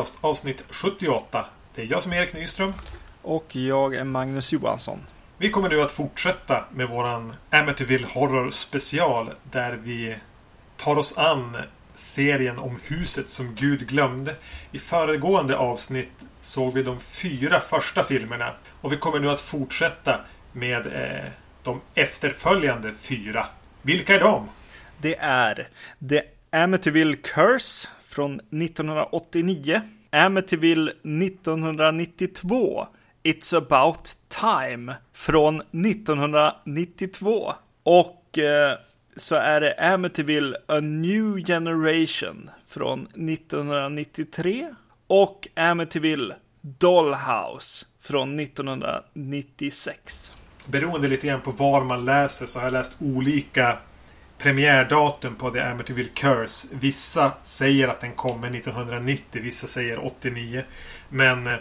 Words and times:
Podcast 0.00 0.18
avsnitt 0.20 0.64
78. 0.70 1.46
Det 1.74 1.82
är 1.82 1.86
jag 1.86 2.02
som 2.02 2.12
är 2.12 2.16
Erik 2.16 2.32
Nyström. 2.32 2.72
Och 3.22 3.56
jag 3.56 3.94
är 3.94 4.04
Magnus 4.04 4.52
Johansson. 4.52 4.98
Vi 5.38 5.50
kommer 5.50 5.68
nu 5.68 5.82
att 5.82 5.90
fortsätta 5.90 6.64
med 6.74 6.88
våran 6.88 7.32
Amityville 7.50 8.06
Horror 8.14 8.50
special 8.50 9.30
där 9.50 9.72
vi 9.72 10.16
tar 10.76 10.98
oss 10.98 11.18
an 11.18 11.56
serien 11.94 12.58
om 12.58 12.80
huset 12.86 13.28
som 13.28 13.54
Gud 13.54 13.88
glömde. 13.88 14.34
I 14.72 14.78
föregående 14.78 15.56
avsnitt 15.56 16.24
såg 16.40 16.74
vi 16.74 16.82
de 16.82 17.00
fyra 17.00 17.60
första 17.60 18.04
filmerna 18.04 18.54
och 18.80 18.92
vi 18.92 18.96
kommer 18.96 19.20
nu 19.20 19.30
att 19.30 19.40
fortsätta 19.40 20.20
med 20.52 20.86
eh, 20.86 21.30
de 21.62 21.80
efterföljande 21.94 22.94
fyra. 22.94 23.46
Vilka 23.82 24.14
är 24.14 24.20
de? 24.20 24.48
Det 24.98 25.16
är 25.18 25.68
The 26.08 26.22
Amityville 26.52 27.16
Curse 27.16 27.88
från 28.10 28.34
1989. 28.34 29.80
Amityville 30.10 30.90
1992. 30.90 32.86
It's 33.22 33.56
about 33.56 34.10
time 34.28 34.94
från 35.12 35.60
1992. 35.60 37.52
Och 37.82 38.38
eh, 38.38 38.78
så 39.16 39.34
är 39.34 39.60
det 39.60 39.74
Amityville 39.74 40.56
A 40.66 40.80
New 40.80 41.44
Generation 41.46 42.50
från 42.66 43.02
1993. 43.02 44.74
Och 45.06 45.48
Amityville 45.54 46.34
Dollhouse 46.60 47.86
från 48.00 48.40
1996. 48.40 50.32
Beroende 50.66 51.08
lite 51.08 51.26
grann 51.26 51.40
på 51.40 51.50
var 51.50 51.84
man 51.84 52.04
läser 52.04 52.46
så 52.46 52.58
har 52.58 52.66
jag 52.66 52.72
läst 52.72 52.96
olika 53.00 53.78
premiärdatum 54.42 55.34
på 55.34 55.50
The 55.50 55.60
Amityville 55.60 56.08
Curse. 56.14 56.68
Vissa 56.72 57.32
säger 57.42 57.88
att 57.88 58.00
den 58.00 58.12
kommer 58.12 58.56
1990, 58.56 59.42
vissa 59.42 59.66
säger 59.66 60.04
89. 60.06 60.64
Men 61.08 61.46
eh, 61.46 61.54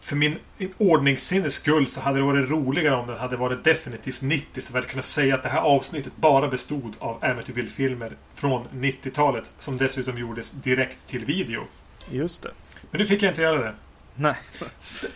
för 0.00 0.16
min 0.16 0.38
ordningssinnes 0.78 1.54
skull 1.54 1.86
så 1.86 2.00
hade 2.00 2.18
det 2.18 2.24
varit 2.24 2.50
roligare 2.50 2.94
om 2.94 3.06
den 3.06 3.18
hade 3.18 3.36
varit 3.36 3.64
definitivt 3.64 4.22
90 4.22 4.60
så 4.60 4.72
vi 4.72 4.78
hade 4.78 4.88
kunnat 4.88 5.04
säga 5.04 5.34
att 5.34 5.42
det 5.42 5.48
här 5.48 5.60
avsnittet 5.60 6.12
bara 6.16 6.48
bestod 6.48 6.96
av 6.98 7.24
Amityville-filmer 7.24 8.16
från 8.34 8.68
90-talet 8.72 9.52
som 9.58 9.76
dessutom 9.76 10.18
gjordes 10.18 10.52
direkt 10.52 11.06
till 11.06 11.24
video. 11.24 11.62
Just 12.10 12.42
det. 12.42 12.50
Men 12.90 12.98
nu 12.98 13.06
fick 13.06 13.22
jag 13.22 13.30
inte 13.30 13.42
göra 13.42 13.58
det. 13.58 13.74
Nej. 14.14 14.36
St 14.78 15.08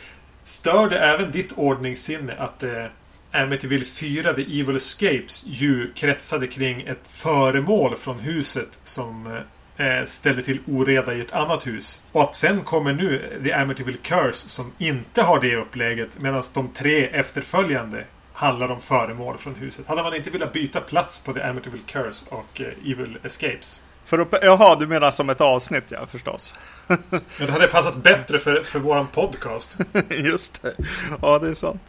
stör 0.42 0.90
det 0.90 0.98
även 0.98 1.30
ditt 1.30 1.52
ordningssinne 1.52 2.34
att 2.34 2.62
eh, 2.62 2.84
Amityville 3.32 3.84
4 3.84 4.32
The 4.32 4.60
Evil 4.60 4.76
Escapes 4.76 5.44
ju 5.46 5.92
kretsade 5.92 6.46
kring 6.46 6.82
ett 6.82 7.06
föremål 7.08 7.96
från 7.96 8.18
huset 8.18 8.80
som 8.82 9.42
eh, 9.76 10.04
ställde 10.04 10.42
till 10.42 10.60
oreda 10.66 11.14
i 11.14 11.20
ett 11.20 11.32
annat 11.32 11.66
hus. 11.66 12.02
Och 12.12 12.22
att 12.22 12.36
sen 12.36 12.60
kommer 12.60 12.92
nu 12.92 13.40
The 13.44 13.52
Amityville 13.52 13.98
Curse 14.02 14.48
som 14.48 14.72
inte 14.78 15.22
har 15.22 15.40
det 15.40 15.56
upplägget 15.56 16.20
medan 16.20 16.42
de 16.54 16.68
tre 16.68 17.06
efterföljande 17.06 18.04
handlar 18.32 18.70
om 18.70 18.80
föremål 18.80 19.38
från 19.38 19.54
huset. 19.54 19.86
Hade 19.86 20.02
man 20.02 20.14
inte 20.14 20.30
velat 20.30 20.52
byta 20.52 20.80
plats 20.80 21.18
på 21.18 21.32
The 21.32 21.42
Amityville 21.42 21.84
Curse 21.86 22.26
och 22.28 22.60
eh, 22.60 22.92
Evil 22.92 23.18
Escapes? 23.22 23.80
För 24.04 24.18
att, 24.18 24.28
jaha, 24.42 24.76
du 24.76 24.86
menar 24.86 25.10
som 25.10 25.30
ett 25.30 25.40
avsnitt 25.40 25.84
ja, 25.88 26.06
förstås. 26.06 26.54
Men 26.86 27.20
det 27.38 27.50
hade 27.50 27.66
passat 27.66 27.96
bättre 27.96 28.38
för, 28.38 28.62
för 28.62 28.78
våran 28.78 29.06
podcast. 29.06 29.78
Just 30.10 30.62
det. 30.62 30.74
Ja, 31.22 31.38
det 31.38 31.48
är 31.48 31.54
sant. 31.54 31.82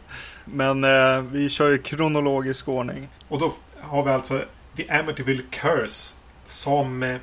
Men 0.52 0.84
eh, 0.84 1.20
vi 1.20 1.48
kör 1.48 1.70
ju 1.70 1.78
kronologisk 1.78 2.68
ordning. 2.68 3.08
Och 3.28 3.38
då 3.38 3.52
har 3.80 4.04
vi 4.04 4.10
alltså 4.10 4.44
The 4.76 4.88
Amityville 4.88 5.42
Curse 5.50 6.16
som 6.44 7.02
eh, 7.02 7.16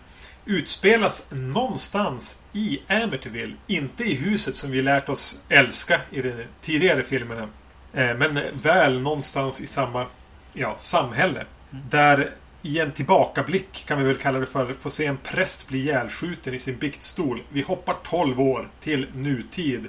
utspelas 0.46 1.28
någonstans 1.30 2.42
i 2.54 2.82
Amityville. 2.88 3.54
Inte 3.68 4.04
i 4.04 4.16
huset 4.16 4.56
som 4.56 4.72
vi 4.72 4.82
lärt 4.82 5.10
oss 5.10 5.44
älska 5.50 6.02
i 6.12 6.22
de 6.22 6.34
tidigare 6.62 7.04
filmerna. 7.04 7.50
Eh, 7.94 8.18
men 8.18 8.40
väl 8.64 9.02
någonstans 9.02 9.62
i 9.62 9.68
samma 9.68 10.06
ja, 10.54 10.76
samhälle. 10.78 11.46
Mm. 11.72 11.84
Där 11.90 12.32
i 12.62 12.80
en 12.80 12.92
tillbakablick 12.92 13.86
kan 13.88 13.98
vi 13.98 14.04
väl 14.04 14.18
kalla 14.18 14.40
det 14.40 14.46
för, 14.46 14.74
får 14.74 14.90
se 14.90 15.06
en 15.06 15.18
präst 15.18 15.68
bli 15.68 15.80
ihjälskjuten 15.80 16.54
i 16.54 16.60
sin 16.60 16.78
biktstol. 16.78 17.42
Vi 17.50 17.62
hoppar 17.62 17.96
12 18.04 18.40
år 18.42 18.70
till 18.80 19.08
nutid. 19.14 19.86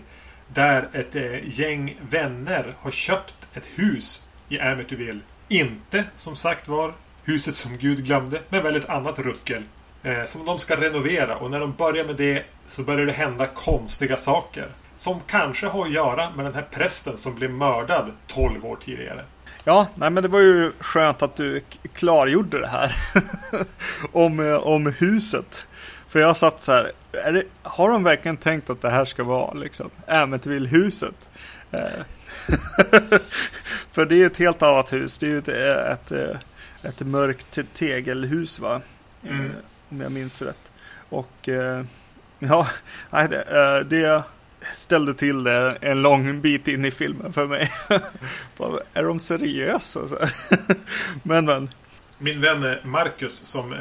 Där 0.55 0.89
ett 0.93 1.17
eh, 1.17 1.61
gäng 1.61 2.01
vänner 2.11 2.75
har 2.81 2.91
köpt 2.91 3.35
ett 3.55 3.67
hus 3.75 4.29
i 4.49 4.61
Amityville. 4.61 5.21
Inte, 5.49 6.05
som 6.15 6.37
sagt 6.37 6.69
var, 6.69 6.95
huset 7.25 7.55
som 7.55 7.77
Gud 7.77 8.05
glömde, 8.05 8.41
men 8.49 8.63
väl 8.63 8.77
ett 8.77 8.89
annat 8.89 9.19
ruckel. 9.19 9.63
Eh, 10.03 10.25
som 10.25 10.45
de 10.45 10.59
ska 10.59 10.77
renovera 10.77 11.37
och 11.37 11.51
när 11.51 11.61
de 11.61 11.73
börjar 11.73 12.05
med 12.05 12.17
det 12.17 12.45
så 12.67 12.83
börjar 12.83 13.07
det 13.07 13.13
hända 13.13 13.47
konstiga 13.47 14.17
saker. 14.17 14.69
Som 14.95 15.21
kanske 15.27 15.67
har 15.67 15.83
att 15.83 15.93
göra 15.93 16.31
med 16.31 16.45
den 16.45 16.55
här 16.55 16.67
prästen 16.71 17.17
som 17.17 17.35
blev 17.35 17.51
mördad 17.51 18.13
12 18.27 18.67
år 18.67 18.79
tidigare. 18.85 19.25
Ja, 19.65 19.87
nej 19.95 20.11
men 20.11 20.23
det 20.23 20.29
var 20.29 20.41
ju 20.41 20.73
skönt 20.81 21.23
att 21.23 21.37
du 21.37 21.63
klargjorde 21.95 22.61
det 22.61 22.69
här. 22.69 22.97
om, 24.13 24.41
eh, 24.41 24.55
om 24.55 24.87
huset. 24.87 25.67
För 26.09 26.21
jag 26.21 26.37
satt 26.37 26.63
så 26.63 26.73
här, 26.73 26.93
det, 27.13 27.45
har 27.63 27.91
de 27.91 28.05
verkligen 28.05 28.37
tänkt 28.37 28.71
att 28.71 28.81
det 28.81 28.91
här 28.91 29.05
ska 29.05 29.25
vara 29.25 29.55
liksom 29.55 29.91
Amityville-huset? 30.07 31.15
Eh, 31.71 32.05
för 33.93 34.07
det 34.07 34.23
är 34.23 34.27
ett 34.27 34.37
helt 34.37 34.63
annat 34.63 34.93
hus. 34.93 35.19
Det 35.19 35.27
är 35.27 35.31
ju 35.31 35.39
ett, 35.39 35.49
ett, 36.13 36.13
ett 36.83 37.01
mörkt 37.01 37.59
tegelhus 37.75 38.59
va? 38.59 38.81
Mm. 39.29 39.51
Om 39.89 40.01
jag 40.01 40.13
minns 40.13 40.43
rätt. 40.43 40.71
Och 41.09 41.49
ja, 42.39 42.69
det, 43.11 43.87
det 43.89 44.23
ställde 44.75 45.15
till 45.15 45.45
det 45.45 45.79
en 45.81 46.03
lång 46.03 46.41
bit 46.41 46.69
in 46.69 46.85
i 46.85 46.91
filmen 46.91 47.33
för 47.33 47.47
mig. 47.47 47.73
är 48.95 49.03
de 49.03 49.21
seriösa? 49.21 50.01
men 51.23 51.45
men. 51.45 51.71
Min 52.19 52.41
vän 52.41 52.77
Marcus 52.85 53.37
som 53.37 53.73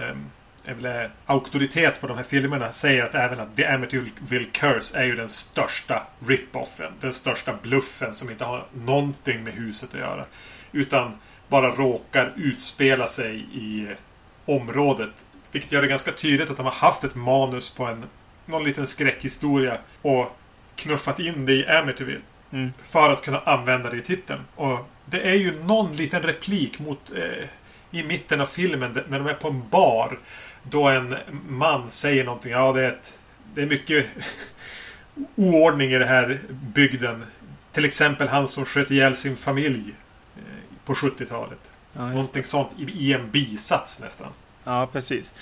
väl 0.74 1.10
auktoritet 1.26 2.02
på 2.02 2.08
de 2.08 2.18
här 2.18 2.24
filmerna 2.24 2.72
säger 2.72 3.04
att 3.04 3.16
även 3.16 3.40
att 3.40 3.56
The 3.56 3.66
Amityville 3.66 4.46
Curse 4.52 5.00
är 5.00 5.04
ju 5.04 5.16
den 5.16 5.30
största 5.30 6.08
rip-offen. 6.28 6.92
Den 7.00 7.14
största 7.14 7.54
bluffen 7.62 8.14
som 8.14 8.32
inte 8.32 8.44
har 8.44 8.68
någonting 8.74 9.44
med 9.44 9.54
huset 9.54 9.94
att 9.94 10.00
göra. 10.00 10.26
Utan 10.72 11.14
bara 11.48 11.72
råkar 11.72 12.34
utspela 12.36 13.08
sig 13.08 13.46
i 13.54 13.88
området. 14.46 15.26
Vilket 15.52 15.72
gör 15.72 15.82
det 15.82 15.88
ganska 15.88 16.12
tydligt 16.12 16.50
att 16.50 16.58
de 16.58 16.66
har 16.66 16.74
haft 16.74 17.04
ett 17.04 17.16
manus 17.16 17.70
på 17.70 17.86
en 17.86 18.06
någon 18.46 18.64
liten 18.64 18.88
skräckhistoria 18.88 19.78
och 20.02 20.38
knuffat 20.76 21.20
in 21.20 21.46
det 21.46 21.54
i 21.54 21.68
Amityville. 21.68 22.22
Mm. 22.52 22.72
För 22.84 23.12
att 23.12 23.22
kunna 23.22 23.40
använda 23.40 23.90
det 23.90 23.98
i 23.98 24.02
titeln. 24.02 24.42
Och 24.56 24.90
det 25.06 25.22
är 25.22 25.36
ju 25.36 25.64
någon 25.64 25.96
liten 25.96 26.22
replik 26.22 26.80
mot 26.80 27.12
eh, 27.16 27.48
i 27.92 28.04
mitten 28.04 28.42
av 28.42 28.46
filmen 28.46 29.00
när 29.08 29.20
de 29.20 29.28
är 29.28 29.34
på 29.34 29.48
en 29.48 29.70
bar. 29.70 30.20
Då 30.70 30.88
en 30.88 31.16
man 31.50 31.90
säger 31.90 32.24
någonting. 32.24 32.52
Ja, 32.52 32.74
det 32.74 32.84
är, 32.84 32.88
ett, 32.88 33.20
det 33.54 33.62
är 33.62 33.66
mycket 33.66 34.06
oordning 35.36 35.92
i 35.92 35.98
den 35.98 36.08
här 36.08 36.40
bygden. 36.50 37.26
Till 37.72 37.86
exempel 37.86 38.28
han 38.28 38.48
som 38.48 38.66
sköt 38.66 38.92
ihjäl 38.92 39.16
sin 39.16 39.36
familj 39.36 39.96
eh, 40.38 40.44
på 40.86 40.94
70-talet. 40.94 41.72
Ja, 41.94 42.08
någonting 42.08 42.44
sånt 42.44 42.76
i, 42.80 43.14
en 43.14 43.32
bisats 43.32 44.02
nästan. 44.02 44.28
Ja, 44.64 44.88
precis. 44.92 45.34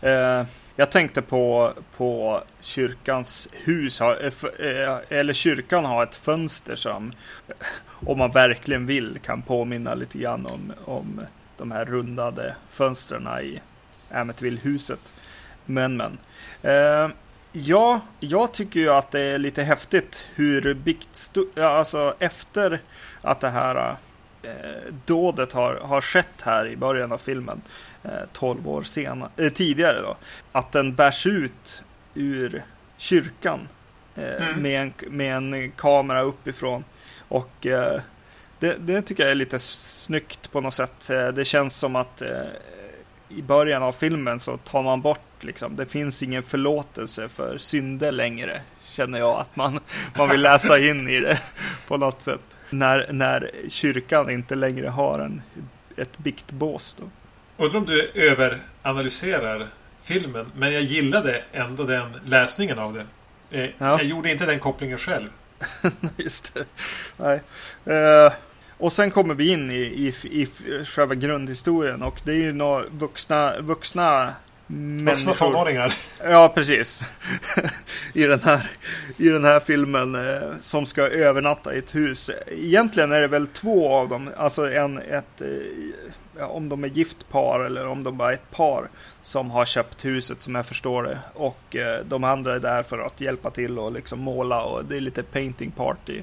Eh, 0.00 0.44
jag 0.76 0.90
tänkte 0.90 1.22
på, 1.22 1.72
på 1.96 2.42
kyrkans 2.60 3.48
hus, 3.52 4.00
eh, 4.00 4.32
eh, 4.58 4.98
eller 5.08 5.32
kyrkan 5.32 5.84
har 5.84 6.02
ett 6.02 6.14
fönster 6.14 6.76
som, 6.76 7.12
om 8.06 8.18
man 8.18 8.30
verkligen 8.30 8.86
vill, 8.86 9.18
kan 9.24 9.42
påminna 9.42 9.94
lite 9.94 10.18
grann 10.18 10.46
om, 10.46 10.72
om 10.84 11.20
de 11.56 11.70
här 11.70 11.84
rundade 11.84 12.56
fönstren 12.70 13.28
i 13.44 13.60
Amityville-huset. 14.14 15.12
Men, 15.66 15.96
men. 15.96 16.18
Eh, 16.62 17.10
ja, 17.52 18.00
jag 18.20 18.52
tycker 18.52 18.80
ju 18.80 18.90
att 18.90 19.10
det 19.10 19.20
är 19.20 19.38
lite 19.38 19.62
häftigt 19.62 20.28
hur 20.34 20.74
bikt, 20.74 21.32
alltså 21.56 22.14
efter 22.18 22.80
att 23.22 23.40
det 23.40 23.50
här 23.50 23.96
eh, 24.42 24.94
dådet 25.04 25.52
har, 25.52 25.74
har 25.74 26.00
skett 26.00 26.40
här 26.42 26.66
i 26.66 26.76
början 26.76 27.12
av 27.12 27.18
filmen 27.18 27.62
12 28.32 28.58
eh, 28.58 28.68
år 28.68 28.82
senare, 28.82 29.30
eh, 29.36 29.52
tidigare 29.52 30.00
då. 30.00 30.16
Att 30.52 30.72
den 30.72 30.94
bärs 30.94 31.26
ut 31.26 31.82
ur 32.14 32.64
kyrkan 32.96 33.68
eh, 34.16 34.48
mm. 34.48 34.62
med, 34.62 34.82
en, 34.82 34.92
med 35.10 35.36
en 35.36 35.70
kamera 35.70 36.22
uppifrån. 36.22 36.84
Och 37.28 37.66
eh, 37.66 38.00
det, 38.58 38.76
det, 38.78 39.02
tycker 39.02 39.22
jag 39.22 39.30
är 39.30 39.34
lite 39.34 39.58
snyggt 39.58 40.52
på 40.52 40.60
något 40.60 40.74
sätt. 40.74 41.10
Eh, 41.10 41.28
det 41.28 41.44
känns 41.44 41.76
som 41.76 41.96
att 41.96 42.22
i 43.36 43.42
början 43.42 43.82
av 43.82 43.92
filmen 43.92 44.40
så 44.40 44.56
tar 44.56 44.82
man 44.82 45.00
bort 45.00 45.20
liksom, 45.44 45.76
det 45.76 45.86
finns 45.86 46.22
ingen 46.22 46.42
förlåtelse 46.42 47.28
för 47.28 47.58
synder 47.58 48.12
längre. 48.12 48.60
Känner 48.84 49.18
jag 49.18 49.40
att 49.40 49.56
man, 49.56 49.80
man 50.18 50.28
vill 50.28 50.42
läsa 50.42 50.78
in 50.78 51.08
i 51.08 51.20
det 51.20 51.40
på 51.88 51.96
något 51.96 52.22
sätt. 52.22 52.40
När, 52.70 53.12
när 53.12 53.50
kyrkan 53.68 54.30
inte 54.30 54.54
längre 54.54 54.88
har 54.88 55.18
en, 55.18 55.42
ett 55.96 56.18
biktbås 56.18 56.96
då. 57.00 57.10
Undrar 57.64 57.78
om 57.80 57.86
du 57.86 58.10
överanalyserar 58.14 59.66
filmen. 60.02 60.46
Men 60.56 60.72
jag 60.72 60.82
gillade 60.82 61.42
ändå 61.52 61.84
den 61.84 62.20
läsningen 62.26 62.78
av 62.78 62.94
det. 62.94 63.06
Eh, 63.58 63.70
Ja. 63.78 63.86
Jag 63.98 64.04
gjorde 64.04 64.30
inte 64.30 64.46
den 64.46 64.58
kopplingen 64.60 64.98
själv. 64.98 65.28
Just 66.16 66.54
det. 66.54 66.64
Nej. 67.16 67.40
Eh, 67.96 68.32
och 68.84 68.92
sen 68.92 69.10
kommer 69.10 69.34
vi 69.34 69.52
in 69.52 69.70
i, 69.70 69.74
i, 69.74 70.14
i 70.40 70.46
själva 70.84 71.14
grundhistorien 71.14 72.02
och 72.02 72.20
det 72.24 72.32
är 72.32 72.36
ju 72.36 72.52
några 72.52 72.84
vuxna, 72.90 73.60
vuxna 73.60 74.34
Vuxna 74.66 75.32
tonåringar. 75.32 75.94
Ja, 76.24 76.52
precis. 76.54 77.04
I 78.12 78.24
den 78.24 78.40
här, 78.42 78.70
i 79.16 79.28
den 79.28 79.44
här 79.44 79.60
filmen 79.60 80.14
eh, 80.14 80.40
som 80.60 80.86
ska 80.86 81.02
övernatta 81.02 81.74
i 81.74 81.78
ett 81.78 81.94
hus. 81.94 82.30
Egentligen 82.46 83.12
är 83.12 83.20
det 83.20 83.28
väl 83.28 83.46
två 83.46 83.92
av 83.92 84.08
dem, 84.08 84.30
alltså 84.36 84.72
en, 84.72 84.98
ett, 84.98 85.42
eh, 85.42 85.48
ja, 86.38 86.46
om 86.46 86.68
de 86.68 86.84
är 86.84 86.88
gift 86.88 87.28
par 87.28 87.64
eller 87.64 87.86
om 87.86 88.02
de 88.02 88.16
bara 88.16 88.30
är 88.30 88.34
ett 88.34 88.50
par 88.50 88.88
som 89.22 89.50
har 89.50 89.64
köpt 89.64 90.04
huset 90.04 90.42
som 90.42 90.54
jag 90.54 90.66
förstår 90.66 91.02
det. 91.02 91.18
Och 91.34 91.76
eh, 91.76 92.04
de 92.04 92.24
andra 92.24 92.54
är 92.54 92.60
där 92.60 92.82
för 92.82 92.98
att 92.98 93.20
hjälpa 93.20 93.50
till 93.50 93.78
och 93.78 93.92
liksom 93.92 94.20
måla 94.20 94.62
och 94.62 94.84
det 94.84 94.96
är 94.96 95.00
lite 95.00 95.22
painting 95.22 95.70
party. 95.70 96.22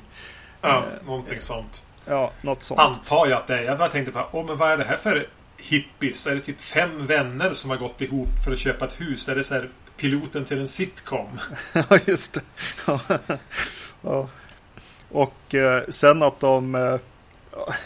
Ja, 0.62 0.84
någonting 1.06 1.40
sånt. 1.40 1.84
Ja, 2.06 2.32
något 2.42 2.64
sånt. 2.64 2.80
Antar 2.80 3.28
jag 3.28 3.38
att 3.38 3.48
det 3.48 3.58
är. 3.58 3.64
Jag 3.64 3.78
bara 3.78 3.90
tänkte 3.90 4.12
på, 4.12 4.28
åh 4.32 4.46
men 4.46 4.58
vad 4.58 4.72
är 4.72 4.78
det 4.78 4.84
här 4.84 4.98
för 4.98 5.28
hippies? 5.58 6.28
Är 6.28 6.36
det 6.36 6.42
typ 6.42 6.62
fem 6.62 7.08
vänner 7.08 7.52
som 7.54 7.70
har 7.70 7.78
gått 7.78 8.02
ihop 8.02 8.30
för 8.46 8.52
att 8.52 8.60
köpa 8.60 8.86
ett 8.86 9.02
hus? 9.02 9.30
Är 9.30 9.36
det 9.36 9.44
så 9.44 9.54
här 9.54 9.70
piloten 9.98 10.46
till 10.46 10.60
en 10.60 10.68
sitcom? 10.68 11.40
Ja, 11.74 12.00
just 12.06 12.34
det. 12.34 12.42
Ja. 12.88 13.00
ja. 14.02 14.28
Och 15.10 15.56
eh, 15.56 15.84
sen 15.90 16.24
att 16.24 16.40
de, 16.40 16.76
eh, 16.76 17.00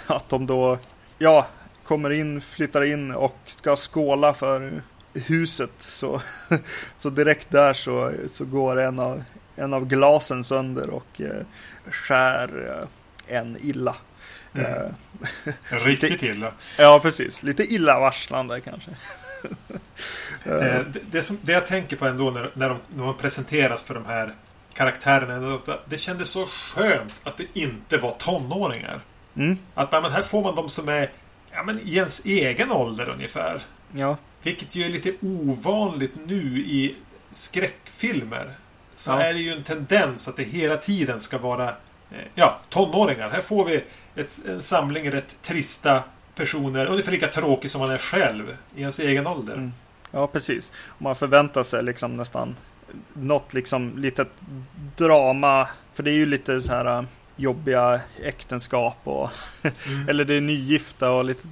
att 0.08 0.30
de 0.30 0.46
då, 0.46 0.80
ja, 1.18 1.48
kommer 1.84 2.10
in, 2.10 2.42
flyttar 2.42 2.84
in 2.84 3.12
och 3.12 3.38
ska 3.46 3.76
skåla 3.76 4.34
för 4.34 4.82
huset. 5.14 5.72
Så, 5.78 6.22
så 6.98 7.10
direkt 7.10 7.52
där 7.52 7.74
så, 7.74 8.12
så 8.28 8.46
går 8.46 8.80
en 8.80 9.00
av, 9.00 9.24
en 9.56 9.74
av 9.74 9.86
glasen 9.86 10.44
sönder 10.44 10.90
och 10.90 11.22
eh, 11.22 11.46
skär 11.92 12.80
eh, 13.28 13.38
en 13.38 13.58
illa. 13.62 13.96
Mm. 14.56 14.66
Eh, 15.46 15.52
Riktigt 15.86 16.24
illa. 16.24 16.52
ja, 16.78 17.00
precis. 17.04 17.44
Lite 17.44 17.63
illavarslande 17.63 18.60
kanske. 18.60 18.92
Eh, 20.46 20.52
det, 20.52 21.00
det, 21.12 21.22
som, 21.22 21.38
det 21.42 21.52
jag 21.52 21.68
tänker 21.68 21.96
på 21.98 22.06
ändå 22.06 22.31
när, 22.31 22.50
när, 22.54 22.69
de, 22.69 22.78
när 22.96 23.06
de 23.06 23.18
presenteras 23.18 23.84
för 23.84 23.94
de 23.94 24.06
här 24.06 24.34
karaktärerna. 24.74 25.60
Det 25.86 25.98
kändes 25.98 26.30
så 26.30 26.46
skönt 26.46 27.13
att 27.24 27.38
det 27.38 27.46
inte 27.54 27.98
var 27.98 28.12
tonåringar. 28.12 29.02
Mm, 29.36 29.57
Att 29.74 29.92
men 29.92 30.12
här 30.12 30.22
får 30.22 30.44
man 30.44 30.56
de 30.56 30.69
som 30.69 30.90
är 30.90 31.12
ja, 31.52 31.63
men 31.63 31.80
i 31.80 31.96
ens 31.96 32.25
egen 32.25 32.72
ålder 32.72 33.10
ungefär. 33.10 33.62
ja, 33.94 34.18
Vilket 34.44 34.75
ju 34.75 34.84
är 34.86 34.90
lite 34.90 35.13
ovanligt 35.22 36.13
nu 36.25 36.57
i 36.57 36.96
skräckfilmer. 37.31 38.52
Så 38.96 39.12
Ja. 39.12 39.22
är 39.22 39.34
det 39.34 39.40
ju 39.40 39.52
en 39.52 39.63
tendens 39.63 40.28
att 40.28 40.38
det 40.38 40.44
hela 40.44 40.78
tiden 40.78 41.19
ska 41.19 41.38
vara 41.38 41.69
eh, 42.12 42.18
ja, 42.36 42.60
tonåringar. 42.69 43.30
Här 43.30 43.42
får 43.42 43.66
vi 43.66 43.84
ett, 44.16 44.40
en 44.48 44.62
samling 44.62 45.12
rätt 45.12 45.36
trista 45.42 46.04
personer. 46.36 46.86
Ungefär 46.86 47.12
lika 47.12 47.28
tråkig 47.28 47.70
som 47.72 47.82
man 47.82 47.90
är 47.92 47.98
själv 47.98 48.58
i 48.76 48.80
ens 48.82 49.00
egen 49.00 49.28
ålder. 49.28 49.54
Mm. 49.54 49.74
Ja, 50.12 50.28
precis. 50.28 50.74
Man 50.98 51.16
förväntar 51.16 51.64
sig 51.64 51.84
liksom 51.84 52.18
nästan 52.18 52.56
något 53.14 53.54
liksom 53.54 53.94
litet 53.98 54.30
drama. 54.98 55.68
För 55.94 56.04
det 56.04 56.12
är 56.12 56.16
ju 56.16 56.26
lite 56.26 56.62
så 56.62 56.72
här 56.74 56.98
äh, 57.00 57.04
jobbiga 57.36 58.02
äktenskap 58.24 58.98
och 59.04 59.30
Mm. 59.88 60.10
eller 60.10 60.26
det 60.26 60.34
är 60.34 60.42
nygifta 60.42 61.12
och 61.12 61.26
lite 61.26 61.48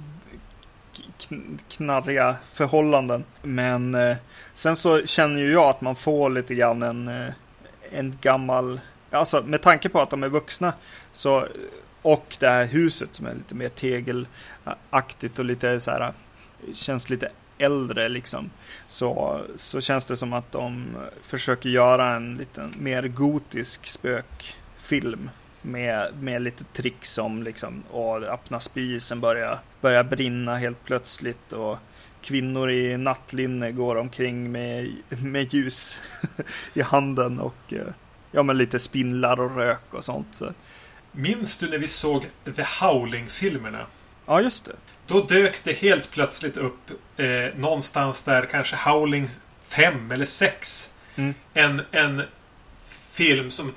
kn- 1.18 1.58
knarriga 1.68 2.36
förhållanden. 2.52 3.24
Men 3.42 3.94
eh, 3.94 4.16
sen 4.54 4.76
så 4.76 5.06
känner 5.06 5.40
ju 5.40 5.52
jag 5.52 5.64
att 5.68 5.80
man 5.80 5.96
får 5.96 6.30
lite 6.30 6.54
grann 6.54 6.82
en, 6.82 7.08
eh, 7.08 7.32
en 7.92 8.18
gammal, 8.20 8.80
alltså 9.10 9.42
med 9.46 9.62
tanke 9.62 9.88
på 9.88 10.00
att 10.00 10.10
de 10.10 10.22
är 10.22 10.28
vuxna 10.28 10.72
så 11.12 11.46
och 12.04 12.36
det 12.40 12.48
här 12.48 12.66
huset 12.66 13.08
som 13.12 13.26
är 13.26 13.34
lite 13.34 13.54
mer 13.54 13.68
tegelaktigt 13.68 15.38
och 15.38 15.44
lite 15.44 15.80
så 15.80 15.90
här 15.90 16.12
känns 16.72 17.10
lite 17.10 17.30
äldre 17.58 18.08
liksom. 18.08 18.50
Så, 18.86 19.40
så 19.56 19.80
känns 19.80 20.04
det 20.04 20.16
som 20.16 20.32
att 20.32 20.52
de 20.52 20.96
försöker 21.22 21.68
göra 21.68 22.16
en 22.16 22.36
liten 22.36 22.72
mer 22.78 23.02
gotisk 23.02 23.86
spökfilm. 23.86 25.30
Med, 25.62 26.14
med 26.20 26.42
lite 26.42 26.64
tricks 26.64 27.12
som 27.12 27.42
liksom, 27.42 27.82
och 27.90 28.22
öppna 28.22 28.60
spisen 28.60 29.20
börjar, 29.20 29.58
börjar 29.80 30.04
brinna 30.04 30.56
helt 30.56 30.84
plötsligt 30.84 31.52
och 31.52 31.78
kvinnor 32.22 32.70
i 32.70 32.96
nattlinne 32.96 33.72
går 33.72 33.96
omkring 33.96 34.52
med, 34.52 34.92
med 35.08 35.54
ljus 35.54 35.98
i 36.74 36.80
handen 36.82 37.40
och 37.40 37.74
ja 38.30 38.42
men 38.42 38.58
lite 38.58 38.78
spindlar 38.78 39.40
och 39.40 39.56
rök 39.56 39.94
och 39.94 40.04
sånt. 40.04 40.26
Så. 40.30 40.52
Minns 41.16 41.56
du 41.58 41.68
när 41.70 41.78
vi 41.78 41.88
såg 41.88 42.26
The 42.56 42.62
Howling-filmerna? 42.80 43.86
Ja 44.26 44.40
just 44.40 44.64
det. 44.64 44.72
Då 45.06 45.20
dök 45.20 45.64
det 45.64 45.72
helt 45.72 46.10
plötsligt 46.10 46.56
upp 46.56 46.90
eh, 47.16 47.26
någonstans 47.56 48.22
där 48.22 48.46
kanske 48.50 48.76
Howling 48.76 49.28
5 49.62 50.10
eller 50.12 50.24
6. 50.24 50.90
Mm. 51.16 51.34
En, 51.54 51.82
en 51.90 52.22
film 53.10 53.50
som 53.50 53.72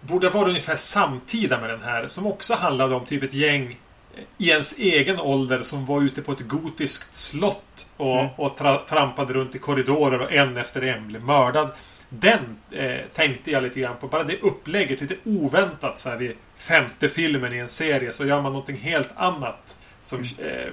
borde 0.00 0.28
vara 0.30 0.48
ungefär 0.48 0.76
samtida 0.76 1.60
med 1.60 1.70
den 1.70 1.82
här. 1.82 2.06
Som 2.06 2.26
också 2.26 2.54
handlade 2.54 2.94
om 2.94 3.06
typ 3.06 3.22
ett 3.22 3.34
gäng 3.34 3.78
eh, 4.16 4.22
i 4.38 4.50
ens 4.50 4.78
egen 4.78 5.20
ålder 5.20 5.62
som 5.62 5.86
var 5.86 6.02
ute 6.02 6.22
på 6.22 6.32
ett 6.32 6.48
gotiskt 6.48 7.14
slott 7.14 7.86
och, 7.96 8.18
Mm. 8.20 8.30
och 8.36 8.56
tra 8.56 8.78
trampade 8.88 9.32
runt 9.32 9.54
i 9.54 9.58
korridorer 9.58 10.20
och 10.20 10.32
en 10.32 10.56
efter 10.56 10.82
en 10.82 11.08
blev 11.08 11.24
mördad. 11.24 11.70
Den 12.20 12.56
eh, 12.70 13.00
tänkte 13.14 13.50
jag 13.50 13.62
lite 13.62 13.80
grann 13.80 13.96
på. 13.96 14.08
Bara 14.08 14.24
det 14.24 14.40
upplägget, 14.40 15.00
lite 15.00 15.16
oväntat 15.24 15.98
så 15.98 16.10
här 16.10 16.16
vid 16.16 16.32
femte 16.54 17.08
filmen 17.08 17.52
i 17.52 17.58
en 17.58 17.68
serie 17.68 18.12
så 18.12 18.26
gör 18.26 18.42
man 18.42 18.52
någonting 18.52 18.76
helt 18.76 19.10
annat. 19.16 19.76
Som, 20.02 20.20
eh, 20.20 20.72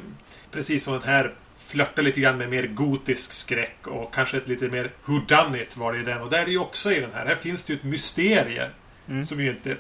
precis 0.52 0.84
som 0.84 0.94
den 0.94 1.04
här 1.04 1.34
flörtar 1.58 2.04
lite 2.04 2.22
grann 2.22 2.38
med 2.38 2.50
mer 2.50 2.68
gotisk 2.68 3.32
skräck 3.34 3.88
och 3.88 4.14
kanske 4.14 4.38
ett 4.38 4.48
lite 4.48 4.68
mer 4.68 4.92
whodunit 5.06 5.78
var 5.78 5.94
det 5.94 6.00
i 6.00 6.04
den. 6.04 6.22
Och 6.22 6.30
där 6.30 6.40
är 6.40 6.46
det 6.46 6.52
ju 6.52 6.60
också 6.60 6.92
i 6.92 7.00
den 7.00 7.12
här. 7.14 7.26
Här 7.26 7.36
finns 7.36 7.64
det 7.64 7.74
ju 7.74 7.80
ett 7.80 7.86
mysterie 7.86 8.70
Mm. 9.08 9.24
som 9.24 9.40
ju 9.42 9.50
inte 9.50 9.78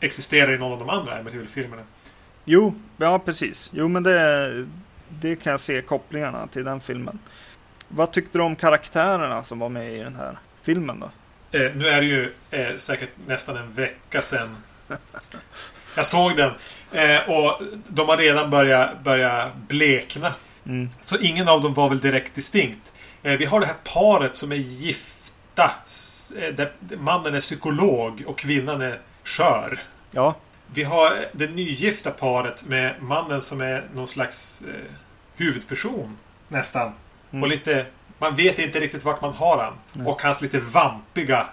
existerar 0.00 0.52
i 0.54 0.58
någon 0.58 0.72
av 0.72 0.78
de 0.78 0.88
andra 0.90 1.18
Amityville-filmerna. 1.18 1.82
Jo, 2.44 2.74
ja 2.96 3.18
precis. 3.18 3.70
Jo 3.72 3.88
men 3.88 4.02
det, 4.02 4.66
det 5.08 5.36
kan 5.36 5.50
jag 5.50 5.60
se 5.60 5.82
kopplingarna 5.82 6.46
till 6.46 6.64
den 6.64 6.80
filmen. 6.80 7.18
Vad 7.88 8.12
tyckte 8.12 8.38
du 8.38 8.42
om 8.44 8.56
karaktärerna 8.56 9.44
som 9.44 9.58
var 9.58 9.68
med 9.68 9.94
i 9.94 9.98
den 9.98 10.16
här 10.16 10.38
filmen 10.68 11.00
då? 11.00 11.10
Eh, 11.58 11.74
nu 11.74 11.88
är 11.88 12.00
det 12.00 12.06
ju 12.06 12.32
eh, 12.50 12.76
säkert 12.76 13.08
nästan 13.26 13.56
en 13.56 13.72
vecka 13.74 14.20
sedan 14.22 14.56
jag 15.96 16.06
såg 16.06 16.36
den. 16.36 16.52
Eh, 16.92 17.28
och 17.30 17.62
de 17.88 18.08
har 18.08 18.16
redan 18.16 18.50
börjat, 18.50 19.04
börjat 19.04 19.56
blekna. 19.68 20.34
Mm. 20.66 20.88
Så 21.00 21.18
ingen 21.18 21.48
av 21.48 21.62
dem 21.62 21.74
var 21.74 21.88
väl 21.88 22.00
direkt 22.00 22.34
distinkt. 22.34 22.92
Eh, 23.22 23.32
vi 23.38 23.44
har 23.44 23.60
det 23.60 23.66
här 23.66 23.76
paret 23.94 24.36
som 24.36 24.52
är 24.52 24.56
gifta. 24.56 25.70
eh, 26.36 26.54
Där 26.54 26.72
mannen 27.00 27.34
är 27.34 27.40
psykolog 27.40 28.22
och 28.26 28.38
kvinnan 28.38 28.80
är 28.80 29.00
skör. 29.24 29.78
Ja, 30.10 30.36
Vi 30.74 30.82
har 30.84 31.26
det 31.32 31.50
nygifta 31.50 32.10
paret 32.10 32.64
med 32.66 32.94
mannen 33.00 33.42
som 33.42 33.60
är 33.60 33.84
någon 33.94 34.06
slags 34.06 34.62
eh, 34.68 34.92
huvudperson. 35.36 36.18
Nästan. 36.48 36.92
Mm. 37.30 37.42
Och 37.42 37.48
lite... 37.48 37.86
Man 38.18 38.36
vet 38.36 38.58
inte 38.58 38.80
riktigt 38.80 39.04
vart 39.04 39.22
man 39.22 39.32
har 39.32 39.64
han. 39.64 39.74
Nej. 39.92 40.06
Och 40.06 40.22
hans 40.22 40.40
lite 40.40 40.58
vampiga 40.58 41.46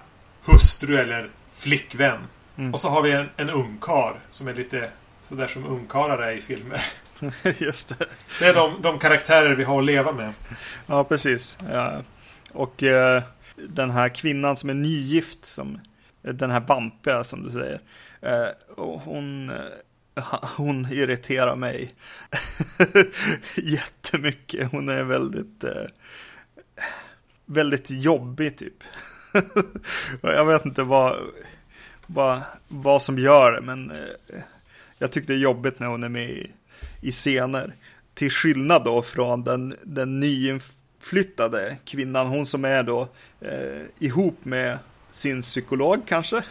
hustru 0.45 0.97
eller 0.97 1.29
flickvän. 1.53 2.19
Mm. 2.57 2.73
Och 2.73 2.79
så 2.79 2.89
har 2.89 3.01
vi 3.01 3.11
en, 3.11 3.29
en 3.37 3.49
ungkar 3.49 4.19
som 4.29 4.47
är 4.47 4.53
lite 4.53 4.89
sådär 5.21 5.47
som 5.47 5.65
ungkarlar 5.65 6.17
är 6.17 6.31
i 6.31 6.41
filmer. 6.41 6.81
just 7.57 7.99
det. 7.99 8.05
Det 8.39 8.45
är 8.45 8.53
de, 8.53 8.81
de 8.81 8.99
karaktärer 8.99 9.55
vi 9.55 9.63
har 9.63 9.79
att 9.79 9.85
leva 9.85 10.11
med. 10.11 10.33
Ja, 10.87 11.03
precis. 11.03 11.57
Ja. 11.71 12.03
Och 12.51 12.83
eh, 12.83 13.23
den 13.55 13.91
här 13.91 14.09
kvinnan 14.09 14.57
som 14.57 14.69
är 14.69 14.73
nygift, 14.73 15.45
som, 15.45 15.79
den 16.21 16.51
här 16.51 16.59
vampiga 16.59 17.23
som 17.23 17.43
du 17.43 17.51
säger. 17.51 17.81
Eh, 18.21 18.47
och 18.75 18.99
hon, 18.99 19.49
eh, 19.49 20.33
hon 20.57 20.91
irriterar 20.91 21.55
mig 21.55 21.95
jättemycket. 23.55 24.71
Hon 24.71 24.89
är 24.89 25.03
väldigt, 25.03 25.63
eh, 25.63 25.85
väldigt 27.45 27.89
jobbig 27.89 28.57
typ. 28.57 28.73
Jag 30.21 30.45
vet 30.45 30.65
inte 30.65 30.83
vad, 30.83 31.17
vad, 32.07 32.41
vad 32.67 33.01
som 33.01 33.19
gör 33.19 33.51
det, 33.51 33.61
men 33.61 33.91
eh, 33.91 33.97
jag 34.97 35.11
tycker 35.11 35.27
det 35.27 35.33
är 35.33 35.37
jobbigt 35.37 35.79
när 35.79 35.87
hon 35.87 36.03
är 36.03 36.09
med 36.09 36.29
i, 36.29 36.51
i 37.01 37.11
scener. 37.11 37.73
Till 38.13 38.31
skillnad 38.31 38.83
då 38.83 39.01
från 39.01 39.43
den, 39.43 39.75
den 39.83 40.19
nyinflyttade 40.19 41.77
kvinnan, 41.85 42.27
hon 42.27 42.45
som 42.45 42.65
är 42.65 42.83
då 42.83 43.07
eh, 43.41 43.81
ihop 43.99 44.45
med 44.45 44.79
sin 45.11 45.41
psykolog 45.41 46.01
kanske. 46.07 46.43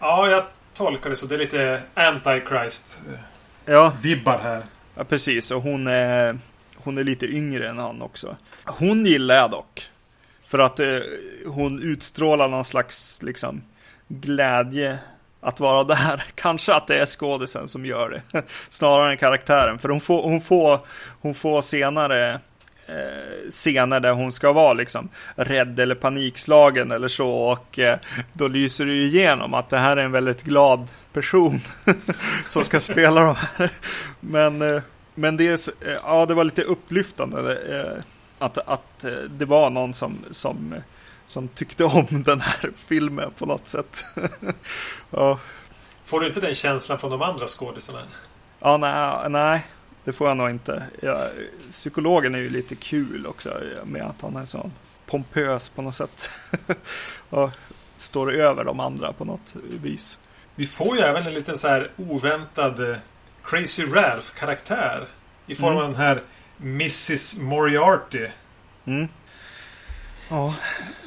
Ja, 0.00 0.28
jag 0.30 0.44
tolkar 0.74 1.10
det 1.10 1.16
så. 1.16 1.26
Det 1.26 1.34
är 1.34 1.38
lite 1.38 1.82
Antichrist-vibbar 1.94 3.16
Ja, 3.66 3.92
här. 4.42 4.62
ja 4.94 5.04
precis. 5.04 5.50
Och 5.50 5.62
hon 5.62 5.86
är, 5.86 6.38
hon 6.76 6.98
är 6.98 7.04
lite 7.04 7.26
yngre 7.26 7.68
än 7.68 7.78
han 7.78 8.02
också. 8.02 8.36
Hon 8.64 9.06
gillar 9.06 9.34
jag 9.34 9.50
dock. 9.50 9.90
För 10.50 10.58
att 10.58 10.80
eh, 10.80 10.98
hon 11.46 11.82
utstrålar 11.82 12.48
någon 12.48 12.64
slags 12.64 13.22
liksom, 13.22 13.62
glädje 14.08 14.98
att 15.40 15.60
vara 15.60 15.84
där. 15.96 16.24
Kanske 16.34 16.74
att 16.74 16.86
det 16.86 16.98
är 16.98 17.06
skådisen 17.06 17.68
som 17.68 17.86
gör 17.86 18.22
det. 18.32 18.42
Snarare 18.68 19.10
än 19.10 19.16
karaktären. 19.16 19.78
För 19.78 19.88
hon 19.88 20.00
får, 20.00 20.22
hon 20.22 20.40
får, 20.40 20.78
hon 21.20 21.34
får 21.34 21.62
senare 21.62 22.32
eh, 22.86 23.50
scener 23.50 24.00
där 24.00 24.12
hon 24.12 24.32
ska 24.32 24.52
vara 24.52 24.72
liksom 24.72 25.08
rädd 25.36 25.80
eller 25.80 25.94
panikslagen 25.94 26.90
eller 26.90 27.08
så. 27.08 27.30
Och 27.30 27.78
eh, 27.78 27.98
då 28.32 28.48
lyser 28.48 28.86
det 28.86 28.92
ju 28.92 29.02
igenom 29.02 29.54
att 29.54 29.68
det 29.68 29.78
här 29.78 29.96
är 29.96 30.04
en 30.04 30.12
väldigt 30.12 30.42
glad 30.42 30.88
person 31.12 31.60
som 32.48 32.64
ska 32.64 32.80
spela 32.80 33.24
de 33.24 33.36
här. 33.36 33.70
Men, 34.20 34.62
eh, 34.62 34.82
men 35.14 35.36
det, 35.36 35.48
är, 35.48 35.88
eh, 35.88 35.98
ja, 36.02 36.26
det 36.26 36.34
var 36.34 36.44
lite 36.44 36.62
upplyftande 36.62 37.52
eh, 37.52 38.02
att, 38.40 38.58
att 38.58 39.04
eh, 39.04 39.12
det 39.12 39.44
var 39.44 39.70
någon 39.70 39.94
som, 39.94 40.18
som 40.30 40.74
som 41.30 41.48
tyckte 41.48 41.84
om 41.84 42.06
den 42.24 42.40
här 42.40 42.70
filmen 42.76 43.30
på 43.38 43.46
något 43.46 43.68
sätt. 43.68 44.04
ja. 45.10 45.38
Får 46.04 46.20
du 46.20 46.26
inte 46.26 46.40
den 46.40 46.54
känslan 46.54 46.98
från 46.98 47.10
de 47.10 47.22
andra 47.22 47.46
skådisarna? 47.46 48.02
Ja, 48.58 48.76
nej, 48.76 49.30
nej, 49.30 49.66
det 50.04 50.12
får 50.12 50.28
jag 50.28 50.36
nog 50.36 50.50
inte. 50.50 50.82
Ja, 51.02 51.26
psykologen 51.70 52.34
är 52.34 52.38
ju 52.38 52.48
lite 52.48 52.74
kul 52.74 53.26
också 53.26 53.60
med 53.84 54.02
att 54.02 54.20
han 54.20 54.36
är 54.36 54.44
så 54.44 54.70
pompös 55.06 55.68
på 55.68 55.82
något 55.82 55.94
sätt. 55.94 56.30
och 57.30 57.50
står 57.96 58.32
över 58.32 58.64
de 58.64 58.80
andra 58.80 59.12
på 59.12 59.24
något 59.24 59.56
vis. 59.82 60.18
Vi 60.54 60.66
får 60.66 60.96
ju 60.96 61.02
även 61.02 61.26
en 61.26 61.34
liten 61.34 61.58
så 61.58 61.68
här 61.68 61.90
oväntad 61.96 62.90
eh, 62.90 62.96
Crazy 63.44 63.84
Ralph-karaktär. 63.84 65.08
I 65.46 65.54
form 65.54 65.72
mm. 65.72 65.84
av 65.84 65.90
den 65.90 66.00
här 66.00 66.22
Mrs 66.62 67.38
Moriarty. 67.38 68.26
Mm. 68.86 69.08
Ja. 70.28 70.52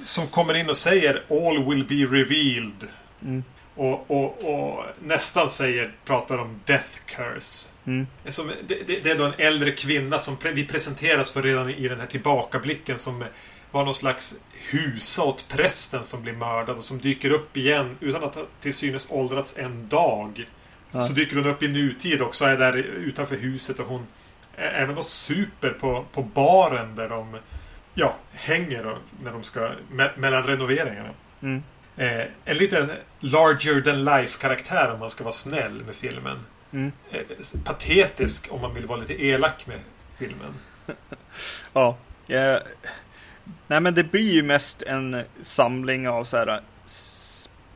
Som 0.03 0.27
kommer 0.27 0.53
in 0.53 0.69
och 0.69 0.77
säger 0.77 1.24
All 1.29 1.69
will 1.69 1.86
be 1.86 2.15
revealed. 2.15 2.88
Mm. 3.22 3.43
Och, 3.75 4.12
och, 4.12 4.53
och, 4.53 4.86
nästan 5.03 5.50
säger, 5.50 5.95
pratar 6.05 6.38
om 6.38 6.60
Death 6.65 6.89
Curse. 7.05 7.69
Mm. 7.86 8.07
Som, 8.29 8.51
det, 8.67 9.03
det, 9.03 9.12
är 9.12 9.17
då 9.17 9.25
en 9.25 9.33
äldre 9.38 9.72
kvinna 9.72 10.17
som 10.17 10.38
vi 10.53 10.65
presenteras 10.65 11.31
för 11.31 11.41
redan 11.41 11.69
i 11.69 11.88
den 11.88 12.00
här 12.00 12.07
tillbakablicken 12.07 13.00
som 13.00 13.24
var 13.72 13.86
någon 13.86 13.93
slags 13.93 14.36
husa 14.72 15.24
åt 15.24 15.48
prästen 15.48 16.03
som 16.03 16.22
blir 16.22 16.33
mördad 16.33 16.77
och 16.77 16.83
som 16.83 17.00
dyker 17.00 17.31
upp 17.31 17.57
igen 17.57 17.98
utan 18.00 18.24
att 18.24 18.36
ha 18.36 18.45
till 18.62 18.74
synes 18.74 19.07
åldrats 19.12 19.57
en 19.57 19.88
dag. 19.88 20.45
Ja. 20.91 21.00
Så 21.00 21.13
dyker 21.13 21.36
hon 21.36 21.45
upp 21.45 21.63
i 21.63 21.67
nutid 21.67 22.22
också, 22.22 22.45
är 22.45 22.57
där 22.57 22.77
utanför 22.77 23.36
huset 23.36 23.79
och 23.79 23.86
hon 23.86 24.07
även 24.55 24.98
och 24.98 25.05
super 25.05 25.69
på, 25.69 26.05
på 26.12 26.24
baren 26.24 26.95
där 26.95 27.10
de 27.10 27.38
ja, 27.93 28.15
hänger 28.31 28.83
då, 28.83 28.98
när 29.24 29.31
de 29.31 29.43
ska 29.43 29.72
me 29.91 30.10
mellan 30.17 30.43
renoveringarna. 30.43 31.10
Mm. 31.41 31.63
Eh, 31.98 32.25
en 32.45 32.57
lite 32.57 32.98
larger 33.19 33.81
than 33.81 34.05
life 34.05 34.39
karaktär 34.39 34.91
om 34.93 35.00
man 35.00 35.10
ska 35.10 35.24
vara 35.24 35.31
snäll 35.31 35.83
med 35.83 35.95
filmen. 35.95 36.39
Mm. 36.72 36.91
Eh, 37.12 37.19
patetisk 37.63 38.48
om 38.51 38.62
man 38.62 38.74
vill 38.74 38.86
vara 38.86 39.00
lite 39.00 39.25
elak 39.25 39.67
med 39.67 39.79
filmen. 40.15 40.53
ja. 41.74 41.98
Eh, 42.27 42.57
nej 43.67 43.79
men 43.79 43.93
det 43.95 44.03
blir 44.03 44.33
ju 44.33 44.43
mest 44.43 44.81
en 44.81 45.24
samling 45.41 46.10
av 46.10 46.24
så 46.24 46.38
här 46.38 46.62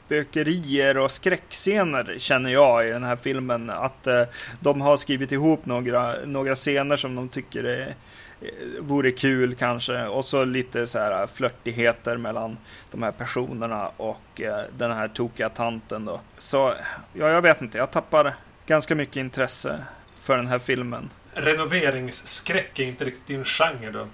spökerier 0.08 0.98
och 0.98 1.12
skräckscener 1.12 2.16
känner 2.18 2.50
jag 2.50 2.88
i 2.88 2.92
den 2.92 3.04
här 3.04 3.16
filmen. 3.16 3.70
Att 3.70 4.08
eh, 4.08 4.24
de 4.60 4.82
har 4.82 4.98
skrivit 4.98 5.32
ihop 5.32 5.66
några, 5.66 6.16
några 6.26 6.56
scener 6.56 6.98
som 6.98 7.16
de 7.16 7.30
tycker 7.30 7.64
är 7.64 7.96
Eh, 8.42 8.50
vore 8.80 9.12
kul 9.12 9.56
kanske. 9.56 10.06
Och 10.06 10.26
så 10.26 10.46
lite 10.46 10.88
så 10.88 11.00
här 11.00 11.28
flörtigheter 11.28 12.18
mellan 12.18 12.58
de 12.92 13.04
här 13.04 13.12
personerna 13.12 13.88
och 13.98 14.42
eh, 14.42 14.62
den 14.78 14.92
här 14.92 15.08
tokiga 15.08 15.50
tanten 15.50 16.06
då. 16.06 16.22
Så 16.38 16.74
ja, 17.14 17.30
jag 17.30 17.42
vet 17.42 17.62
inte. 17.62 17.78
Jag 17.78 17.92
tappar 17.92 18.36
ganska 18.66 18.96
mycket 18.96 19.16
intresse 19.16 19.84
för 20.22 20.38
den 20.38 20.48
här 20.48 20.60
filmen. 20.60 21.10
Renoveringsskräck 21.34 22.80
är 22.80 22.84
inte 22.84 23.06
riktigt 23.06 23.28
din 23.28 23.44
genre 23.44 23.92
då? 23.92 24.08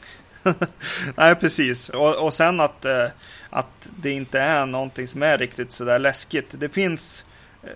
Nej, 1.15 1.35
precis. 1.35 1.89
Och, 1.89 2.25
och 2.25 2.33
sen 2.33 2.59
att, 2.59 2.85
eh, 2.85 3.07
att 3.53 3.89
det 3.97 4.11
inte 4.11 4.39
är 4.39 4.65
någonting 4.65 5.07
som 5.07 5.23
är 5.23 5.37
riktigt 5.37 5.71
sådär 5.71 5.99
läskigt. 5.99 6.47
Det 6.51 6.69
finns 6.69 7.25
eh, 7.63 7.69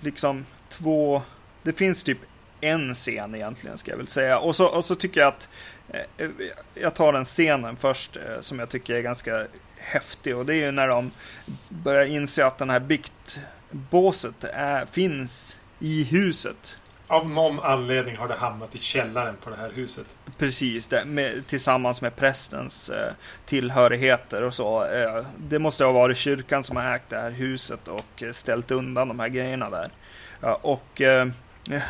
liksom 0.00 0.46
två... 0.68 1.22
Det 1.62 1.72
finns 1.72 2.02
typ 2.02 2.18
en 2.60 2.94
scen 2.94 3.34
egentligen, 3.34 3.78
ska 3.78 3.90
jag 3.90 3.98
väl 3.98 4.08
säga. 4.08 4.38
Och 4.38 4.56
så, 4.56 4.66
och 4.66 4.84
så 4.84 4.94
tycker 4.94 5.20
jag 5.20 5.28
att 5.28 5.48
Eh, 5.88 6.30
jag 6.74 6.94
tar 6.94 7.12
den 7.12 7.24
scenen 7.24 7.76
först 7.76 8.16
eh, 8.16 8.40
som 8.40 8.58
jag 8.58 8.68
tycker 8.68 8.94
är 8.94 9.00
ganska 9.00 9.46
häftig 9.78 10.36
och 10.36 10.46
det 10.46 10.54
är 10.54 10.66
ju 10.66 10.70
när 10.70 10.88
de 10.88 11.10
börjar 11.68 12.04
inse 12.04 12.46
att 12.46 12.58
den 12.58 12.70
här 12.70 12.80
biktbåset 12.80 14.44
är, 14.44 14.86
finns 14.86 15.56
i 15.78 16.04
huset. 16.04 16.78
Av 17.06 17.30
någon 17.30 17.60
anledning 17.60 18.16
har 18.16 18.28
det 18.28 18.34
hamnat 18.34 18.74
i 18.74 18.78
källaren 18.78 19.36
på 19.44 19.50
det 19.50 19.56
här 19.56 19.70
huset. 19.74 20.06
Precis, 20.38 20.86
det, 20.86 21.04
med, 21.04 21.46
tillsammans 21.46 22.02
med 22.02 22.16
prästens 22.16 22.88
eh, 22.88 23.12
tillhörigheter 23.46 24.42
och 24.42 24.54
så. 24.54 24.84
Eh, 24.84 25.24
det 25.38 25.58
måste 25.58 25.84
ha 25.84 25.92
varit 25.92 26.16
kyrkan 26.16 26.64
som 26.64 26.76
har 26.76 26.94
ägt 26.94 27.10
det 27.10 27.16
här 27.16 27.30
huset 27.30 27.88
och 27.88 28.22
ställt 28.32 28.70
undan 28.70 29.08
de 29.08 29.20
här 29.20 29.28
grejerna 29.28 29.70
där. 29.70 29.90
Ja, 30.40 30.58
och 30.62 31.00
eh, 31.00 31.26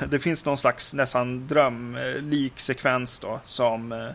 det 0.08 0.18
finns 0.18 0.44
någon 0.44 0.58
slags 0.58 0.94
nästan 0.94 1.46
drömlik 1.46 2.60
sekvens 2.60 3.18
då 3.18 3.40
som 3.44 3.92
eh, 3.92 4.08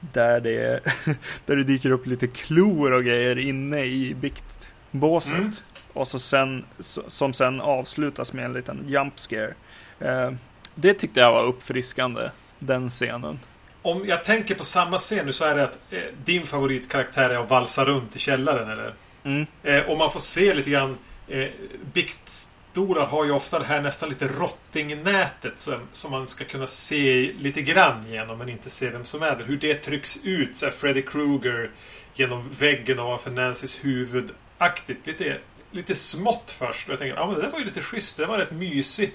där 0.00 0.40
det, 0.40 0.80
där 1.46 1.56
det 1.56 1.64
dyker 1.64 1.90
upp 1.90 2.06
lite 2.06 2.26
klor 2.26 2.92
och 2.92 3.04
grejer 3.04 3.38
inne 3.38 3.84
i 3.84 4.14
biktbåset. 4.14 5.38
Mm. 5.38 5.52
Och 5.92 6.08
så 6.08 6.18
sen, 6.18 6.64
som 7.06 7.32
sen 7.32 7.60
avslutas 7.60 8.32
med 8.32 8.44
en 8.44 8.52
liten 8.52 8.84
jump 8.88 9.18
scare. 9.18 9.54
Eh, 10.00 10.32
det 10.74 10.94
tyckte 10.94 11.20
jag 11.20 11.32
var 11.32 11.44
uppfriskande, 11.44 12.30
den 12.58 12.88
scenen. 12.88 13.38
Om 13.82 14.04
jag 14.06 14.24
tänker 14.24 14.54
på 14.54 14.64
samma 14.64 14.98
scen 14.98 15.26
nu 15.26 15.32
så 15.32 15.44
är 15.44 15.54
det 15.54 15.64
att 15.64 15.78
eh, 15.90 16.00
din 16.24 16.46
favoritkaraktär 16.46 17.30
är 17.30 17.38
att 17.38 17.50
valsa 17.50 17.84
runt 17.84 18.16
i 18.16 18.18
källaren 18.18 18.70
eller? 18.70 18.94
Mm. 19.24 19.46
Eh, 19.62 19.80
och 19.80 19.98
man 19.98 20.10
får 20.10 20.20
se 20.20 20.54
lite 20.54 20.70
grann 20.70 20.98
eh, 21.28 21.48
bikt 21.92 22.48
Storar 22.76 23.06
har 23.06 23.24
ju 23.24 23.30
ofta 23.30 23.58
det 23.58 23.64
här 23.64 23.82
nästan 23.82 24.08
lite 24.08 24.28
rottingnätet 24.28 25.58
som, 25.58 25.80
som 25.92 26.10
man 26.10 26.26
ska 26.26 26.44
kunna 26.44 26.66
se 26.66 27.32
lite 27.38 27.62
grann 27.62 28.10
genom 28.10 28.38
men 28.38 28.48
inte 28.48 28.70
se 28.70 28.90
vem 28.90 29.04
som 29.04 29.22
är 29.22 29.36
där. 29.36 29.44
Hur 29.44 29.56
det 29.56 29.74
trycks 29.74 30.24
ut, 30.24 30.56
så 30.56 30.66
här 30.66 30.72
Freddy 30.72 31.02
Krueger 31.02 31.70
genom 32.14 32.48
väggen 32.58 33.00
ovanför 33.00 33.30
Nancys 33.30 33.84
huvud. 33.84 34.30
Aktigt. 34.58 35.06
Lite, 35.06 35.38
lite 35.70 35.94
smått 35.94 36.54
först. 36.58 36.86
Och 36.86 36.92
jag 36.92 36.98
tänker, 36.98 37.16
ja 37.16 37.26
men 37.26 37.34
det 37.34 37.42
där 37.42 37.50
var 37.50 37.58
ju 37.58 37.64
lite 37.64 37.82
schysst. 37.82 38.16
Det 38.16 38.26
var 38.26 38.38
rätt 38.38 38.52
mysig 38.52 39.12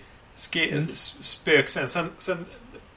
mm. 0.56 0.88
spökscen. 1.20 1.90
Sen, 1.90 2.10
sen 2.18 2.46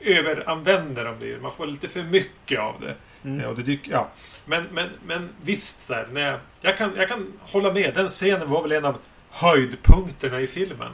överanvänder 0.00 1.04
de 1.04 1.14
det 1.20 1.26
ju. 1.26 1.40
Man 1.40 1.52
får 1.52 1.66
lite 1.66 1.88
för 1.88 2.02
mycket 2.02 2.60
av 2.60 2.80
det. 2.80 2.94
Mm. 3.24 3.40
Ja, 3.40 3.48
och 3.48 3.56
det 3.56 3.62
dyker, 3.62 3.92
ja. 3.92 4.08
Men, 4.44 4.64
men, 4.72 4.88
men 5.06 5.28
visst, 5.40 5.80
så 5.80 5.94
här, 5.94 6.06
när 6.12 6.20
jag, 6.20 6.38
jag, 6.60 6.78
kan, 6.78 6.92
jag 6.96 7.08
kan 7.08 7.32
hålla 7.40 7.72
med. 7.72 7.94
Den 7.94 8.08
scenen 8.08 8.48
var 8.48 8.62
väl 8.62 8.72
en 8.72 8.84
av 8.84 8.96
höjdpunkterna 9.30 10.40
i 10.40 10.46
filmen. 10.46 10.92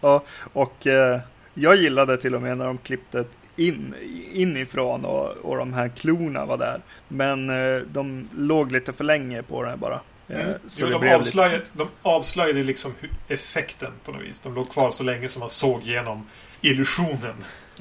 Ja, 0.00 0.22
och 0.52 0.86
eh, 0.86 1.20
jag 1.54 1.76
gillade 1.76 2.16
till 2.16 2.34
och 2.34 2.42
med 2.42 2.58
när 2.58 2.66
de 2.66 2.78
klippte 2.78 3.24
in, 3.56 3.94
inifrån 4.32 5.04
och, 5.04 5.26
och 5.26 5.56
de 5.56 5.72
här 5.72 5.88
klorna 5.88 6.46
var 6.46 6.58
där. 6.58 6.80
Men 7.08 7.50
eh, 7.50 7.82
de 7.92 8.28
låg 8.36 8.72
lite 8.72 8.92
för 8.92 9.04
länge 9.04 9.42
på 9.42 9.62
det 9.62 9.76
bara. 9.76 10.00
Eh, 10.28 10.40
mm. 10.40 10.58
Så 10.68 10.80
jo, 10.80 10.98
de, 10.98 11.14
avslöjade, 11.14 11.56
lite... 11.56 11.70
de 11.72 11.88
avslöjade 12.02 12.62
liksom 12.62 12.92
effekten 13.28 13.92
på 14.04 14.12
något 14.12 14.22
vis. 14.22 14.40
De 14.40 14.54
låg 14.54 14.70
kvar 14.70 14.90
så 14.90 15.04
länge 15.04 15.28
som 15.28 15.40
man 15.40 15.48
såg 15.48 15.82
genom 15.82 16.26
illusionen. 16.60 17.34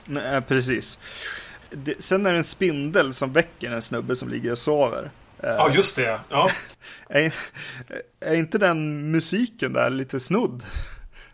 Nej, 0.05 0.41
precis. 0.41 0.99
Det, 1.69 2.03
sen 2.03 2.25
är 2.25 2.31
det 2.31 2.37
en 2.37 2.43
spindel 2.43 3.13
som 3.13 3.33
väcker 3.33 3.71
en 3.71 3.81
snubbe 3.81 4.15
som 4.15 4.29
ligger 4.29 4.51
och 4.51 4.57
sover. 4.57 5.11
Ja, 5.41 5.71
just 5.73 5.95
det. 5.95 6.19
Ja. 6.29 6.51
är, 7.09 7.33
är 8.19 8.35
inte 8.35 8.57
den 8.57 9.11
musiken 9.11 9.73
där 9.73 9.89
lite 9.89 10.19
snudd? 10.19 10.63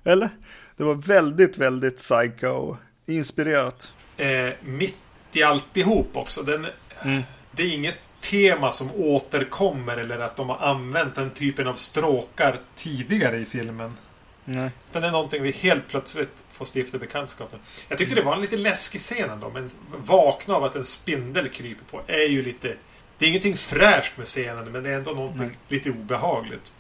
Eller? 0.04 0.30
Det 0.78 0.84
var 0.84 0.96
väldigt, 0.96 1.58
väldigt 1.58 1.98
psycho-inspirerat. 1.98 3.92
Eh, 4.18 4.50
mitt 4.62 4.96
i 5.34 5.44
alltihop 5.44 6.18
också. 6.18 6.44
Den, 6.44 6.68
mm. 7.04 7.24
Det 7.52 7.64
är 7.64 7.74
inget 7.74 7.96
tema 8.24 8.72
som 8.72 8.92
återkommer 8.96 9.98
eller 9.98 10.20
att 10.20 10.36
de 10.36 10.50
har 10.50 10.58
använt 10.58 11.16
den 11.16 11.30
typen 11.30 11.68
av 11.68 11.74
stråkar 11.74 12.60
tidigare 12.76 13.38
i 13.38 13.46
filmen. 13.46 13.98
Nej. 14.46 14.70
Utan 14.90 15.02
det 15.02 15.08
är 15.08 15.12
någonting 15.12 15.44
vi 15.44 15.52
helt 15.52 15.88
plötsligt 15.88 16.44
får 16.52 16.66
stifta 16.66 16.98
bekantskap 16.98 17.52
med. 17.52 17.62
Jag 17.88 17.98
tyckte 17.98 18.16
det 18.16 18.22
var 18.22 18.36
en 18.36 18.42
lite 18.42 18.58
läskig 18.58 19.02
scen 19.02 19.30
ändå. 19.30 19.50
Men 19.50 19.70
vakna 19.98 20.56
av 20.56 20.64
att 20.64 20.76
en 20.76 20.86
spindel 20.86 21.50
kryper 21.50 21.86
på 21.86 22.02
är 22.08 22.28
ju 22.28 22.44
lite 22.44 22.76
det 23.18 23.26
är 23.26 23.30
ingenting 23.30 23.56
fräscht 23.56 24.18
med 24.18 24.28
scenen, 24.28 24.72
men 24.72 24.84
det 24.84 24.90
är 24.90 24.98
ändå 24.98 25.12
någonting 25.12 25.48
Nej. 25.48 25.58
lite 25.68 25.90
obehagligt. 25.90 26.74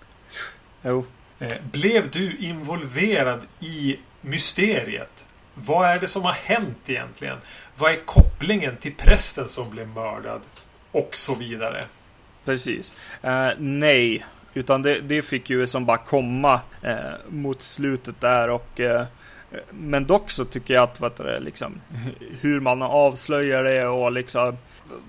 Jo. 0.81 1.05
Eh, 1.39 1.57
blev 1.71 2.11
du 2.11 2.37
involverad 2.37 3.45
i 3.59 3.99
mysteriet? 4.21 5.25
Vad 5.53 5.89
är 5.89 5.99
det 5.99 6.07
som 6.07 6.23
har 6.23 6.31
hänt 6.31 6.89
egentligen? 6.89 7.37
Vad 7.75 7.91
är 7.91 8.05
kopplingen 8.05 8.77
till 8.77 8.95
prästen 8.95 9.47
som 9.47 9.69
blev 9.69 9.87
mördad? 9.87 10.41
Och 10.93 11.09
så 11.11 11.35
vidare. 11.35 11.85
precis. 12.45 12.93
Uh, 13.25 13.49
nej, 13.57 14.25
utan 14.53 14.81
det, 14.81 14.99
det, 14.99 15.21
fick 15.21 15.49
ju 15.49 15.67
som 15.67 15.85
bara 15.85 15.97
komma 15.97 16.61
uh, 16.85 17.29
mot 17.29 17.61
slutet 17.61 18.21
där 18.21 18.49
och 18.49 18.79
uh, 18.79 19.03
men 19.69 20.05
dock 20.05 20.31
så 20.31 20.45
tycker 20.45 20.73
jag 20.73 20.83
att 20.83 20.99
vad 20.99 21.17
det, 21.17 21.39
liksom, 21.39 21.81
hur 22.41 22.59
man 22.59 22.81
avslöjar 22.81 23.63
det 23.63 23.87
och 23.87 24.11
liksom 24.11 24.57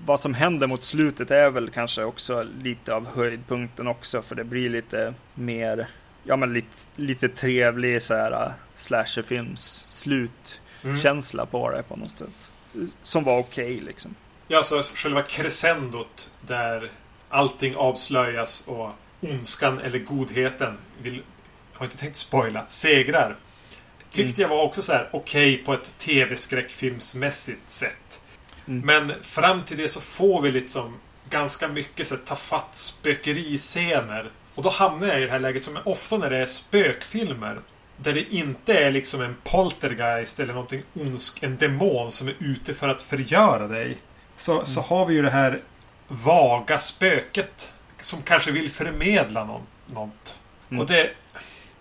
vad 0.05 0.19
som 0.19 0.33
händer 0.33 0.67
mot 0.67 0.83
slutet 0.83 1.31
är 1.31 1.49
väl 1.49 1.69
kanske 1.69 2.03
också 2.03 2.45
lite 2.61 2.93
av 2.93 3.07
höjdpunkten 3.15 3.87
också 3.87 4.21
för 4.21 4.35
det 4.35 4.43
blir 4.43 4.69
lite 4.69 5.13
mer 5.33 5.87
ja 6.23 6.35
men 6.35 6.53
lite, 6.53 6.77
lite 6.95 7.29
trevlig 7.29 8.01
så 8.01 8.13
här 8.13 8.53
slasherfilms 8.75 9.85
slutkänsla 9.89 11.43
mm. 11.43 11.51
på 11.51 11.69
det 11.69 11.83
på 11.83 11.95
något 11.95 12.17
sätt. 12.17 12.49
Som 13.03 13.23
var 13.23 13.39
okej 13.39 13.73
okay, 13.73 13.85
liksom. 13.85 14.15
Ja, 14.47 14.63
så 14.63 14.83
själva 14.83 15.23
crescendot 15.23 16.31
där 16.41 16.91
allting 17.29 17.75
avslöjas 17.75 18.63
och 18.67 18.89
ondskan 19.21 19.79
eller 19.79 19.99
godheten 19.99 20.77
vill, 21.01 21.23
har 21.77 21.85
inte 21.85 21.97
tänkt 21.97 22.15
spoila, 22.15 22.67
segrar. 22.67 23.37
Tyckte 24.09 24.41
mm. 24.41 24.51
jag 24.51 24.57
var 24.57 24.65
också 24.65 24.81
så 24.81 24.93
här 24.93 25.09
okej 25.13 25.53
okay 25.53 25.65
på 25.65 25.73
ett 25.73 25.97
tv-skräckfilmsmässigt 25.97 27.69
sätt. 27.69 28.19
Mm. 28.67 28.85
Men 28.85 29.23
fram 29.23 29.63
till 29.63 29.77
det 29.77 29.89
så 29.89 30.01
får 30.01 30.41
vi 30.41 30.51
liksom 30.51 30.97
ganska 31.29 31.67
mycket 31.67 32.07
så 32.07 32.15
här, 32.27 32.61
spökeriscener. 32.71 34.31
Och 34.55 34.63
då 34.63 34.69
hamnar 34.69 35.07
jag 35.07 35.17
i 35.17 35.25
det 35.25 35.31
här 35.31 35.39
läget 35.39 35.63
som 35.63 35.77
ofta 35.83 36.17
när 36.17 36.29
det 36.29 36.37
är 36.37 36.45
spökfilmer. 36.45 37.59
Där 37.97 38.13
det 38.13 38.33
inte 38.33 38.73
är 38.73 38.91
liksom 38.91 39.21
en 39.21 39.35
poltergeist 39.43 40.39
eller 40.39 40.53
någonting 40.53 40.83
ondsk, 40.93 41.43
en 41.43 41.57
demon 41.57 42.11
som 42.11 42.27
är 42.27 42.35
ute 42.39 42.73
för 42.73 42.89
att 42.89 43.01
förgöra 43.01 43.67
dig. 43.67 43.97
Så, 44.37 44.53
mm. 44.53 44.65
så 44.65 44.81
har 44.81 45.05
vi 45.05 45.13
ju 45.13 45.21
det 45.21 45.29
här 45.29 45.61
vaga 46.07 46.79
spöket. 46.79 47.71
Som 47.97 48.21
kanske 48.21 48.51
vill 48.51 48.71
förmedla 48.71 49.45
något. 49.45 49.63
något. 49.85 50.39
Mm. 50.69 50.81
Och 50.81 50.87
det... 50.87 51.09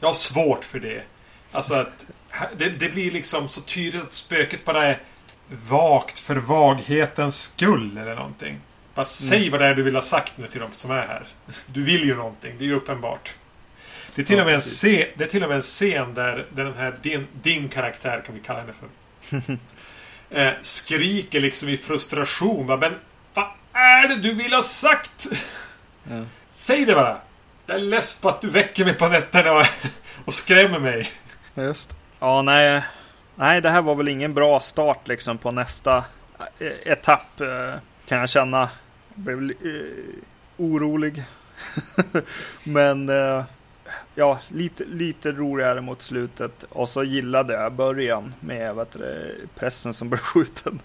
Jag 0.01 0.09
har 0.09 0.15
svårt 0.15 0.65
för 0.65 0.81
det. 0.81 1.03
Alltså 1.53 1.75
att... 1.75 2.07
Det, 2.57 2.69
det, 2.69 2.89
blir 2.89 3.11
liksom 3.11 3.49
så 3.49 3.61
tydligt 3.61 4.03
att 4.03 4.13
spöket 4.13 4.65
bara 4.65 4.87
är 4.87 5.03
vagt 5.49 6.19
för 6.19 6.37
vaghetens 6.37 7.43
skull 7.43 7.99
eller 7.99 8.15
någonting. 8.15 8.61
Bara 8.95 9.01
mm. 9.01 9.05
säg 9.05 9.51
vad 9.51 9.61
det 9.61 9.67
är 9.67 9.75
du 9.75 9.83
vill 9.83 9.95
ha 9.95 10.03
sagt 10.03 10.39
nu 10.39 10.47
till 10.47 10.61
de 10.61 10.73
som 10.73 10.91
är 10.91 11.07
här. 11.07 11.27
Du 11.67 11.83
vill 11.83 12.05
ju 12.05 12.17
någonting. 12.17 12.55
Det 12.59 12.65
är 12.65 12.67
ju 12.67 12.75
uppenbart. 12.75 13.35
Det 14.15 14.23
är 14.23 14.27
till, 14.27 14.41
och, 14.41 14.47
med 14.47 14.55
en 14.55 14.61
scen, 14.61 15.07
det 15.15 15.25
är 15.25 15.29
till 15.29 15.43
och 15.43 15.49
med 15.49 15.57
en 15.57 15.63
scen 15.63 16.15
där, 16.15 16.47
där 16.53 16.65
den 16.65 16.75
här 16.75 16.99
din, 17.03 17.27
din 17.43 17.69
karaktär, 17.69 18.23
kan 18.27 18.35
vi 18.35 18.41
kalla 18.41 18.61
henne 18.61 18.73
för. 18.73 18.89
eh, 20.35 20.53
skriker 20.61 21.41
liksom 21.41 21.69
i 21.69 21.77
frustration. 21.77 22.67
Men 22.67 22.95
vad 23.35 23.47
är 23.73 24.09
det 24.09 24.17
du 24.17 24.35
vill 24.35 24.53
ha 24.53 24.63
sagt? 24.63 25.27
Ja. 26.11 26.25
Säg 26.51 26.85
det 26.85 26.95
bara! 26.95 27.17
Jag 27.67 27.77
är 27.77 27.81
less 27.81 28.21
på 28.21 28.29
att 28.29 28.41
du 28.41 28.49
väcker 28.49 28.85
mig 28.85 28.95
på 28.95 29.09
nätterna 29.09 29.53
och, 29.53 29.67
och 30.25 30.35
skrämmer 30.35 30.79
mig. 30.79 31.11
Just. 31.55 31.95
Ja, 32.21 32.43
nej. 32.43 32.83
Nej, 33.37 33.61
det 33.61 33.71
här 33.71 33.83
var 33.83 33.95
väl 33.95 34.09
ingen 34.09 34.35
bra 34.35 34.61
start 34.61 35.09
liksom 35.09 35.39
på 35.39 35.51
nästa 35.51 36.05
eh, 36.59 36.93
etapp. 36.93 37.41
Eh, 37.41 37.75
kan 38.09 38.19
jag 38.19 38.29
känna. 38.29 38.71
Jag 39.15 39.25
blev 39.25 39.51
eh, 39.51 40.15
orolig. 40.57 41.25
Men 42.65 43.09
eh, 43.09 43.45
ja, 44.15 44.39
lite, 44.49 44.85
lite 44.85 45.33
roligare 45.33 45.81
mot 45.81 46.03
slutet. 46.03 46.65
Och 46.69 46.89
så 46.89 47.05
gillade 47.05 47.55
jag 47.55 47.73
början 47.73 48.35
med 48.41 48.75
vet 48.75 48.93
du, 48.93 49.35
pressen 49.55 49.95
som 49.95 50.09
blev 50.09 50.19
skjuten. 50.19 50.81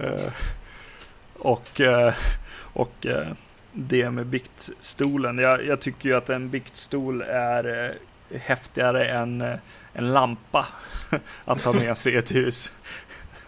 Eh, 0.00 0.32
och 1.34 1.80
eh, 1.80 2.14
och 2.72 3.06
eh, 3.06 3.32
det 3.72 4.10
med 4.10 4.26
biktstolen. 4.26 5.38
Jag, 5.38 5.66
jag, 5.66 5.80
tycker 5.80 6.08
ju 6.08 6.16
att 6.16 6.30
en 6.30 6.50
biktstol 6.50 7.22
är 7.22 7.90
eh, 8.30 8.40
häftigare 8.40 9.08
än 9.08 9.40
eh, 9.40 9.58
en 9.92 10.12
lampa 10.12 10.66
att 11.44 11.62
ta 11.62 11.72
med 11.72 11.98
sig 11.98 12.12
i 12.12 12.16
ett 12.16 12.34
hus. 12.34 12.72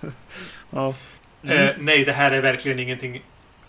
ja. 0.70 0.94
Mm. 1.42 1.74
Nej, 1.78 2.04
det 2.04 2.12
här 2.12 2.30
är 2.30 2.40
verkligen 2.42 2.78
ingenting 2.78 3.22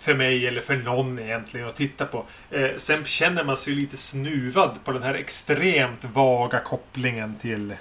för 0.06 0.13
mig 0.13 0.48
eller 0.48 0.62
för 0.62 0.76
någon 0.76 1.20
egentligen 1.20 1.68
att 1.68 1.76
titta 1.76 2.06
på. 2.06 2.26
Eh, 2.52 2.70
sen 2.78 3.06
känner 3.06 3.44
man 3.44 3.58
sig 3.58 3.74
lite 3.74 3.98
snuvad 3.98 4.80
på 4.84 4.91
den 4.91 5.04
här 5.04 5.13
extremt 5.13 6.04
vaga 6.04 6.60
kopplingen 6.60 7.38
till, 7.38 7.76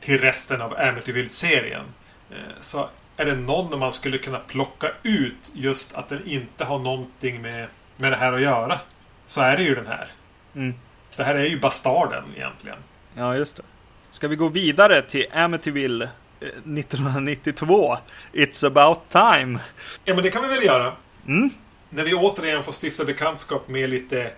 till 0.00 0.20
resten 0.20 0.62
av 0.62 0.74
Amityville-serien. 0.78 1.84
Eh, 2.30 2.36
så 2.60 2.88
är 3.16 3.24
det 3.24 3.34
någon 3.34 3.78
man 3.78 3.92
skulle 3.92 4.18
kunna 4.18 4.38
plocka 4.38 4.90
ut 5.02 5.50
just 5.54 5.94
att 5.94 6.08
den 6.08 6.26
inte 6.26 6.64
har 6.64 6.78
någonting 6.78 7.42
med, 7.42 7.66
med 7.96 8.12
det 8.12 8.16
här 8.16 8.32
att 8.32 8.40
göra. 8.42 8.78
Så 9.26 9.40
är 9.40 9.56
det 9.56 9.62
ju 9.62 9.74
den 9.74 9.86
här. 9.86 10.08
Mm. 10.54 10.74
Det 11.16 11.24
här 11.24 11.34
är 11.34 11.46
ju 11.46 11.60
bastarden 11.60 12.24
egentligen. 12.36 12.78
Ja, 13.14 13.36
just 13.36 13.56
det. 13.56 13.62
Ska 14.10 14.28
vi 14.28 14.36
gå 14.36 14.48
vidare 14.48 15.02
till 15.02 15.26
Amityville 15.32 16.08
1992? 16.40 17.92
Eh, 17.92 17.98
It's 18.32 18.66
about 18.66 19.08
time. 19.08 19.58
Ja, 20.04 20.14
men 20.14 20.22
det 20.24 20.30
kan 20.30 20.42
vi 20.42 20.48
väl 20.48 20.64
göra. 20.64 20.92
Mm. 21.28 21.50
När 21.90 22.04
vi 22.04 22.14
återigen 22.14 22.62
får 22.62 22.72
stifta 22.84 23.04
bekantskap 23.04 23.68
med 23.68 23.90
lite 23.90 24.32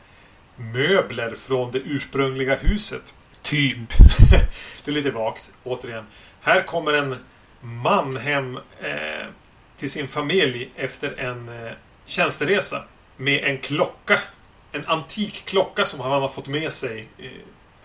möbler 0.57 1.35
från 1.35 1.71
det 1.71 1.79
ursprungliga 1.79 2.55
huset. 2.55 3.15
Typ. 3.43 3.79
det 4.85 4.91
är 4.91 4.93
lite 4.93 5.11
vagt, 5.11 5.51
återigen. 5.65 6.07
Här 6.41 6.63
kommer 6.63 6.93
en 6.93 7.17
man 7.61 8.17
hem 8.17 8.57
eh, 8.57 9.27
till 9.77 9.91
sin 9.91 10.09
familj 10.09 10.71
efter 10.77 11.19
en 11.19 11.49
eh, 11.49 11.73
tjänsteresa. 12.07 12.85
Med 13.17 13.45
en 13.45 13.59
klocka. 13.59 14.19
En 14.73 14.87
antik 14.87 15.45
klocka 15.45 15.85
som 15.85 16.01
han 16.01 16.23
har 16.23 16.29
fått 16.29 16.49
med 16.49 16.73
sig 16.73 17.09
eh, 17.19 17.31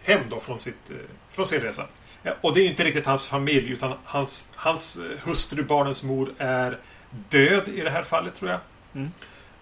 hem 0.03 0.21
då 0.29 0.39
från, 0.39 0.59
sitt, 0.59 0.89
eh, 0.89 0.95
från 1.29 1.45
sin 1.45 1.61
resa. 1.61 1.83
Och 2.41 2.53
det 2.53 2.61
är 2.61 2.69
inte 2.69 2.83
riktigt 2.83 3.05
hans 3.05 3.27
familj 3.27 3.71
utan 3.71 3.93
hans, 4.03 4.51
hans 4.55 4.97
eh, 4.97 5.27
hustru, 5.27 5.63
barnens 5.63 6.03
mor, 6.03 6.33
är 6.37 6.79
död 7.29 7.67
i 7.67 7.81
det 7.81 7.89
här 7.89 8.03
fallet 8.03 8.35
tror 8.35 8.51
jag. 8.51 8.59
Mm. 8.95 9.11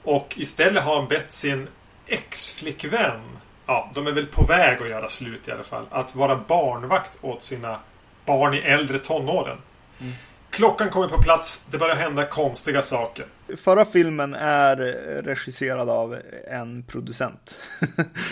Och 0.04 0.34
istället 0.38 0.84
har 0.84 0.96
han 0.96 1.08
bett 1.08 1.32
sin 1.32 1.68
ex-flickvän, 2.08 3.22
ja, 3.66 3.92
de 3.94 4.08
är 4.08 4.12
väl 4.12 4.26
på 4.26 4.44
väg 4.46 4.82
att 4.82 4.90
göra 4.90 5.08
slut 5.08 5.48
i 5.48 5.52
alla 5.52 5.64
fall, 5.64 5.86
att 5.90 6.16
vara 6.16 6.36
barnvakt 6.48 7.18
åt 7.22 7.44
sina 7.44 7.80
barn 8.26 8.54
i 8.54 8.58
äldre 8.58 9.00
tonåren. 9.00 9.58
Mm. 10.00 10.14
Klockan 10.50 10.90
kommer 10.90 11.08
på 11.08 11.22
plats, 11.22 11.68
det 11.72 11.78
börjar 11.78 11.96
hända 11.96 12.26
konstiga 12.26 12.82
saker. 12.82 13.26
Förra 13.58 13.86
filmen 13.86 14.34
är 14.34 14.76
regisserad 15.24 15.90
av 15.90 16.18
en 16.48 16.84
producent. 16.84 17.58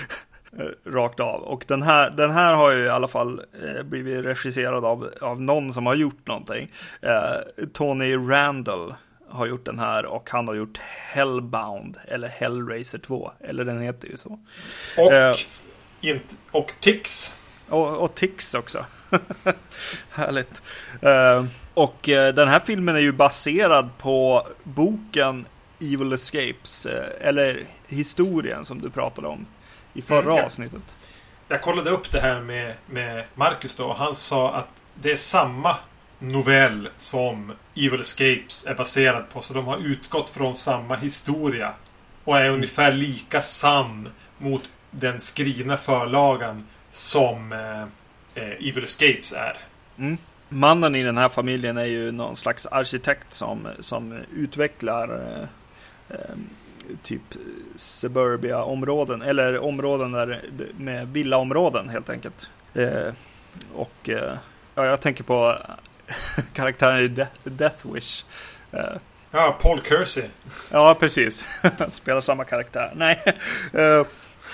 Rakt 0.85 1.19
av. 1.19 1.41
Och 1.41 1.63
den 1.67 1.81
här, 1.81 2.09
den 2.09 2.31
här 2.31 2.53
har 2.53 2.71
ju 2.71 2.85
i 2.85 2.89
alla 2.89 3.07
fall 3.07 3.41
eh, 3.63 3.83
blivit 3.83 4.25
regisserad 4.25 4.85
av, 4.85 5.09
av 5.21 5.41
någon 5.41 5.73
som 5.73 5.85
har 5.85 5.95
gjort 5.95 6.27
någonting. 6.27 6.71
Eh, 7.01 7.65
Tony 7.73 8.15
Randall 8.15 8.93
har 9.31 9.45
gjort 9.45 9.65
den 9.65 9.79
här 9.79 10.05
och 10.05 10.29
han 10.29 10.47
har 10.47 10.55
gjort 10.55 10.77
Hellbound 10.77 11.97
eller 12.07 12.27
Hellraiser 12.27 12.97
2. 12.97 13.31
Eller 13.39 13.65
den 13.65 13.81
heter 13.81 14.07
ju 14.07 14.17
så. 14.17 14.39
Och, 14.97 15.13
eh, 15.13 15.35
inte, 16.01 16.35
och 16.51 16.71
Tix. 16.79 17.35
Och, 17.69 17.97
och 17.97 18.15
Tix 18.15 18.53
också. 18.53 18.85
Härligt. 20.11 20.61
Eh, 21.01 21.45
och 21.73 22.09
eh, 22.09 22.33
den 22.33 22.47
här 22.47 22.59
filmen 22.59 22.95
är 22.95 22.99
ju 22.99 23.11
baserad 23.11 23.89
på 23.97 24.47
boken 24.63 25.45
Evil 25.79 26.13
Escapes. 26.13 26.85
Eh, 26.85 27.27
eller 27.27 27.65
historien 27.87 28.65
som 28.65 28.81
du 28.81 28.89
pratade 28.89 29.27
om 29.27 29.45
i 29.93 30.01
förra 30.01 30.31
mm, 30.31 30.45
avsnittet. 30.45 30.81
Jag 31.47 31.61
kollade 31.61 31.89
upp 31.89 32.11
det 32.11 32.19
här 32.19 32.41
med, 32.41 32.73
med 32.85 33.23
Marcus 33.35 33.75
då 33.75 33.85
och 33.85 33.95
han 33.95 34.15
sa 34.15 34.51
att 34.53 34.67
det 34.93 35.11
är 35.11 35.15
samma 35.15 35.77
novell 36.19 36.89
som 36.95 37.53
Evil 37.75 38.01
Escapes 38.01 38.65
är 38.67 38.75
baserad 38.75 39.29
på. 39.29 39.41
Så 39.41 39.53
de 39.53 39.65
har 39.65 39.77
utgått 39.77 40.29
från 40.29 40.55
samma 40.55 40.95
historia. 40.95 41.73
Och 42.23 42.37
är 42.37 42.49
ungefär 42.49 42.91
lika 42.91 43.41
sann 43.41 44.09
mot 44.37 44.69
den 44.91 45.19
skrivna 45.19 45.77
förlagan 45.77 46.67
som 46.91 47.51
eh, 47.51 47.81
eh, 48.43 48.69
Evil 48.69 48.83
Escapes 48.83 49.33
är. 49.33 49.57
Mm. 49.97 50.17
Mannen 50.49 50.95
i 50.95 51.03
den 51.03 51.17
här 51.17 51.29
familjen 51.29 51.77
är 51.77 51.85
ju 51.85 52.11
någon 52.11 52.35
slags 52.35 52.65
arkitekt 52.65 53.33
som, 53.33 53.67
som 53.79 54.19
utvecklar 54.35 55.09
eh, 55.09 55.47
eh 56.17 56.35
typ 57.03 57.21
suburbia-områden 57.75 59.21
eller 59.21 59.59
områden 59.59 60.11
där, 60.11 60.41
med 60.77 61.07
villaområden 61.07 61.89
helt 61.89 62.09
enkelt. 62.09 62.49
Eh, 62.73 63.13
och 63.75 64.09
eh, 64.09 64.33
ja, 64.75 64.85
jag 64.85 65.01
tänker 65.01 65.23
på 65.23 65.57
karaktären 66.53 66.99
i 66.99 67.07
Death, 67.07 67.31
Death 67.43 67.93
Wish. 67.93 68.25
Uh, 68.73 68.79
ja, 69.33 69.57
Paul 69.61 69.81
Kersey. 69.81 70.23
Ja, 70.71 70.95
precis. 70.99 71.47
Han 71.77 71.91
spelar 71.91 72.21
samma 72.21 72.43
karaktär. 72.43 72.93
Nej. 72.95 73.23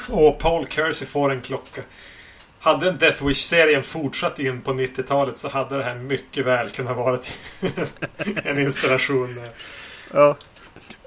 Och 0.10 0.40
Paul 0.40 0.68
Kersey 0.68 1.08
får 1.08 1.32
en 1.32 1.42
klocka. 1.42 1.82
Hade 2.60 2.90
en 2.90 2.98
Death 2.98 3.26
Wish-serien 3.26 3.84
fortsatt 3.84 4.40
in 4.40 4.62
på 4.62 4.72
90-talet 4.74 5.38
så 5.38 5.50
hade 5.50 5.78
det 5.78 5.84
här 5.84 5.96
mycket 5.96 6.46
väl 6.46 6.70
kunnat 6.70 6.98
vara 6.98 7.20
en 8.44 8.60
installation. 8.60 9.40
Ja. 10.14 10.38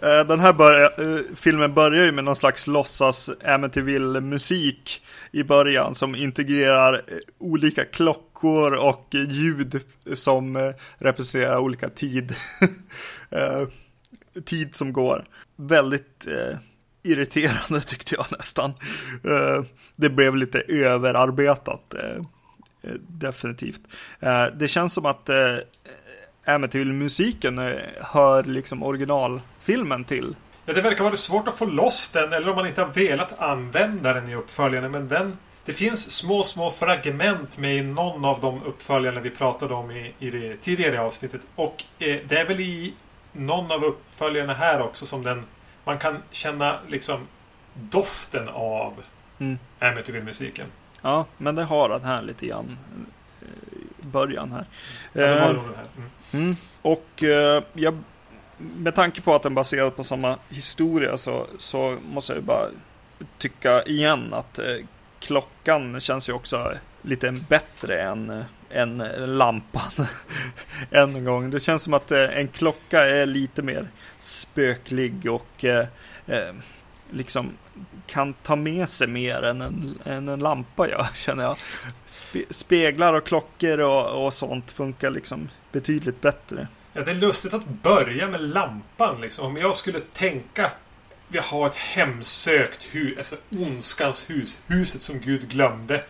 Eh, 0.03 0.27
den 0.27 0.41
här 0.41 0.53
börja, 0.53 0.87
eh, 0.87 1.21
filmen 1.37 1.75
börjar 1.75 2.05
ju 2.05 2.13
med 2.13 2.25
någon 2.25 2.37
slags 2.37 2.67
låtsas 2.67 3.31
Amityville-musik 3.45 5.03
i 5.33 5.43
början 5.43 5.95
som 5.95 6.15
integrerar 6.15 6.95
eh, 6.95 7.01
olika 7.39 7.85
klockor 7.85 8.30
och 8.45 9.07
ljud 9.13 9.83
som 10.15 10.57
eh, 10.57 10.73
representerar 10.99 11.59
olika 11.59 11.89
tid. 11.89 12.35
Eh, 13.33 13.69
tid 14.45 14.77
som 14.77 14.93
går. 14.93 15.25
Väldigt 15.57 16.27
eh, 16.27 16.59
irriterande 17.03 17.81
tyckte 17.87 18.15
jag 18.15 18.27
nästan. 18.31 18.73
det 19.97 20.11
blev 20.11 20.37
lite 20.37 20.59
överarbetat. 20.61 21.95
definitivt. 22.99 23.81
det 24.55 24.69
känns 24.69 24.95
som 24.95 25.07
att 25.07 25.31
Amityville-musiken 26.45 27.59
hör 28.01 28.43
liksom 28.43 28.83
originalfilmen 28.83 30.05
till. 30.05 30.37
Ja, 30.67 30.73
det 30.73 30.83
verkar 30.83 31.05
vara 31.05 31.17
svårt 31.17 31.49
att 31.49 31.59
få 31.59 31.67
loss 31.67 32.11
den 32.11 32.33
eller 32.33 32.49
om 32.49 32.57
man 32.57 32.67
inte 32.67 32.83
har 32.83 32.89
velat 32.89 33.41
använda 33.41 34.13
den 34.13 34.29
i 34.29 34.35
uppföljaren. 34.35 34.91
Men 34.91 35.09
den, 35.09 35.37
det 35.65 35.73
finns 35.73 36.11
små, 36.11 36.43
små 36.43 36.71
fragment 36.71 37.59
med 37.59 37.77
i 37.77 37.83
någon 37.83 38.25
av 38.25 38.41
de 38.41 38.63
uppföljarna 38.63 39.21
vi 39.21 39.31
pratade 39.31 39.75
om 39.75 39.91
i, 39.91 40.15
i 40.19 40.31
det 40.31 40.57
tidigare 40.57 41.01
avsnittet. 41.01 41.41
Och 41.55 41.85
eh, 41.99 42.17
det 42.29 42.39
är 42.39 42.47
väl 42.47 42.61
i 42.61 42.95
någon 43.33 43.73
av 43.73 43.85
uppföljarna 43.85 44.55
här 44.55 44.83
också 44.83 45.07
som 45.07 45.23
den 45.23 45.45
man 45.85 45.99
kan 45.99 46.23
känna 46.31 46.79
liksom 46.89 47.27
doften 47.75 48.49
av 48.49 48.95
mm. 49.39 49.59
Amityville-musiken. 49.79 50.67
Ja, 51.03 51.27
men 51.37 51.55
det 51.55 51.65
har 51.65 51.89
den 51.89 52.05
här 52.05 52.23
lite 52.23 52.47
grann 52.47 52.79
i 54.03 54.07
början 54.07 54.53
här. 54.53 54.67
Ja, 55.13 55.27
det 55.27 55.41
var 55.41 55.51
eh, 55.51 55.61
här. 55.77 55.87
Mm. 55.97 56.11
Mm. 56.45 56.57
Och 56.83 57.23
eh, 57.23 57.63
jag, 57.73 57.99
med 58.57 58.95
tanke 58.95 59.21
på 59.21 59.35
att 59.35 59.43
den 59.43 59.55
baseras 59.55 59.95
på 59.95 60.05
samma 60.05 60.37
historia 60.49 61.19
så, 61.19 61.47
så 61.59 61.97
måste 62.13 62.33
jag 62.33 62.43
bara 62.43 62.69
tycka 63.39 63.83
igen 63.83 64.35
att 64.35 64.59
eh, 64.59 64.77
klockan 65.21 66.01
känns 66.01 66.29
ju 66.29 66.33
också 66.33 66.73
lite 67.03 67.33
bättre 67.33 68.03
än, 68.03 68.45
än 68.71 68.99
lampan. 69.39 69.91
Än 70.91 71.17
en 71.17 71.25
gång. 71.25 71.51
Det 71.51 71.61
känns 71.61 71.83
som 71.83 71.95
att 71.95 72.11
eh, 72.11 72.39
en 72.39 72.49
klocka 72.49 73.01
är 73.01 73.27
lite 73.27 73.63
mer 73.63 73.89
spöklig 74.21 75.31
och 75.31 75.65
eh, 75.65 75.87
eh, 76.27 76.55
liksom 77.11 77.53
kan 78.07 78.33
ta 78.35 78.57
med 78.57 78.89
sig 78.89 79.09
mer 79.09 79.43
än 79.43 79.61
en, 79.61 79.99
än 80.05 80.29
en 80.29 80.41
lampa 80.41 80.89
gör, 80.89 81.07
känner 81.15 81.45
jag. 81.45 81.57
Spe, 82.07 82.43
speglar 82.51 83.15
och 83.15 83.27
klockor 83.27 83.81
och, 83.81 84.27
och 84.27 84.35
sånt 84.35 84.71
funkar 84.71 85.11
liksom 85.11 85.49
betydligt 85.73 86.21
bättre. 86.21 86.69
Ja, 86.93 87.03
det 87.03 87.11
är 87.11 87.15
lustigt 87.15 87.55
att 87.55 87.67
börja 87.67 88.29
med 88.29 88.41
lampan 88.41 89.21
liksom. 89.21 89.47
Om 89.47 89.57
jag 89.57 89.77
skulle 89.77 90.01
tänka 90.01 90.71
vi 91.31 91.39
har 91.39 91.67
ett 91.67 91.77
hemsökt 91.77 92.95
hus, 92.95 93.19
alltså 93.19 93.37
ondskans 93.51 94.31
hus, 94.31 94.63
huset 94.67 95.03
som 95.03 95.21
Gud 95.21 95.49
glömde. 95.49 96.05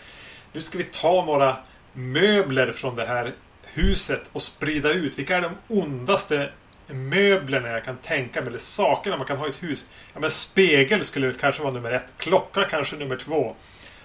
Nu 0.52 0.60
ska 0.60 0.78
vi 0.78 0.84
ta 0.84 1.24
några 1.24 1.56
möbler 1.92 2.72
från 2.72 2.96
det 2.96 3.06
här 3.06 3.32
huset 3.62 4.22
och 4.32 4.42
sprida 4.42 4.92
ut. 4.92 5.18
Vilka 5.18 5.36
är 5.36 5.40
de 5.40 5.52
ondaste 5.68 6.50
möblerna 6.86 7.68
jag 7.68 7.84
kan 7.84 7.96
tänka 7.96 8.40
mig, 8.40 8.48
eller 8.48 8.58
sakerna 8.58 9.16
man 9.16 9.26
kan 9.26 9.36
ha 9.36 9.46
i 9.46 9.50
ett 9.50 9.62
hus. 9.62 9.90
Ja, 10.14 10.20
men 10.20 10.30
spegel 10.30 11.04
skulle 11.04 11.32
kanske 11.32 11.62
vara 11.62 11.72
nummer 11.72 11.90
ett. 11.90 12.12
Klocka 12.18 12.64
kanske 12.64 12.96
nummer 12.96 13.16
två. 13.16 13.56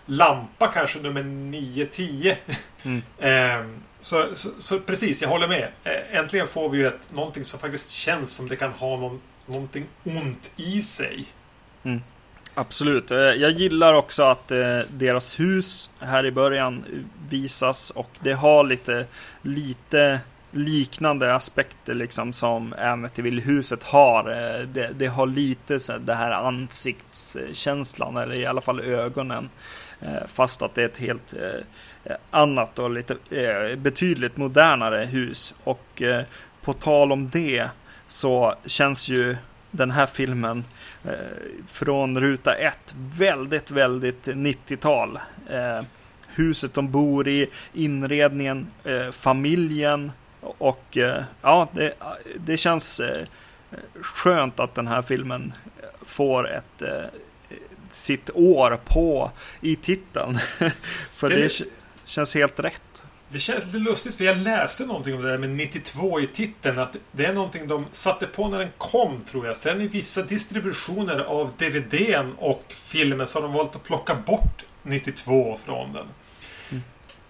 Lampa 0.06 0.68
kanske 0.68 1.00
nummer 1.00 1.24
nio, 1.24 1.86
tio. 1.86 2.38
Mm. 2.84 3.02
ehm, 3.20 3.84
så, 4.00 4.36
så, 4.36 4.50
så, 4.58 4.80
precis, 4.80 5.22
jag 5.22 5.30
håller 5.30 5.48
med. 5.48 5.70
Äntligen 6.12 6.48
får 6.48 6.70
vi 6.70 6.78
ju 6.78 6.88
ett, 6.88 7.14
någonting 7.14 7.44
som 7.44 7.60
faktiskt 7.60 7.92
känns 7.92 8.36
som 8.36 8.48
det 8.48 8.56
kan 8.56 8.72
ha 8.72 8.98
någon, 8.98 9.22
någonting 9.46 9.86
ont 10.04 10.52
i 10.56 10.82
sig. 10.82 11.26
Mm. 11.84 12.02
Absolut. 12.54 13.12
Eh, 13.12 13.18
jag 13.18 13.52
gillar 13.52 13.94
också 13.94 14.24
att 14.24 14.52
eh, 14.52 14.80
deras 14.90 15.40
hus 15.40 15.90
här 16.00 16.26
i 16.26 16.32
början 16.32 16.86
visas 17.30 17.90
och 17.90 18.10
det 18.20 18.34
har 18.34 18.64
lite, 18.64 19.06
lite 19.42 20.20
liknande 20.52 21.36
aspekter 21.36 21.94
liksom 21.94 22.34
som 22.34 22.74
Amityville-huset 22.74 23.84
har. 23.84 24.24
Det, 24.66 24.90
det, 24.96 25.08
har 25.08 25.28
lite 25.28 25.80
så 25.80 25.98
det 25.98 26.14
här 26.14 26.32
ansiktskänslan 26.32 28.18
eller 28.18 28.36
i 28.36 28.46
alla 28.46 28.62
fall 28.62 28.80
ögonen. 28.80 29.50
Fast 30.28 30.62
att 30.62 30.76
det 30.76 30.82
är 30.82 30.86
ett 30.86 30.98
helt 30.98 31.34
Eh, 32.06 32.16
annat 32.32 32.80
och 32.80 32.90
lite 32.90 33.16
eh, 33.32 33.76
betydligt 33.76 34.38
modernare 34.38 35.06
hus. 35.06 35.54
Och 35.64 36.02
eh, 36.02 36.24
på 36.62 36.74
tal 36.74 37.12
om 37.12 37.30
det 37.30 37.70
så 38.08 38.56
känns 38.66 39.08
ju 39.08 39.38
den 39.72 39.92
här 39.92 40.06
filmen 40.06 40.64
från 41.68 42.22
ruta 42.22 42.54
ett 42.54 42.96
väldigt, 42.96 43.72
väldigt 43.72 44.28
90-tal. 44.28 45.20
huset 46.28 46.74
de 46.74 46.92
bor 46.92 47.28
i, 47.28 47.50
inredningen, 47.74 48.68
familjen 49.12 50.12
och 50.42 50.98
ja, 51.42 51.68
det, 51.72 51.94
det 52.36 52.58
känns 52.58 53.02
skönt 54.02 54.60
att 54.60 54.76
den 54.76 54.88
här 54.88 55.02
filmen 55.02 55.54
får 56.06 56.52
ett 56.52 56.84
sitt 57.92 58.30
år 58.34 58.80
på 58.86 59.32
i 59.62 59.76
titeln. 59.76 60.38
För 61.12 61.30
det, 61.30 61.36
det 61.36 61.66
Känns 62.06 62.36
helt 62.36 62.60
rätt. 62.60 62.95
Det 63.36 63.40
känns 63.40 63.66
lite 63.66 63.78
lustigt 63.78 64.16
för 64.16 64.24
jag 64.24 64.38
läste 64.38 64.86
någonting 64.86 65.16
om 65.16 65.22
det 65.22 65.30
där 65.30 65.38
med 65.38 65.50
92 65.50 66.20
i 66.20 66.28
titeln. 66.28 66.80
Att 66.80 66.96
det 67.12 67.26
är 67.26 67.34
någonting 67.34 67.68
de 67.68 67.86
satte 67.92 68.28
på 68.28 68.48
när 68.48 68.60
den 68.60 68.72
kom 68.78 69.18
tror 69.18 69.48
jag. 69.48 69.58
Sen 69.58 69.82
i 69.82 69.88
vissa 69.88 70.22
distributioner 70.22 71.20
av 71.20 71.52
DVDn 71.58 72.34
och 72.38 72.64
filmen 72.70 73.28
så 73.28 73.38
har 73.40 73.44
de 73.44 73.54
valt 73.54 73.76
att 73.76 73.84
plocka 73.84 74.16
bort 74.16 74.66
92 74.84 75.58
från 75.66 75.94
den. 75.94 76.08
Mm. 76.72 76.84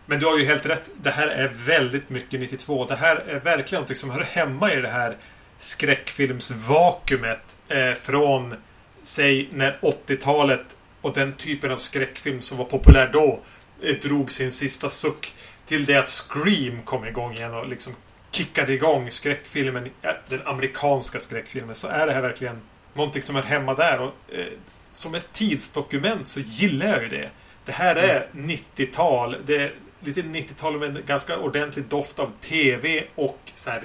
Men 0.06 0.20
du 0.20 0.26
har 0.26 0.40
ju 0.40 0.46
helt 0.46 0.66
rätt. 0.66 0.90
Det 1.02 1.12
här 1.12 1.28
är 1.28 1.48
väldigt 1.48 2.10
mycket 2.10 2.40
92. 2.40 2.86
Det 2.86 2.96
här 2.96 3.16
är 3.16 3.40
verkligen 3.40 3.80
någonting 3.80 3.96
som 3.96 4.10
hör 4.10 4.24
hemma 4.24 4.74
i 4.74 4.82
det 4.82 4.90
här 4.90 5.18
skräckfilmsvakuumet. 5.58 7.56
Eh, 7.68 7.94
från, 7.94 8.56
säg, 9.02 9.50
när 9.52 9.80
80-talet 9.82 10.78
och 11.02 11.14
den 11.14 11.34
typen 11.34 11.72
av 11.72 11.78
skräckfilm 11.78 12.42
som 12.42 12.58
var 12.58 12.66
populär 12.66 13.10
då 13.14 13.40
Eh, 13.82 13.96
drog 13.96 14.32
sin 14.32 14.52
sista 14.52 14.90
suck 14.90 15.34
till 15.66 15.86
det 15.86 15.96
att 15.96 16.08
Scream 16.08 16.82
kom 16.82 17.06
igång 17.06 17.34
igen 17.34 17.54
och 17.54 17.68
liksom 17.68 17.94
kickade 18.32 18.74
igång 18.74 19.12
skräckfilmen, 19.12 19.90
den 20.28 20.42
amerikanska 20.46 21.20
skräckfilmen, 21.20 21.76
så 21.76 21.88
är 21.88 22.08
det 22.08 22.14
här 22.14 22.22
verkligen 22.22 22.62
någonting 22.94 23.22
som 23.22 23.36
är 23.36 23.42
hemma 23.42 23.74
där. 23.74 24.02
Och, 24.02 24.34
eh, 24.34 24.46
som 24.94 25.16
ett 25.16 25.34
tidsdokument 25.34 26.28
så 26.28 26.40
gillar 26.40 26.88
jag 26.88 27.02
ju 27.02 27.10
det. 27.10 27.30
Det 27.66 27.72
här 27.72 27.96
är 27.96 28.28
90-tal. 28.32 29.38
Det 29.46 29.56
är 29.56 29.74
lite 30.00 30.22
90-tal 30.22 30.80
med 30.80 30.90
en 30.90 31.04
ganska 31.06 31.38
ordentlig 31.38 31.86
doft 31.86 32.20
av 32.20 32.32
TV 32.42 33.04
och 33.16 33.40
så 33.54 33.70
här, 33.70 33.84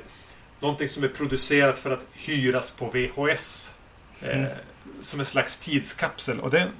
någonting 0.60 0.88
som 0.88 1.04
är 1.04 1.08
producerat 1.08 1.78
för 1.78 1.90
att 1.90 2.06
hyras 2.12 2.72
på 2.72 2.86
VHS. 2.86 3.74
Eh, 4.20 4.38
mm. 4.38 4.50
Som 5.00 5.20
en 5.20 5.26
slags 5.26 5.58
tidskapsel. 5.58 6.40
Och 6.40 6.50
det, 6.50 6.70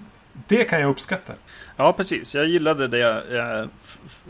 det 0.48 0.64
kan 0.64 0.80
jag 0.80 0.90
uppskatta. 0.90 1.32
Ja, 1.80 1.92
precis. 1.92 2.34
Jag 2.34 2.46
gillade 2.46 2.88
det 2.88 3.22
eh, 3.38 3.66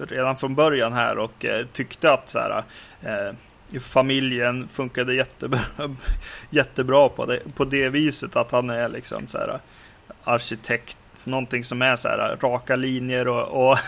redan 0.09 0.37
från 0.37 0.55
början 0.55 0.93
här 0.93 1.19
och 1.19 1.45
eh, 1.45 1.67
tyckte 1.67 2.13
att 2.13 2.31
så 2.31 2.39
här, 2.39 2.63
eh, 3.03 3.35
familjen 3.81 4.69
funkade 4.69 5.15
jättebra, 5.15 5.61
jättebra 6.51 7.09
på, 7.09 7.27
det, 7.27 7.41
på 7.55 7.65
det 7.65 7.89
viset 7.89 8.37
att 8.37 8.51
han 8.51 8.71
är 8.71 8.89
liksom 8.89 9.29
så 9.29 9.39
här, 9.39 9.59
arkitekt 10.25 10.99
någonting 11.25 11.65
som 11.65 11.83
är 11.83 11.97
så 11.97 12.09
här 12.09 12.37
raka 12.41 12.77
linjer 12.77 13.29
och, 13.29 13.71
och, 13.71 13.79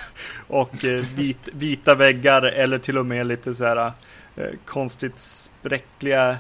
och 0.49 0.85
eh, 0.85 1.05
vit, 1.17 1.49
vita 1.53 1.95
väggar 1.95 2.43
eller 2.43 2.79
till 2.79 2.99
och 2.99 3.07
med 3.07 3.27
lite 3.27 3.55
så 3.55 3.65
här 3.65 3.93
eh, 4.37 4.51
konstigt 4.65 5.19
spräckliga 5.19 6.31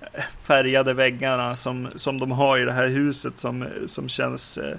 eh, 0.00 0.24
färgade 0.42 0.94
väggarna 0.94 1.56
som, 1.56 1.88
som 1.94 2.20
de 2.20 2.30
har 2.30 2.58
i 2.58 2.64
det 2.64 2.72
här 2.72 2.88
huset 2.88 3.38
som, 3.38 3.66
som 3.86 4.08
känns 4.08 4.58
eh, 4.58 4.76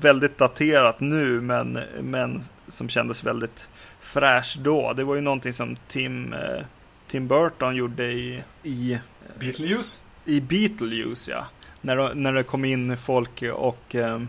väldigt 0.00 0.38
daterat 0.38 1.00
nu 1.00 1.40
men, 1.40 1.78
men 2.00 2.42
som 2.68 2.88
kändes 2.88 3.24
väldigt 3.24 3.68
fräsch 4.00 4.58
då. 4.60 4.92
Det 4.92 5.04
var 5.04 5.14
ju 5.14 5.20
någonting 5.20 5.52
som 5.52 5.76
Tim, 5.88 6.32
eh, 6.32 6.64
Tim 7.06 7.28
Burton 7.28 7.76
gjorde 7.76 8.04
i, 8.04 8.42
i 8.62 8.98
Beetlejuice? 9.38 10.04
I 10.24 10.40
Beetlejuice 10.40 11.28
ja. 11.28 11.46
När, 11.80 11.96
de, 11.96 12.22
när 12.22 12.32
det 12.32 12.42
kom 12.42 12.64
in 12.64 12.96
folk 12.96 13.42
och, 13.54 13.94
eh, 13.94 14.20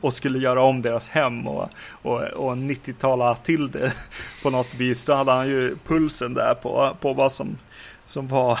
och 0.00 0.14
skulle 0.14 0.38
göra 0.38 0.62
om 0.62 0.82
deras 0.82 1.08
hem 1.08 1.46
och, 1.46 1.70
och, 1.90 2.22
och 2.22 2.56
90-tala 2.56 3.34
till 3.34 3.70
det 3.70 3.92
på 4.42 4.50
något 4.50 4.74
vis. 4.74 5.06
Då 5.06 5.14
hade 5.14 5.32
han 5.32 5.48
ju 5.48 5.76
pulsen 5.86 6.34
där 6.34 6.54
på, 6.54 6.96
på 7.00 7.12
vad 7.12 7.32
som, 7.32 7.58
som 8.06 8.28
var 8.28 8.60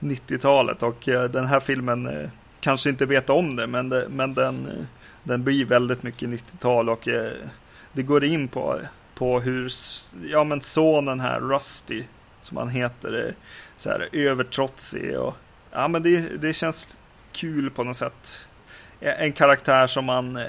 90-talet 0.00 0.82
och 0.82 1.08
eh, 1.08 1.24
den 1.24 1.46
här 1.46 1.60
filmen 1.60 2.30
kanske 2.60 2.90
inte 2.90 3.06
vet 3.06 3.30
om 3.30 3.56
det 3.56 3.66
men, 3.66 3.88
men 3.88 4.34
den 4.34 4.86
den 5.22 5.44
blir 5.44 5.64
väldigt 5.64 6.02
mycket 6.02 6.28
90-tal 6.28 6.88
och 6.88 7.08
eh, 7.08 7.32
det 7.92 8.02
går 8.02 8.24
in 8.24 8.48
på, 8.48 8.80
på 9.14 9.40
hur, 9.40 9.72
ja 10.30 10.44
men 10.44 10.60
sonen 10.60 11.20
här, 11.20 11.40
Rusty, 11.40 12.04
som 12.40 12.56
han 12.56 12.68
heter, 12.68 13.12
är 13.12 13.34
så 13.76 13.88
här 13.88 14.08
övertrotsig 14.12 15.18
och 15.18 15.34
ja 15.72 15.88
men 15.88 16.02
det, 16.02 16.18
det 16.18 16.52
känns 16.52 17.00
kul 17.32 17.70
på 17.70 17.84
något 17.84 17.96
sätt. 17.96 18.46
E, 19.00 19.14
en 19.18 19.32
karaktär 19.32 19.86
som 19.86 20.04
man 20.04 20.36
eh, 20.36 20.46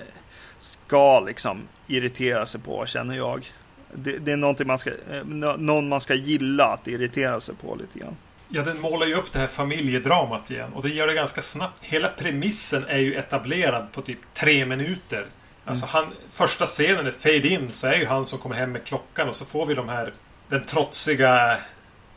ska 0.59 1.19
liksom 1.19 1.61
irritera 1.87 2.45
sig 2.45 2.61
på, 2.61 2.85
känner 2.85 3.15
jag. 3.15 3.51
Det, 3.93 4.17
det 4.17 4.31
är 4.31 4.65
man 4.65 4.79
ska, 4.79 4.89
eh, 4.89 5.25
någon 5.57 5.89
man 5.89 6.01
ska 6.01 6.13
gilla 6.13 6.65
att 6.65 6.87
irritera 6.87 7.39
sig 7.39 7.55
på 7.55 7.75
lite 7.75 7.99
grann. 7.99 8.15
Ja, 8.55 8.63
den 8.63 8.81
målar 8.81 9.07
ju 9.07 9.13
upp 9.13 9.33
det 9.33 9.39
här 9.39 9.47
familjedramat 9.47 10.51
igen. 10.51 10.73
Och 10.73 10.83
det 10.83 10.89
gör 10.89 11.07
det 11.07 11.13
ganska 11.13 11.41
snabbt. 11.41 11.79
Hela 11.83 12.09
premissen 12.09 12.85
är 12.87 12.97
ju 12.97 13.15
etablerad 13.15 13.91
på 13.91 14.01
typ 14.01 14.19
tre 14.33 14.65
minuter. 14.65 15.25
Alltså 15.65 15.85
han, 15.85 16.13
första 16.29 16.65
scenen 16.65 17.07
är 17.07 17.11
fade 17.11 17.47
in 17.47 17.69
så 17.69 17.87
är 17.87 17.97
ju 17.97 18.05
han 18.05 18.25
som 18.25 18.39
kommer 18.39 18.55
hem 18.55 18.71
med 18.71 18.83
klockan 18.83 19.29
och 19.29 19.35
så 19.35 19.45
får 19.45 19.65
vi 19.65 19.73
de 19.73 19.89
här 19.89 20.13
den 20.49 20.63
trotsiga 20.63 21.57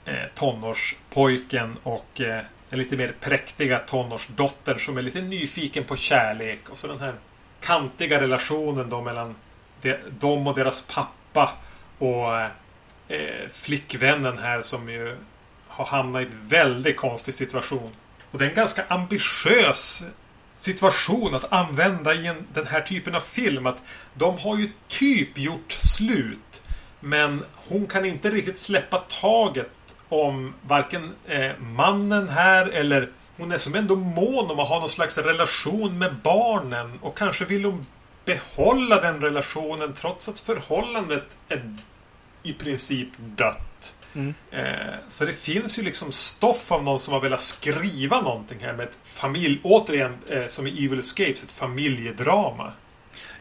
eh, 0.04 0.14
tonårspojken 0.34 1.76
och 1.82 2.20
eh, 2.20 2.42
den 2.70 2.78
lite 2.78 2.96
mer 2.96 3.14
präktiga 3.20 3.78
tonårsdottern 3.78 4.78
som 4.78 4.98
är 4.98 5.02
lite 5.02 5.20
nyfiken 5.20 5.84
på 5.84 5.96
kärlek. 5.96 6.68
Och 6.68 6.76
så 6.76 6.86
den 6.86 7.00
här 7.00 7.14
kantiga 7.60 8.20
relationen 8.20 8.90
då 8.90 9.02
mellan 9.02 9.34
de, 9.80 9.96
dem 10.18 10.46
och 10.46 10.54
deras 10.54 10.86
pappa 10.86 11.52
och 11.98 12.40
eh, 13.14 13.48
flickvännen 13.52 14.38
här 14.38 14.62
som 14.62 14.88
ju 14.88 15.16
har 15.76 15.84
hamnat 15.84 16.22
i 16.22 16.24
en 16.24 16.48
väldigt 16.48 16.96
konstig 16.96 17.34
situation. 17.34 17.90
Och 18.30 18.38
det 18.38 18.44
är 18.44 18.48
en 18.48 18.54
ganska 18.54 18.84
ambitiös 18.88 20.04
situation 20.54 21.34
att 21.34 21.52
använda 21.52 22.14
i 22.14 22.26
en, 22.26 22.46
den 22.54 22.66
här 22.66 22.80
typen 22.80 23.14
av 23.14 23.20
film. 23.20 23.66
Att 23.66 23.82
de 24.14 24.38
har 24.38 24.58
ju 24.58 24.70
typ 24.88 25.38
gjort 25.38 25.72
slut. 25.72 26.62
Men 27.00 27.44
hon 27.54 27.86
kan 27.86 28.04
inte 28.04 28.30
riktigt 28.30 28.58
släppa 28.58 28.98
taget 28.98 29.70
om 30.08 30.54
varken 30.62 31.14
eh, 31.26 31.58
mannen 31.58 32.28
här 32.28 32.66
eller 32.66 33.08
hon 33.36 33.52
är 33.52 33.58
som 33.58 33.74
ändå 33.74 33.96
mån 33.96 34.50
om 34.50 34.60
att 34.60 34.68
ha 34.68 34.80
någon 34.80 34.88
slags 34.88 35.18
relation 35.18 35.98
med 35.98 36.14
barnen. 36.14 36.98
Och 37.00 37.18
kanske 37.18 37.44
vill 37.44 37.64
hon 37.64 37.86
behålla 38.24 39.00
den 39.00 39.20
relationen 39.20 39.92
trots 39.92 40.28
att 40.28 40.38
förhållandet 40.38 41.36
är 41.48 41.76
i 42.42 42.52
princip 42.52 43.08
dött. 43.18 43.65
Mm. 44.16 44.34
Eh, 44.50 44.94
så 45.08 45.24
det 45.24 45.32
finns 45.32 45.78
ju 45.78 45.82
liksom 45.82 46.12
stoff 46.12 46.72
av 46.72 46.84
någon 46.84 46.98
som 46.98 47.14
har 47.14 47.20
velat 47.20 47.40
skriva 47.40 48.20
någonting 48.20 48.58
här 48.60 48.72
med 48.72 48.88
ett 48.88 48.98
familj... 49.04 49.60
Återigen, 49.62 50.14
eh, 50.28 50.46
som 50.46 50.66
i 50.66 50.84
Evil 50.84 50.98
Escapes, 50.98 51.44
ett 51.44 51.52
familjedrama. 51.52 52.72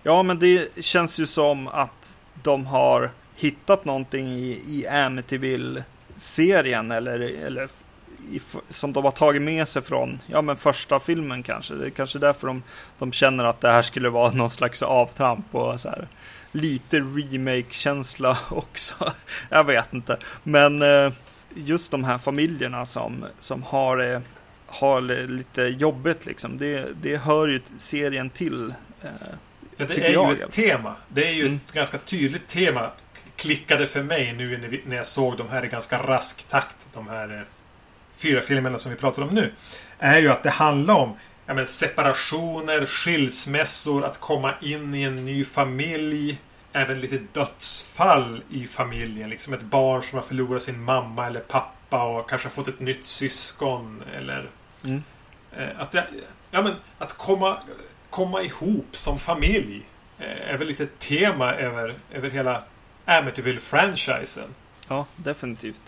Ja, 0.03 0.23
men 0.23 0.39
det 0.39 0.83
känns 0.83 1.19
ju 1.19 1.27
som 1.27 1.67
att 1.67 2.17
de 2.43 2.65
har 2.65 3.11
hittat 3.35 3.85
någonting 3.85 4.27
i, 4.27 4.61
i 4.67 4.87
Amityville-serien 4.87 6.91
eller, 6.91 7.19
eller 7.19 7.69
i, 8.31 8.41
som 8.69 8.93
de 8.93 9.03
har 9.03 9.11
tagit 9.11 9.41
med 9.41 9.67
sig 9.67 9.81
från 9.81 10.19
ja, 10.27 10.41
men 10.41 10.57
första 10.57 10.99
filmen 10.99 11.43
kanske. 11.43 11.73
Det 11.73 11.85
är 11.85 11.89
kanske 11.89 12.19
därför 12.19 12.47
de, 12.47 12.63
de 12.97 13.11
känner 13.11 13.43
att 13.43 13.61
det 13.61 13.71
här 13.71 13.81
skulle 13.81 14.09
vara 14.09 14.31
någon 14.31 14.49
slags 14.49 14.81
avtramp 14.81 15.55
och 15.55 15.81
så 15.81 15.89
här 15.89 16.07
lite 16.55 16.99
remake-känsla 16.99 18.37
också. 18.49 19.13
Jag 19.49 19.63
vet 19.63 19.93
inte. 19.93 20.17
Men 20.43 20.81
eh, 20.81 21.13
just 21.55 21.91
de 21.91 22.03
här 22.03 22.17
familjerna 22.17 22.85
som, 22.85 23.25
som 23.39 23.63
har, 23.63 24.13
eh, 24.13 24.21
har 24.67 25.01
lite 25.27 25.61
jobbigt 25.61 26.25
liksom. 26.25 26.57
Det, 26.57 26.87
det 27.01 27.17
hör 27.17 27.47
ju 27.47 27.61
serien 27.77 28.29
till. 28.29 28.73
Eh, 29.01 29.09
ja, 29.77 29.85
det 29.85 30.07
är 30.07 30.13
jag. 30.13 30.37
ju 30.37 30.43
ett 30.43 30.51
tema. 30.51 30.95
Det 31.07 31.27
är 31.27 31.33
ju 31.33 31.45
mm. 31.45 31.59
ett 31.65 31.73
ganska 31.73 31.97
tydligt 31.97 32.47
tema. 32.47 32.91
Klickade 33.35 33.87
för 33.87 34.03
mig 34.03 34.33
nu 34.33 34.81
när 34.85 34.95
jag 34.95 35.05
såg 35.05 35.37
de 35.37 35.49
här 35.49 35.65
i 35.65 35.67
ganska 35.67 36.03
rask 36.03 36.47
takt. 36.47 36.75
De 36.93 37.07
här 37.07 37.45
fyra 38.15 38.41
filmerna 38.41 38.77
som 38.77 38.91
vi 38.91 38.97
pratar 38.97 39.21
om 39.21 39.29
nu. 39.29 39.51
Är 39.99 40.19
ju 40.19 40.29
att 40.29 40.43
det 40.43 40.49
handlar 40.49 40.95
om 40.95 41.17
ja, 41.45 41.53
men 41.53 41.67
separationer, 41.67 42.85
skilsmässor, 42.85 44.05
att 44.05 44.19
komma 44.19 44.53
in 44.61 44.95
i 44.95 45.03
en 45.03 45.25
ny 45.25 45.43
familj. 45.43 46.37
Även 46.75 46.99
lite 46.99 47.17
dödsfall 47.17 48.41
i 48.49 48.67
familjen. 48.67 49.29
Liksom 49.29 49.53
ett 49.53 49.61
barn 49.61 50.01
som 50.01 50.19
har 50.19 50.25
förlorat 50.25 50.61
sin 50.61 50.83
mamma 50.83 51.27
eller 51.27 51.39
pappa 51.39 52.03
och 52.03 52.29
kanske 52.29 52.47
har 52.47 52.51
fått 52.51 52.67
ett 52.67 52.79
nytt 52.79 53.05
syskon. 53.05 54.03
Eller 54.15 54.49
mm. 54.83 55.03
eh, 55.57 55.79
att, 55.79 55.91
det, 55.91 56.07
ja, 56.51 56.61
men, 56.61 56.75
att 56.97 57.17
komma, 57.17 57.57
komma 58.09 58.41
ihop 58.41 58.87
som 58.91 59.19
familj. 59.19 59.85
Eh, 60.19 60.49
är 60.49 60.57
väl 60.57 60.67
lite 60.67 60.83
ett 60.83 60.99
tema 60.99 61.53
över, 61.53 61.95
över 62.11 62.29
hela 62.29 62.63
Amityville-franchisen. 63.05 64.49
Ja, 64.87 65.05
definitivt. 65.15 65.81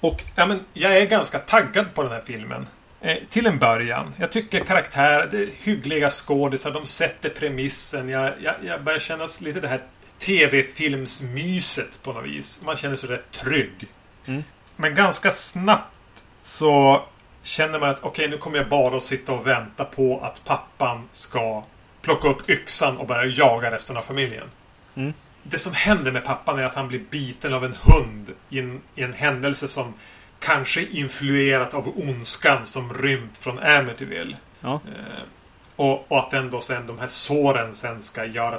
Och 0.00 0.24
ja, 0.34 0.46
men, 0.46 0.64
jag 0.72 0.96
är 0.96 1.06
ganska 1.06 1.38
taggad 1.38 1.94
på 1.94 2.02
den 2.02 2.12
här 2.12 2.20
filmen. 2.20 2.66
Eh, 3.00 3.16
till 3.30 3.46
en 3.46 3.58
början. 3.58 4.14
Jag 4.16 4.32
tycker 4.32 4.64
karaktär, 4.64 5.28
det 5.30 5.42
är 5.42 5.48
hyggliga 5.62 6.10
skådisar, 6.10 6.70
de 6.70 6.86
sätter 6.86 7.28
premissen. 7.28 8.08
Jag, 8.08 8.32
jag, 8.42 8.54
jag 8.64 8.84
börjar 8.84 8.98
känna 8.98 9.28
lite 9.40 9.60
det 9.60 9.68
här 9.68 9.82
tv-filmsmyset 10.18 12.02
på 12.02 12.12
något 12.12 12.24
vis. 12.24 12.62
Man 12.64 12.76
känner 12.76 12.96
sig 12.96 13.08
rätt 13.08 13.30
trygg. 13.30 13.88
Mm. 14.26 14.44
Men 14.76 14.94
ganska 14.94 15.30
snabbt 15.30 15.98
så 16.42 17.04
känner 17.42 17.78
man 17.78 17.88
att 17.88 17.98
okej, 17.98 18.08
okay, 18.08 18.28
nu 18.28 18.38
kommer 18.38 18.58
jag 18.58 18.68
bara 18.68 18.96
att 18.96 19.02
sitta 19.02 19.32
och 19.32 19.46
vänta 19.46 19.84
på 19.84 20.20
att 20.20 20.44
pappan 20.44 21.08
ska 21.12 21.64
plocka 22.02 22.28
upp 22.28 22.50
yxan 22.50 22.96
och 22.96 23.06
börja 23.06 23.24
jaga 23.24 23.70
resten 23.70 23.96
av 23.96 24.02
familjen. 24.02 24.50
Mm. 24.94 25.14
Det 25.42 25.58
som 25.58 25.72
händer 25.72 26.12
med 26.12 26.24
pappan 26.24 26.58
är 26.58 26.62
att 26.62 26.74
han 26.74 26.88
blir 26.88 27.00
biten 27.10 27.54
av 27.54 27.64
en 27.64 27.76
hund 27.82 28.30
i 28.48 28.58
en, 28.58 28.80
i 28.94 29.02
en 29.02 29.12
händelse 29.12 29.68
som 29.68 29.94
Kanske 30.40 30.86
influerat 30.86 31.74
av 31.74 31.88
ondskan 31.98 32.66
som 32.66 32.94
rymt 32.94 33.38
från 33.38 33.58
Amityville. 33.58 34.36
Ja. 34.60 34.74
Eh, 34.74 35.22
och, 35.76 36.12
och, 36.12 36.18
att 36.18 36.34
ändå 36.34 36.60
sen 36.60 36.86
de 36.86 36.98
här 36.98 37.06
såren 37.06 37.74
sen 37.74 38.02
ska 38.02 38.24
göra 38.24 38.58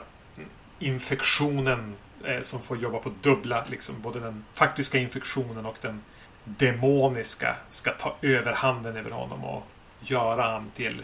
infektionen 0.80 1.96
eh, 2.24 2.41
som 2.41 2.62
får 2.62 2.78
jobba 2.78 3.00
på 3.00 3.12
dubbla, 3.22 3.65
liksom 3.70 3.96
både 4.02 4.20
den 4.20 4.46
faktiska 4.54 4.98
infektionen 4.98 5.65
och 5.65 5.78
den 5.82 6.02
demoniska 6.44 7.56
ska 7.70 7.91
ta 7.91 8.15
överhanden 8.22 8.98
över 8.98 9.12
honom 9.12 9.44
och 9.44 9.63
göra 10.02 10.41
han 10.41 10.72
till 10.76 11.04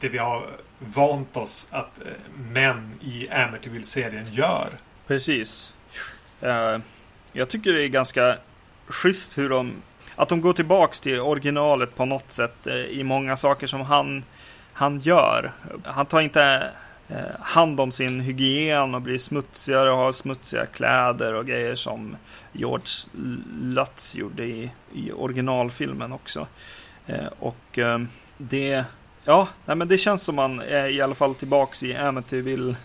det 0.00 0.08
vi 0.08 0.18
har 0.18 0.46
vant 0.78 1.36
oss 1.36 1.68
att 1.70 1.98
eh, 1.98 2.12
män 2.52 2.92
i 3.00 3.28
Amityville-serien 3.30 4.26
gör. 4.32 4.68
Precis. 5.06 5.72
Uh, 6.42 6.78
jag 7.32 7.48
tycker 7.48 7.72
det 7.72 7.84
är 7.84 7.88
ganska 7.88 8.38
schysst 8.86 9.38
hur 9.38 9.48
de 9.48 9.72
att 10.16 10.28
de 10.28 10.40
går 10.40 10.52
tillbaks 10.52 11.00
till 11.00 11.20
originalet 11.20 11.96
på 11.96 12.04
något 12.04 12.32
sätt 12.32 12.66
eh, 12.66 12.74
i 12.74 13.04
många 13.04 13.36
saker 13.36 13.66
som 13.66 13.80
han, 13.80 14.24
han 14.72 14.98
gör. 14.98 15.52
Han 15.84 16.06
tar 16.06 16.20
inte 16.20 16.70
eh, 17.08 17.40
hand 17.40 17.80
om 17.80 17.92
sin 17.92 18.20
hygien 18.20 18.94
och 18.94 19.02
blir 19.02 19.18
smutsigare 19.18 19.90
och 19.90 19.98
har 19.98 20.12
smutsiga 20.12 20.66
kläder 20.66 21.34
och 21.34 21.46
grejer 21.46 21.74
som 21.74 22.16
George 22.52 22.88
Lutz 23.60 24.16
gjorde 24.16 24.44
i, 24.44 24.70
i 24.94 25.12
originalfilmen 25.12 26.12
också. 26.12 26.46
Eh, 27.06 27.26
och 27.38 27.78
det, 28.38 28.84
ja, 29.24 29.48
nej 29.64 29.76
men 29.76 29.88
det 29.88 29.98
känns 29.98 30.22
som 30.22 30.36
man 30.36 30.60
är 30.60 30.88
i 30.88 31.00
alla 31.00 31.14
fall 31.14 31.34
tillbaks 31.34 31.82
i 31.82 31.96
Amityville 31.96 32.76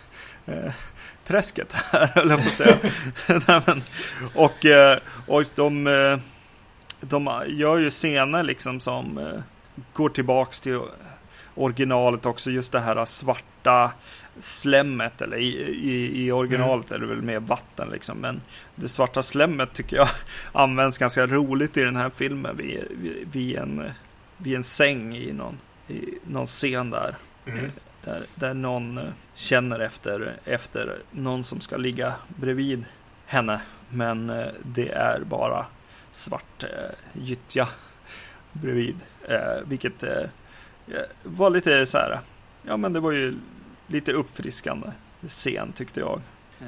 träsket 1.27 1.73
här, 1.73 2.07
höll 2.15 2.29
jag 2.29 2.39
på 2.39 2.47
att 2.47 2.53
säga. 2.53 2.77
och, 4.35 4.65
och 5.27 5.45
de 5.55 5.87
de 7.01 7.43
gör 7.47 7.77
ju 7.77 7.89
scener 7.89 8.43
liksom 8.43 8.79
som 8.79 9.17
eh, 9.17 9.41
går 9.93 10.09
tillbaks 10.09 10.59
till 10.59 10.79
originalet 11.55 12.25
också. 12.25 12.51
Just 12.51 12.71
det 12.71 12.79
här 12.79 13.05
svarta 13.05 13.91
slemmet, 14.39 15.21
eller 15.21 15.37
i, 15.37 15.47
i, 15.61 16.25
i 16.25 16.31
originalet 16.31 16.91
mm. 16.91 16.95
är 17.03 17.07
det 17.07 17.13
väl 17.13 17.23
mer 17.23 17.39
vatten 17.39 17.89
liksom. 17.89 18.17
Men 18.17 18.41
det 18.75 18.87
svarta 18.87 19.21
slemmet 19.21 19.73
tycker 19.73 19.95
jag 19.95 20.09
används 20.51 20.97
ganska 20.97 21.27
roligt 21.27 21.77
i 21.77 21.81
den 21.83 21.95
här 21.95 22.09
filmen 22.09 22.57
vid, 22.57 22.83
vid, 22.89 23.27
vid 23.31 23.55
en, 23.55 23.91
vid 24.37 24.55
en 24.55 24.63
säng 24.63 25.15
i 25.15 25.33
någon, 25.33 25.57
i 25.87 26.05
någon 26.23 26.47
scen 26.47 26.89
där. 26.89 27.15
Mm. 27.45 27.71
Där, 28.03 28.21
där 28.35 28.53
någon 28.53 28.97
eh, 28.97 29.03
känner 29.33 29.79
efter, 29.79 30.33
efter 30.45 30.97
någon 31.11 31.43
som 31.43 31.61
ska 31.61 31.77
ligga 31.77 32.13
bredvid 32.27 32.85
henne. 33.25 33.61
Men 33.89 34.29
eh, 34.29 34.47
det 34.63 34.89
är 34.89 35.19
bara 35.19 35.65
svart 36.11 36.63
eh, 36.63 36.69
gyttja 37.13 37.67
bredvid. 38.51 38.95
Eh, 39.27 39.65
vilket 39.65 40.03
eh, 40.03 40.23
var 41.23 41.49
lite 41.49 41.85
så 41.85 41.97
här, 41.97 42.19
ja 42.63 42.77
men 42.77 42.93
det 42.93 42.99
var 42.99 43.11
ju 43.11 43.35
lite 43.87 44.11
uppfriskande 44.11 44.87
scen 45.27 45.73
tyckte 45.73 45.99
jag. 45.99 46.21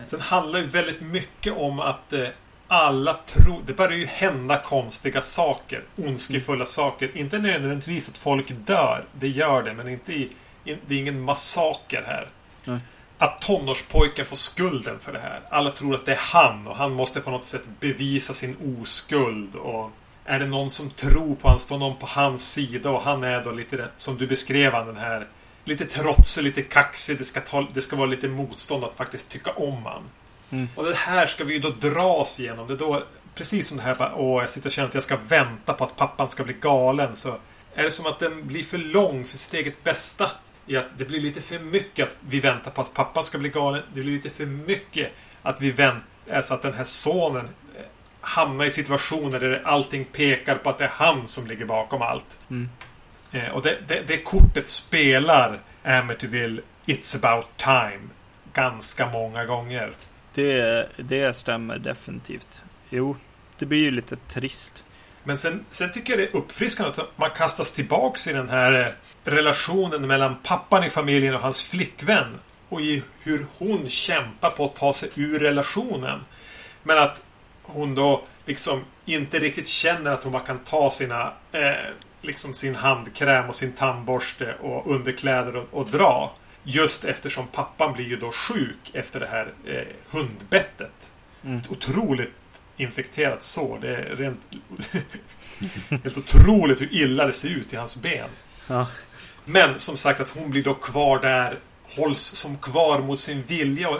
Sen 0.03 0.21
handlar 0.21 0.59
ju 0.59 0.65
väldigt 0.65 1.01
mycket 1.01 1.53
om 1.53 1.79
att 1.79 2.13
eh, 2.13 2.27
alla 2.67 3.19
tror... 3.25 3.61
Det 3.65 3.73
börjar 3.73 3.97
ju 3.97 4.05
hända 4.05 4.57
konstiga 4.57 5.21
saker. 5.21 5.83
Ondskefulla 5.95 6.55
mm. 6.55 6.65
saker. 6.65 7.17
Inte 7.17 7.39
nödvändigtvis 7.39 8.09
att 8.09 8.17
folk 8.17 8.51
dör. 8.65 9.05
Det 9.11 9.27
gör 9.27 9.63
det, 9.63 9.73
men 9.73 9.89
inte 9.89 10.13
i, 10.13 10.29
det 10.63 10.95
är 10.95 10.99
ingen 10.99 11.21
massaker 11.21 12.03
här. 12.07 12.27
Mm 12.67 12.79
att 13.23 13.41
tonårspojken 13.41 14.25
får 14.25 14.35
skulden 14.35 14.99
för 14.99 15.13
det 15.13 15.19
här. 15.19 15.39
Alla 15.49 15.71
tror 15.71 15.95
att 15.95 16.05
det 16.05 16.11
är 16.11 16.19
han 16.19 16.67
och 16.67 16.75
han 16.75 16.93
måste 16.93 17.21
på 17.21 17.31
något 17.31 17.45
sätt 17.45 17.63
bevisa 17.79 18.33
sin 18.33 18.77
oskuld. 18.81 19.55
Och 19.55 19.91
är 20.25 20.39
det 20.39 20.45
någon 20.45 20.71
som 20.71 20.89
tror 20.89 21.35
på 21.35 21.47
honom, 21.47 21.59
står 21.59 21.77
någon 21.77 21.97
på 21.97 22.05
hans 22.05 22.51
sida 22.51 22.89
och 22.89 23.01
han 23.01 23.23
är 23.23 23.43
då 23.43 23.51
lite 23.51 23.87
som 23.95 24.17
du 24.17 24.27
beskrev 24.27 24.73
han 24.73 24.87
den 24.87 24.97
här 24.97 25.27
lite 25.65 25.85
trotsig, 25.85 26.43
lite 26.43 26.61
kaxig. 26.61 27.17
Det 27.17 27.23
ska, 27.23 27.41
ta, 27.41 27.67
det 27.73 27.81
ska 27.81 27.95
vara 27.95 28.07
lite 28.07 28.27
motstånd 28.27 28.83
att 28.83 28.95
faktiskt 28.95 29.29
tycka 29.29 29.51
om 29.51 29.85
han. 29.85 30.03
Mm. 30.51 30.69
Och 30.75 30.85
det 30.85 30.95
här 30.95 31.25
ska 31.25 31.43
vi 31.43 31.53
ju 31.53 31.59
då 31.59 31.69
dras 31.69 32.39
igenom. 32.39 32.67
Det 32.67 32.73
är 32.73 32.77
då, 32.77 33.03
precis 33.35 33.67
som 33.67 33.77
det 33.77 33.83
här 33.83 33.95
bara, 33.95 34.15
åh, 34.15 34.43
jag 34.43 34.49
sitter 34.49 34.69
och 34.69 34.73
känner 34.73 34.87
att 34.87 34.93
jag 34.93 35.03
ska 35.03 35.17
vänta 35.27 35.73
på 35.73 35.83
att 35.83 35.95
pappan 35.95 36.27
ska 36.27 36.43
bli 36.43 36.53
galen. 36.53 37.15
Så 37.15 37.37
är 37.75 37.83
det 37.83 37.91
som 37.91 38.05
att 38.05 38.19
den 38.19 38.47
blir 38.47 38.63
för 38.63 38.77
lång 38.77 39.25
för 39.25 39.37
sitt 39.37 39.53
eget 39.53 39.83
bästa. 39.83 40.31
I 40.67 40.77
att 40.77 40.97
det 40.97 41.05
blir 41.05 41.19
lite 41.19 41.41
för 41.41 41.59
mycket 41.59 42.07
att 42.07 42.15
vi 42.19 42.39
väntar 42.39 42.71
på 42.71 42.81
att 42.81 42.93
pappan 42.93 43.23
ska 43.23 43.37
bli 43.37 43.49
galen. 43.49 43.81
Det 43.93 44.01
blir 44.01 44.13
lite 44.13 44.29
för 44.29 44.45
mycket 44.45 45.13
att 45.41 45.61
vi 45.61 45.71
väntar, 45.71 46.03
alltså 46.33 46.53
att 46.53 46.61
den 46.61 46.73
här 46.73 46.83
sonen 46.83 47.45
eh, 47.75 47.81
hamnar 48.21 48.65
i 48.65 48.69
situationer 48.69 49.39
där 49.39 49.61
allting 49.65 50.05
pekar 50.05 50.55
på 50.55 50.69
att 50.69 50.77
det 50.77 50.83
är 50.83 50.91
han 50.93 51.27
som 51.27 51.47
ligger 51.47 51.65
bakom 51.65 52.01
allt. 52.01 52.39
Mm. 52.49 52.69
Eh, 53.31 53.49
och 53.49 53.61
det, 53.61 53.77
det, 53.87 54.03
det 54.07 54.17
kortet 54.17 54.69
spelar 54.69 55.59
Amityville 55.83 56.61
It's 56.85 57.17
about 57.17 57.47
time 57.57 58.09
ganska 58.53 59.09
många 59.09 59.45
gånger. 59.45 59.91
Det, 60.33 60.89
det 60.97 61.33
stämmer 61.33 61.77
definitivt. 61.77 62.63
Jo, 62.89 63.17
det 63.57 63.65
blir 63.65 63.79
ju 63.79 63.91
lite 63.91 64.15
trist. 64.15 64.82
Men 65.23 65.37
sen, 65.37 65.65
sen 65.69 65.91
tycker 65.91 66.13
jag 66.13 66.19
det 66.19 66.33
är 66.33 66.35
uppfriskande 66.37 67.01
att 67.01 67.17
man 67.17 67.29
kastas 67.29 67.71
tillbaks 67.71 68.27
i 68.27 68.33
den 68.33 68.49
här 68.49 68.81
eh, 68.81 69.31
relationen 69.31 70.07
mellan 70.07 70.35
pappan 70.43 70.83
i 70.83 70.89
familjen 70.89 71.35
och 71.35 71.41
hans 71.41 71.63
flickvän. 71.63 72.39
Och 72.69 72.81
i 72.81 73.03
hur 73.19 73.45
hon 73.57 73.89
kämpar 73.89 74.49
på 74.49 74.65
att 74.65 74.75
ta 74.75 74.93
sig 74.93 75.09
ur 75.15 75.39
relationen. 75.39 76.19
Men 76.83 76.97
att 76.97 77.23
hon 77.63 77.95
då 77.95 78.23
liksom 78.45 78.85
inte 79.05 79.39
riktigt 79.39 79.67
känner 79.67 80.11
att 80.11 80.23
hon 80.23 80.31
bara 80.31 80.43
kan 80.43 80.59
ta 80.59 80.89
sina 80.89 81.33
eh, 81.51 81.93
liksom 82.21 82.53
sin 82.53 82.75
handkräm 82.75 83.49
och 83.49 83.55
sin 83.55 83.73
tandborste 83.73 84.55
och 84.61 84.91
underkläder 84.91 85.55
och, 85.55 85.67
och 85.71 85.89
dra. 85.89 86.31
Just 86.63 87.05
eftersom 87.05 87.47
pappan 87.47 87.93
blir 87.93 88.05
ju 88.05 88.15
då 88.15 88.31
sjuk 88.31 88.91
efter 88.93 89.19
det 89.19 89.27
här 89.27 89.53
eh, 89.65 89.87
hundbettet. 90.11 91.11
Mm. 91.43 91.57
Ett 91.57 91.71
otroligt 91.71 92.33
infekterat 92.77 93.43
sår. 93.43 93.79
Det 93.81 93.95
är 93.95 94.15
rent... 94.15 94.39
helt 96.03 96.17
otroligt 96.17 96.81
hur 96.81 96.93
illa 96.93 97.25
det 97.25 97.33
ser 97.33 97.49
ut 97.49 97.73
i 97.73 97.75
hans 97.75 97.95
ben. 97.95 98.29
Ja. 98.67 98.87
Men 99.45 99.79
som 99.79 99.97
sagt 99.97 100.19
att 100.19 100.29
hon 100.29 100.49
blir 100.49 100.63
då 100.63 100.73
kvar 100.73 101.19
där. 101.19 101.59
Hålls 101.83 102.21
som 102.21 102.57
kvar 102.57 102.99
mot 102.99 103.19
sin 103.19 103.43
vilja. 103.43 103.89
Och 103.89 103.99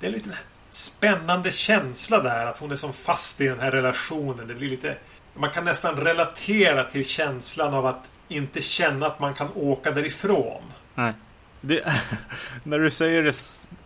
det 0.00 0.06
är 0.06 0.10
en 0.10 0.14
liten 0.14 0.34
spännande 0.70 1.50
känsla 1.50 2.22
där. 2.22 2.46
Att 2.46 2.58
hon 2.58 2.72
är 2.72 2.76
som 2.76 2.92
fast 2.92 3.40
i 3.40 3.48
den 3.48 3.60
här 3.60 3.70
relationen. 3.70 4.48
Det 4.48 4.54
blir 4.54 4.68
lite 4.68 4.96
man 5.34 5.50
kan 5.50 5.64
nästan 5.64 5.96
relatera 5.96 6.84
till 6.84 7.06
känslan 7.06 7.74
av 7.74 7.86
att 7.86 8.10
inte 8.28 8.60
känna 8.60 9.06
att 9.06 9.20
man 9.20 9.34
kan 9.34 9.48
åka 9.54 9.90
därifrån. 9.90 10.62
Nej. 10.94 11.12
Det, 11.60 11.92
när 12.62 12.78
du 12.78 12.90
säger 12.90 13.22
det, 13.22 13.34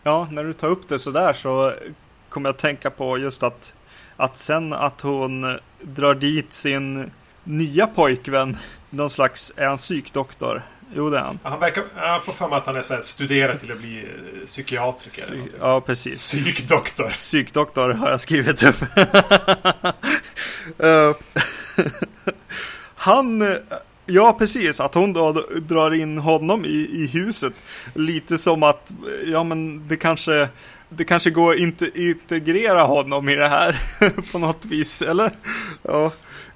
ja, 0.02 0.28
när 0.30 0.44
du 0.44 0.52
tar 0.52 0.68
upp 0.68 0.88
det 0.88 0.98
sådär 0.98 1.32
så 1.32 1.74
kommer 2.28 2.48
jag 2.48 2.54
att 2.54 2.60
tänka 2.60 2.90
på 2.90 3.18
just 3.18 3.42
att, 3.42 3.74
att 4.18 4.38
sen 4.38 4.72
att 4.72 5.00
hon 5.00 5.58
drar 5.82 6.14
dit 6.14 6.52
sin 6.52 7.10
nya 7.44 7.86
pojkvän, 7.86 8.56
någon 8.90 9.10
slags, 9.10 9.52
är 9.56 9.66
han 9.66 9.78
psykdoktor? 9.78 10.62
Jo, 10.94 11.10
det 11.10 11.18
är 11.18 11.22
han. 11.22 11.38
Han 11.42 11.60
verkar, 11.60 11.84
jag 11.96 12.24
får 12.24 12.32
för 12.32 12.48
mig 12.48 12.58
att 12.58 12.66
han 12.66 12.76
är 12.76 12.82
så 12.82 12.94
här, 12.94 13.00
studerar 13.00 13.54
till 13.54 13.72
att 13.72 13.78
bli 13.78 13.98
eh, 13.98 14.44
psykiatriker. 14.44 15.22
Psy 15.22 15.42
ja, 15.60 15.80
precis. 15.80 16.32
Psykdoktor. 16.32 17.08
Psykdoktor 17.08 17.90
har 17.90 18.10
jag 18.10 18.20
skrivit 18.20 18.62
upp. 18.62 18.82
uh, 20.84 21.16
han, 22.94 23.56
ja 24.06 24.36
precis, 24.38 24.80
att 24.80 24.94
hon 24.94 25.12
då 25.12 25.32
drar 25.56 25.94
in 25.94 26.18
honom 26.18 26.64
i, 26.64 26.88
i 26.92 27.06
huset. 27.06 27.52
Lite 27.94 28.38
som 28.38 28.62
att, 28.62 28.92
ja 29.26 29.44
men 29.44 29.88
det 29.88 29.96
kanske, 29.96 30.48
det 30.88 31.04
kanske 31.04 31.30
går 31.30 31.52
att 31.54 31.58
inte 31.58 31.90
integrera 31.94 32.82
honom 32.82 33.28
i 33.28 33.34
det 33.34 33.48
här 33.48 33.76
på 34.32 34.38
något 34.38 34.66
vis, 34.66 35.02
eller? 35.02 35.30
Ja. 35.82 36.12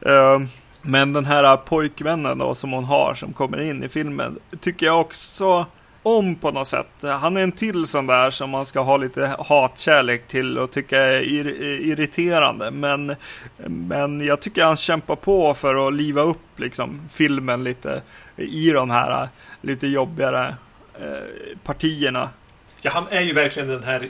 Ehm, 0.06 0.48
men 0.82 1.12
den 1.12 1.24
här 1.24 1.56
pojkvännen 1.56 2.38
då 2.38 2.54
som 2.54 2.72
hon 2.72 2.84
har 2.84 3.14
som 3.14 3.32
kommer 3.32 3.60
in 3.60 3.84
i 3.84 3.88
filmen 3.88 4.38
tycker 4.60 4.86
jag 4.86 5.00
också 5.00 5.66
om 6.02 6.34
på 6.34 6.50
något 6.50 6.66
sätt. 6.66 6.90
Han 7.02 7.36
är 7.36 7.40
en 7.40 7.52
till 7.52 7.86
sån 7.86 8.06
där 8.06 8.30
som 8.30 8.50
man 8.50 8.66
ska 8.66 8.80
ha 8.80 8.96
lite 8.96 9.36
hatkärlek 9.38 10.28
till 10.28 10.58
och 10.58 10.70
tycka 10.70 11.00
är 11.00 11.22
irriterande. 11.80 12.70
Men, 12.70 13.16
men 13.66 14.20
jag 14.20 14.40
tycker 14.40 14.64
han 14.64 14.76
kämpar 14.76 15.16
på 15.16 15.54
för 15.54 15.88
att 15.88 15.94
liva 15.94 16.22
upp 16.22 16.58
liksom, 16.58 17.00
filmen 17.10 17.64
lite 17.64 18.02
i 18.36 18.70
de 18.70 18.90
här 18.90 19.28
lite 19.60 19.86
jobbigare 19.86 20.54
eh, 21.00 21.58
partierna. 21.64 22.30
Ja, 22.80 22.90
han 22.94 23.04
är 23.10 23.20
ju 23.20 23.32
verkligen 23.32 23.68
den 23.68 23.84
här 23.84 24.08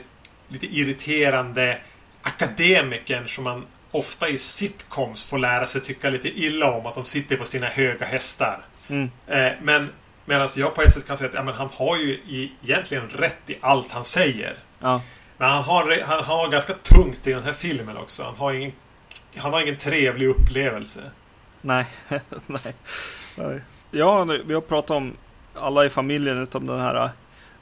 lite 0.53 0.65
irriterande 0.65 1.77
akademikern 2.21 3.27
som 3.27 3.43
man 3.43 3.65
ofta 3.91 4.29
i 4.29 4.37
sitcoms 4.37 5.25
får 5.25 5.37
lära 5.37 5.65
sig 5.65 5.81
tycka 5.81 6.09
lite 6.09 6.29
illa 6.29 6.71
om. 6.71 6.85
Att 6.85 6.95
de 6.95 7.05
sitter 7.05 7.37
på 7.37 7.45
sina 7.45 7.67
höga 7.67 8.05
hästar. 8.05 8.61
Mm. 8.89 9.11
Eh, 9.27 9.51
men 9.61 9.89
Medan 10.25 10.47
jag 10.57 10.75
på 10.75 10.81
ett 10.81 10.93
sätt 10.93 11.07
kan 11.07 11.17
säga 11.17 11.29
att 11.29 11.35
ja, 11.35 11.43
men 11.43 11.53
han 11.53 11.69
har 11.73 11.97
ju 11.97 12.19
egentligen 12.61 13.09
rätt 13.09 13.49
i 13.49 13.57
allt 13.61 13.91
han 13.91 14.05
säger. 14.05 14.55
Ja. 14.79 15.01
Men 15.37 15.49
han 15.49 15.63
har, 15.63 16.03
han 16.05 16.23
har 16.23 16.49
ganska 16.49 16.73
tungt 16.73 17.27
i 17.27 17.33
den 17.33 17.43
här 17.43 17.53
filmen 17.53 17.97
också. 17.97 18.23
Han 18.23 18.35
har 18.35 18.53
ingen, 18.53 18.71
han 19.37 19.53
har 19.53 19.61
ingen 19.61 19.77
trevlig 19.77 20.27
upplevelse. 20.27 21.01
Nej. 21.61 21.85
Nej. 23.35 23.61
Ja, 23.91 24.23
vi 24.45 24.53
har 24.53 24.61
pratat 24.61 24.91
om 24.91 25.13
alla 25.53 25.85
i 25.85 25.89
familjen 25.89 26.37
utom 26.37 26.67
den 26.67 26.79
här 26.79 27.03
äh, 27.03 27.09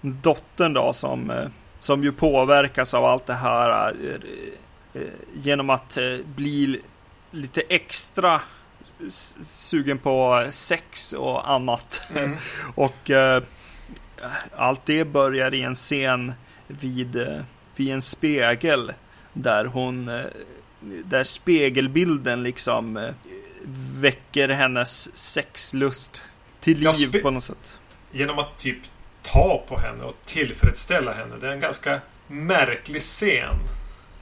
dottern 0.01 0.73
då 0.73 0.93
som, 0.93 1.29
äh, 1.31 1.47
som 1.81 2.03
ju 2.03 2.11
påverkas 2.11 2.93
av 2.93 3.05
allt 3.05 3.25
det 3.25 3.33
här 3.33 3.93
äh, 4.93 5.01
genom 5.33 5.69
att 5.69 5.97
bli 6.35 6.81
lite 7.31 7.61
extra 7.61 8.41
sugen 9.41 9.97
på 9.97 10.47
sex 10.51 11.13
och 11.13 11.51
annat. 11.51 12.01
Mm. 12.15 12.37
och 12.75 13.09
eh, 13.09 13.43
allt 14.55 14.85
det 14.85 15.05
börjar 15.05 15.53
i 15.53 15.61
en 15.61 15.75
scen 15.75 16.33
vid, 16.67 17.15
eh, 17.15 17.41
vid 17.75 17.93
en 17.93 18.01
spegel 18.01 18.93
där 19.33 19.65
hon 19.65 20.09
eh, 20.09 20.21
där 20.81 21.23
spegelbilden 21.23 22.43
liksom 22.43 22.97
eh, 22.97 23.13
väcker 23.93 24.49
hennes 24.49 25.17
sexlust 25.17 26.23
till 26.59 26.79
liv 26.79 27.21
på 27.21 27.31
något 27.31 27.43
sätt. 27.43 27.77
Genom 28.11 28.39
att 28.39 28.57
typ 28.57 28.77
ta 29.23 29.63
på 29.67 29.79
henne 29.79 30.03
och 30.03 30.15
tillfredsställa 30.23 31.13
henne. 31.13 31.35
Det 31.39 31.47
är 31.47 31.51
en 31.51 31.59
ganska 31.59 32.01
märklig 32.27 33.01
scen. 33.01 33.55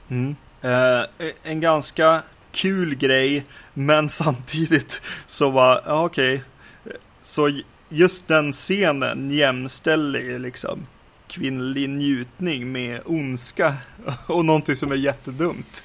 Mm. 0.08 0.36
Eh, 0.62 1.30
en 1.42 1.60
ganska 1.60 2.22
kul 2.52 2.94
grej 2.94 3.44
men 3.74 4.10
samtidigt 4.10 5.00
så 5.26 5.50
var, 5.50 5.82
ja 5.86 6.04
okej. 6.04 6.34
Okay. 6.34 6.96
Så 7.22 7.60
just 7.88 8.28
den 8.28 8.52
scenen 8.52 9.30
jämställer 9.30 10.38
liksom 10.38 10.86
kvinnlig 11.28 11.90
njutning 11.90 12.72
med 12.72 13.00
ondska 13.04 13.76
och 14.26 14.44
någonting 14.44 14.76
som 14.76 14.92
är 14.92 14.96
jättedumt. 14.96 15.84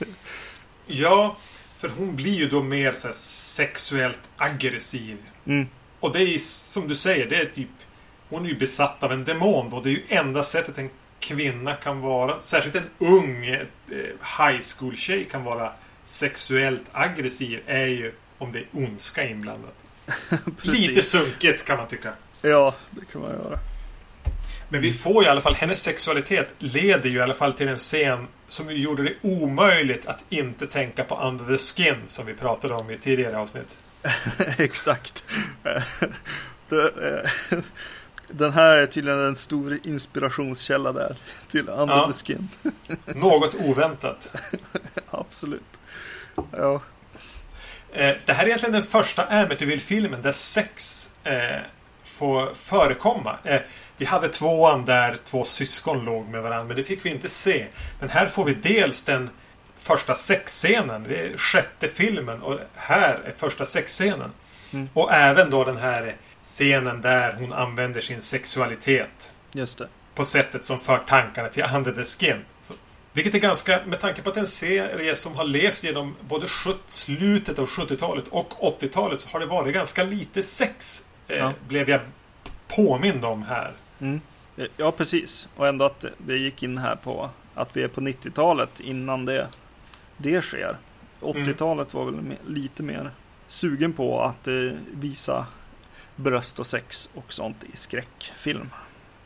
Ja, 0.87 1.37
för 1.77 1.89
hon 1.89 2.15
blir 2.15 2.33
ju 2.33 2.49
då 2.49 2.63
mer 2.63 2.93
så 2.93 3.07
sexuellt 3.13 4.19
aggressiv. 4.37 5.17
Mm. 5.45 5.67
Och 5.99 6.13
det 6.13 6.19
är 6.19 6.37
som 6.37 6.87
du 6.87 6.95
säger, 6.95 7.29
det 7.29 7.35
är 7.35 7.45
typ 7.45 7.69
Hon 8.29 8.45
är 8.45 8.49
ju 8.49 8.57
besatt 8.57 9.03
av 9.03 9.11
en 9.11 9.23
demon 9.23 9.69
då. 9.69 9.81
Det 9.81 9.89
är 9.89 9.91
ju 9.91 10.03
enda 10.07 10.43
sättet 10.43 10.77
en 10.77 10.89
kvinna 11.19 11.73
kan 11.73 12.01
vara, 12.01 12.41
särskilt 12.41 12.75
en 12.75 12.89
ung 12.99 13.45
eh, 13.45 13.59
high 14.37 14.61
school-tjej 14.77 15.27
kan 15.31 15.43
vara 15.43 15.71
sexuellt 16.03 16.83
aggressiv 16.91 17.59
är 17.65 17.85
ju 17.85 18.11
om 18.37 18.51
det 18.51 18.59
är 18.59 18.65
ondska 18.71 19.27
inblandat. 19.27 19.75
Lite 20.61 21.01
sunkigt 21.01 21.65
kan 21.65 21.77
man 21.77 21.87
tycka. 21.87 22.13
Ja, 22.41 22.75
det 22.89 23.11
kan 23.11 23.21
man 23.21 23.31
göra. 23.31 23.59
Men 24.69 24.81
vi 24.81 24.91
får 24.91 25.23
ju 25.23 25.27
i 25.27 25.31
alla 25.31 25.41
fall, 25.41 25.55
hennes 25.55 25.83
sexualitet 25.83 26.47
leder 26.59 27.09
ju 27.09 27.17
i 27.17 27.21
alla 27.21 27.33
fall 27.33 27.53
till 27.53 27.67
en 27.67 27.77
scen 27.77 28.27
som 28.47 28.75
gjorde 28.75 29.03
det 29.03 29.13
omöjligt 29.21 30.07
att 30.07 30.23
inte 30.29 30.67
tänka 30.67 31.03
på 31.03 31.15
Under 31.15 31.45
the 31.45 31.57
Skin 31.57 31.95
som 32.05 32.25
vi 32.25 32.33
pratade 32.33 32.73
om 32.73 32.91
i 32.91 32.97
tidigare 32.97 33.37
avsnitt. 33.37 33.77
Exakt. 34.57 35.23
Den 38.27 38.53
här 38.53 38.77
är 38.77 38.85
tydligen 38.85 39.19
en 39.19 39.35
stor 39.35 39.79
inspirationskälla 39.83 40.91
där 40.91 41.17
till 41.51 41.69
Under 41.69 41.95
ja. 41.95 42.11
the 42.11 42.25
Skin. 42.25 42.49
Något 43.15 43.55
oväntat. 43.55 44.35
Absolut. 45.09 45.61
Ja. 46.51 46.81
Eh, 47.93 48.15
det 48.25 48.33
här 48.33 48.43
är 48.43 48.47
egentligen 48.47 48.73
den 48.73 48.83
första 48.83 49.23
Amityville-filmen 49.23 50.21
där 50.21 50.31
sex 50.31 51.09
eh, 51.23 51.61
får 52.03 52.53
förekomma. 52.53 53.37
Eh, 53.43 53.61
vi 53.97 54.05
hade 54.05 54.27
tvåan 54.27 54.85
där 54.85 55.17
två 55.23 55.45
syskon 55.45 56.05
låg 56.05 56.27
med 56.27 56.41
varandra, 56.41 56.63
men 56.63 56.75
det 56.75 56.83
fick 56.83 57.05
vi 57.05 57.09
inte 57.09 57.29
se. 57.29 57.65
Men 57.99 58.09
här 58.09 58.27
får 58.27 58.45
vi 58.45 58.53
dels 58.53 59.01
den 59.01 59.29
första 59.77 60.15
sexscenen. 60.15 61.03
Det 61.03 61.19
är 61.19 61.37
sjätte 61.37 61.87
filmen 61.87 62.41
och 62.41 62.59
här 62.75 63.19
är 63.25 63.31
första 63.35 63.65
sexscenen. 63.65 64.31
Mm. 64.73 64.89
Och 64.93 65.13
även 65.13 65.49
då 65.49 65.63
den 65.63 65.77
här 65.77 66.15
scenen 66.45 67.01
där 67.01 67.35
hon 67.39 67.53
använder 67.53 68.01
sin 68.01 68.21
sexualitet. 68.21 69.33
Just 69.51 69.77
det. 69.77 69.87
På 70.15 70.23
sättet 70.23 70.65
som 70.65 70.79
för 70.79 70.97
tankarna 70.97 71.49
till 71.49 71.63
Under 71.75 71.91
the 71.91 72.03
Skin. 72.03 72.41
Så, 72.59 72.73
vilket 73.13 73.35
är 73.35 73.39
ganska, 73.39 73.81
med 73.85 73.99
tanke 73.99 74.21
på 74.21 74.29
att 74.29 74.37
en 74.37 74.47
serie 74.47 75.15
som 75.15 75.35
har 75.35 75.43
levt 75.43 75.83
genom 75.83 76.15
både 76.21 76.47
slutet 76.85 77.59
av 77.59 77.65
70-talet 77.65 78.27
och 78.27 78.79
80-talet 78.81 79.19
så 79.19 79.29
har 79.29 79.39
det 79.39 79.45
varit 79.45 79.73
ganska 79.73 80.03
lite 80.03 80.43
sex. 80.43 81.05
Eh, 81.27 81.37
ja. 81.37 81.53
Blev 81.67 81.89
jag 81.89 81.99
påmind 82.67 83.25
om 83.25 83.43
här. 83.43 83.73
Mm. 83.99 84.21
Ja, 84.77 84.91
precis. 84.91 85.47
Och 85.55 85.67
ändå 85.67 85.85
att 85.85 86.05
det 86.17 86.37
gick 86.37 86.63
in 86.63 86.77
här 86.77 86.95
på 86.95 87.29
att 87.55 87.77
vi 87.77 87.83
är 87.83 87.87
på 87.87 88.01
90-talet 88.01 88.79
innan 88.79 89.25
det, 89.25 89.47
det 90.17 90.41
sker. 90.41 90.77
80-talet 91.21 91.93
mm. 91.93 92.05
var 92.05 92.11
väl 92.11 92.37
lite 92.47 92.83
mer 92.83 93.11
sugen 93.47 93.93
på 93.93 94.21
att 94.21 94.47
eh, 94.47 94.53
visa 94.91 95.45
bröst 96.15 96.59
och 96.59 96.67
sex 96.67 97.09
och 97.13 97.33
sånt 97.33 97.63
i 97.73 97.77
skräckfilm. 97.77 98.69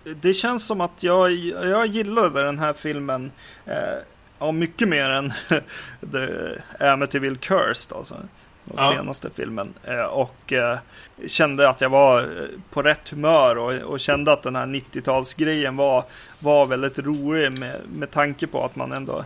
Det 0.04 0.34
känns 0.34 0.66
som 0.66 0.82
att 0.82 1.04
jag, 1.04 1.32
jag 1.32 1.88
gillade 1.88 2.44
den 2.44 2.60
här 2.60 2.74
filmen 2.74 3.32
eh, 3.66 3.74
ja, 4.40 4.52
mycket 4.52 4.88
mer 4.88 5.10
än 5.10 5.34
The 6.12 6.28
Amityville 6.86 7.38
Cursed. 7.38 7.98
Alltså 7.98 8.16
den 8.70 8.86
ja. 8.86 8.92
senaste 8.92 9.30
filmen. 9.30 9.74
Eh, 9.84 10.02
och 10.02 10.54
eh, 10.54 10.78
kände 11.28 11.70
att 11.70 11.82
jag 11.82 11.90
var 11.90 12.22
eh, 12.22 12.28
på 12.70 12.82
rätt 12.82 13.10
humör 13.10 13.58
och, 13.58 13.74
och 13.74 14.00
kände 14.00 14.34
att 14.34 14.44
den 14.44 14.56
här 14.56 14.66
90-talsgrejen 14.66 15.76
var, 15.76 16.04
var 16.40 16.66
väldigt 16.66 17.00
rolig 17.00 17.60
med, 17.60 17.82
med 17.94 18.12
tanke 18.12 18.48
på 18.48 18.66
att 18.66 18.76
man 18.76 18.92
ändå 18.92 19.26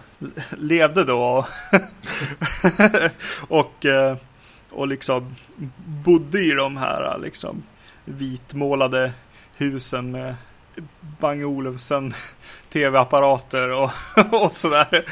levde 0.49 1.03
då. 1.03 1.47
och, 3.47 3.85
och 4.73 4.87
liksom 4.87 5.35
bodde 5.85 6.39
i 6.41 6.51
de 6.51 6.77
här 6.77 7.19
liksom 7.23 7.63
vitmålade 8.05 9.13
husen 9.55 10.11
med 10.11 10.35
Bang 11.19 11.45
Olufsen 11.45 12.13
tv-apparater 12.69 13.73
och, 13.73 13.91
och 14.43 14.55
sådär. 14.55 15.05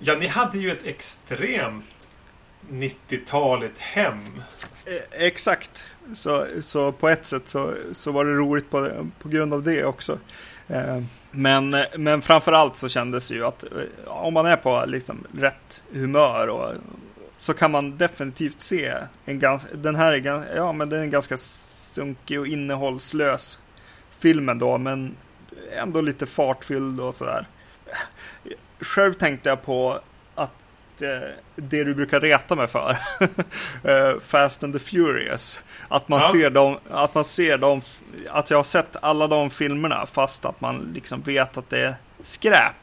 Ja, 0.00 0.16
ni 0.20 0.26
hade 0.26 0.58
ju 0.58 0.70
ett 0.70 0.84
extremt 0.84 2.08
90-talet 2.70 3.78
hem. 3.78 4.20
Eh, 4.86 5.26
exakt. 5.26 5.86
Så, 6.14 6.46
så 6.60 6.92
på 6.92 7.08
ett 7.08 7.26
sätt 7.26 7.48
så, 7.48 7.74
så 7.92 8.12
var 8.12 8.24
det 8.24 8.32
roligt 8.32 8.70
på, 8.70 9.08
på 9.22 9.28
grund 9.28 9.54
av 9.54 9.62
det 9.62 9.84
också. 9.84 10.18
Eh, 10.68 11.02
men, 11.30 11.76
men 11.96 12.22
framförallt 12.22 12.76
så 12.76 12.88
kändes 12.88 13.28
det 13.28 13.34
ju 13.34 13.44
att 13.44 13.64
eh, 13.64 13.70
om 14.06 14.34
man 14.34 14.46
är 14.46 14.56
på 14.56 14.84
liksom 14.86 15.26
rätt 15.38 15.82
humör 15.92 16.48
och, 16.48 16.72
så 17.36 17.54
kan 17.54 17.70
man 17.70 17.96
definitivt 17.96 18.62
se 18.62 18.94
en 19.24 19.38
ganska, 19.38 19.74
den 19.74 19.96
här 19.96 20.12
är 20.12 20.56
ja 20.56 20.72
men 20.72 20.88
den 20.88 21.00
är 21.00 21.06
ganska 21.06 21.36
sunkig 21.36 22.40
och 22.40 22.46
innehållslös 22.46 23.58
filmen 24.18 24.58
då, 24.58 24.78
men 24.78 25.16
ändå 25.78 26.00
lite 26.00 26.26
fartfylld 26.26 27.00
och 27.00 27.14
sådär. 27.14 27.48
Själv 28.80 29.12
tänkte 29.12 29.48
jag 29.48 29.62
på 29.62 30.00
Eh, 31.00 31.28
det 31.56 31.84
du 31.84 31.94
brukar 31.94 32.20
reta 32.20 32.56
mig 32.56 32.66
för. 32.66 32.96
Eh, 33.84 34.20
Fast 34.20 34.64
and 34.64 34.72
the 34.72 34.78
Furious. 34.78 35.60
Att 35.88 36.08
man, 36.08 36.20
ja. 36.20 36.32
ser 36.32 36.50
dem, 36.50 36.78
att 36.90 37.14
man 37.14 37.24
ser 37.24 37.58
dem, 37.58 37.82
att 38.30 38.50
jag 38.50 38.58
har 38.58 38.64
sett 38.64 38.96
alla 39.02 39.26
de 39.26 39.50
filmerna 39.50 40.06
fast 40.06 40.44
att 40.44 40.60
man 40.60 40.90
liksom 40.94 41.22
vet 41.22 41.56
att 41.56 41.70
det 41.70 41.80
är 41.80 41.94
skräp. 42.22 42.74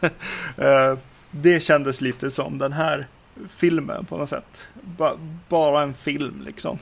Eh, 0.58 0.98
det 1.30 1.60
kändes 1.60 2.00
lite 2.00 2.30
som 2.30 2.58
den 2.58 2.72
här 2.72 3.06
filmen 3.48 4.04
på 4.04 4.16
något 4.16 4.28
sätt. 4.28 4.66
Ba 4.74 5.10
bara 5.48 5.82
en 5.82 5.94
film 5.94 6.42
liksom. 6.44 6.78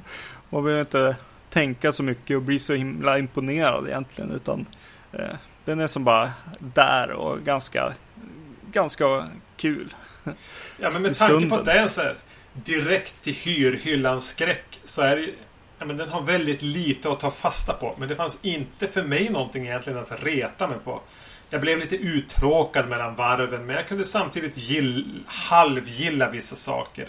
Man 0.50 0.64
behöver 0.64 0.80
inte 0.80 1.16
tänka 1.50 1.92
så 1.92 2.02
mycket 2.02 2.36
och 2.36 2.42
bli 2.42 2.58
så 2.58 2.74
himla 2.74 3.18
imponerad 3.18 3.88
egentligen 3.88 4.30
utan 4.30 4.66
eh, 5.12 5.36
den 5.64 5.80
är 5.80 5.86
som 5.86 6.04
bara 6.04 6.32
där 6.58 7.10
och 7.10 7.40
ganska, 7.40 7.92
ganska 8.70 9.28
kul. 9.56 9.94
Ja, 10.78 10.90
men 10.90 11.02
med 11.02 11.16
tanke 11.16 11.48
på 11.48 11.54
att 11.54 11.64
det 11.64 11.72
är 11.72 11.82
en 11.82 11.88
så 11.88 12.00
här 12.00 12.14
direkt 12.52 13.22
till 13.22 13.34
hyrhyllan-skräck 13.34 14.80
så 14.84 15.02
är 15.02 15.16
det 15.16 15.30
Ja, 15.78 15.84
men 15.84 15.96
den 15.96 16.08
har 16.08 16.22
väldigt 16.22 16.62
lite 16.62 17.10
att 17.10 17.20
ta 17.20 17.30
fasta 17.30 17.72
på. 17.72 17.94
Men 17.98 18.08
det 18.08 18.16
fanns 18.16 18.38
inte 18.42 18.86
för 18.86 19.02
mig 19.02 19.30
någonting 19.30 19.66
egentligen 19.66 19.98
att 19.98 20.22
reta 20.22 20.68
mig 20.68 20.78
på. 20.84 21.00
Jag 21.50 21.60
blev 21.60 21.78
lite 21.78 21.96
uttråkad 21.96 22.88
mellan 22.88 23.14
varven 23.14 23.66
men 23.66 23.76
jag 23.76 23.88
kunde 23.88 24.04
samtidigt 24.04 24.58
gill, 24.58 25.22
halvgilla 25.26 26.30
vissa 26.30 26.56
saker. 26.56 27.08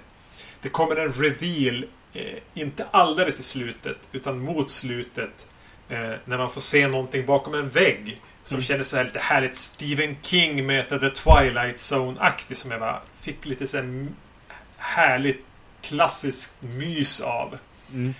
Det 0.61 0.69
kommer 0.69 0.95
en 0.95 1.13
reveal, 1.13 1.85
eh, 2.13 2.37
inte 2.53 2.85
alldeles 2.91 3.39
i 3.39 3.43
slutet, 3.43 4.09
utan 4.11 4.39
mot 4.39 4.69
slutet. 4.69 5.47
Eh, 5.89 6.13
när 6.25 6.37
man 6.37 6.51
får 6.51 6.61
se 6.61 6.87
någonting 6.87 7.25
bakom 7.25 7.53
en 7.53 7.69
vägg. 7.69 8.21
Som 8.43 8.55
mm. 8.55 8.65
kändes 8.65 8.89
så 8.89 8.97
här 8.97 9.03
lite 9.03 9.19
härligt 9.19 9.55
Stephen 9.55 10.15
King 10.21 10.65
möter 10.65 10.99
The 10.99 11.09
Twilight 11.09 11.77
Zone-aktig. 11.77 12.55
Som 12.55 12.71
jag 12.71 12.79
bara 12.79 13.01
fick 13.21 13.45
lite 13.45 13.67
så 13.67 13.77
här 13.77 14.07
härligt 14.77 15.45
klassiskt 15.81 16.61
mys 16.61 17.21
av. 17.21 17.57
Mm. 17.93 18.13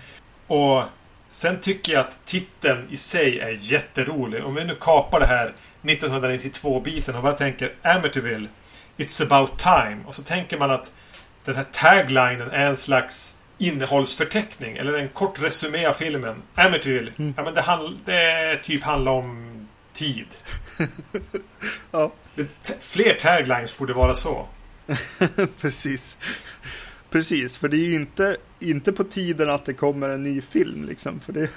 Och 0.46 0.84
sen 1.28 1.60
tycker 1.60 1.92
jag 1.92 2.00
att 2.00 2.26
titeln 2.26 2.88
i 2.90 2.96
sig 2.96 3.40
är 3.40 3.58
jätterolig. 3.60 4.44
Om 4.44 4.54
vi 4.54 4.64
nu 4.64 4.74
kapar 4.80 5.20
det 5.20 5.26
här 5.26 5.52
1992-biten 5.82 7.16
och 7.16 7.22
bara 7.22 7.32
tänker 7.32 7.72
Amityville 7.82 8.48
It's 8.96 9.22
about 9.22 9.58
time. 9.58 9.98
Och 10.06 10.14
så 10.14 10.22
tänker 10.22 10.58
man 10.58 10.70
att 10.70 10.92
den 11.44 11.56
här 11.56 11.66
taglinen 11.72 12.50
är 12.50 12.66
en 12.66 12.76
slags 12.76 13.36
innehållsförteckning. 13.58 14.76
Eller 14.76 14.94
en 14.94 15.08
kort 15.08 15.42
resumé 15.42 15.86
av 15.86 15.92
filmen. 15.92 16.42
Amityville. 16.54 17.12
Mm. 17.18 17.34
Ja, 17.36 17.44
men 17.44 17.54
det, 17.54 17.60
handl 17.60 17.94
det 18.04 18.58
typ 18.62 18.82
handlar 18.82 19.12
om 19.12 19.48
tid. 19.92 20.26
ja. 21.90 22.12
Fler 22.80 23.14
taglines 23.14 23.78
borde 23.78 23.92
vara 23.92 24.14
så. 24.14 24.46
Precis. 25.60 26.18
Precis, 27.10 27.56
för 27.56 27.68
det 27.68 27.76
är 27.76 27.86
ju 27.86 27.94
inte, 27.94 28.36
inte 28.60 28.92
på 28.92 29.04
tiden 29.04 29.50
att 29.50 29.64
det 29.64 29.74
kommer 29.74 30.08
en 30.08 30.22
ny 30.22 30.40
film 30.40 30.84
liksom. 30.84 31.20
För 31.20 31.32
det, 31.32 31.50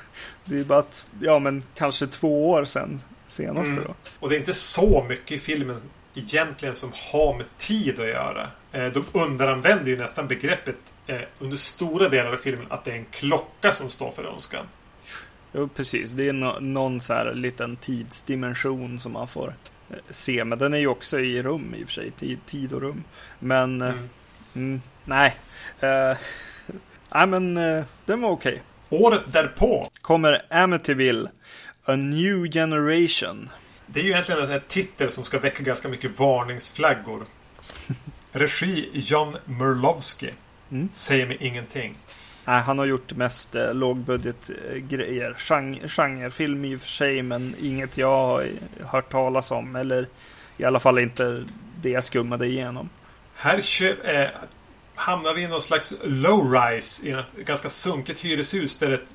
det 0.46 0.60
är 0.60 0.64
bara 0.64 0.80
att, 0.80 1.08
ja 1.22 1.40
men 1.40 1.64
kanske 1.76 2.08
två 2.08 2.50
år 2.50 2.66
sedan 2.66 3.02
senaste 3.32 3.74
mm. 3.74 3.84
då. 3.84 3.96
Och 4.20 4.30
det 4.30 4.36
är 4.36 4.40
inte 4.40 4.54
så 4.54 5.06
mycket 5.10 5.32
i 5.32 5.40
filmen 5.40 5.82
egentligen 6.16 6.76
som 6.76 6.92
har 7.12 7.38
med 7.38 7.46
tid 7.58 8.00
att 8.00 8.08
göra. 8.08 8.48
Eh, 8.72 8.86
de 8.86 9.06
underanvänder 9.14 9.86
ju 9.86 9.98
nästan 9.98 10.28
begreppet 10.28 10.76
eh, 11.08 11.20
under 11.40 11.58
stora 11.58 12.10
delar 12.10 12.34
av 12.34 12.38
filmen 12.38 12.66
att 12.70 12.86
det 12.86 12.92
är 12.92 12.96
en 12.96 13.06
klocka 13.12 13.72
som 13.72 13.90
står 13.90 14.12
för 14.12 14.24
önskan. 14.24 14.66
Jo, 15.54 15.70
precis. 15.76 16.12
Det 16.12 16.30
är 16.30 16.34
no 16.34 16.60
någon 16.60 17.02
så 17.02 17.14
här 17.14 17.34
liten 17.34 17.76
tidsdimension 17.76 19.00
som 19.00 19.12
man 19.12 19.28
får 19.28 19.54
eh, 19.90 19.96
se. 20.10 20.44
Men 20.44 20.60
den 20.60 20.74
är 20.74 20.78
ju 20.78 20.88
också 20.88 21.20
i 21.20 21.44
rum 21.44 21.76
i 21.76 21.84
och 21.84 21.88
för 21.88 21.94
sig. 21.94 22.12
Tid, 22.12 22.40
tid 22.46 22.74
och 22.74 22.82
rum. 22.82 23.04
Men 23.40 23.82
mm. 23.82 24.10
Mm, 24.54 24.82
nej. 25.06 25.36
Uh, 25.84 26.18
nej, 27.14 27.28
men 27.28 27.58
uh, 27.58 27.84
den 28.06 28.22
var 28.22 28.30
okej. 28.30 28.54
Okay. 28.54 29.00
Året 29.00 29.34
därpå 29.34 29.88
kommer 30.02 30.46
Amityville 30.50 31.30
A 31.86 31.96
New 31.96 32.52
Generation. 32.52 33.50
Det 33.88 34.00
är 34.00 34.04
ju 34.04 34.10
egentligen 34.10 34.52
en 34.52 34.62
titel 34.68 35.12
som 35.12 35.24
ska 35.24 35.40
väcka 35.40 35.64
ganska 35.64 35.88
mycket 35.88 36.20
varningsflaggor. 36.20 37.26
Regi 38.32 38.90
John 38.94 39.38
Murlovsky. 39.46 40.30
Mm. 40.72 40.90
Säger 40.92 41.28
mig 41.28 41.38
ingenting. 41.40 41.98
Nej, 42.46 42.62
han 42.62 42.80
har 42.80 42.86
gjort 42.86 43.14
mest 43.14 43.56
eh, 43.56 43.74
lågbudgetgrejer. 43.74 45.36
Genre, 45.38 45.88
genrefilm 45.88 46.66
i 46.66 46.76
och 46.76 46.82
för 46.82 46.88
sig, 46.88 47.22
men 47.22 47.56
inget 47.62 47.98
jag 47.98 48.28
har 48.28 48.50
hört 48.86 49.12
talas 49.12 49.52
om. 49.52 49.76
Eller 49.76 50.08
i 50.58 50.64
alla 50.64 50.80
fall 50.80 51.00
inte 51.00 51.46
det 51.82 51.90
jag 51.90 52.04
skummade 52.04 52.48
igenom. 52.48 52.90
Här 53.36 53.62
eh, 54.04 54.30
hamnar 54.96 55.34
vi 55.34 55.42
i 55.42 55.48
någon 55.48 55.62
slags 55.62 55.94
low-rise 56.04 57.06
i 57.06 57.12
ett 57.12 57.46
ganska 57.46 57.70
sunket 57.70 58.20
hyreshus 58.20 58.78
där 58.78 58.90
ett 58.90 59.14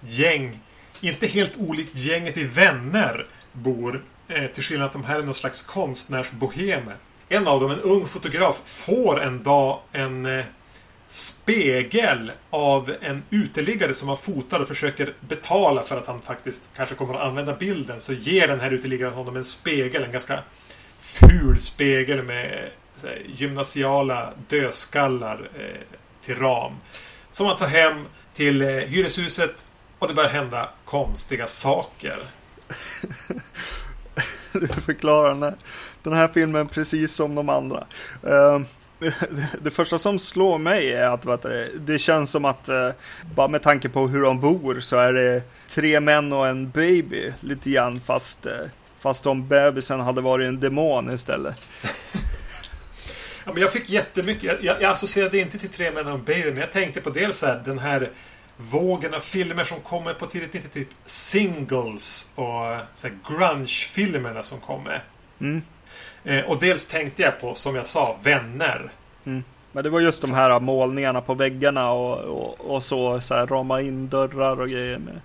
gäng, 0.00 0.60
inte 1.02 1.26
helt 1.26 1.56
olikt 1.56 1.96
gänget 1.96 2.36
i 2.36 2.44
Vänner, 2.44 3.26
bor. 3.52 4.04
Eh, 4.28 4.46
till 4.46 4.62
skillnad 4.62 4.86
att 4.86 4.92
de 4.92 5.04
här 5.04 5.18
är 5.18 5.22
någon 5.22 5.34
slags 5.34 5.62
konstnärsbohemer. 5.62 6.96
En 7.28 7.48
av 7.48 7.60
dem, 7.60 7.70
en 7.70 7.80
ung 7.80 8.06
fotograf, 8.06 8.60
får 8.64 9.22
en 9.22 9.42
dag 9.42 9.80
en 9.92 10.26
eh, 10.26 10.44
spegel 11.06 12.32
av 12.50 12.94
en 13.00 13.22
uteliggare 13.30 13.94
som 13.94 14.08
han 14.08 14.16
fotar 14.16 14.60
och 14.60 14.68
försöker 14.68 15.14
betala 15.20 15.82
för 15.82 15.98
att 15.98 16.06
han 16.06 16.22
faktiskt 16.22 16.70
kanske 16.76 16.94
kommer 16.94 17.14
att 17.14 17.26
använda 17.26 17.56
bilden. 17.56 18.00
Så 18.00 18.12
ger 18.12 18.48
den 18.48 18.60
här 18.60 18.70
uteliggaren 18.70 19.14
honom 19.14 19.36
en 19.36 19.44
spegel, 19.44 20.04
en 20.04 20.12
ganska 20.12 20.38
ful 20.98 21.58
spegel 21.58 22.22
med 22.22 22.44
eh, 22.54 23.08
här, 23.08 23.22
gymnasiala 23.26 24.32
dödskallar 24.48 25.50
eh, 25.58 25.96
till 26.24 26.36
ram. 26.36 26.72
Som 27.30 27.46
han 27.46 27.56
tar 27.56 27.66
hem 27.66 28.06
till 28.34 28.62
eh, 28.62 28.68
hyreshuset 28.68 29.64
och 30.02 30.08
det 30.08 30.14
börjar 30.14 30.30
hända 30.30 30.68
konstiga 30.84 31.46
saker. 31.46 32.18
du 34.52 34.68
förklarar 34.68 35.28
den 35.28 35.42
här 35.42 35.54
den 36.02 36.12
här 36.12 36.28
filmen 36.34 36.68
precis 36.68 37.14
som 37.14 37.34
de 37.34 37.48
andra. 37.48 37.86
Uh, 38.26 38.60
det 39.62 39.70
första 39.70 39.98
som 39.98 40.18
slår 40.18 40.58
mig 40.58 40.92
är 40.92 41.06
att 41.06 41.24
vet 41.24 41.42
du, 41.42 41.78
det 41.80 41.98
känns 41.98 42.30
som 42.30 42.44
att 42.44 42.68
uh, 42.68 42.90
bara 43.34 43.48
med 43.48 43.62
tanke 43.62 43.88
på 43.88 44.08
hur 44.08 44.22
de 44.22 44.40
bor 44.40 44.80
så 44.80 44.96
är 44.96 45.12
det 45.12 45.42
tre 45.68 46.00
män 46.00 46.32
och 46.32 46.46
en 46.46 46.70
baby 46.70 47.32
lite 47.40 47.70
grann 47.70 48.00
fast, 48.00 48.46
uh, 48.46 48.52
fast 49.00 49.26
om 49.26 49.48
bebisen 49.48 50.00
hade 50.00 50.20
varit 50.20 50.48
en 50.48 50.60
demon 50.60 51.14
istället. 51.14 51.54
ja, 53.44 53.52
men 53.52 53.62
jag 53.62 53.72
fick 53.72 53.90
jättemycket, 53.90 54.62
jag, 54.62 54.82
jag 54.82 54.92
associerade 54.92 55.38
inte 55.38 55.58
till 55.58 55.68
Tre 55.68 55.90
män 55.90 56.06
och 56.06 56.12
en 56.12 56.24
baby 56.24 56.50
men 56.50 56.60
jag 56.60 56.72
tänkte 56.72 57.00
på 57.00 57.10
dels 57.10 57.42
här, 57.42 57.62
den 57.64 57.78
här 57.78 58.10
vågen 58.70 59.14
av 59.14 59.20
filmer 59.20 59.64
som 59.64 59.80
kommer 59.80 60.14
på 60.14 60.26
tidigt 60.26 60.52
90 60.52 60.68
typ 60.68 60.88
singles 61.04 62.32
och 62.34 62.76
grunge-filmerna 63.28 64.42
som 64.42 64.60
kommer. 64.60 65.04
Mm. 65.40 65.62
Eh, 66.24 66.44
och 66.44 66.60
dels 66.60 66.86
tänkte 66.86 67.22
jag 67.22 67.40
på, 67.40 67.54
som 67.54 67.76
jag 67.76 67.86
sa, 67.86 68.18
vänner. 68.22 68.90
Mm. 69.26 69.44
Men 69.72 69.84
det 69.84 69.90
var 69.90 70.00
just 70.00 70.22
de 70.22 70.32
här 70.32 70.60
målningarna 70.60 71.20
på 71.20 71.34
väggarna 71.34 71.92
och, 71.92 72.18
och, 72.18 72.74
och 72.74 72.84
så, 72.84 73.20
så 73.20 73.34
här, 73.34 73.46
rama 73.46 73.80
in 73.80 74.08
dörrar 74.08 74.60
och 74.60 74.68
grejer. 74.68 74.98
Med, 74.98 75.20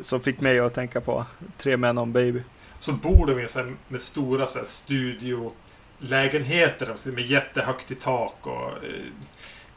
som 0.00 0.20
fick 0.20 0.42
mig 0.42 0.60
att 0.60 0.74
tänka 0.74 1.00
på 1.00 1.24
Tre 1.58 1.76
män 1.76 1.98
och 1.98 2.04
en 2.04 2.12
baby. 2.12 2.42
Så 2.78 2.92
bor 2.92 3.26
de 3.26 3.34
med, 3.34 3.48
med 3.88 4.00
stora 4.00 4.46
så 4.46 4.58
här, 4.58 4.66
studiolägenheter 4.66 7.12
med 7.12 7.26
jättehögt 7.26 7.90
i 7.90 7.94
tak 7.94 8.34
och 8.40 8.68
eh, 8.68 8.72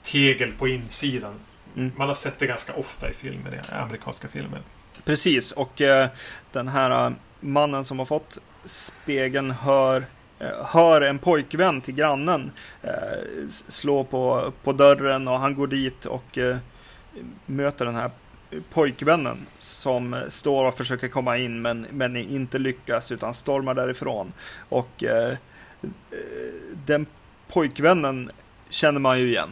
tegel 0.04 0.52
på 0.52 0.68
insidan. 0.68 1.34
Mm. 1.76 1.92
Man 1.98 2.08
har 2.08 2.16
sett 2.16 2.40
det 2.40 2.48
ganska 2.48 2.74
ofta 2.74 3.10
i 3.10 3.14
filmer, 3.14 3.56
i 3.56 3.74
amerikanska 3.76 4.28
filmer. 4.28 4.62
Precis, 5.04 5.52
och 5.52 5.82
eh, 5.82 6.10
den 6.52 6.68
här 6.68 7.06
eh, 7.06 7.14
mannen 7.40 7.86
som 7.86 8.00
har 8.00 8.06
fått 8.06 8.38
spegeln 8.66 9.52
hör, 9.52 10.06
eh, 10.40 10.66
hör 10.66 11.02
en 11.02 11.20
pojkvän 11.20 11.82
till 11.82 11.96
grannen 11.96 12.52
eh, 12.82 12.92
slå 13.68 14.04
på, 14.04 14.54
på 14.64 14.74
dörren 14.74 15.28
och 15.28 15.40
han 15.40 15.56
går 15.56 15.68
dit 15.68 16.06
och 16.06 16.38
eh, 16.38 16.58
möter 17.46 17.86
den 17.86 17.96
här 17.96 18.12
pojkvännen 18.74 19.38
som 19.60 20.24
står 20.30 20.66
och 20.66 20.78
försöker 20.78 21.08
komma 21.08 21.38
in 21.38 21.62
men, 21.62 21.88
men 21.92 22.16
inte 22.16 22.60
lyckas 22.60 23.12
utan 23.12 23.34
stormar 23.34 23.74
därifrån. 23.74 24.34
Och 24.70 25.04
eh, 25.04 25.38
den 26.86 27.06
pojkvännen 27.48 28.32
känner 28.70 29.00
man 29.00 29.20
ju 29.20 29.28
igen. 29.28 29.50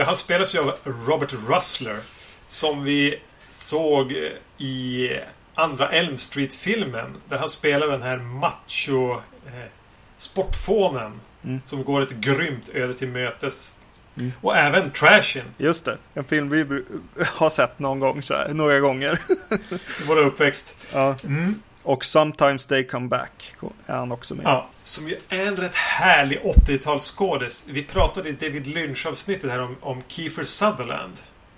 Ja, 0.00 0.06
han 0.06 0.16
spelas 0.16 0.54
ju 0.54 0.58
av 0.58 0.72
Robert 0.84 1.34
Russler. 1.48 1.96
Som 2.46 2.84
vi 2.84 3.20
såg 3.48 4.12
i 4.58 5.10
andra 5.54 5.88
Elm 5.88 6.18
Street-filmen. 6.18 7.16
Där 7.28 7.38
han 7.38 7.48
spelar 7.48 7.86
den 7.86 8.02
här 8.02 8.16
macho 8.18 9.12
eh, 9.46 9.70
sportfånen. 10.16 11.12
Mm. 11.44 11.60
Som 11.64 11.84
går 11.84 12.02
ett 12.02 12.10
grymt 12.12 12.68
öde 12.74 12.94
till 12.94 13.08
mötes. 13.08 13.78
Mm. 14.16 14.32
Och 14.40 14.56
även 14.56 14.90
Trashin. 14.90 15.44
Just 15.58 15.84
det. 15.84 15.98
En 16.14 16.24
film 16.24 16.50
vi 16.50 16.84
har 17.24 17.50
sett 17.50 17.78
någon 17.78 18.00
gång 18.00 18.22
så 18.22 18.34
här, 18.34 18.48
några 18.48 18.80
gånger. 18.80 19.20
Vår 20.06 20.16
uppväxt. 20.18 20.76
Ja. 20.92 21.16
Mm. 21.24 21.62
Och 21.82 22.04
Sometimes 22.04 22.66
They 22.66 22.84
Come 22.84 23.08
Back 23.08 23.54
är 23.86 23.96
han 23.96 24.12
också 24.12 24.34
med. 24.34 24.44
Ja, 24.46 24.68
som 24.82 25.08
ju 25.08 25.16
är 25.28 25.46
en 25.46 25.56
rätt 25.56 25.74
härlig 25.74 26.40
80-talsskådis. 26.40 27.64
Vi 27.68 27.82
pratade 27.82 28.28
i 28.28 28.32
David 28.32 28.66
Lynch-avsnittet 28.66 29.50
här 29.50 29.62
om, 29.62 29.76
om 29.80 30.02
Kiefer 30.08 30.44
Sutherland. 30.44 31.12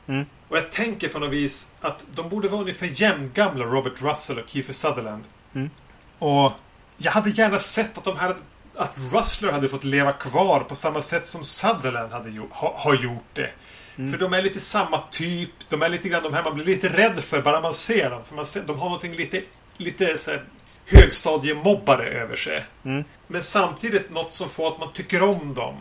Mm. 0.07 0.27
Och 0.49 0.57
jag 0.57 0.73
tänker 0.73 1.09
på 1.09 1.19
något 1.19 1.31
vis 1.31 1.73
att 1.81 2.05
de 2.15 2.29
borde 2.29 2.49
vara 2.49 2.61
ungefär 2.61 2.91
jämngamla, 2.95 3.65
Robert 3.65 4.03
Russell 4.03 4.39
och 4.39 4.49
Kiefer 4.49 4.73
Sutherland. 4.73 5.29
Mm. 5.55 5.71
Och 6.19 6.53
jag 6.97 7.13
hade 7.13 7.31
gärna 7.31 7.59
sett 7.59 7.99
att 7.99 8.05
de 8.05 8.17
hade 8.17 8.35
att 8.77 8.95
Russler 9.13 9.53
hade 9.53 9.69
fått 9.69 9.85
leva 9.85 10.13
kvar 10.13 10.61
på 10.61 10.75
samma 10.75 11.01
sätt 11.01 11.27
som 11.27 11.45
Sutherland 11.45 12.13
hade 12.13 12.31
gjort, 12.31 12.53
ha, 12.53 12.75
har 12.77 12.95
gjort 12.95 13.25
det. 13.33 13.51
Mm. 13.97 14.13
För 14.13 14.19
de 14.19 14.33
är 14.33 14.43
lite 14.43 14.61
samma 14.61 14.99
typ. 15.11 15.51
De 15.69 15.83
är 15.83 15.89
lite 15.89 16.09
grann 16.09 16.23
de 16.23 16.35
här 16.35 16.45
man 16.45 16.55
blir 16.55 16.65
lite 16.65 16.89
rädd 16.89 17.25
för 17.25 17.43
bara 17.43 17.61
man 17.61 17.75
ser 17.75 18.11
dem. 18.11 18.23
För 18.25 18.35
man 18.35 18.47
ser, 18.47 18.63
de 18.63 18.79
har 18.79 18.85
någonting 18.85 19.13
lite 19.13 19.43
lite 19.83 20.19
så 20.19 20.31
här, 20.31 20.43
högstadiemobbare 20.87 22.05
över 22.09 22.37
sig. 22.37 22.65
Mm. 22.85 23.05
Men 23.27 23.43
samtidigt 23.43 24.11
något 24.11 24.33
som 24.33 24.49
får 24.49 24.69
att 24.69 24.79
man 24.79 24.93
tycker 24.93 25.23
om 25.23 25.55
dem. 25.55 25.77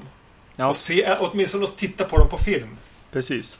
Ja. 0.55 0.67
Och 0.67 0.75
se, 0.75 1.15
åtminstone 1.19 1.63
att 1.63 1.77
titta 1.77 2.05
på 2.05 2.17
dem 2.17 2.29
på 2.29 2.37
film. 2.37 2.77
Precis. 3.11 3.57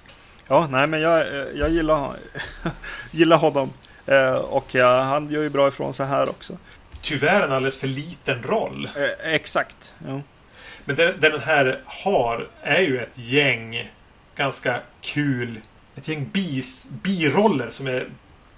Ja, 0.48 0.68
nej 0.68 0.88
men 0.88 1.02
jag, 1.02 1.28
jag 1.56 1.70
gillar, 1.70 2.16
gillar 3.12 3.38
honom. 3.38 3.74
Eh, 4.06 4.34
och 4.34 4.76
ja, 4.76 5.02
han 5.02 5.30
gör 5.30 5.42
ju 5.42 5.50
bra 5.50 5.68
ifrån 5.68 5.94
sig 5.94 6.06
här 6.06 6.30
också. 6.30 6.58
Tyvärr 7.02 7.42
en 7.42 7.52
alldeles 7.52 7.80
för 7.80 7.88
liten 7.88 8.44
roll. 8.44 8.90
Eh, 8.96 9.34
exakt. 9.34 9.94
Ja. 10.08 10.22
Men 10.86 10.96
det, 10.96 11.14
det 11.14 11.30
den 11.30 11.42
här 11.42 11.82
har 11.86 12.48
är 12.62 12.82
ju 12.82 13.00
ett 13.00 13.18
gäng 13.18 13.92
ganska 14.36 14.82
kul 15.02 15.62
ett 15.96 16.08
gäng 16.08 16.30
bis, 16.34 16.92
biroller 17.04 17.70
som 17.70 17.88
är 17.88 18.08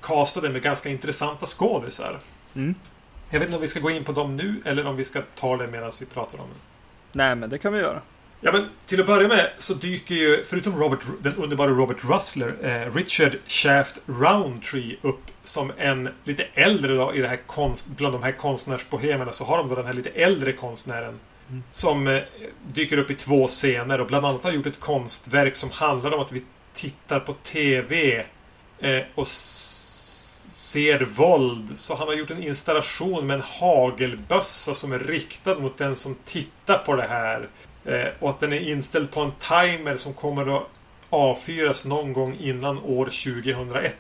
castade 0.04 0.50
med 0.50 0.62
ganska 0.62 0.90
intressanta 0.90 1.46
skådisar. 1.46 2.20
Mm. 2.56 2.76
Jag 3.30 3.40
vet 3.40 3.48
inte 3.48 3.56
om 3.56 3.62
vi 3.62 3.68
ska 3.68 3.80
gå 3.80 3.90
in 3.90 4.04
på 4.04 4.12
dem 4.12 4.36
nu 4.36 4.62
eller 4.66 4.88
om 4.88 4.96
vi 4.96 5.04
ska 5.04 5.22
ta 5.36 5.58
det 5.58 5.68
medan 5.68 5.92
vi 6.00 6.06
pratar 6.06 6.40
om 6.40 6.48
det. 6.50 6.60
Nej, 7.12 7.36
men 7.36 7.50
det 7.50 7.58
kan 7.58 7.74
vi 7.74 7.80
göra. 7.80 8.02
Ja, 8.46 8.52
men 8.52 8.70
till 8.86 9.00
att 9.00 9.08
börja 9.08 9.28
med 9.28 9.52
så 9.58 9.74
dyker 9.74 10.16
ju, 10.16 10.44
förutom 10.44 10.80
Robert, 10.80 11.00
den 11.22 11.36
underbara 11.36 11.70
Robert 11.70 11.98
Russler, 12.04 12.56
eh, 12.62 12.96
Richard 12.96 13.38
Shaft 13.48 14.02
Roundtree 14.06 14.98
upp 15.02 15.22
som 15.44 15.72
en 15.78 16.10
lite 16.24 16.44
äldre 16.54 16.96
då, 16.96 17.16
i 17.16 17.20
det 17.20 17.28
här 17.28 17.40
konst, 17.48 17.88
bland 17.88 18.16
de 18.16 18.24
här 18.24 18.32
konstnärsbohemerna 18.32 19.32
så 19.32 19.46
har 19.46 19.58
de 19.58 19.68
då 19.68 19.76
den 19.76 19.86
här 19.86 19.94
lite 19.94 20.10
äldre 20.10 20.54
konstnären 20.54 21.20
mm. 21.50 21.64
som 21.72 22.08
eh, 22.08 22.22
dyker 22.68 22.98
upp 22.98 23.12
i 23.12 23.16
två 23.16 23.48
scener 23.48 24.02
och 24.02 24.08
bland 24.08 24.26
annat 24.26 24.44
har 24.44 24.52
gjort 24.52 24.66
ett 24.66 24.80
konstverk 24.80 25.56
som 25.56 25.72
handlar 25.72 26.14
om 26.14 26.22
att 26.22 26.32
vi 26.32 26.44
tittar 26.74 27.20
på 27.20 27.34
TV 27.34 28.26
eh, 28.80 29.04
och 29.16 29.28
ser 30.74 31.06
våld. 31.06 31.78
Så 31.78 31.96
han 31.96 32.08
har 32.08 32.16
gjort 32.16 32.32
en 32.32 32.44
installation 32.44 33.28
med 33.28 33.36
en 33.36 33.42
hagelbössa 33.42 34.74
som 34.74 34.94
är 34.94 35.00
riktad 35.00 35.60
mot 35.60 35.78
den 35.78 35.96
som 35.96 36.16
tittar 36.26 36.78
på 36.78 36.96
det 36.96 37.08
här. 37.08 37.50
Eh, 37.86 38.08
och 38.20 38.30
att 38.30 38.40
den 38.40 38.54
är 38.54 38.60
inställd 38.60 39.12
på 39.12 39.22
en 39.22 39.32
timer 39.32 39.96
som 39.96 40.14
kommer 40.14 40.58
att 40.58 40.64
avfyras 41.10 41.86
någon 41.86 42.14
gång 42.14 42.38
innan 42.40 42.80
år 42.80 43.06
2001. 43.06 43.96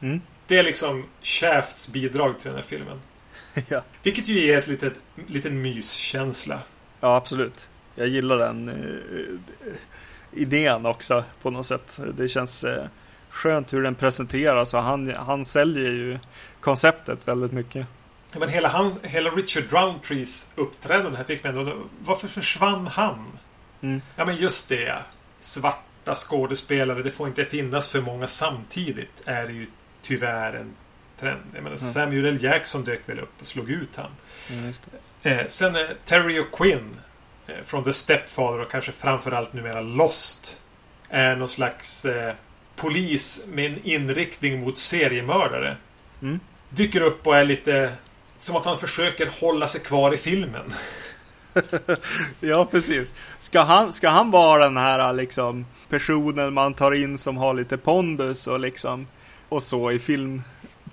Mm. 0.00 0.20
Det 0.46 0.58
är 0.58 0.62
liksom 0.62 1.04
Shafts 1.22 1.92
bidrag 1.92 2.38
till 2.38 2.46
den 2.46 2.54
här 2.54 2.66
filmen. 2.66 3.00
ja. 3.68 3.82
Vilket 4.02 4.28
ju 4.28 4.40
ger 4.40 4.58
ett 4.58 4.68
litet, 4.68 4.94
liten 5.26 5.62
myskänsla. 5.62 6.60
Ja, 7.00 7.16
absolut. 7.16 7.68
Jag 7.94 8.08
gillar 8.08 8.38
den 8.38 8.68
eh, 8.68 10.40
idén 10.40 10.86
också 10.86 11.24
på 11.42 11.50
något 11.50 11.66
sätt. 11.66 12.00
Det 12.16 12.28
känns 12.28 12.64
eh, 12.64 12.84
skönt 13.30 13.72
hur 13.72 13.82
den 13.82 13.94
presenteras 13.94 14.74
och 14.74 14.82
han, 14.82 15.14
han 15.14 15.44
säljer 15.44 15.90
ju 15.90 16.18
konceptet 16.60 17.28
väldigt 17.28 17.52
mycket. 17.52 17.86
Men 18.38 18.48
hela, 18.48 18.68
han, 18.68 18.92
hela 19.02 19.30
Richard 19.30 19.64
Roundtrees 19.72 20.52
uppträdande 20.56 21.16
här 21.16 21.24
fick 21.24 21.44
mig 21.44 21.52
ändå... 21.52 21.72
Varför 22.04 22.28
försvann 22.28 22.86
han? 22.86 23.38
Mm. 23.80 24.02
Ja 24.16 24.24
men 24.24 24.36
just 24.36 24.68
det. 24.68 25.02
Svarta 25.38 26.14
skådespelare, 26.14 27.02
det 27.02 27.10
får 27.10 27.28
inte 27.28 27.44
finnas 27.44 27.88
för 27.88 28.00
många 28.00 28.26
samtidigt. 28.26 29.22
Är 29.24 29.46
det 29.46 29.52
ju 29.52 29.66
tyvärr 30.02 30.52
en 30.52 30.74
trend. 31.20 31.40
Jag 31.54 31.62
menar, 31.62 31.76
mm. 31.76 31.78
Samuel 31.78 32.26
L. 32.26 32.38
Jackson 32.42 32.84
dök 32.84 33.08
väl 33.08 33.20
upp 33.20 33.40
och 33.40 33.46
slog 33.46 33.70
ut 33.70 33.96
han. 33.96 34.10
Mm, 34.50 34.74
eh, 35.22 35.46
sen 35.46 35.76
eh, 35.76 35.82
Terry 36.04 36.40
O'Quinn 36.40 36.96
eh, 37.46 37.54
från 37.64 37.84
The 37.84 37.92
Stepfather 37.92 38.60
och 38.60 38.70
kanske 38.70 38.92
framförallt 38.92 39.52
numera 39.52 39.80
Lost. 39.80 40.62
Är 41.08 41.36
någon 41.36 41.48
slags 41.48 42.04
eh, 42.04 42.34
polis 42.80 43.44
med 43.48 43.72
en 43.72 43.78
inriktning 43.82 44.60
mot 44.60 44.78
seriemördare. 44.78 45.76
Mm. 46.22 46.40
Dyker 46.70 47.00
upp 47.00 47.26
och 47.26 47.36
är 47.36 47.44
lite 47.44 47.92
som 48.36 48.56
att 48.56 48.64
han 48.64 48.78
försöker 48.78 49.28
hålla 49.40 49.68
sig 49.68 49.80
kvar 49.80 50.14
i 50.14 50.16
filmen. 50.16 50.72
ja, 52.40 52.64
precis. 52.70 53.14
Ska 53.38 53.60
han, 53.60 53.92
ska 53.92 54.08
han 54.08 54.30
vara 54.30 54.64
den 54.64 54.76
här 54.76 55.12
liksom 55.12 55.66
personen 55.88 56.54
man 56.54 56.74
tar 56.74 56.92
in 56.92 57.18
som 57.18 57.36
har 57.36 57.54
lite 57.54 57.76
pondus 57.76 58.46
och 58.46 58.60
liksom 58.60 59.06
och 59.48 59.62
så 59.62 59.90
i 59.90 59.98
film, 59.98 60.42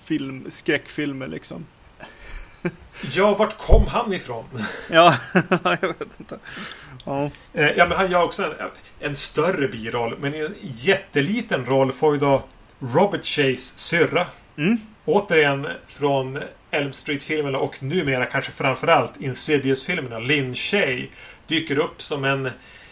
film 0.03 0.45
skräckfilmer 0.49 1.27
liksom? 1.27 1.65
Ja, 3.01 3.35
vart 3.35 3.57
kom 3.57 3.87
han 3.87 4.13
ifrån? 4.13 4.45
ja, 4.91 5.17
jag 5.63 5.81
vet 5.81 6.19
inte. 6.19 6.39
Ja. 7.05 7.29
Eh, 7.53 7.69
ja, 7.77 7.85
men 7.85 7.97
han 7.97 8.11
gör 8.11 8.23
också 8.23 8.43
en, 8.43 8.51
en 8.99 9.15
större 9.15 9.67
biroll. 9.67 10.17
Men 10.19 10.33
en 10.33 10.55
jätteliten 10.61 11.65
roll 11.65 11.91
får 11.91 12.13
ju 12.13 12.19
då 12.19 12.43
Robert 12.79 13.25
Chase 13.25 13.77
syrra. 13.77 14.27
Mm. 14.57 14.77
Återigen 15.05 15.67
från 15.87 16.39
Elm 16.71 16.93
Street-filmerna 16.93 17.57
och 17.57 17.83
numera 17.83 18.25
kanske 18.25 18.51
framförallt 18.51 19.21
Insidious-filmerna. 19.21 20.19
Lynn 20.19 20.55
Shay 20.55 21.07
dyker 21.47 21.77
upp 21.77 22.01
som 22.01 22.23
en 22.23 22.45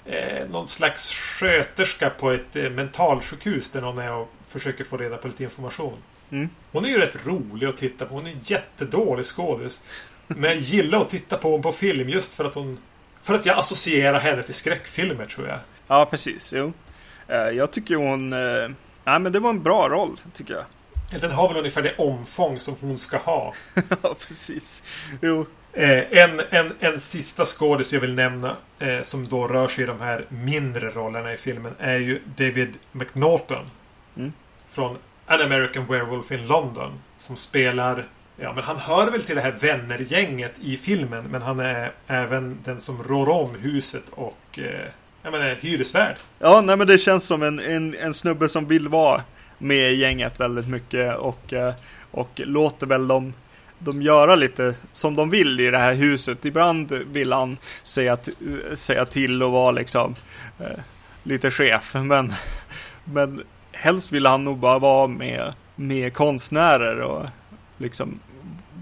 eh, 0.05 0.47
någon 0.49 0.67
slags 0.67 1.13
sköterska 1.13 2.09
på 2.09 2.31
ett 2.31 2.55
eh, 2.55 2.69
mentalsjukhus 2.69 3.69
där 3.69 3.81
någon 3.81 3.97
är 3.97 4.13
och 4.13 4.29
försöker 4.47 4.83
få 4.83 4.97
reda 4.97 5.17
på 5.17 5.27
lite 5.27 5.43
information. 5.43 5.97
Mm. 6.33 6.49
Hon 6.71 6.85
är 6.85 6.89
ju 6.89 6.97
rätt 6.97 7.27
rolig 7.27 7.67
att 7.67 7.77
titta 7.77 8.05
på. 8.05 8.15
Hon 8.15 8.25
är 8.25 8.31
en 8.31 8.39
jättedålig 8.43 9.25
skådis. 9.25 9.83
Men 10.27 10.43
jag 10.43 10.55
gillar 10.55 11.01
att 11.01 11.09
titta 11.09 11.37
på 11.37 11.51
henne 11.51 11.63
på 11.63 11.71
film 11.71 12.09
just 12.09 12.35
för 12.35 12.45
att 12.45 12.55
hon... 12.55 12.77
För 13.21 13.33
att 13.33 13.45
jag 13.45 13.57
associerar 13.59 14.19
henne 14.19 14.43
till 14.43 14.53
skräckfilmer 14.53 15.25
tror 15.25 15.47
jag. 15.47 15.59
Ja, 15.87 16.05
precis. 16.05 16.53
Jo. 16.53 16.73
Eh, 17.27 17.37
Jag 17.37 17.71
tycker 17.71 17.95
hon... 17.95 18.33
eh, 18.33 18.69
Nej, 19.05 19.19
men 19.19 19.31
det 19.31 19.39
var 19.39 19.49
en 19.49 19.63
bra 19.63 19.89
roll, 19.89 20.17
tycker 20.33 20.53
jag. 20.53 20.65
Den 21.21 21.31
har 21.31 21.47
väl 21.49 21.57
ungefär 21.57 21.81
det 21.81 21.95
omfång 21.97 22.59
som 22.59 22.75
hon 22.81 22.97
ska 22.97 23.17
ha. 23.17 23.53
Ja, 24.01 24.15
precis. 24.27 24.83
Jo. 25.21 25.45
Eh, 25.73 26.19
en, 26.23 26.41
en, 26.49 26.71
en 26.79 26.99
sista 26.99 27.45
skådis 27.45 27.93
jag 27.93 27.99
vill 28.01 28.13
nämna 28.13 28.55
som 29.01 29.27
då 29.27 29.47
rör 29.47 29.67
sig 29.67 29.83
i 29.83 29.87
de 29.87 30.01
här 30.01 30.25
mindre 30.29 30.89
rollerna 30.89 31.33
i 31.33 31.37
filmen 31.37 31.73
är 31.79 31.97
ju 31.97 32.21
David 32.37 32.73
McNaughton. 32.91 33.69
Mm. 34.17 34.33
Från 34.69 34.97
An 35.27 35.41
American 35.41 35.85
Werewolf 35.87 36.31
in 36.31 36.47
London. 36.47 36.91
Som 37.17 37.35
spelar... 37.35 38.05
Ja, 38.37 38.53
men 38.53 38.63
han 38.63 38.77
hör 38.77 39.11
väl 39.11 39.23
till 39.23 39.35
det 39.35 39.41
här 39.41 39.55
vännergänget 39.61 40.59
i 40.61 40.77
filmen. 40.77 41.23
Men 41.23 41.41
han 41.41 41.59
är 41.59 41.91
även 42.07 42.59
den 42.65 42.79
som 42.79 43.03
rår 43.03 43.29
om 43.29 43.55
huset 43.59 44.09
och... 44.09 44.59
Eh, 44.59 44.89
jag 45.23 45.31
menar, 45.31 45.55
hyresvärd. 45.61 46.15
Ja, 46.39 46.61
nej 46.61 46.77
men 46.77 46.87
det 46.87 46.97
känns 46.97 47.25
som 47.25 47.43
en, 47.43 47.59
en, 47.59 47.95
en 47.95 48.13
snubbe 48.13 48.49
som 48.49 48.67
vill 48.67 48.87
vara 48.87 49.23
med 49.57 49.91
i 49.91 49.95
gänget 49.95 50.39
väldigt 50.39 50.67
mycket 50.67 51.17
och, 51.17 51.53
eh, 51.53 51.73
och 52.11 52.29
låter 52.35 52.87
väl 52.87 53.07
dem, 53.07 53.33
de 53.79 54.01
göra 54.01 54.35
lite 54.35 54.75
som 54.93 55.15
de 55.15 55.29
vill 55.29 55.59
i 55.59 55.69
det 55.69 55.77
här 55.77 55.93
huset. 55.93 56.45
Ibland 56.45 56.91
vill 56.91 57.33
han 57.33 57.57
säga, 57.83 58.17
säga 58.73 59.05
till 59.05 59.43
och 59.43 59.51
vara 59.51 59.71
liksom 59.71 60.15
eh, 60.59 60.79
lite 61.23 61.51
chef, 61.51 61.93
men, 61.93 62.33
men 63.03 63.43
helst 63.73 64.11
vill 64.11 64.25
han 64.25 64.43
nog 64.43 64.57
bara 64.57 64.79
vara 64.79 65.07
med, 65.07 65.53
med 65.75 66.13
konstnärer 66.13 67.01
och 67.01 67.25
liksom 67.77 68.19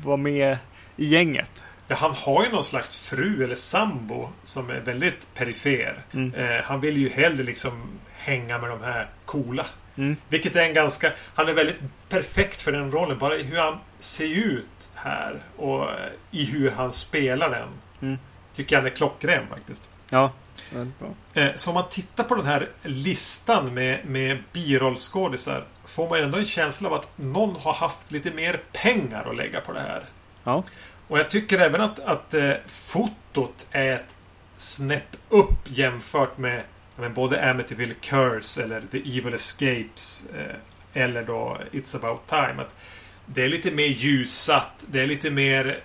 vara 0.04 0.18
med 0.18 0.58
i 0.98 1.06
gänget. 1.06 1.64
Ja, 1.88 1.96
han 1.96 2.14
har 2.14 2.44
ju 2.44 2.52
någon 2.52 2.64
slags 2.64 3.10
fru 3.10 3.44
eller 3.44 3.56
sambo 3.56 4.30
som 4.44 4.70
är 4.70 4.80
väldigt 4.80 5.34
perifer. 5.34 5.98
Mm. 6.14 6.34
Eh, 6.34 6.64
han 6.64 6.80
vill 6.80 6.98
ju 6.98 7.10
hellre 7.10 7.44
liksom 7.44 7.72
hänga 8.14 8.58
med 8.58 8.70
de 8.70 8.84
här 8.84 9.10
coola. 9.26 9.66
Mm. 9.96 10.16
Vilket 10.30 10.56
är 10.56 10.62
en 10.62 10.74
ganska... 10.74 11.12
Han 11.36 11.48
är 11.48 11.54
väldigt 11.54 11.80
perfekt 12.10 12.62
för 12.62 12.72
den 12.72 12.92
rollen. 12.92 13.18
Bara 13.18 13.36
i 13.36 13.44
hur 13.44 13.58
han 13.58 13.78
ser 14.00 14.38
ut 14.38 14.89
här 14.96 15.39
och 15.58 15.88
i 16.32 16.46
hur 16.46 16.72
han 16.72 16.92
spelar 16.92 17.50
den. 17.50 17.68
Mm. 18.02 18.18
Tycker 18.54 18.76
jag 18.76 18.82
han 18.82 18.92
är 18.92 18.96
klockren 18.96 19.44
faktiskt. 19.50 19.89
Ja. 20.10 20.32
Eh, 21.34 21.55
så 21.55 21.69
om 21.69 21.74
man 21.74 21.89
tittar 21.89 22.24
på 22.24 22.36
den 22.36 22.45
här 22.45 22.69
listan 22.84 23.74
med, 23.74 24.05
med 24.05 24.43
birollskådisar 24.53 25.65
får 25.86 26.09
man 26.09 26.19
ändå 26.19 26.38
en 26.38 26.45
känsla 26.45 26.89
av 26.89 26.93
att 26.95 27.09
någon 27.15 27.55
har 27.55 27.74
haft 27.74 28.11
lite 28.11 28.32
mer 28.32 28.61
pengar 28.72 29.30
att 29.30 29.36
lägga 29.36 29.61
på 29.61 29.74
det 29.74 29.80
här. 29.80 30.03
Ja, 30.43 30.63
Och 31.07 31.19
jag 31.19 31.30
tycker 31.30 31.59
även 31.59 31.82
att, 31.82 31.99
att 31.99 32.34
eh, 32.34 32.53
fotot 32.67 33.67
är 33.72 33.91
ett 33.91 34.15
snäpp 34.57 35.17
upp 35.30 35.59
jämfört 35.65 36.38
med 36.38 36.63
men 36.95 37.13
både 37.13 37.51
Amityville 37.51 37.93
Curse 37.93 38.63
eller 38.63 38.82
The 38.91 38.97
Evil 38.97 39.34
Escapes 39.34 40.30
eh, 40.38 40.55
eller 41.03 41.24
då 41.24 41.57
It's 41.72 41.95
about 41.95 42.28
time. 42.28 42.61
Att 42.61 42.76
det 43.26 43.43
är 43.43 43.49
lite 43.49 43.72
mer 43.72 43.88
ljusat. 43.88 44.86
Det 44.88 45.01
är 45.01 45.07
lite 45.07 45.30
mer 45.30 45.80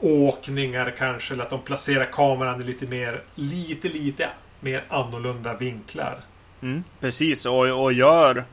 åkningar 0.00 0.94
kanske. 0.98 1.34
Eller 1.34 1.44
att 1.44 1.50
de 1.50 1.60
placerar 1.60 2.04
kameran 2.04 2.60
i 2.60 2.64
lite 2.64 2.86
mer, 2.86 3.22
lite, 3.34 3.88
lite 3.88 4.30
mer 4.60 4.84
annorlunda 4.88 5.56
vinklar. 5.56 6.20
Mm, 6.62 6.84
precis, 7.00 7.46
och, 7.46 7.82
och 7.82 7.92
gör 7.92 8.44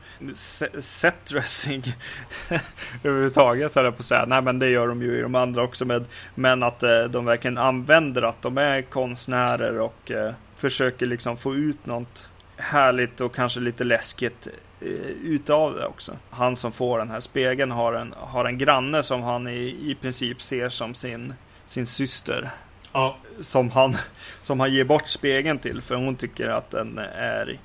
setdressing 0.80 1.82
överhuvudtaget 3.04 3.74
höll 3.74 3.84
jag 3.84 3.96
på 3.96 4.00
att 4.00 4.04
säga. 4.04 4.24
Nej 4.26 4.42
men 4.42 4.58
det 4.58 4.68
gör 4.68 4.88
de 4.88 5.02
ju 5.02 5.18
i 5.18 5.22
de 5.22 5.34
andra 5.34 5.62
också. 5.62 5.84
Med, 5.84 6.04
men 6.34 6.62
att 6.62 6.82
eh, 6.82 7.04
de 7.04 7.24
verkligen 7.24 7.58
använder 7.58 8.22
att 8.22 8.42
de 8.42 8.58
är 8.58 8.82
konstnärer 8.82 9.78
och 9.78 10.10
eh, 10.10 10.32
försöker 10.56 11.06
liksom 11.06 11.36
få 11.36 11.54
ut 11.54 11.86
något 11.86 12.28
härligt 12.58 13.20
och 13.20 13.34
kanske 13.34 13.60
lite 13.60 13.84
läskigt 13.84 14.46
eh, 14.80 14.88
utav 15.22 15.74
det 15.74 15.86
också. 15.86 16.16
Han 16.30 16.56
som 16.56 16.72
får 16.72 16.98
den 16.98 17.10
här 17.10 17.20
spegeln 17.20 17.70
har 17.70 17.92
en, 17.92 18.14
har 18.16 18.44
en 18.44 18.58
granne 18.58 19.02
som 19.02 19.22
han 19.22 19.48
i, 19.48 19.90
i 19.90 19.96
princip 20.00 20.42
ser 20.42 20.68
som 20.68 20.94
sin, 20.94 21.34
sin 21.66 21.86
syster 21.86 22.50
Ja, 22.92 23.16
som 23.40 23.70
han, 23.70 23.96
som 24.42 24.60
han 24.60 24.74
ger 24.74 24.84
bort 24.84 25.08
spegeln 25.08 25.58
till 25.58 25.82
för 25.82 25.94
hon 25.94 26.16
tycker 26.16 26.48
att 26.48 26.70
den 26.70 26.98
är, 26.98 27.58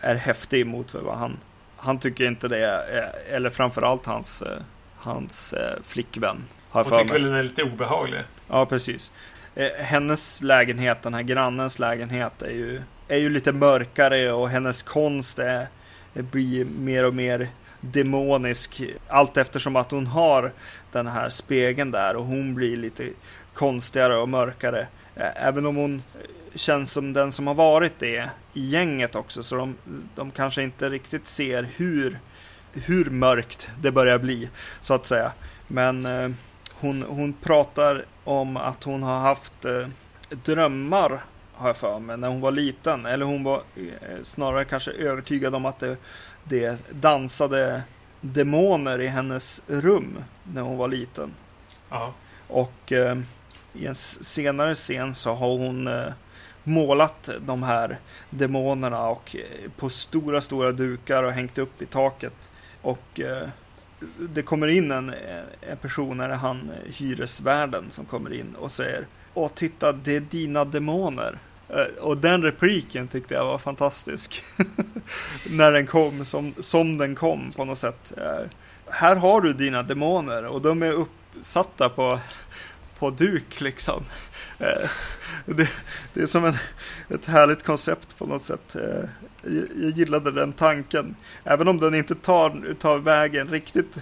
är 0.00 0.14
häftig 0.14 0.66
mot 0.66 0.94
vad 0.94 1.18
han, 1.18 1.36
han 1.76 1.98
tycker 1.98 2.24
inte 2.24 2.48
det 2.48 2.66
är, 2.66 3.12
eller 3.30 3.50
framförallt 3.50 4.06
hans, 4.06 4.42
eh, 4.42 4.58
hans 4.96 5.52
eh, 5.52 5.82
flickvän. 5.82 6.44
Har 6.70 6.84
hon 6.84 6.98
tycker 6.98 7.12
väl 7.12 7.22
den 7.22 7.34
är 7.34 7.42
lite 7.42 7.62
obehaglig. 7.62 8.20
Ja, 8.48 8.66
precis. 8.66 9.12
Eh, 9.54 9.70
Hennes 9.78 10.42
lägenhet, 10.42 11.02
den 11.02 11.14
här 11.14 11.22
grannens 11.22 11.78
lägenhet, 11.78 12.42
är 12.42 12.50
ju, 12.50 12.82
är 13.10 13.18
ju 13.18 13.30
lite 13.30 13.52
mörkare 13.52 14.32
och 14.32 14.48
hennes 14.48 14.82
konst 14.82 15.38
är, 15.38 15.66
blir 16.12 16.64
mer 16.64 17.04
och 17.04 17.14
mer 17.14 17.48
demonisk 17.80 18.82
allt 19.08 19.36
eftersom 19.36 19.76
att 19.76 19.90
hon 19.90 20.06
har 20.06 20.52
den 20.92 21.06
här 21.06 21.28
spegeln 21.28 21.90
där 21.90 22.16
och 22.16 22.24
hon 22.24 22.54
blir 22.54 22.76
lite 22.76 23.08
konstigare 23.54 24.16
och 24.16 24.28
mörkare. 24.28 24.86
Även 25.34 25.66
om 25.66 25.76
hon 25.76 26.02
känns 26.54 26.92
som 26.92 27.12
den 27.12 27.32
som 27.32 27.46
har 27.46 27.54
varit 27.54 27.98
det 27.98 28.30
i 28.54 28.66
gänget 28.66 29.14
också 29.14 29.42
så 29.42 29.56
de, 29.56 29.76
de 30.14 30.30
kanske 30.30 30.62
inte 30.62 30.90
riktigt 30.90 31.26
ser 31.26 31.68
hur, 31.76 32.18
hur 32.72 33.04
mörkt 33.04 33.70
det 33.82 33.92
börjar 33.92 34.18
bli 34.18 34.48
så 34.80 34.94
att 34.94 35.06
säga. 35.06 35.32
Men 35.66 36.06
eh, 36.06 36.30
hon, 36.72 37.02
hon 37.08 37.32
pratar 37.32 38.04
om 38.24 38.56
att 38.56 38.84
hon 38.84 39.02
har 39.02 39.20
haft 39.20 39.64
eh, 39.64 39.86
drömmar 40.44 41.20
har 41.60 41.68
jag 41.68 41.76
för 41.76 41.98
mig 41.98 42.16
när 42.16 42.28
hon 42.28 42.40
var 42.40 42.50
liten. 42.50 43.06
Eller 43.06 43.26
hon 43.26 43.44
var 43.44 43.62
eh, 43.76 44.22
snarare 44.24 44.64
kanske 44.64 44.90
övertygad 44.90 45.54
om 45.54 45.64
att 45.64 45.78
det, 45.78 45.96
det 46.44 46.78
dansade 46.90 47.82
demoner 48.20 49.00
i 49.00 49.06
hennes 49.06 49.62
rum 49.66 50.24
när 50.52 50.62
hon 50.62 50.76
var 50.76 50.88
liten. 50.88 51.34
Ja. 51.90 52.12
Och 52.48 52.92
eh, 52.92 53.18
i 53.72 53.86
en 53.86 53.94
senare 53.94 54.74
scen 54.74 55.14
så 55.14 55.34
har 55.34 55.58
hon 55.58 55.86
eh, 55.86 56.12
målat 56.64 57.30
de 57.40 57.62
här 57.62 57.98
demonerna 58.30 59.08
och 59.08 59.36
eh, 59.36 59.70
på 59.76 59.88
stora, 59.88 60.40
stora 60.40 60.72
dukar 60.72 61.22
och 61.22 61.32
hängt 61.32 61.58
upp 61.58 61.82
i 61.82 61.86
taket. 61.86 62.50
Och 62.82 63.20
eh, 63.20 63.48
det 64.18 64.42
kommer 64.42 64.68
in 64.68 64.90
en, 64.90 65.14
en 65.60 65.76
person, 65.76 66.20
är 66.20 66.28
det 66.28 66.34
han 66.34 66.70
eh, 66.70 66.92
hyresvärden 66.92 67.90
som 67.90 68.04
kommer 68.04 68.32
in 68.32 68.54
och 68.54 68.70
säger 68.70 69.06
Åh 69.34 69.50
titta, 69.54 69.92
det 69.92 70.16
är 70.16 70.20
dina 70.20 70.64
demoner. 70.64 71.38
Eh, 71.72 72.02
och 72.04 72.16
den 72.16 72.42
repliken 72.42 73.08
tyckte 73.08 73.34
jag 73.34 73.44
var 73.44 73.58
fantastisk. 73.58 74.44
När 75.50 75.72
den 75.72 75.86
kom, 75.86 76.24
som, 76.24 76.54
som 76.60 76.98
den 76.98 77.14
kom 77.14 77.50
på 77.56 77.64
något 77.64 77.78
sätt. 77.78 78.12
Eh, 78.16 78.46
här 78.86 79.16
har 79.16 79.40
du 79.40 79.52
dina 79.52 79.82
demoner 79.82 80.46
och 80.46 80.62
de 80.62 80.82
är 80.82 80.92
uppsatta 80.92 81.88
på, 81.88 82.18
på 82.98 83.10
duk 83.10 83.60
liksom. 83.60 84.04
Eh, 84.58 84.90
det, 85.46 85.70
det 86.14 86.20
är 86.20 86.26
som 86.26 86.44
en, 86.44 86.56
ett 87.08 87.26
härligt 87.26 87.62
koncept 87.62 88.18
på 88.18 88.24
något 88.24 88.42
sätt. 88.42 88.76
Jag, 89.42 89.68
jag 89.82 89.90
gillade 89.90 90.30
den 90.30 90.52
tanken. 90.52 91.16
Även 91.44 91.68
om 91.68 91.80
den 91.80 91.94
inte 91.94 92.14
tar, 92.14 92.74
tar 92.80 92.98
vägen 92.98 93.48
riktigt 93.48 93.98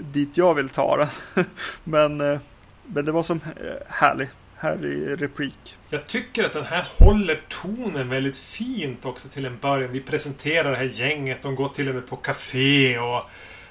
dit 0.00 0.36
jag 0.36 0.54
vill 0.54 0.68
ta 0.68 0.96
den. 0.96 1.44
Men, 1.84 2.40
men 2.86 3.04
det 3.04 3.12
var 3.12 3.22
som 3.22 3.40
härligt. 3.40 3.82
härlig, 3.88 4.28
härlig 4.58 5.22
replik. 5.22 5.76
Jag 5.90 6.06
tycker 6.06 6.44
att 6.44 6.52
den 6.52 6.64
här 6.64 6.86
håller 6.98 7.40
tonen 7.48 8.08
väldigt 8.08 8.38
fint 8.38 9.04
också 9.04 9.28
till 9.28 9.46
en 9.46 9.58
början. 9.58 9.92
Vi 9.92 10.00
presenterar 10.00 10.70
det 10.70 10.76
här 10.76 10.90
gänget. 10.94 11.42
De 11.42 11.54
går 11.54 11.68
till 11.68 11.88
och 11.88 11.94
med 11.94 12.06
på 12.06 12.16
café 12.16 12.98
och, 12.98 13.22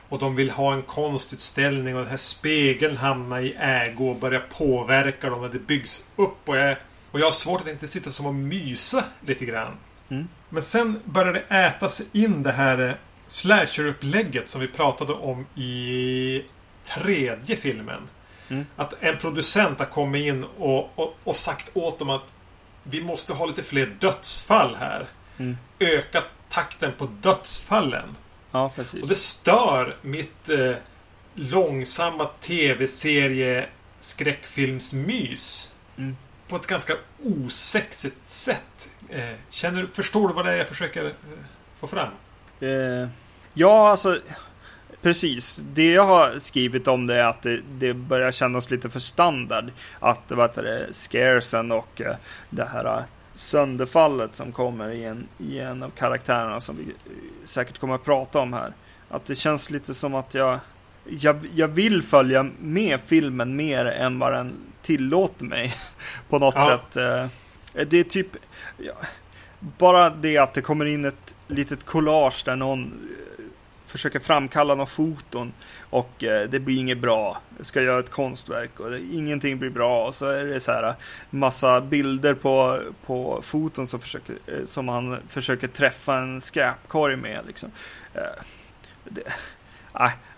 och 0.10 0.20
de 0.20 0.36
vill 0.36 0.50
ha 0.50 0.74
en 0.74 0.82
konstutställning 0.82 1.96
och 1.96 2.02
den 2.02 2.10
här 2.10 2.18
spegeln 2.18 2.98
hamnar 2.98 3.40
i 3.40 3.54
ägo 3.60 4.10
och 4.10 4.16
börjar 4.16 4.46
påverka 4.58 5.30
dem 5.30 5.42
och 5.42 5.50
det 5.50 5.60
byggs 5.60 6.10
upp. 6.16 6.50
Och 6.50 6.58
jag, 6.58 6.78
och 7.12 7.20
jag 7.20 7.26
har 7.26 7.32
svårt 7.32 7.62
att 7.62 7.68
inte 7.68 7.88
sitta 7.88 8.10
som 8.10 8.26
och 8.26 8.36
mysa 8.36 9.04
lite 9.26 9.46
grann. 9.46 9.78
Mm. 10.10 10.28
Men 10.50 10.64
sen 10.64 11.02
börjar 11.06 11.34
det 11.34 11.56
äta 11.56 11.90
sig 11.90 12.06
in 12.12 12.44
det 12.44 12.52
här 12.52 12.88
eh, 12.88 12.94
slasher-upplägget 13.28 14.48
som 14.48 14.62
vi 14.62 14.68
pratade 14.68 15.14
om 15.14 15.46
i 15.56 16.44
tredje 16.84 17.56
filmen. 17.56 18.02
Mm. 18.50 18.66
Att 18.76 18.94
en 19.00 19.18
producent 19.18 19.80
har 19.80 19.86
kommit 19.86 20.26
in 20.26 20.46
och, 20.58 21.00
och, 21.00 21.16
och 21.24 21.36
sagt 21.36 21.72
åt 21.74 22.00
dem 22.00 22.10
att 22.10 22.34
vi 22.84 23.04
måste 23.04 23.34
ha 23.34 23.46
lite 23.46 23.64
fler 23.64 23.86
dödsfall 24.00 24.76
här. 24.76 25.08
Mm. 25.38 25.58
Öka 25.80 26.24
takten 26.50 26.92
på 26.98 27.06
dödsfallen. 27.22 28.16
Ja, 28.52 28.72
precis. 28.76 29.02
Och 29.02 29.08
det 29.08 29.16
stör 29.16 29.96
mitt 30.02 30.50
eh, 30.50 30.76
långsamma 31.34 32.30
tv-serie 32.42 33.70
skräckfilmsmys. 34.00 35.76
Mm. 35.98 36.18
På 36.48 36.56
ett 36.56 36.68
ganska 36.68 36.94
osexigt 37.24 38.30
sätt. 38.30 38.90
Eh, 39.10 39.36
känner, 39.50 39.86
förstår 39.86 40.28
du 40.28 40.34
vad 40.34 40.46
det 40.46 40.52
är 40.52 40.56
jag 40.56 40.68
försöker 40.68 41.06
eh, 41.06 41.12
få 41.80 41.88
fram? 41.88 42.10
Eh, 42.60 43.10
ja, 43.54 43.90
alltså. 43.90 44.20
Precis. 45.06 45.62
Det 45.74 45.92
jag 45.92 46.06
har 46.06 46.40
skrivit 46.40 46.88
om 46.88 47.08
det 47.08 47.16
är 47.16 47.28
att 47.28 47.42
det, 47.42 47.62
det 47.78 47.94
börjar 47.94 48.32
kännas 48.32 48.72
lite 48.72 48.90
för 48.90 49.00
standard. 49.00 49.72
Att 50.00 50.22
vad 50.28 50.50
heter 50.50 50.64
det, 50.64 50.94
scaresen 50.94 51.72
och 51.72 52.02
uh, 52.02 52.12
det 52.50 52.66
här 52.66 52.98
uh, 52.98 53.04
sönderfallet 53.34 54.36
som 54.36 54.52
kommer 54.52 54.90
i 54.90 55.04
en, 55.04 55.28
i 55.38 55.60
en 55.60 55.84
av 55.84 55.90
karaktärerna 55.90 56.62
som 56.62 56.78
vi 56.78 56.86
säkert 57.46 57.78
kommer 57.78 57.96
att 57.96 58.04
prata 58.04 58.40
om 58.40 58.54
här. 58.54 58.74
Att 59.10 59.26
det 59.26 59.36
känns 59.36 59.70
lite 59.70 59.94
som 59.94 60.16
att 60.16 60.34
jag, 60.34 60.60
jag, 61.06 61.48
jag 61.56 61.68
vill 61.68 62.04
följa 62.04 62.50
med 62.60 63.02
filmen 63.02 63.56
mer 63.56 63.86
än 63.86 64.20
vad 64.20 64.34
den 64.34 64.54
tillåter 64.82 65.46
mig 65.46 65.76
på 66.30 66.40
något 66.40 66.56
ja. 66.58 66.82
sätt. 66.94 66.94
Det 67.90 68.00
är 68.00 68.04
typ, 68.04 68.28
bara 69.60 70.10
det 70.10 70.38
att 70.38 70.54
det 70.54 70.62
kommer 70.62 70.86
in 70.86 71.06
ett 71.06 71.36
litet 71.48 71.86
collage 71.86 72.42
där 72.46 72.56
någon 72.56 72.94
försöker 73.96 74.20
framkalla 74.20 74.76
några 74.76 74.90
foton 74.90 75.54
och 75.90 76.24
eh, 76.24 76.50
det 76.50 76.60
blir 76.60 76.80
inget 76.80 76.98
bra. 76.98 77.42
Jag 77.58 77.66
ska 77.66 77.82
göra 77.82 78.00
ett 78.00 78.12
konstverk 78.12 78.80
och 78.80 78.90
det, 78.92 79.00
ingenting 79.00 79.60
blir 79.60 79.70
bra 79.70 80.08
och 80.08 80.16
så 80.16 80.26
är 80.26 80.44
det 80.44 80.60
så 80.60 80.72
här 80.72 80.96
massa 81.30 81.82
bilder 81.82 82.34
på, 82.34 82.82
på 83.06 83.40
foton 83.42 83.88
som, 83.88 84.00
försöker, 84.00 84.36
eh, 84.48 84.66
som 84.66 84.88
han 84.88 85.18
försöker 85.30 85.68
träffa 85.68 86.18
en 86.18 86.42
skräpkorg 86.42 87.16
med. 87.16 87.40
Liksom. 87.48 87.72
Eh, 88.14 88.22
det, 89.04 89.24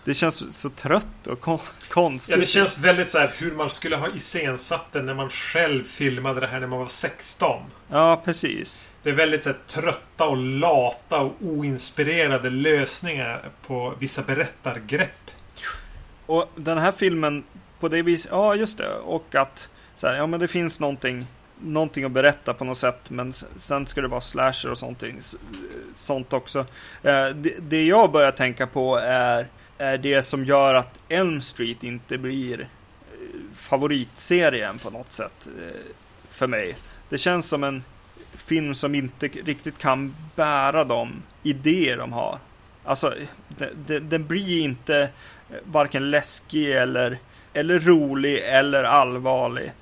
det 0.04 0.14
känns 0.14 0.60
så 0.60 0.70
trött 0.70 1.26
och 1.26 1.40
kon 1.40 1.58
konstigt. 1.88 2.36
Ja, 2.36 2.40
det 2.40 2.46
känns 2.46 2.80
väldigt 2.80 3.08
så 3.08 3.18
här 3.18 3.32
hur 3.38 3.52
man 3.52 3.70
skulle 3.70 3.96
ha 3.96 4.08
iscensatt 4.16 4.92
det 4.92 5.02
när 5.02 5.14
man 5.14 5.30
själv 5.30 5.84
filmade 5.84 6.40
det 6.40 6.46
här 6.46 6.60
när 6.60 6.66
man 6.66 6.78
var 6.78 6.86
16. 6.86 7.62
Ja, 7.88 8.22
precis. 8.24 8.90
Det 9.08 9.12
är 9.12 9.16
väldigt 9.16 9.44
så 9.44 9.50
här, 9.50 9.58
trötta 9.68 10.28
och 10.28 10.36
lata 10.36 11.20
och 11.20 11.34
oinspirerade 11.40 12.50
lösningar 12.50 13.48
på 13.66 13.94
vissa 13.98 14.22
berättargrepp. 14.22 15.30
Och 16.26 16.50
den 16.54 16.78
här 16.78 16.92
filmen 16.92 17.44
på 17.80 17.88
det 17.88 18.02
viset, 18.02 18.30
ja 18.30 18.54
just 18.54 18.78
det. 18.78 18.94
Och 18.94 19.34
att 19.34 19.68
så 19.94 20.06
här, 20.06 20.16
ja 20.16 20.26
men 20.26 20.40
det 20.40 20.48
finns 20.48 20.80
någonting, 20.80 21.26
någonting 21.60 22.04
att 22.04 22.12
berätta 22.12 22.54
på 22.54 22.64
något 22.64 22.78
sätt. 22.78 23.10
Men 23.10 23.32
sen 23.56 23.86
ska 23.86 24.00
det 24.00 24.08
vara 24.08 24.20
slasher 24.20 24.70
och 24.70 24.78
sånt, 24.78 25.04
sånt 25.94 26.32
också. 26.32 26.58
Eh, 27.02 27.28
det, 27.28 27.54
det 27.58 27.86
jag 27.86 28.12
börjar 28.12 28.30
tänka 28.30 28.66
på 28.66 28.96
är 28.96 29.46
är 29.78 29.98
det 29.98 30.22
som 30.22 30.44
gör 30.44 30.74
att 30.74 31.00
Elm 31.08 31.40
Street 31.40 31.84
inte 31.84 32.18
blir 32.18 32.60
eh, 32.60 32.66
favoritserien 33.54 34.78
på 34.78 34.90
något 34.90 35.12
sätt 35.12 35.46
eh, 35.46 35.92
för 36.30 36.46
mig. 36.46 36.76
Det 37.08 37.18
känns 37.18 37.48
som 37.48 37.64
en 37.64 37.84
film 38.38 38.74
som 38.74 38.94
inte 38.94 39.28
riktigt 39.28 39.78
kan 39.78 40.14
bära 40.36 40.84
de 40.84 41.22
idéer 41.42 41.96
de 41.96 42.12
har. 42.12 42.38
Alltså, 42.84 43.14
den 44.02 44.26
blir 44.26 44.62
inte 44.62 45.10
eh, 45.50 45.56
varken 45.64 46.10
läskig 46.10 46.72
eller, 46.72 47.18
eller 47.52 47.80
rolig 47.80 48.42
eller 48.44 48.84
allvarlig. 48.84 49.72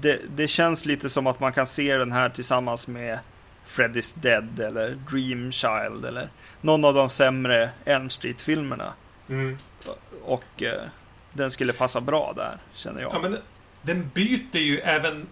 Det, 0.00 0.20
det, 0.36 0.48
känns 0.48 0.84
lite 0.86 1.08
som 1.08 1.26
att 1.26 1.40
man 1.40 1.52
kan 1.52 1.66
se 1.66 1.96
den 1.96 2.12
här 2.12 2.28
tillsammans 2.28 2.88
med 2.88 3.18
Freddy's 3.66 4.18
Dead 4.18 4.60
eller 4.60 4.90
Dream 5.10 5.52
Child 5.52 6.04
eller 6.04 6.28
någon 6.60 6.84
av 6.84 6.94
de 6.94 7.10
sämre 7.10 7.70
Elm 7.84 8.10
Street-filmerna. 8.10 8.92
Mm. 9.28 9.58
Och 10.22 10.62
eh, 10.62 10.82
den 11.32 11.50
skulle 11.50 11.72
passa 11.72 12.00
bra 12.00 12.32
där, 12.36 12.58
känner 12.74 13.00
jag. 13.00 13.12
Ja, 13.14 13.18
men 13.22 13.38
den 13.82 14.10
byter 14.14 14.56
ju 14.56 14.78
även 14.78 15.26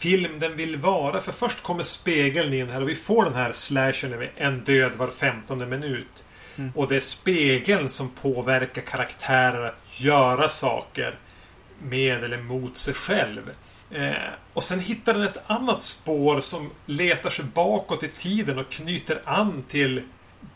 film 0.00 0.38
den 0.38 0.56
vill 0.56 0.76
vara. 0.76 1.20
För 1.20 1.32
först 1.32 1.62
kommer 1.62 1.82
spegeln 1.82 2.54
in 2.54 2.70
här 2.70 2.82
och 2.82 2.88
vi 2.88 2.94
får 2.94 3.24
den 3.24 3.34
här 3.34 3.52
slashern 3.52 4.12
över 4.12 4.30
en 4.36 4.64
död 4.64 4.92
var 4.96 5.06
femtonde 5.06 5.66
minut. 5.66 6.24
Mm. 6.56 6.72
Och 6.74 6.88
det 6.88 6.96
är 6.96 7.00
spegeln 7.00 7.90
som 7.90 8.10
påverkar 8.10 8.82
karaktärer 8.82 9.66
att 9.66 9.82
göra 10.00 10.48
saker 10.48 11.18
med 11.82 12.24
eller 12.24 12.42
mot 12.42 12.76
sig 12.76 12.94
själv. 12.94 13.50
Eh, 13.90 14.12
och 14.52 14.62
sen 14.62 14.80
hittar 14.80 15.14
den 15.14 15.22
ett 15.22 15.50
annat 15.50 15.82
spår 15.82 16.40
som 16.40 16.70
letar 16.86 17.30
sig 17.30 17.44
bakåt 17.44 18.02
i 18.02 18.08
tiden 18.08 18.58
och 18.58 18.70
knyter 18.70 19.20
an 19.24 19.64
till 19.68 20.02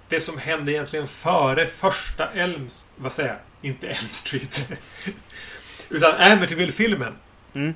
det 0.09 0.21
som 0.21 0.39
hände 0.39 0.73
egentligen 0.73 1.07
före 1.07 1.67
första 1.67 2.31
Elms... 2.33 2.89
Vad 2.97 3.13
säger 3.13 3.29
jag? 3.29 3.71
Inte 3.71 3.89
Elm 3.89 4.09
Street. 4.13 4.69
utan 5.89 6.15
Amityville-filmen. 6.15 7.15
Mm. 7.55 7.75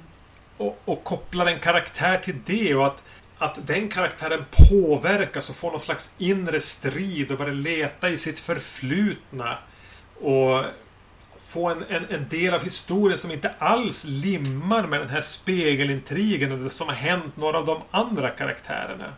Och, 0.59 0.82
och 0.84 1.04
kopplar 1.04 1.46
en 1.46 1.61
karaktär 1.61 2.18
till 2.18 2.36
det 2.44 2.74
och 2.74 2.86
att, 2.86 3.02
att 3.38 3.66
den 3.66 3.88
karaktären 3.88 4.44
påverkas 4.50 5.50
och 5.50 5.56
får 5.56 5.70
någon 5.70 5.80
slags 5.80 6.14
inre 6.18 6.61
strid 6.61 7.30
och 7.30 7.38
börjar 7.38 7.54
leta 7.54 8.09
i 8.09 8.18
sitt 8.18 8.40
förflutna. 8.40 9.59
Och 10.20 10.64
få 11.40 11.68
en, 11.68 11.84
en, 11.88 12.04
en, 12.11 12.28
del 12.28 12.54
av 12.54 12.62
historien 12.62 13.18
som 13.18 13.30
inte 13.30 13.54
alls 13.59 14.04
limmar 14.04 14.86
med 14.86 15.00
den 15.00 15.09
här 15.09 15.20
spegelintrigen 15.20 16.52
och 16.52 16.59
det 16.59 16.70
som 16.70 16.88
har 16.88 16.94
hänt 16.94 17.36
några 17.36 17.59
av 17.59 17.66
de 17.66 17.82
andra 17.90 18.30
karaktärerna. 18.30 19.14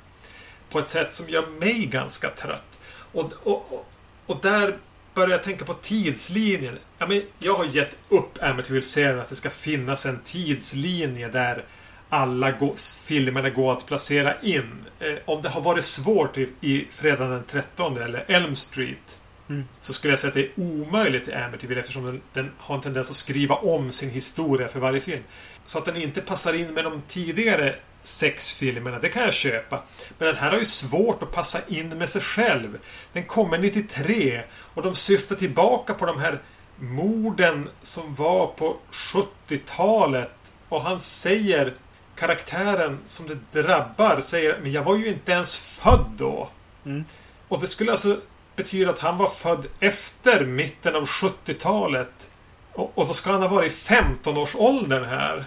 På 0.70 0.78
ett 0.78 0.88
sätt 0.88 1.14
som 1.14 1.28
gör 1.28 1.46
mig 1.46 1.86
ganska 1.86 2.30
trött. 2.30 2.78
Och, 3.12 3.32
och, 3.42 3.86
och 4.26 4.38
där 4.42 4.78
börjar 5.20 5.36
jag 5.36 5.42
tänka 5.42 5.64
på 5.64 5.74
tidslinjen. 5.74 6.78
Ja, 6.98 7.06
men 7.06 7.22
jag 7.38 7.54
har 7.54 7.64
gett 7.64 7.96
upp 8.08 8.42
Amityville-serien 8.42 9.18
att 9.18 9.28
det 9.28 9.36
ska 9.36 9.50
finnas 9.50 10.06
en 10.06 10.18
tidslinje 10.24 11.28
där 11.28 11.64
alla 12.08 12.54
filmerna 13.02 13.50
går 13.50 13.72
att 13.72 13.86
placera 13.86 14.40
in. 14.40 14.84
Eh, 15.00 15.14
om 15.24 15.42
det 15.42 15.48
har 15.48 15.60
varit 15.60 15.84
svårt 15.84 16.38
i, 16.38 16.48
i 16.60 16.86
Fredagen 16.90 17.30
den 17.30 17.44
13 17.44 17.96
eller 17.96 18.24
Elm 18.28 18.56
Street 18.56 19.18
mm. 19.48 19.64
så 19.80 19.92
skulle 19.92 20.12
jag 20.12 20.18
säga 20.18 20.28
att 20.28 20.34
det 20.34 20.44
är 20.44 20.50
omöjligt 20.56 21.28
i 21.28 21.32
Amityville 21.32 21.80
eftersom 21.80 22.04
den, 22.04 22.20
den, 22.32 22.50
har 22.58 22.74
en 22.74 22.80
tendens 22.80 23.10
att 23.10 23.16
skriva 23.16 23.54
om 23.54 23.92
sin 23.92 24.10
historia 24.10 24.68
för 24.68 24.80
varje 24.80 25.00
film. 25.00 25.22
Så 25.64 25.78
att 25.78 25.84
den 25.84 25.96
inte 25.96 26.20
passar 26.20 26.52
in 26.52 26.74
med 26.74 26.84
de 26.84 27.02
tidigare 27.08 27.74
sex 28.02 28.52
filmerna, 28.52 28.98
det 28.98 29.08
kan 29.08 29.22
jag 29.22 29.32
köpa. 29.32 29.82
Men 30.18 30.28
den 30.28 30.36
här 30.36 30.50
har 30.50 30.58
ju 30.58 30.64
svårt 30.64 31.22
att 31.22 31.32
passa 31.32 31.58
in 31.68 31.88
med 31.88 32.08
sig 32.08 32.22
själv. 32.22 32.78
Den 33.12 33.22
kommer 33.22 33.58
93 33.58 34.42
och 34.80 34.86
de 34.86 34.94
syftar 34.94 35.36
tillbaka 35.36 35.94
på 35.94 36.06
de 36.06 36.20
här 36.20 36.42
morden 36.78 37.68
som 37.82 38.14
var 38.14 38.46
på 38.46 38.76
70-talet. 38.90 40.52
Och 40.68 40.82
han 40.82 41.00
säger, 41.00 41.74
karaktären 42.16 42.98
som 43.04 43.26
det 43.26 43.62
drabbar, 43.62 44.20
säger 44.20 44.58
Men 44.62 44.72
jag 44.72 44.82
var 44.82 44.96
ju 44.96 45.08
inte 45.08 45.32
ens 45.32 45.80
född 45.80 46.10
då. 46.16 46.48
Mm. 46.84 47.04
Och 47.48 47.60
det 47.60 47.66
skulle 47.66 47.90
alltså 47.90 48.20
betyda 48.56 48.90
att 48.90 48.98
han 48.98 49.16
var 49.16 49.28
född 49.28 49.66
efter 49.80 50.44
mitten 50.44 50.96
av 50.96 51.04
70-talet. 51.04 52.30
Och, 52.72 52.98
och 52.98 53.06
då 53.06 53.14
ska 53.14 53.32
han 53.32 53.42
ha 53.42 53.48
varit 53.48 53.72
i 53.72 53.74
15-årsåldern 53.74 55.04
här. 55.04 55.44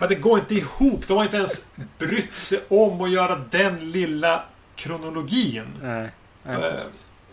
Men 0.00 0.08
det 0.08 0.14
går 0.14 0.38
inte 0.38 0.54
ihop. 0.54 1.08
De 1.08 1.16
har 1.16 1.24
inte 1.24 1.36
ens 1.36 1.66
brytt 1.98 2.36
sig 2.36 2.60
om 2.68 3.00
att 3.00 3.10
göra 3.10 3.36
den 3.50 3.90
lilla 3.90 4.44
kronologin. 4.76 5.66
Nej. 5.82 6.10
Nej. 6.42 6.78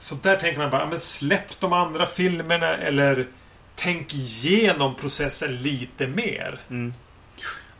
Så 0.03 0.15
där 0.15 0.35
tänker 0.35 0.59
man 0.59 0.69
bara, 0.69 0.85
men 0.85 0.99
släpp 0.99 1.59
de 1.59 1.73
andra 1.73 2.05
filmerna 2.05 2.67
eller 2.67 3.27
tänk 3.75 4.13
igenom 4.13 4.95
processen 4.95 5.55
lite 5.55 6.07
mer. 6.07 6.59
Mm. 6.69 6.93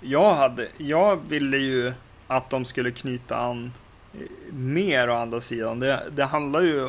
Jag, 0.02 0.34
hade, 0.34 0.68
jag 0.78 1.30
ville 1.30 1.58
ju 1.58 1.94
att 2.28 2.50
de 2.50 2.66
skulle 2.66 2.92
knyta 2.92 3.38
an 3.38 3.74
eh, 4.14 4.54
mer 4.54 5.10
å 5.10 5.16
andra 5.16 5.42
sidan. 5.42 5.80
Det, 5.80 6.04
det 6.12 6.24
handlar 6.24 6.62
ju 6.62 6.88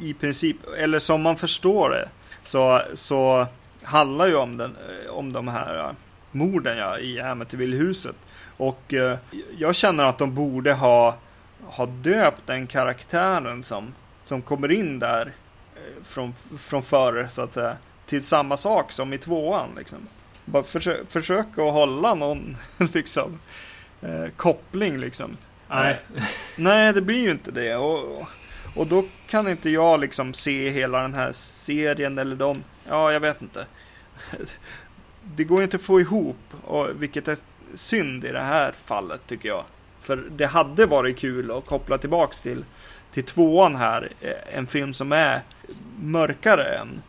i 0.00 0.14
princip, 0.14 0.56
eller 0.78 0.98
som 0.98 1.22
man 1.22 1.36
förstår 1.36 1.90
det, 1.90 2.08
så, 2.42 2.82
så 2.94 3.46
handlar 3.82 4.26
ju 4.26 4.34
om, 4.34 4.56
den, 4.56 4.76
eh, 4.76 5.12
om 5.12 5.32
de 5.32 5.48
här 5.48 5.78
eh, 5.78 5.90
morden 6.30 6.78
ja, 6.78 6.98
i 6.98 7.20
Amityville-huset. 7.20 8.16
Och 8.56 8.94
eh, 8.94 9.18
jag 9.58 9.74
känner 9.74 10.04
att 10.04 10.18
de 10.18 10.34
borde 10.34 10.72
ha, 10.72 11.16
ha 11.64 11.86
döpt 11.86 12.42
den 12.46 12.66
karaktären 12.66 13.62
som, 13.62 13.94
som 14.30 14.42
kommer 14.42 14.70
in 14.70 14.98
där 14.98 15.32
eh, 15.76 16.04
från, 16.04 16.34
från 16.58 16.82
förr 16.82 17.28
så 17.30 17.42
att 17.42 17.52
säga 17.52 17.76
till 18.06 18.24
samma 18.24 18.56
sak 18.56 18.92
som 18.92 19.12
i 19.12 19.18
tvåan. 19.18 19.68
Liksom. 19.76 19.98
Bara 20.44 20.62
försö 20.62 21.04
försöka 21.08 21.62
att 21.62 21.72
hålla 21.72 22.14
någon 22.14 22.56
liksom, 22.94 23.38
eh, 24.02 24.26
koppling 24.36 24.98
liksom. 24.98 25.36
Nej. 25.68 26.00
Nej, 26.58 26.92
det 26.92 27.00
blir 27.00 27.18
ju 27.18 27.30
inte 27.30 27.50
det. 27.50 27.76
Och, 27.76 28.22
och 28.76 28.86
då 28.86 29.04
kan 29.26 29.48
inte 29.48 29.70
jag 29.70 30.00
liksom 30.00 30.34
se 30.34 30.70
hela 30.70 31.02
den 31.02 31.14
här 31.14 31.32
serien 31.32 32.18
eller 32.18 32.36
de, 32.36 32.64
ja 32.88 33.12
jag 33.12 33.20
vet 33.20 33.42
inte 33.42 33.66
det 35.36 35.44
går 35.44 35.62
inte 35.62 35.76
att 35.76 35.82
få 35.82 36.00
ihop, 36.00 36.54
och, 36.64 37.02
vilket 37.02 37.28
är 37.28 37.36
synd 37.74 38.24
i 38.24 38.28
det 38.28 38.42
här 38.42 38.72
fallet 38.72 39.20
tycker 39.26 39.48
jag. 39.48 39.64
För 40.00 40.16
det 40.30 40.46
hade 40.46 40.86
varit 40.86 41.18
kul 41.18 41.50
att 41.50 41.66
koppla 41.66 41.98
tillbaks 41.98 42.42
till, 42.42 42.64
till 43.12 43.24
tvåan 43.24 43.76
här, 43.76 44.08
eh, 44.20 44.56
en 44.58 44.66
film 44.66 44.94
som 44.94 45.12
är 45.12 45.40
mörkare 46.00 46.64
än, 46.64 47.02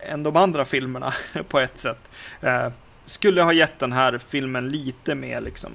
än 0.00 0.22
de 0.22 0.36
andra 0.36 0.64
filmerna 0.64 1.14
på 1.48 1.60
ett 1.60 1.78
sätt. 1.78 2.10
Eh, 2.40 2.68
skulle 3.04 3.42
ha 3.42 3.52
gett 3.52 3.78
den 3.78 3.92
här 3.92 4.18
filmen 4.18 4.68
lite 4.68 5.14
mer 5.14 5.40
liksom 5.40 5.70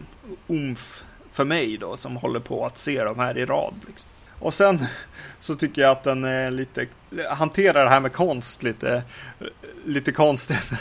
umf 0.47 1.03
för 1.31 1.45
mig 1.45 1.77
då, 1.77 1.97
som 1.97 2.15
håller 2.17 2.39
på 2.39 2.65
att 2.65 2.77
se 2.77 3.03
de 3.03 3.19
här 3.19 3.37
i 3.37 3.45
rad. 3.45 3.73
Liksom. 3.87 4.09
och 4.39 4.53
sen 4.53 4.85
så 5.39 5.55
tycker 5.55 5.81
jag 5.81 5.91
att 5.91 6.03
den 6.03 6.23
är 6.23 6.51
lite, 6.51 6.87
hanterar 7.29 7.83
det 7.83 7.89
här 7.89 7.99
med 7.99 8.13
konst 8.13 8.63
lite, 8.63 9.03
eh, 9.39 9.47
lite 9.85 10.11
konstigt. 10.11 10.71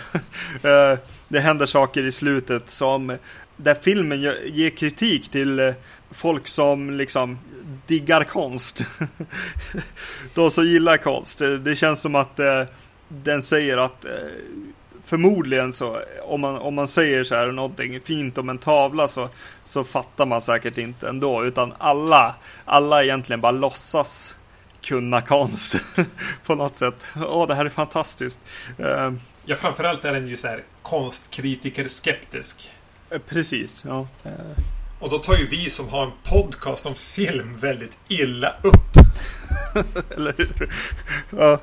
Eh, 0.62 0.98
det 1.28 1.40
händer 1.40 1.66
saker 1.66 2.02
i 2.02 2.12
slutet 2.12 2.70
som, 2.70 3.16
där 3.56 3.74
filmen 3.74 4.20
ger 4.44 4.70
kritik 4.70 5.28
till 5.28 5.74
folk 6.10 6.48
som 6.48 6.90
liksom 6.90 7.38
diggar 7.88 8.24
konst. 8.24 8.84
De 10.34 10.50
som 10.50 10.64
gillar 10.64 10.96
konst. 10.96 11.38
Det 11.60 11.76
känns 11.76 12.00
som 12.00 12.14
att 12.14 12.38
eh, 12.38 12.64
den 13.08 13.42
säger 13.42 13.78
att 13.78 14.04
eh, 14.04 14.10
förmodligen 15.04 15.72
så 15.72 16.00
om 16.22 16.40
man, 16.40 16.58
om 16.58 16.74
man 16.74 16.88
säger 16.88 17.24
så 17.24 17.34
här 17.34 17.52
någonting 17.52 18.00
fint 18.00 18.38
om 18.38 18.48
en 18.48 18.58
tavla 18.58 19.08
så, 19.08 19.28
så 19.62 19.84
fattar 19.84 20.26
man 20.26 20.42
säkert 20.42 20.78
inte 20.78 21.08
ändå. 21.08 21.44
Utan 21.44 21.72
alla, 21.78 22.34
alla 22.64 23.04
egentligen 23.04 23.40
bara 23.40 23.52
låtsas 23.52 24.36
kunna 24.80 25.22
konst 25.22 25.76
på 26.46 26.54
något 26.54 26.76
sätt. 26.76 27.06
Åh, 27.16 27.46
det 27.46 27.54
här 27.54 27.66
är 27.66 27.70
fantastiskt. 27.70 28.40
Uh, 28.80 29.12
ja, 29.44 29.56
framförallt 29.56 30.04
är 30.04 30.12
den 30.12 30.28
ju 30.28 30.36
så 30.36 30.48
här 30.48 30.62
konstkritiker 30.82 31.88
skeptisk. 31.88 32.70
Eh, 33.10 33.18
precis, 33.28 33.84
ja. 33.86 34.06
Och 34.98 35.10
då 35.10 35.18
tar 35.18 35.36
ju 35.36 35.46
vi 35.46 35.70
som 35.70 35.88
har 35.88 36.04
en 36.04 36.12
podcast 36.22 36.86
om 36.86 36.94
film 36.94 37.56
väldigt 37.56 37.98
illa 38.08 38.54
upp. 38.62 39.06
Eller 40.16 40.34
hur? 40.36 40.72
Ja. 41.38 41.60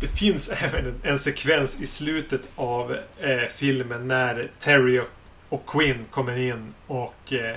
Det 0.00 0.06
finns 0.06 0.48
även 0.48 0.94
en, 1.02 1.18
sekvens 1.18 1.80
i 1.80 1.86
slutet 1.86 2.40
av 2.56 2.96
eh, 3.18 3.48
filmen 3.54 4.08
när 4.08 4.50
Terry 4.58 5.00
och 5.48 5.66
Quinn 5.66 6.04
kommer 6.10 6.36
in 6.36 6.74
och 6.86 7.32
eh, 7.32 7.56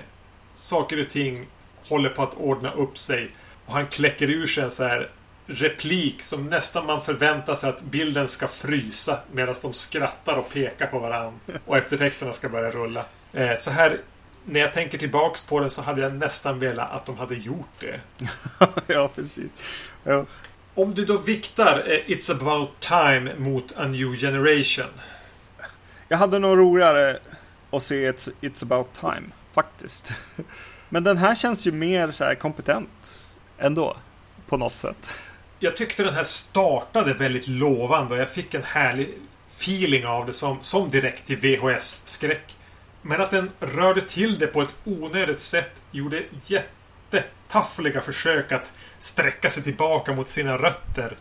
saker 0.53 1.01
och 1.01 1.09
ting 1.09 1.47
håller 1.87 2.09
på 2.09 2.23
att 2.23 2.33
ordna 2.33 2.71
upp 2.71 2.97
sig. 2.97 3.31
Och 3.65 3.73
han 3.73 3.87
kläcker 3.87 4.29
ur 4.29 4.47
sig 4.47 4.63
en 4.63 4.71
så 4.71 4.83
här 4.83 5.09
replik 5.45 6.21
som 6.21 6.47
nästan 6.47 6.85
man 6.85 7.01
förväntar 7.01 7.55
sig 7.55 7.69
att 7.69 7.83
bilden 7.83 8.27
ska 8.27 8.47
frysa 8.47 9.19
medan 9.31 9.55
de 9.61 9.73
skrattar 9.73 10.35
och 10.35 10.49
pekar 10.53 10.87
på 10.87 10.99
varandra. 10.99 11.39
Och 11.65 11.77
eftertexterna 11.77 12.33
ska 12.33 12.49
börja 12.49 12.71
rulla. 12.71 13.05
Eh, 13.33 13.55
så 13.57 13.71
här 13.71 13.99
när 14.49 14.59
jag 14.59 14.73
tänker 14.73 14.97
tillbaks 14.97 15.41
på 15.41 15.59
den 15.59 15.69
så 15.69 15.81
hade 15.81 16.01
jag 16.01 16.13
nästan 16.13 16.59
velat 16.59 16.91
att 16.91 17.05
de 17.05 17.17
hade 17.17 17.35
gjort 17.35 17.79
det. 17.79 17.99
ja, 18.87 19.09
precis. 19.15 19.51
Ja. 20.03 20.25
Om 20.73 20.93
du 20.93 21.05
då 21.05 21.17
viktar 21.17 21.83
eh, 21.87 22.15
It's 22.15 22.31
about 22.31 22.79
time 22.79 23.35
mot 23.37 23.77
A 23.77 23.87
New 23.87 24.15
Generation. 24.15 24.85
Jag 26.07 26.17
hade 26.17 26.39
nog 26.39 26.57
roligare 26.57 27.19
att 27.71 27.83
se 27.83 28.11
It's, 28.11 28.29
It's 28.41 28.63
about 28.63 28.87
time, 28.99 29.29
faktiskt. 29.53 30.13
Men 30.89 31.03
den 31.03 31.17
här 31.17 31.35
känns 31.35 31.67
ju 31.67 31.71
mer 31.71 32.11
så 32.11 32.33
kompetent 32.39 33.35
ändå, 33.57 33.97
på 34.47 34.57
något 34.57 34.77
sätt. 34.77 35.09
Jag 35.59 35.75
tyckte 35.75 36.03
den 36.03 36.13
här 36.13 36.23
startade 36.23 37.13
väldigt 37.13 37.47
lovande 37.47 38.13
och 38.13 38.19
jag 38.19 38.29
fick 38.29 38.53
en 38.53 38.63
härlig 38.63 39.09
feeling 39.51 40.05
av 40.05 40.25
det 40.25 40.33
som, 40.33 40.57
som 40.61 40.89
direkt 40.89 41.25
till 41.25 41.37
VHS-skräck. 41.37 42.55
Men 43.01 43.21
att 43.21 43.31
den 43.31 43.49
rörde 43.59 44.01
till 44.01 44.39
det 44.39 44.47
på 44.47 44.61
ett 44.61 44.75
onödigt 44.83 45.39
sätt 45.39 45.81
gjorde 45.91 46.23
jättetaffliga 46.45 48.01
försök 48.01 48.51
att 48.51 48.71
sträcka 48.99 49.49
sig 49.49 49.63
tillbaka 49.63 50.13
mot 50.13 50.27
sina 50.27 50.57
rötter. 50.57 51.17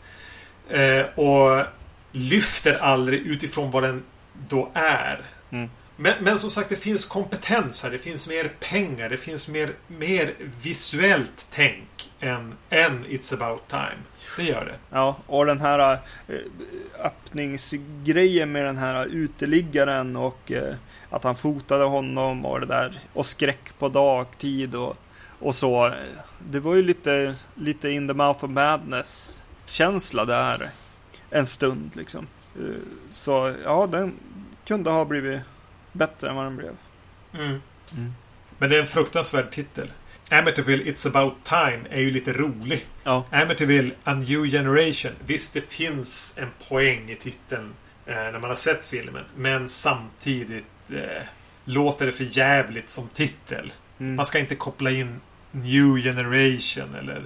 Eh, 0.68 1.18
och 1.18 1.64
lyfter 2.12 2.74
aldrig 2.74 3.20
utifrån 3.20 3.70
vad 3.70 3.82
den 3.82 4.04
då 4.48 4.70
är. 4.74 5.20
Mm. 5.50 5.70
Men, 6.00 6.14
men, 6.20 6.38
som 6.38 6.50
sagt, 6.50 6.68
det 6.68 6.76
finns 6.76 7.06
kompetens 7.06 7.82
här. 7.82 7.90
Det 7.90 7.98
finns 7.98 8.28
mer 8.28 8.52
pengar. 8.60 9.08
Det 9.08 9.16
finns 9.16 9.48
mer, 9.48 9.72
mer 9.86 10.34
visuellt 10.62 11.46
tänk 11.50 12.10
än, 12.20 12.54
än 12.70 13.04
It's 13.04 13.34
about 13.34 13.68
time. 13.68 13.98
Det 14.36 14.42
gör 14.42 14.64
det. 14.64 14.74
Ja, 14.90 15.16
och 15.26 15.46
den 15.46 15.60
här 15.60 15.92
äh, 15.92 16.34
öppningsgrejen 17.04 18.52
med 18.52 18.64
den 18.64 18.78
här 18.78 19.06
uteliggaren 19.06 20.16
och 20.16 20.52
äh, 20.52 20.74
att 21.10 21.24
han 21.24 21.36
fotade 21.36 21.84
honom 21.84 22.44
och 22.44 22.60
det 22.60 22.66
där. 22.66 23.00
Och 23.12 23.26
skräck 23.26 23.78
på 23.78 23.88
dagtid 23.88 24.74
och, 24.74 24.96
och 25.40 25.54
så. 25.54 25.92
Det 26.50 26.60
var 26.60 26.74
ju 26.74 26.82
lite, 26.82 27.34
lite 27.54 27.90
in 27.90 28.08
the 28.08 28.14
mouth 28.14 28.44
of 28.44 28.50
madness 28.50 29.42
känsla 29.66 30.24
där. 30.24 30.70
En 31.30 31.46
stund 31.46 31.90
liksom. 31.94 32.26
Eh, 32.56 32.76
så 33.12 33.54
ja, 33.64 33.86
den 33.86 34.12
kunde 34.66 34.90
ha 34.90 35.04
blivit 35.04 35.40
bättre 35.92 36.28
än 36.28 36.36
vad 36.36 36.44
den 36.44 36.56
blev. 36.56 36.72
Mm. 37.34 37.62
Mm. 37.92 38.14
Men 38.58 38.70
det 38.70 38.76
är 38.76 38.80
en 38.80 38.86
fruktansvärd 38.86 39.50
titel. 39.50 39.92
Amityville 40.30 40.84
It's 40.84 41.08
about 41.08 41.34
time 41.44 41.80
är 41.90 42.00
ju 42.00 42.10
lite 42.10 42.32
rolig. 42.32 42.86
Ja. 43.04 43.24
Amityville 43.30 43.94
A 44.04 44.14
New 44.14 44.46
Generation. 44.46 45.12
Visst, 45.26 45.54
det 45.54 45.60
finns 45.60 46.38
en 46.38 46.48
poäng 46.68 47.10
i 47.10 47.14
titeln 47.14 47.74
eh, 48.06 48.14
när 48.14 48.38
man 48.38 48.50
har 48.50 48.54
sett 48.54 48.86
filmen. 48.86 49.24
Men 49.36 49.68
samtidigt 49.68 50.64
eh, 50.90 51.22
låter 51.64 52.06
det 52.06 52.12
för 52.12 52.38
jävligt 52.38 52.90
som 52.90 53.08
titel. 53.08 53.72
Mm. 53.98 54.14
Man 54.14 54.26
ska 54.26 54.38
inte 54.38 54.54
koppla 54.54 54.90
in 54.90 55.20
New 55.50 56.02
Generation 56.02 56.94
eller 56.98 57.22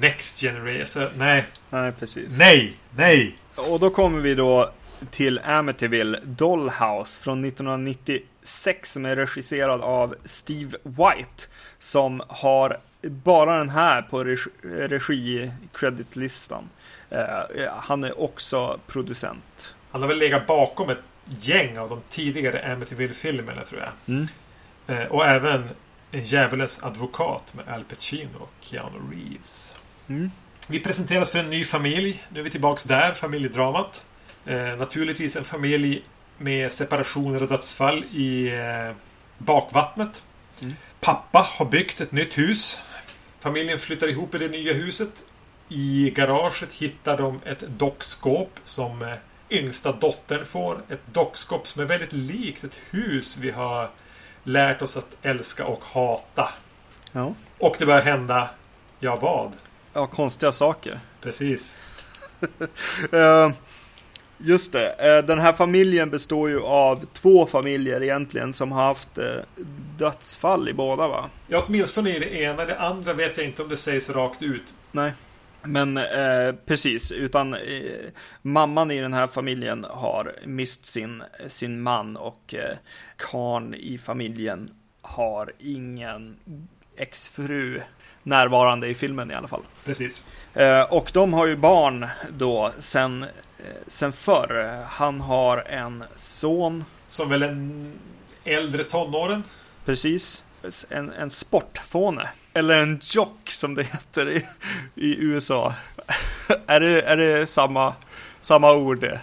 Next 0.00 0.40
Generation. 0.40 0.86
Så, 0.86 1.08
nej. 1.16 1.44
Nej, 1.70 1.92
precis. 1.92 2.38
Nej! 2.38 2.76
Nej! 2.96 3.36
Och 3.54 3.80
då 3.80 3.90
kommer 3.90 4.20
vi 4.20 4.34
då 4.34 4.72
till 5.10 5.38
Amityville 5.38 6.20
Dollhouse 6.22 7.20
från 7.20 7.44
1996 7.44 8.92
som 8.92 9.04
är 9.04 9.16
regisserad 9.16 9.80
av 9.80 10.14
Steve 10.24 10.78
White. 10.82 11.46
Som 11.78 12.22
har 12.28 12.76
bara 13.02 13.58
den 13.58 13.70
här 13.70 14.02
på 14.02 14.24
regi-creditlistan. 14.62 16.68
Uh, 17.12 17.18
han 17.76 18.04
är 18.04 18.20
också 18.20 18.80
producent. 18.86 19.74
Han 19.90 20.00
har 20.00 20.08
väl 20.08 20.18
legat 20.18 20.46
bakom 20.46 20.90
ett 20.90 20.98
gäng 21.24 21.78
av 21.78 21.88
de 21.88 22.00
tidigare 22.08 22.72
Amityville-filmerna 22.72 23.62
tror 23.62 23.80
jag. 23.80 23.92
Mm. 24.06 24.28
Eh, 24.86 25.06
och 25.06 25.26
även 25.26 25.68
En 26.14 26.24
djävulens 26.24 26.82
advokat 26.82 27.54
med 27.54 27.74
Al 27.74 27.84
Pacino 27.84 28.38
och 28.38 28.52
Keanu 28.60 28.98
Reeves. 29.10 29.76
Mm. 30.08 30.30
Vi 30.68 30.80
presenteras 30.80 31.30
för 31.30 31.38
en 31.38 31.50
ny 31.50 31.64
familj. 31.64 32.24
Nu 32.28 32.40
är 32.40 32.44
vi 32.44 32.50
tillbaks 32.50 32.84
där, 32.84 33.12
familjedramat. 33.12 34.04
Eh, 34.46 34.76
naturligtvis 34.76 35.36
en 35.36 35.44
familj 35.44 36.04
med 36.38 36.72
separationer 36.72 37.42
och 37.42 37.48
dödsfall 37.48 38.04
i 38.04 38.48
eh, 38.48 38.94
bakvattnet. 39.38 40.22
Mm. 40.60 40.74
Pappa 41.00 41.46
har 41.58 41.66
byggt 41.66 42.00
ett 42.00 42.12
nytt 42.12 42.38
hus. 42.38 42.80
Familjen 43.40 43.78
flyttar 43.78 44.08
ihop 44.08 44.34
i 44.34 44.38
det 44.38 44.48
nya 44.48 44.72
huset. 44.72 45.24
I 45.68 46.12
garaget 46.16 46.72
hittar 46.72 47.16
de 47.16 47.40
ett 47.44 47.60
dockskåp 47.60 48.60
som 48.64 49.02
eh, 49.02 49.14
yngsta 49.52 49.92
dottern 49.92 50.44
får. 50.44 50.82
Ett 50.88 51.00
dockskåp 51.12 51.66
som 51.66 51.82
är 51.82 51.86
väldigt 51.86 52.12
likt 52.12 52.64
ett 52.64 52.80
hus 52.90 53.38
vi 53.38 53.50
har 53.50 53.90
lärt 54.44 54.82
oss 54.82 54.96
att 54.96 55.16
älska 55.22 55.66
och 55.66 55.84
hata. 55.84 56.48
Ja. 57.12 57.34
Och 57.58 57.76
det 57.78 57.86
börjar 57.86 58.02
hända, 58.02 58.50
ja 59.00 59.18
vad? 59.20 59.52
Ja, 59.92 60.06
konstiga 60.06 60.52
saker. 60.52 61.00
Precis. 61.20 61.78
uh, 63.12 63.50
just 64.38 64.72
det. 64.72 65.18
Uh, 65.18 65.26
den 65.26 65.38
här 65.38 65.52
familjen 65.52 66.10
består 66.10 66.50
ju 66.50 66.60
av 66.60 67.06
två 67.12 67.46
familjer 67.46 68.02
egentligen 68.02 68.52
som 68.52 68.72
har 68.72 68.84
haft 68.84 69.18
uh, 69.18 69.24
dödsfall 69.98 70.68
i 70.68 70.72
båda 70.72 71.08
va? 71.08 71.30
Ja, 71.48 71.64
åtminstone 71.66 72.16
i 72.16 72.18
det 72.18 72.34
ena. 72.34 72.64
Det 72.64 72.78
andra 72.78 73.12
vet 73.12 73.36
jag 73.36 73.46
inte 73.46 73.62
om 73.62 73.68
det 73.68 73.76
sägs 73.76 74.10
rakt 74.10 74.42
ut. 74.42 74.74
Nej. 74.92 75.12
Men 75.64 75.96
eh, 75.96 76.52
precis, 76.66 77.12
utan 77.12 77.54
eh, 77.54 77.60
mamman 78.42 78.90
i 78.90 79.00
den 79.00 79.12
här 79.12 79.26
familjen 79.26 79.86
har 79.90 80.34
mist 80.44 80.86
sin, 80.86 81.22
sin 81.48 81.82
man 81.82 82.16
och 82.16 82.54
eh, 82.54 82.76
karn 83.16 83.74
i 83.74 83.98
familjen 83.98 84.70
har 85.02 85.52
ingen 85.58 86.36
exfru 86.96 87.82
närvarande 88.22 88.88
i 88.88 88.94
filmen 88.94 89.30
i 89.30 89.34
alla 89.34 89.48
fall. 89.48 89.62
Precis. 89.84 90.26
Eh, 90.54 90.82
och 90.82 91.10
de 91.14 91.32
har 91.32 91.46
ju 91.46 91.56
barn 91.56 92.06
då 92.30 92.72
sen, 92.78 93.22
eh, 93.22 93.28
sen 93.86 94.12
förr. 94.12 94.84
Han 94.88 95.20
har 95.20 95.58
en 95.58 96.04
son. 96.16 96.84
Som 97.06 97.28
väl 97.28 97.42
en 97.42 97.92
äldre 98.44 98.84
tonåren? 98.84 99.42
Precis. 99.84 100.44
En, 100.88 101.12
en 101.12 101.30
sportfåne. 101.30 102.28
Eller 102.54 102.82
en 102.82 103.00
jock 103.02 103.50
som 103.50 103.74
det 103.74 103.82
heter 103.82 104.28
i, 104.28 104.46
i 104.94 105.16
USA. 105.18 105.74
är, 106.66 106.80
det, 106.80 107.02
är 107.02 107.16
det 107.16 107.46
samma, 107.46 107.94
samma 108.40 108.72
ord 108.72 109.00
det? 109.00 109.20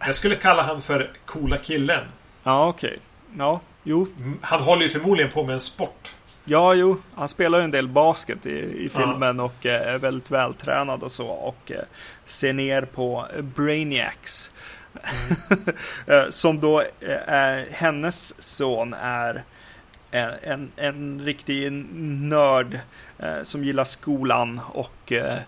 Jag 0.00 0.14
skulle 0.14 0.34
kalla 0.34 0.62
han 0.62 0.80
för 0.80 1.10
coola 1.26 1.56
killen. 1.56 2.04
Ja, 2.42 2.68
okej. 2.68 2.88
Okay. 2.88 2.98
Ja, 3.38 3.60
jo. 3.82 4.08
Han 4.40 4.60
håller 4.60 4.82
ju 4.82 4.88
förmodligen 4.88 5.32
på 5.32 5.44
med 5.44 5.54
en 5.54 5.60
sport. 5.60 6.14
Ja, 6.44 6.74
jo. 6.74 7.00
Han 7.14 7.28
spelar 7.28 7.58
ju 7.58 7.64
en 7.64 7.70
del 7.70 7.88
basket 7.88 8.46
i, 8.46 8.84
i 8.84 8.88
filmen 8.88 9.38
ja. 9.38 9.44
och 9.44 9.66
eh, 9.66 9.94
är 9.94 9.98
väldigt 9.98 10.30
vältränad 10.30 11.02
och 11.02 11.12
så. 11.12 11.26
Och 11.26 11.72
eh, 11.72 11.84
ser 12.26 12.52
ner 12.52 12.82
på 12.82 13.26
Brainiacs. 13.42 14.50
Mm. 16.06 16.32
som 16.32 16.60
då 16.60 16.82
är 17.26 17.66
hennes 17.72 18.42
son 18.42 18.94
är 18.94 19.44
en, 20.10 20.32
en, 20.42 20.72
en 20.76 21.20
riktig 21.24 21.72
nörd 21.72 22.80
eh, 23.18 23.42
som 23.42 23.64
gillar 23.64 23.84
skolan 23.84 24.60
och, 24.72 25.12
eh, 25.12 25.38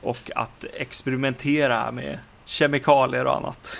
och 0.00 0.30
att 0.34 0.64
experimentera 0.74 1.92
med 1.92 2.18
kemikalier 2.44 3.24
och 3.24 3.36
annat. 3.36 3.72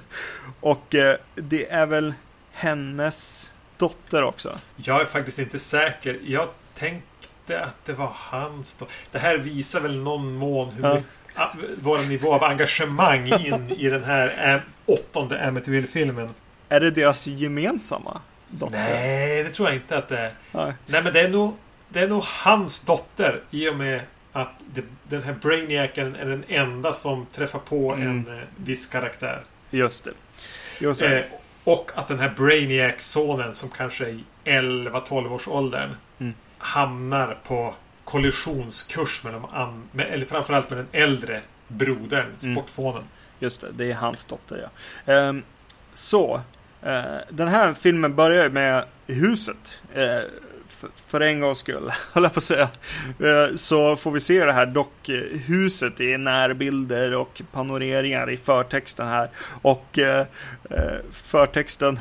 och 0.60 0.94
eh, 0.94 1.16
det 1.34 1.70
är 1.70 1.86
väl 1.86 2.14
hennes 2.52 3.50
dotter 3.76 4.22
också? 4.22 4.58
Jag 4.76 5.00
är 5.00 5.04
faktiskt 5.04 5.38
inte 5.38 5.58
säker. 5.58 6.18
Jag 6.24 6.48
tänkte 6.74 7.64
att 7.64 7.84
det 7.84 7.92
var 7.92 8.12
hans 8.14 8.74
dotter. 8.74 8.94
Det 9.10 9.18
här 9.18 9.38
visar 9.38 9.80
väl 9.80 9.96
någon 9.98 10.34
mån 10.34 10.72
hur 10.72 10.82
ja. 10.82 10.94
mycket 10.94 11.08
vår 11.82 12.08
nivå 12.08 12.34
av 12.34 12.44
engagemang 12.44 13.26
in 13.26 13.70
i 13.70 13.88
den 13.88 14.04
här 14.04 14.64
åttonde 14.86 15.46
Amityville-filmen. 15.46 16.28
Är 16.68 16.80
det 16.80 16.90
deras 16.90 17.26
gemensamma 17.26 18.20
dotter? 18.58 18.78
Nej, 18.78 19.44
det 19.44 19.50
tror 19.50 19.68
jag 19.68 19.76
inte 19.76 19.98
att 19.98 20.08
det 20.08 20.18
är. 20.18 20.32
Nej, 20.52 20.72
Nej 20.86 21.02
men 21.02 21.12
det 21.12 21.20
är, 21.20 21.28
nog, 21.28 21.56
det 21.88 22.00
är 22.00 22.08
nog 22.08 22.22
hans 22.24 22.84
dotter 22.84 23.40
i 23.50 23.68
och 23.68 23.76
med 23.76 24.00
att 24.32 24.52
det, 24.74 24.84
den 25.04 25.22
här 25.22 25.32
Brainiacen 25.32 26.16
är 26.16 26.26
den 26.26 26.44
enda 26.48 26.92
som 26.92 27.26
träffar 27.26 27.58
på 27.58 27.92
mm. 27.92 28.08
en 28.08 28.38
eh, 28.38 28.44
viss 28.56 28.86
karaktär. 28.86 29.42
Just 29.70 30.04
det. 30.04 30.10
Just 30.80 31.00
det. 31.00 31.18
Eh, 31.18 31.24
och 31.64 31.90
att 31.94 32.08
den 32.08 32.18
här 32.18 32.34
Brainiac-sonen 32.36 33.54
som 33.54 33.68
kanske 33.68 34.04
är 34.04 34.08
i 34.08 34.24
11-12 34.44 35.34
års 35.34 35.48
åldern 35.48 35.96
mm. 36.18 36.34
hamnar 36.58 37.38
på 37.46 37.74
kollisionskurs 38.04 39.24
med 39.24 39.32
de 39.32 39.44
an, 39.44 39.82
med, 39.92 40.06
eller 40.06 40.26
framförallt 40.26 40.70
med 40.70 40.78
den 40.78 40.88
äldre 40.92 41.42
brodern, 41.68 42.26
sportfånen. 42.36 42.96
Mm. 42.96 43.08
Just 43.38 43.60
det, 43.60 43.72
det 43.72 43.90
är 43.90 43.94
hans 43.94 44.24
dotter 44.24 44.68
ja. 45.06 45.12
Ehm, 45.12 45.42
så, 45.94 46.40
den 47.28 47.48
här 47.48 47.74
filmen 47.74 48.14
börjar 48.14 48.48
med 48.48 48.84
huset. 49.06 49.80
Eh, 49.94 50.20
för 50.96 51.20
en 51.20 51.40
gångs 51.40 51.58
skull, 51.58 51.92
höll 52.12 52.22
jag 52.22 52.32
på 52.32 52.38
att 52.38 52.44
säga. 52.44 52.68
Eh, 53.18 53.56
så 53.56 53.96
får 53.96 54.10
vi 54.10 54.20
se 54.20 54.44
det 54.44 54.52
här 54.52 54.66
dockhuset 54.66 56.00
i 56.00 56.18
närbilder 56.18 57.14
och 57.14 57.42
panoreringar 57.52 58.30
i 58.30 58.36
förtexten 58.36 59.08
här. 59.08 59.30
Och 59.62 59.98
eh, 59.98 60.26
eh, 60.70 60.98
förtexten 61.12 62.00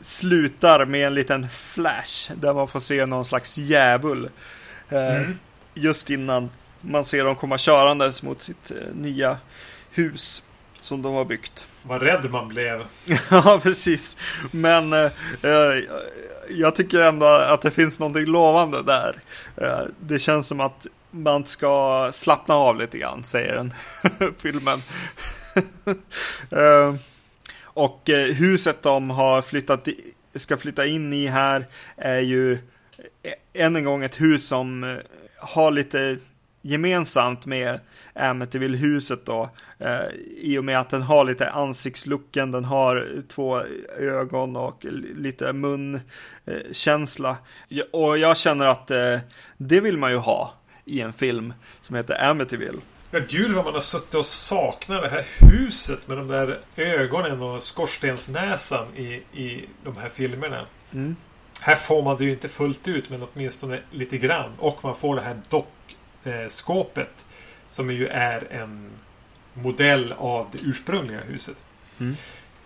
slutar 0.00 0.84
med 0.84 1.06
en 1.06 1.14
liten 1.14 1.48
flash 1.48 2.32
där 2.34 2.54
man 2.54 2.68
får 2.68 2.80
se 2.80 3.06
någon 3.06 3.24
slags 3.24 3.58
djävul. 3.58 4.30
Mm. 4.88 5.38
Just 5.74 6.10
innan 6.10 6.50
man 6.80 7.04
ser 7.04 7.24
dem 7.24 7.36
komma 7.36 7.58
körandes 7.58 8.22
mot 8.22 8.42
sitt 8.42 8.72
nya 8.94 9.38
hus 9.90 10.42
som 10.80 11.02
de 11.02 11.14
har 11.14 11.24
byggt. 11.24 11.66
Vad 11.82 12.02
rädd 12.02 12.30
man 12.30 12.48
blev. 12.48 12.82
ja, 13.30 13.60
precis. 13.62 14.16
Men 14.50 14.92
eh, 14.92 15.10
jag 16.48 16.76
tycker 16.76 17.00
ändå 17.00 17.26
att 17.26 17.62
det 17.62 17.70
finns 17.70 18.00
någonting 18.00 18.26
lovande 18.26 18.82
där. 18.82 19.16
Eh, 19.56 19.84
det 20.00 20.18
känns 20.18 20.46
som 20.46 20.60
att 20.60 20.86
man 21.10 21.46
ska 21.46 22.08
slappna 22.12 22.54
av 22.54 22.76
lite 22.76 22.98
grann, 22.98 23.24
säger 23.24 23.54
den 23.54 23.74
filmen. 24.38 24.82
eh, 26.50 26.94
och 27.62 28.10
eh, 28.10 28.34
huset 28.34 28.82
de 28.82 29.10
har 29.10 29.42
flyttat 29.42 29.88
i, 29.88 30.14
ska 30.34 30.56
flytta 30.56 30.86
in 30.86 31.12
i 31.12 31.26
här 31.26 31.66
är 31.96 32.20
ju 32.20 32.58
än 33.52 33.76
en 33.76 33.84
gång 33.84 34.04
ett 34.04 34.20
hus 34.20 34.48
som 34.48 34.84
eh, 34.84 34.96
har 35.38 35.70
lite 35.70 36.16
gemensamt 36.62 37.46
med 37.46 37.80
Amityville-huset 38.20 39.26
då. 39.26 39.50
Eh, 39.78 40.06
I 40.36 40.58
och 40.58 40.64
med 40.64 40.80
att 40.80 40.90
den 40.90 41.02
har 41.02 41.24
lite 41.24 41.50
ansiktslucken, 41.50 42.50
den 42.50 42.64
har 42.64 43.22
två 43.28 43.62
ögon 43.98 44.56
och 44.56 44.86
lite 45.16 45.52
munkänsla. 45.52 47.36
Eh, 47.68 47.82
och 47.90 48.18
jag 48.18 48.36
känner 48.36 48.66
att 48.66 48.90
eh, 48.90 49.18
det 49.56 49.80
vill 49.80 49.96
man 49.96 50.10
ju 50.10 50.16
ha 50.16 50.54
i 50.84 51.00
en 51.00 51.12
film 51.12 51.54
som 51.80 51.96
heter 51.96 52.24
Amityville. 52.24 52.80
Ja, 53.10 53.20
gud 53.28 53.50
vad 53.50 53.64
man 53.64 53.74
har 53.74 53.80
suttit 53.80 54.14
och 54.14 54.26
saknat 54.26 55.02
det 55.02 55.08
här 55.08 55.26
huset 55.38 56.08
med 56.08 56.18
de 56.18 56.28
där 56.28 56.58
ögonen 56.76 57.42
och 57.42 57.62
skorstensnäsan 57.62 58.96
i, 58.96 59.22
i 59.32 59.68
de 59.84 59.96
här 59.96 60.08
filmerna. 60.08 60.66
Mm. 60.92 61.16
Här 61.60 61.74
får 61.74 62.02
man 62.02 62.16
det 62.16 62.24
ju 62.24 62.30
inte 62.30 62.48
fullt 62.48 62.88
ut, 62.88 63.10
men 63.10 63.22
åtminstone 63.32 63.80
lite 63.90 64.18
grann. 64.18 64.50
Och 64.58 64.84
man 64.84 64.94
får 64.94 65.16
det 65.16 65.22
här 65.22 65.40
dockskåpet. 65.48 67.24
Som 67.70 67.90
ju 67.90 68.06
är 68.06 68.52
en 68.52 68.90
modell 69.54 70.14
av 70.18 70.48
det 70.52 70.58
ursprungliga 70.62 71.20
huset. 71.20 71.62
Mm. 72.00 72.14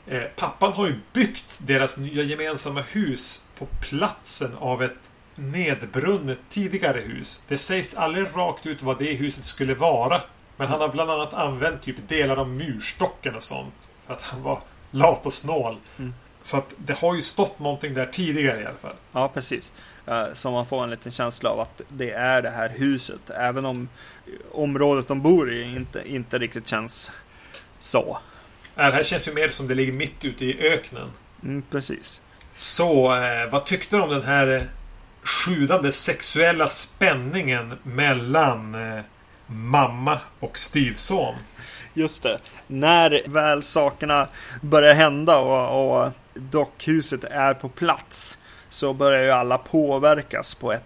Eh, 0.06 0.22
pappan 0.36 0.72
har 0.72 0.86
ju 0.86 1.00
byggt 1.12 1.60
deras 1.66 1.98
nya 1.98 2.22
gemensamma 2.22 2.80
hus 2.80 3.46
på 3.58 3.66
platsen 3.80 4.54
av 4.58 4.82
ett 4.82 5.10
nedbrunnet 5.34 6.38
tidigare 6.48 7.00
hus. 7.00 7.42
Det 7.48 7.58
sägs 7.58 7.94
aldrig 7.94 8.26
rakt 8.34 8.66
ut 8.66 8.82
vad 8.82 8.98
det 8.98 9.14
huset 9.14 9.44
skulle 9.44 9.74
vara. 9.74 10.20
Men 10.56 10.68
han 10.68 10.80
har 10.80 10.88
bland 10.88 11.10
annat 11.10 11.34
använt 11.34 11.82
typ 11.82 12.08
delar 12.08 12.36
av 12.36 12.48
murstocken 12.48 13.34
och 13.34 13.42
sånt. 13.42 13.90
För 14.06 14.12
att 14.12 14.22
han 14.22 14.42
var 14.42 14.58
lat 14.90 15.26
och 15.26 15.32
snål. 15.32 15.76
Mm. 15.98 16.14
Så 16.42 16.56
att 16.56 16.74
det 16.76 16.98
har 16.98 17.14
ju 17.14 17.22
stått 17.22 17.58
någonting 17.58 17.94
där 17.94 18.06
tidigare 18.06 18.60
i 18.60 18.64
alla 18.64 18.76
fall. 18.76 18.96
Ja, 19.12 19.28
precis. 19.28 19.72
Eh, 20.06 20.24
så 20.34 20.50
man 20.50 20.66
får 20.66 20.84
en 20.84 20.90
liten 20.90 21.12
känsla 21.12 21.50
av 21.50 21.60
att 21.60 21.82
det 21.88 22.10
är 22.10 22.42
det 22.42 22.50
här 22.50 22.68
huset. 22.68 23.30
Även 23.30 23.64
om 23.64 23.88
området 24.52 25.08
de 25.08 25.22
bor 25.22 25.52
i 25.52 25.76
inte, 25.76 26.02
inte 26.06 26.38
riktigt 26.38 26.68
känns 26.68 27.12
så. 27.78 28.18
Det 28.74 28.82
här 28.82 29.02
känns 29.02 29.28
ju 29.28 29.34
mer 29.34 29.48
som 29.48 29.68
det 29.68 29.74
ligger 29.74 29.92
mitt 29.92 30.24
ute 30.24 30.44
i 30.44 30.72
öknen. 30.72 31.10
Mm, 31.42 31.62
precis. 31.70 32.20
Så, 32.52 33.14
eh, 33.14 33.50
vad 33.50 33.66
tyckte 33.66 33.96
du 33.96 34.02
om 34.02 34.10
den 34.10 34.22
här 34.22 34.68
sjudande 35.22 35.92
sexuella 35.92 36.66
spänningen 36.66 37.78
mellan 37.82 38.74
eh, 38.74 39.04
mamma 39.46 40.18
och 40.40 40.58
styvson? 40.58 41.34
Just 41.94 42.22
det. 42.22 42.38
När 42.66 43.22
väl 43.26 43.62
sakerna 43.62 44.28
börjar 44.60 44.94
hända 44.94 45.38
och, 45.38 46.04
och 46.04 46.12
dockhuset 46.34 47.24
är 47.24 47.54
på 47.54 47.68
plats 47.68 48.38
så 48.74 48.92
börjar 48.92 49.22
ju 49.22 49.30
alla 49.30 49.58
påverkas 49.58 50.54
på 50.54 50.72
ett 50.72 50.84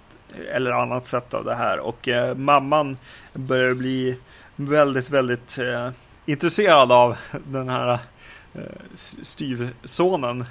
eller 0.51 0.73
annat 0.73 1.07
sätt 1.07 1.35
av 1.35 1.45
det 1.45 1.55
här. 1.55 1.79
Och 1.79 2.09
eh, 2.09 2.35
mamman 2.35 2.99
börjar 3.33 3.75
bli 3.75 4.19
väldigt, 4.57 5.11
väldigt 5.11 5.59
eh, 5.59 5.91
intresserad 6.27 6.93
av 6.93 7.17
den 7.47 7.69
här 7.69 7.99
eh, 8.55 8.63
styvsonen 9.23 10.45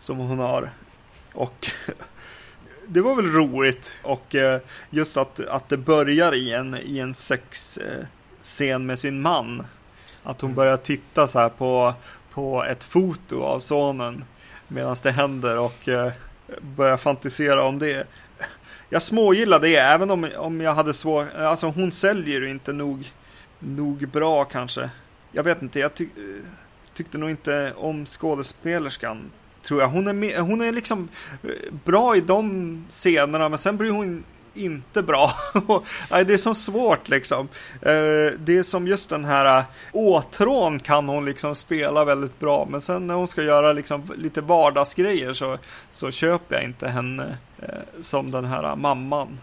som 0.00 0.18
hon 0.18 0.38
har. 0.38 0.70
Och 1.32 1.70
det 2.86 3.00
var 3.00 3.14
väl 3.14 3.32
roligt 3.32 4.00
och 4.02 4.34
eh, 4.34 4.60
just 4.90 5.16
att, 5.16 5.40
att 5.40 5.68
det 5.68 5.76
börjar 5.76 6.34
i 6.34 6.52
en, 6.52 6.74
i 6.74 6.98
en 6.98 7.14
sexscen 7.14 8.86
med 8.86 8.98
sin 8.98 9.20
man. 9.20 9.66
Att 10.22 10.40
hon 10.40 10.54
börjar 10.54 10.76
titta 10.76 11.26
så 11.26 11.38
här 11.38 11.48
på, 11.48 11.94
på 12.32 12.64
ett 12.64 12.84
foto 12.84 13.42
av 13.42 13.60
sonen 13.60 14.24
medan 14.68 14.96
det 15.02 15.10
händer 15.10 15.58
och 15.58 15.88
börja 16.60 16.98
fantisera 16.98 17.64
om 17.64 17.78
det. 17.78 18.06
Jag 18.90 19.02
smågillar 19.02 19.60
det, 19.60 19.76
även 19.76 20.10
om, 20.10 20.28
om 20.36 20.60
jag 20.60 20.74
hade 20.74 20.94
svårt. 20.94 21.34
Alltså 21.34 21.66
hon 21.66 21.92
säljer 21.92 22.40
ju 22.40 22.50
inte 22.50 22.72
nog, 22.72 23.12
nog 23.58 24.08
bra 24.08 24.44
kanske. 24.44 24.90
Jag 25.32 25.42
vet 25.42 25.62
inte, 25.62 25.80
jag 25.80 25.94
tyck, 25.94 26.08
tyckte 26.94 27.18
nog 27.18 27.30
inte 27.30 27.72
om 27.76 28.06
skådespelerskan. 28.06 29.30
Tror 29.62 29.80
jag. 29.80 29.88
Hon 29.88 30.08
är, 30.08 30.12
med, 30.12 30.40
hon 30.40 30.60
är 30.60 30.72
liksom 30.72 31.08
eh, 31.42 31.50
bra 31.84 32.16
i 32.16 32.20
de 32.20 32.84
scenerna, 32.88 33.48
men 33.48 33.58
sen 33.58 33.76
blir 33.76 33.90
hon 33.90 34.24
inte 34.58 35.02
bra. 35.02 35.34
det 36.08 36.32
är 36.32 36.36
så 36.36 36.54
svårt 36.54 37.08
liksom. 37.08 37.48
Eh, 37.82 38.32
det 38.38 38.56
är 38.56 38.62
som 38.62 38.86
just 38.86 39.10
den 39.10 39.24
här 39.24 39.58
eh, 39.58 39.64
åtrån 39.92 40.80
kan 40.80 41.08
hon 41.08 41.24
liksom 41.24 41.54
spela 41.54 42.04
väldigt 42.04 42.38
bra. 42.38 42.66
Men 42.70 42.80
sen 42.80 43.06
när 43.06 43.14
hon 43.14 43.28
ska 43.28 43.42
göra 43.42 43.72
liksom 43.72 44.02
lite 44.16 44.40
vardagsgrejer 44.40 45.32
så, 45.32 45.58
så 45.90 46.10
köper 46.10 46.54
jag 46.54 46.64
inte 46.64 46.88
henne 46.88 47.38
eh, 47.58 48.02
som 48.02 48.30
den 48.30 48.44
här 48.44 48.76
mamman. 48.76 49.40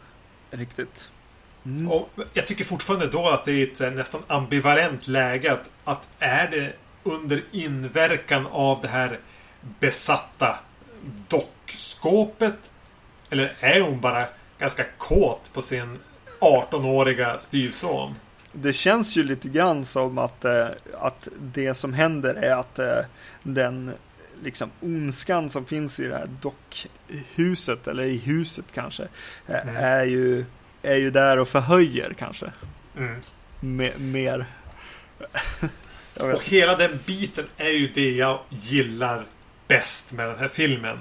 Riktigt. 0.51 1.09
Mm. 1.65 1.91
Och 1.91 2.09
jag 2.33 2.47
tycker 2.47 2.63
fortfarande 2.63 3.07
då 3.07 3.29
att 3.29 3.45
det 3.45 3.51
är 3.51 3.87
ett 3.87 3.95
nästan 3.95 4.21
ambivalent 4.27 5.07
läge. 5.07 5.51
Att, 5.53 5.69
att 5.83 6.07
är 6.19 6.47
det 6.47 6.73
under 7.03 7.43
inverkan 7.51 8.47
av 8.51 8.81
det 8.81 8.87
här 8.87 9.19
besatta 9.79 10.59
dockskåpet? 11.27 12.71
Eller 13.29 13.55
är 13.59 13.81
hon 13.81 13.99
bara 13.99 14.27
ganska 14.59 14.83
kåt 14.97 15.53
på 15.53 15.61
sin 15.61 15.99
18-åriga 16.39 17.37
styvson. 17.37 18.15
Det 18.51 18.73
känns 18.73 19.17
ju 19.17 19.23
lite 19.23 19.49
grann 19.49 19.85
som 19.85 20.17
att, 20.17 20.45
eh, 20.45 20.67
att 20.93 21.27
det 21.41 21.73
som 21.73 21.93
händer 21.93 22.35
är 22.35 22.55
att 22.55 22.79
eh, 22.79 22.99
den 23.43 23.91
liksom 24.43 24.71
ondskan 24.81 25.49
som 25.49 25.65
finns 25.65 25.99
i 25.99 26.07
det 26.07 26.15
här 26.15 26.29
dockhuset, 26.41 27.87
eller 27.87 28.03
i 28.03 28.17
huset 28.17 28.65
kanske, 28.73 29.03
eh, 29.47 29.61
mm. 29.61 29.75
är, 29.75 30.05
ju, 30.05 30.45
är 30.81 30.95
ju 30.95 31.11
där 31.11 31.37
och 31.37 31.47
förhöjer 31.47 32.15
kanske. 32.19 32.51
Mm. 32.97 34.11
mer. 34.11 34.45
och 36.33 36.43
hela 36.43 36.75
den 36.75 36.99
biten 37.05 37.45
är 37.57 37.69
ju 37.69 37.87
det 37.87 38.11
jag 38.11 38.39
gillar 38.49 39.25
bäst 39.67 40.13
med 40.13 40.27
den 40.27 40.39
här 40.39 40.47
filmen 40.47 40.99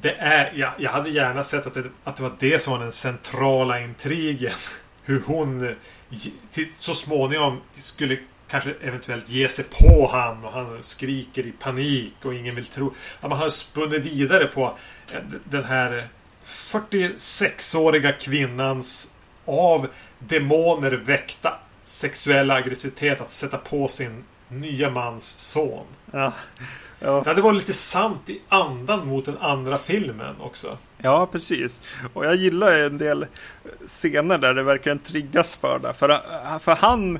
det 0.00 0.12
är, 0.12 0.52
jag, 0.54 0.70
jag 0.78 0.90
hade 0.90 1.10
gärna 1.10 1.42
sett 1.42 1.66
att 1.66 1.74
det, 1.74 1.84
att 2.04 2.16
det 2.16 2.22
var 2.22 2.32
det 2.38 2.58
som 2.58 2.72
var 2.72 2.80
den 2.80 2.92
centrala 2.92 3.80
intrigen. 3.80 4.52
Hur 5.04 5.22
hon 5.26 5.74
till, 6.50 6.66
så 6.76 6.94
småningom 6.94 7.60
skulle 7.74 8.18
kanske 8.48 8.74
eventuellt 8.82 9.28
ge 9.28 9.48
sig 9.48 9.64
på 9.64 10.10
han 10.12 10.44
och 10.44 10.52
han 10.52 10.82
skriker 10.82 11.46
i 11.46 11.52
panik 11.52 12.14
och 12.22 12.34
ingen 12.34 12.54
vill 12.54 12.66
tro. 12.66 12.94
Att 13.20 13.30
man 13.30 13.38
har 13.38 13.48
spunnit 13.48 14.06
vidare 14.06 14.46
på 14.46 14.78
eh, 15.12 15.20
den 15.44 15.64
här 15.64 16.08
46-åriga 16.44 18.12
kvinnans 18.12 19.14
av 19.44 19.88
demoner 20.18 20.90
väckta 20.90 21.58
sexuella 21.84 22.54
aggressivitet 22.54 23.20
att 23.20 23.30
sätta 23.30 23.56
på 23.56 23.88
sin 23.88 24.24
nya 24.48 24.90
mans 24.90 25.38
son. 25.38 25.86
Ja. 26.12 26.32
Ja. 27.02 27.20
Det 27.24 27.30
hade 27.30 27.42
varit 27.42 27.56
lite 27.56 27.72
sant 27.72 28.30
i 28.30 28.40
andan 28.48 29.06
mot 29.06 29.24
den 29.24 29.36
andra 29.40 29.78
filmen 29.78 30.34
också. 30.40 30.78
Ja, 30.98 31.28
precis. 31.32 31.80
Och 32.12 32.26
jag 32.26 32.36
gillar 32.36 32.72
en 32.72 32.98
del 32.98 33.26
scener 33.86 34.38
där 34.38 34.54
det 34.54 34.62
verkligen 34.62 34.98
triggas 34.98 35.56
för 35.56 35.78
det. 35.78 35.92
För, 35.92 36.20
för 36.58 36.74
han 36.74 37.18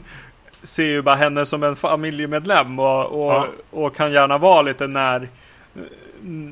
ser 0.62 0.84
ju 0.84 1.02
bara 1.02 1.14
henne 1.14 1.46
som 1.46 1.62
en 1.62 1.76
familjemedlem 1.76 2.78
och, 2.78 3.06
och, 3.06 3.32
ja. 3.32 3.48
och 3.70 3.96
kan 3.96 4.12
gärna 4.12 4.38
vara 4.38 4.62
lite 4.62 4.86
när, 4.86 5.28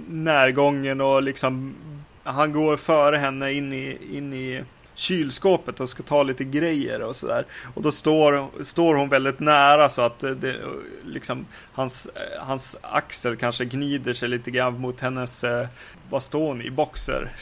närgången 0.09 1.01
och 1.01 1.23
liksom 1.23 1.75
han 2.23 2.53
går 2.53 2.77
före 2.77 3.17
henne 3.17 3.53
in 3.53 3.73
i, 3.73 3.99
in 4.13 4.33
i 4.33 4.65
kylskåpet 4.99 5.81
och 5.81 5.91
ska 5.91 6.03
ta 6.03 6.23
lite 6.23 6.45
grejer 6.45 7.03
och 7.03 7.17
sådär. 7.17 7.45
Och 7.75 7.83
då 7.83 7.93
står, 7.93 8.65
står 8.65 8.95
hon 8.95 9.09
väldigt 9.09 9.41
nära 9.41 9.89
så 9.89 10.03
att 10.03 10.19
det, 10.19 10.57
liksom, 11.05 11.47
hans, 11.73 12.11
hans 12.39 12.79
axel 12.83 13.37
kanske 13.37 13.65
gnider 13.65 14.15
sig 14.15 14.29
lite 14.29 14.51
grann 14.51 14.81
mot 14.81 15.01
hennes, 15.01 15.45
eh, 15.45 15.67
vad 16.11 16.23
står 16.23 16.47
hon 16.49 16.63
i, 16.63 16.71
boxer. 16.71 17.33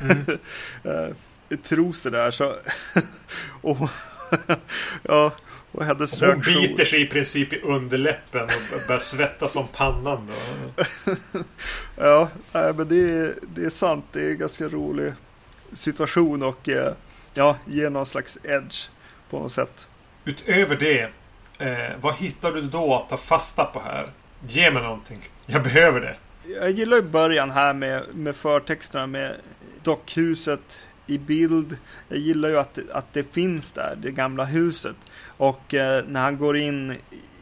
Mm. 0.00 0.24
Eh, 0.84 1.56
trosor 1.62 2.10
där 2.10 2.30
så. 2.30 2.54
och, 3.60 3.88
ja, 5.02 5.32
och 5.72 5.84
hennes 5.84 6.20
Hon 6.20 6.28
reaktion. 6.28 6.54
biter 6.54 6.84
sig 6.84 7.02
i 7.02 7.06
princip 7.06 7.52
i 7.52 7.60
underläppen 7.60 8.44
och 8.44 8.86
börjar 8.86 8.98
svettas 8.98 9.52
som 9.52 9.66
pannan. 9.68 10.28
Då. 10.76 10.84
ja, 11.96 12.28
men 12.52 12.88
det 12.88 13.10
är, 13.10 13.34
det 13.54 13.64
är 13.64 13.70
sant. 13.70 14.04
Det 14.12 14.20
är 14.20 14.30
en 14.30 14.38
ganska 14.38 14.68
rolig 14.68 15.12
situation 15.72 16.42
och 16.42 16.68
eh, 16.68 16.92
ja, 17.34 17.56
ger 17.66 17.90
någon 17.90 18.06
slags 18.06 18.38
edge 18.44 18.88
på 19.30 19.38
något 19.38 19.52
sätt. 19.52 19.86
Utöver 20.24 20.76
det, 20.76 21.02
eh, 21.58 21.96
vad 22.00 22.14
hittar 22.14 22.52
du 22.52 22.62
då 22.62 22.94
att 22.94 23.08
ta 23.08 23.16
fasta 23.16 23.64
på 23.64 23.80
här? 23.80 24.08
Ge 24.48 24.70
mig 24.70 24.82
någonting. 24.82 25.20
Jag 25.46 25.62
behöver 25.62 26.00
det. 26.00 26.16
Jag 26.60 26.70
gillar 26.70 26.96
ju 26.96 27.02
början 27.02 27.50
här 27.50 27.72
med, 27.72 28.02
med 28.14 28.36
förtexterna 28.36 29.06
med 29.06 29.36
dockhuset 29.82 30.78
i 31.06 31.18
bild. 31.18 31.76
Jag 32.08 32.18
gillar 32.18 32.48
ju 32.48 32.58
att, 32.58 32.78
att 32.92 33.12
det 33.12 33.32
finns 33.32 33.72
där, 33.72 33.98
det 34.02 34.10
gamla 34.10 34.44
huset. 34.44 34.96
Och 35.36 35.74
eh, 35.74 36.04
när 36.08 36.20
han 36.20 36.38
går 36.38 36.56
in 36.56 36.96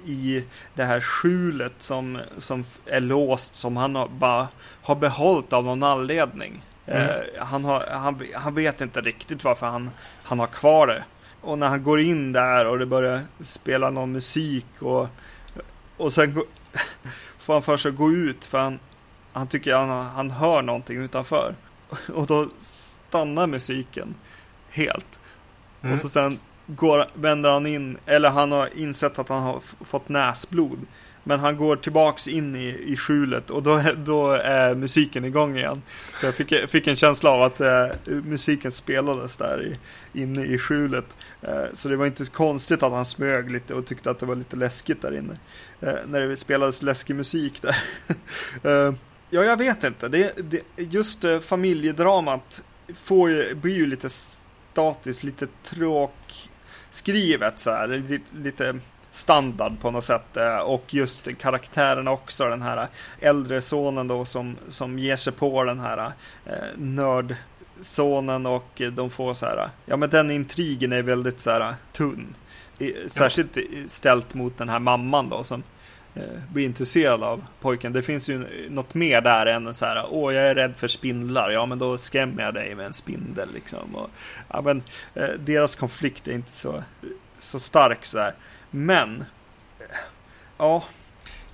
i 0.06 0.44
det 0.74 0.84
här 0.84 1.00
skjulet 1.00 1.72
som, 1.78 2.18
som 2.38 2.64
är 2.86 3.00
låst, 3.00 3.54
som 3.54 3.76
han 3.76 3.94
har, 3.94 4.08
bara 4.08 4.48
har 4.82 4.94
behållit 4.94 5.52
av 5.52 5.64
någon 5.64 5.82
anledning. 5.82 6.62
Mm. 6.86 7.08
Eh, 7.08 7.44
han, 7.44 7.64
har, 7.64 7.84
han, 7.90 8.26
han 8.34 8.54
vet 8.54 8.80
inte 8.80 9.00
riktigt 9.00 9.44
varför 9.44 9.66
han, 9.66 9.90
han 10.22 10.38
har 10.38 10.46
kvar 10.46 10.86
det. 10.86 11.04
Och 11.40 11.58
när 11.58 11.68
han 11.68 11.82
går 11.82 12.00
in 12.00 12.32
där 12.32 12.66
och 12.66 12.78
det 12.78 12.86
börjar 12.86 13.22
spela 13.40 13.90
någon 13.90 14.12
musik 14.12 14.66
och, 14.78 15.08
och 15.96 16.12
sen 16.12 16.34
gå, 16.34 16.44
får 17.38 17.52
han 17.52 17.62
för 17.62 17.76
sig 17.76 17.92
gå 17.92 18.12
ut 18.12 18.46
för 18.46 18.58
han, 18.58 18.78
han 19.32 19.46
tycker 19.46 19.74
han, 19.74 20.06
han 20.06 20.30
hör 20.30 20.62
någonting 20.62 20.96
utanför. 20.96 21.54
Och 22.14 22.26
då 22.26 22.48
stannar 22.58 23.46
musiken 23.46 24.14
helt. 24.70 25.20
Mm. 25.82 25.94
Och 25.94 25.98
så 26.00 26.08
sen 26.08 26.38
går, 26.66 27.06
vänder 27.14 27.50
han 27.50 27.66
in, 27.66 27.98
eller 28.06 28.30
han 28.30 28.52
har 28.52 28.68
insett 28.78 29.18
att 29.18 29.28
han 29.28 29.42
har 29.42 29.60
fått 29.84 30.08
näsblod. 30.08 30.78
Men 31.24 31.40
han 31.40 31.56
går 31.56 31.76
tillbaks 31.76 32.28
in 32.28 32.56
i, 32.56 32.84
i 32.86 32.96
skjulet 32.96 33.50
och 33.50 33.62
då, 33.62 33.82
då 33.96 34.30
är 34.30 34.74
musiken 34.74 35.24
igång 35.24 35.56
igen. 35.56 35.82
Så 36.20 36.26
jag 36.26 36.34
fick, 36.34 36.70
fick 36.70 36.86
en 36.86 36.96
känsla 36.96 37.30
av 37.30 37.42
att 37.42 37.60
eh, 37.60 37.86
musiken 38.06 38.70
spelades 38.70 39.36
där 39.36 39.66
i, 39.66 39.78
inne 40.22 40.44
i 40.44 40.58
skjulet. 40.58 41.16
Eh, 41.42 41.64
så 41.72 41.88
det 41.88 41.96
var 41.96 42.06
inte 42.06 42.24
konstigt 42.24 42.82
att 42.82 42.92
han 42.92 43.04
smög 43.04 43.50
lite 43.50 43.74
och 43.74 43.86
tyckte 43.86 44.10
att 44.10 44.18
det 44.18 44.26
var 44.26 44.36
lite 44.36 44.56
läskigt 44.56 45.02
där 45.02 45.18
inne. 45.18 45.38
Eh, 45.80 45.94
när 46.06 46.20
det 46.20 46.36
spelades 46.36 46.82
läskig 46.82 47.16
musik 47.16 47.62
där. 47.62 47.76
Eh, 48.64 48.94
ja, 49.30 49.44
jag 49.44 49.56
vet 49.56 49.84
inte. 49.84 50.08
Det, 50.08 50.32
det, 50.36 50.62
just 50.76 51.24
eh, 51.24 51.40
familjedramat 51.40 52.62
får 52.94 53.30
ju, 53.30 53.54
blir 53.54 53.74
ju 53.74 53.86
lite 53.86 54.08
statiskt, 54.72 55.24
lite 55.24 55.46
tråkskrivet 55.64 57.58
så 57.58 57.70
här. 57.70 58.20
Lite 58.32 58.78
standard 59.12 59.80
på 59.80 59.90
något 59.90 60.04
sätt. 60.04 60.36
Eh, 60.36 60.56
och 60.56 60.94
just 60.94 61.38
karaktärerna 61.38 62.10
också. 62.10 62.48
Den 62.48 62.62
här 62.62 62.88
äldre 63.20 63.60
sonen 63.60 64.08
då 64.08 64.24
som, 64.24 64.56
som 64.68 64.98
ger 64.98 65.16
sig 65.16 65.32
på 65.32 65.64
den 65.64 65.80
här 65.80 66.12
eh, 66.46 66.52
nördsonen 66.76 68.46
och 68.46 68.82
de 68.92 69.10
får 69.10 69.34
så 69.34 69.46
här. 69.46 69.70
Ja 69.86 69.96
men 69.96 70.10
den 70.10 70.30
intrigen 70.30 70.92
är 70.92 71.02
väldigt 71.02 71.40
så 71.40 71.50
här 71.50 71.74
tunn. 71.92 72.34
Särskilt 73.06 73.58
ställt 73.86 74.34
mot 74.34 74.58
den 74.58 74.68
här 74.68 74.78
mamman 74.78 75.28
då 75.28 75.44
som 75.44 75.62
eh, 76.14 76.22
blir 76.52 76.64
intresserad 76.64 77.22
av 77.22 77.44
pojken. 77.60 77.92
Det 77.92 78.02
finns 78.02 78.28
ju 78.28 78.68
något 78.70 78.94
mer 78.94 79.20
där 79.20 79.46
än 79.46 79.74
så 79.74 79.86
här. 79.86 80.06
Åh, 80.10 80.34
jag 80.34 80.44
är 80.44 80.54
rädd 80.54 80.76
för 80.76 80.88
spindlar. 80.88 81.50
Ja, 81.50 81.66
men 81.66 81.78
då 81.78 81.98
skrämmer 81.98 82.42
jag 82.42 82.54
dig 82.54 82.74
med 82.74 82.86
en 82.86 82.92
spindel 82.92 83.48
liksom. 83.54 83.94
Och, 83.94 84.10
ja, 84.48 84.62
men 84.62 84.82
eh, 85.14 85.28
deras 85.38 85.74
konflikt 85.74 86.28
är 86.28 86.32
inte 86.32 86.56
så, 86.56 86.82
så 87.38 87.58
stark 87.58 88.04
så 88.04 88.18
här. 88.18 88.34
Men... 88.74 89.24
Ja. 90.58 90.84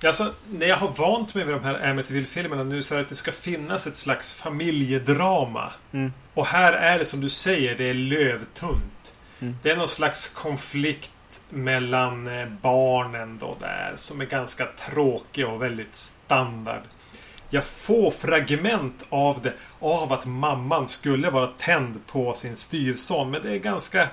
Alltså, 0.05 0.33
när 0.49 0.67
jag 0.67 0.75
har 0.75 0.87
vant 0.87 1.35
mig 1.35 1.45
vid 1.45 1.53
de 1.53 1.63
här 1.63 1.89
Amityville-filmerna 1.89 2.63
nu 2.63 2.83
så 2.83 2.93
är 2.93 2.97
det 2.97 3.03
att 3.03 3.09
det 3.09 3.15
ska 3.15 3.31
finnas 3.31 3.87
ett 3.87 3.95
slags 3.95 4.33
familjedrama. 4.33 5.71
Mm. 5.91 6.13
Och 6.33 6.45
här 6.45 6.73
är 6.73 6.99
det 6.99 7.05
som 7.05 7.21
du 7.21 7.29
säger, 7.29 7.77
det 7.77 7.89
är 7.89 7.93
lövtunt. 7.93 9.13
Mm. 9.39 9.55
Det 9.63 9.71
är 9.71 9.75
någon 9.75 9.87
slags 9.87 10.29
konflikt 10.29 11.11
mellan 11.49 12.27
eh, 12.27 12.47
barnen 12.61 13.37
då 13.37 13.57
där 13.59 13.93
som 13.95 14.21
är 14.21 14.25
ganska 14.25 14.65
tråkig 14.65 15.47
och 15.47 15.61
väldigt 15.61 15.95
standard. 15.95 16.81
Jag 17.49 17.63
får 17.63 18.11
fragment 18.11 19.05
av 19.09 19.41
det 19.41 19.53
av 19.79 20.13
att 20.13 20.25
mamman 20.25 20.87
skulle 20.87 21.29
vara 21.29 21.47
tänd 21.47 21.99
på 22.07 22.33
sin 22.33 22.57
styvson 22.57 23.31
men 23.31 23.41
det 23.41 23.51
är 23.51 23.57
ganska 23.57 24.09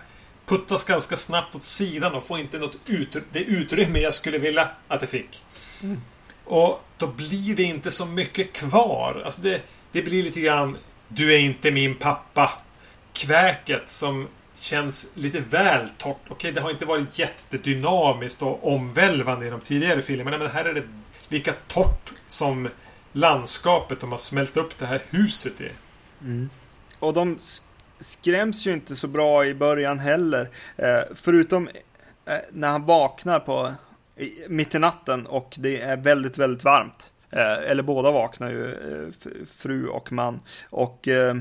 puttas 0.47 0.85
ganska 0.85 1.17
snabbt 1.17 1.55
åt 1.55 1.63
sidan 1.63 2.15
och 2.15 2.23
får 2.23 2.39
inte 2.39 2.59
något 2.59 2.79
ut, 2.87 3.17
det 3.33 3.41
utrymme 3.41 3.99
jag 3.99 4.15
skulle 4.15 4.39
vilja 4.39 4.71
att 4.89 5.01
det 5.01 5.07
fick. 5.07 5.43
Mm. 5.83 6.01
Och 6.45 6.81
då 6.99 7.07
blir 7.07 7.57
det 7.57 7.63
inte 7.63 7.91
så 7.91 8.07
mycket 8.07 8.53
kvar. 8.53 9.23
Alltså 9.25 9.43
det, 9.43 9.63
det 9.93 10.03
blir 10.03 10.23
lite 10.23 10.41
grann 10.41 10.77
Du 11.09 11.35
är 11.35 11.39
inte 11.39 11.71
min 11.71 11.95
pappa. 11.95 12.53
Kväket 13.13 13.91
som 13.91 14.29
känns 14.55 15.11
lite 15.15 15.41
väl 15.41 15.89
torrt. 15.99 16.21
Okej, 16.29 16.53
det 16.53 16.61
har 16.61 16.71
inte 16.71 16.85
varit 16.85 17.19
jättedynamiskt 17.19 18.43
och 18.43 18.73
omvälvande 18.73 19.47
i 19.47 19.51
de 19.51 19.61
tidigare 19.61 20.03
filmerna 20.03 20.39
men 20.39 20.51
här 20.51 20.65
är 20.65 20.75
det 20.75 20.83
lika 21.29 21.53
torrt 21.53 22.13
som 22.29 22.69
landskapet 23.13 24.01
de 24.01 24.11
har 24.11 24.19
smält 24.19 24.57
upp 24.57 24.79
det 24.79 24.87
här 24.87 25.03
huset 25.11 25.61
i. 25.61 25.71
Mm. 26.21 26.51
Och 26.99 27.15
de 27.15 27.39
skräms 28.01 28.67
ju 28.67 28.73
inte 28.73 28.97
så 28.97 29.09
bra 29.09 29.47
i 29.47 29.55
början 29.55 29.99
heller. 29.99 30.51
Eh, 30.77 31.01
förutom 31.15 31.69
eh, 32.27 32.35
när 32.53 32.69
han 32.69 32.85
vaknar 32.85 33.41
på 33.41 33.73
mitt 34.49 34.75
i 34.75 34.79
natten 34.79 35.27
och 35.27 35.55
det 35.59 35.81
är 35.81 35.97
väldigt, 35.97 36.39
väldigt 36.39 36.65
varmt. 36.65 37.13
Eh, 37.31 37.71
eller 37.71 37.83
båda 37.83 38.11
vaknar 38.11 38.51
ju, 38.51 38.73
eh, 38.73 39.13
fru 39.57 39.89
och 39.89 40.13
man. 40.13 40.41
Och 40.71 41.09
eh, 41.09 41.37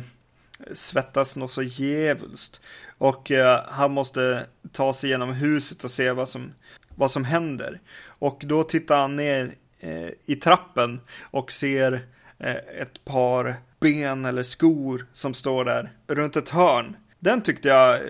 svettas 0.74 1.36
något 1.36 1.52
så 1.52 1.64
djävulskt. 1.64 2.62
Och 2.98 3.32
eh, 3.32 3.64
han 3.68 3.92
måste 3.92 4.46
ta 4.72 4.94
sig 4.94 5.10
genom 5.10 5.34
huset 5.34 5.84
och 5.84 5.92
se 5.92 6.12
vad 6.12 6.30
som, 6.30 6.54
vad 6.96 7.12
som 7.12 7.26
händer. 7.26 7.80
Och 8.08 8.42
då 8.46 8.64
tittar 8.64 8.98
han 8.98 9.16
ner 9.16 9.52
eh, 9.80 10.10
i 10.26 10.36
trappen 10.36 11.02
och 11.22 11.52
ser 11.52 12.08
ett 12.40 13.06
par 13.06 13.56
ben 13.80 14.26
eller 14.26 14.44
skor 14.44 15.06
som 15.14 15.34
står 15.34 15.66
där 15.66 15.92
runt 16.08 16.36
ett 16.36 16.50
hörn. 16.50 16.96
Den 17.20 17.42
tyckte 17.42 17.68
jag 17.68 17.96
eh, 17.96 18.02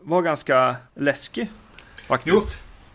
var 0.00 0.22
ganska 0.22 0.76
läskig. 0.94 1.50
Faktiskt. 2.06 2.34
Jo, 2.34 2.40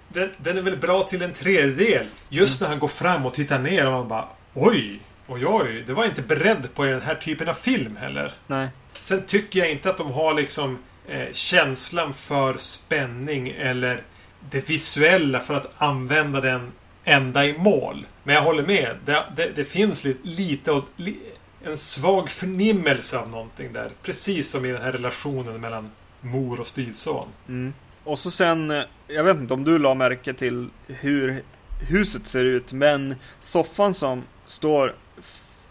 den, 0.07 0.29
den 0.37 0.57
är 0.57 0.61
väl 0.61 0.77
bra 0.77 1.03
till 1.03 1.21
en 1.21 1.33
tredjedel. 1.33 2.05
Just 2.29 2.61
mm. 2.61 2.65
när 2.65 2.69
han 2.69 2.79
går 2.79 2.87
fram 2.87 3.25
och 3.25 3.33
tittar 3.33 3.59
ner 3.59 3.85
och 3.85 3.91
man 3.91 4.07
bara 4.07 4.27
Oj! 4.53 5.01
Oj, 5.27 5.45
oj. 5.45 5.83
Det 5.87 5.93
var 5.93 6.03
jag 6.03 6.11
inte 6.11 6.21
beredd 6.21 6.73
på 6.73 6.87
i 6.87 6.89
den 6.89 7.01
här 7.01 7.15
typen 7.15 7.49
av 7.49 7.53
film 7.53 7.95
heller. 7.97 8.33
Nej. 8.47 8.67
Sen 8.93 9.21
tycker 9.25 9.59
jag 9.59 9.71
inte 9.71 9.89
att 9.89 9.97
de 9.97 10.11
har 10.11 10.33
liksom 10.33 10.79
eh, 11.07 11.31
känslan 11.31 12.13
för 12.13 12.53
spänning 12.53 13.49
eller 13.49 14.01
det 14.49 14.69
visuella 14.69 15.39
för 15.39 15.53
att 15.53 15.71
använda 15.77 16.41
den 16.41 16.71
ända 17.03 17.45
i 17.45 17.57
mål. 17.57 18.05
Men 18.23 18.35
jag 18.35 18.41
håller 18.41 18.65
med. 18.67 18.97
Det, 19.05 19.23
det, 19.35 19.51
det 19.55 19.63
finns 19.63 20.03
lite, 20.03 20.27
lite 20.27 20.71
och, 20.71 20.85
li, 20.95 21.19
en 21.63 21.77
svag 21.77 22.29
förnimmelse 22.29 23.17
av 23.17 23.29
någonting 23.29 23.73
där. 23.73 23.89
Precis 24.03 24.51
som 24.51 24.65
i 24.65 24.71
den 24.71 24.81
här 24.81 24.91
relationen 24.91 25.61
mellan 25.61 25.91
mor 26.21 26.59
och 26.59 26.67
styvson. 26.67 27.27
Mm. 27.47 27.73
Och 28.03 28.19
så 28.19 28.31
sen, 28.31 28.71
eh, 28.71 28.83
jag 29.07 29.23
vet 29.23 29.37
inte 29.37 29.53
om 29.53 29.63
du 29.63 29.79
la 29.79 29.93
märke 29.93 30.33
till 30.33 30.69
hur 30.87 31.43
huset 31.89 32.27
ser 32.27 32.43
ut, 32.43 32.71
men 32.71 33.15
soffan 33.39 33.93
som 33.93 34.23
står 34.45 34.95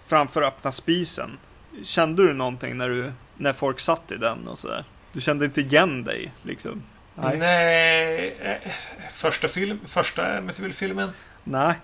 framför 0.07 0.43
öppna 0.43 0.73
spisen. 0.73 1.39
Kände 1.85 2.27
du 2.27 2.33
någonting 2.35 2.77
när, 2.77 2.89
du, 2.89 3.13
när 3.37 3.53
folk 3.53 3.81
satt 3.81 4.13
i 4.13 4.17
den 4.17 4.49
och 4.49 4.59
sådär? 4.59 4.85
Du 5.13 5.21
kände 5.21 5.45
inte 5.45 5.61
igen 5.61 6.05
dig 6.05 6.33
liksom? 6.43 6.83
Nej. 7.15 7.39
Nej. 7.39 8.37
Eh, 8.41 8.71
första, 9.13 9.49
film, 9.49 9.81
första 9.87 10.39
Amityville-filmen? 10.39 11.11
Nej. 11.45 11.75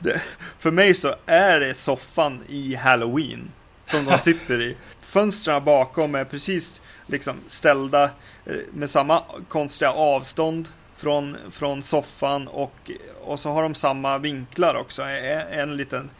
Det, 0.00 0.22
för 0.58 0.70
mig 0.70 0.94
så 0.94 1.14
är 1.26 1.60
det 1.60 1.74
soffan 1.74 2.40
i 2.48 2.74
Halloween. 2.74 3.50
Som 3.86 4.04
de 4.04 4.18
sitter 4.18 4.62
i. 4.62 4.76
Fönstren 5.00 5.64
bakom 5.64 6.14
är 6.14 6.24
precis 6.24 6.80
liksom 7.06 7.36
ställda 7.48 8.04
eh, 8.46 8.54
med 8.72 8.90
samma 8.90 9.22
konstiga 9.48 9.92
avstånd 9.92 10.68
från, 10.96 11.36
från 11.50 11.82
soffan 11.82 12.48
och, 12.48 12.90
och 13.20 13.40
så 13.40 13.50
har 13.50 13.62
de 13.62 13.74
samma 13.74 14.18
vinklar 14.18 14.74
också. 14.74 15.02
En, 15.02 15.60
en 15.60 15.76
liten 15.76 16.10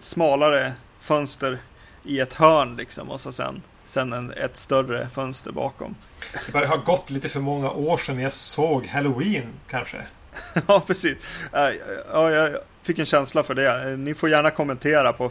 smalare 0.00 0.72
fönster 1.00 1.58
i 2.04 2.20
ett 2.20 2.34
hörn 2.34 2.76
liksom 2.76 3.10
och 3.10 3.20
så 3.20 3.32
sen, 3.32 3.62
sen 3.84 4.12
en, 4.12 4.30
ett 4.30 4.56
större 4.56 5.08
fönster 5.08 5.52
bakom. 5.52 5.94
Det 6.46 6.52
börjar 6.52 6.68
ha 6.68 6.76
gått 6.76 7.10
lite 7.10 7.28
för 7.28 7.40
många 7.40 7.70
år 7.70 7.96
sedan 7.96 8.20
jag 8.20 8.32
såg 8.32 8.86
Halloween 8.86 9.46
kanske. 9.68 9.98
ja, 10.68 10.82
precis. 10.86 11.18
Ja, 11.52 12.30
jag 12.30 12.50
fick 12.82 12.98
en 12.98 13.06
känsla 13.06 13.42
för 13.42 13.54
det. 13.54 13.96
Ni 13.96 14.14
får 14.14 14.28
gärna 14.30 14.50
kommentera 14.50 15.12
på 15.12 15.30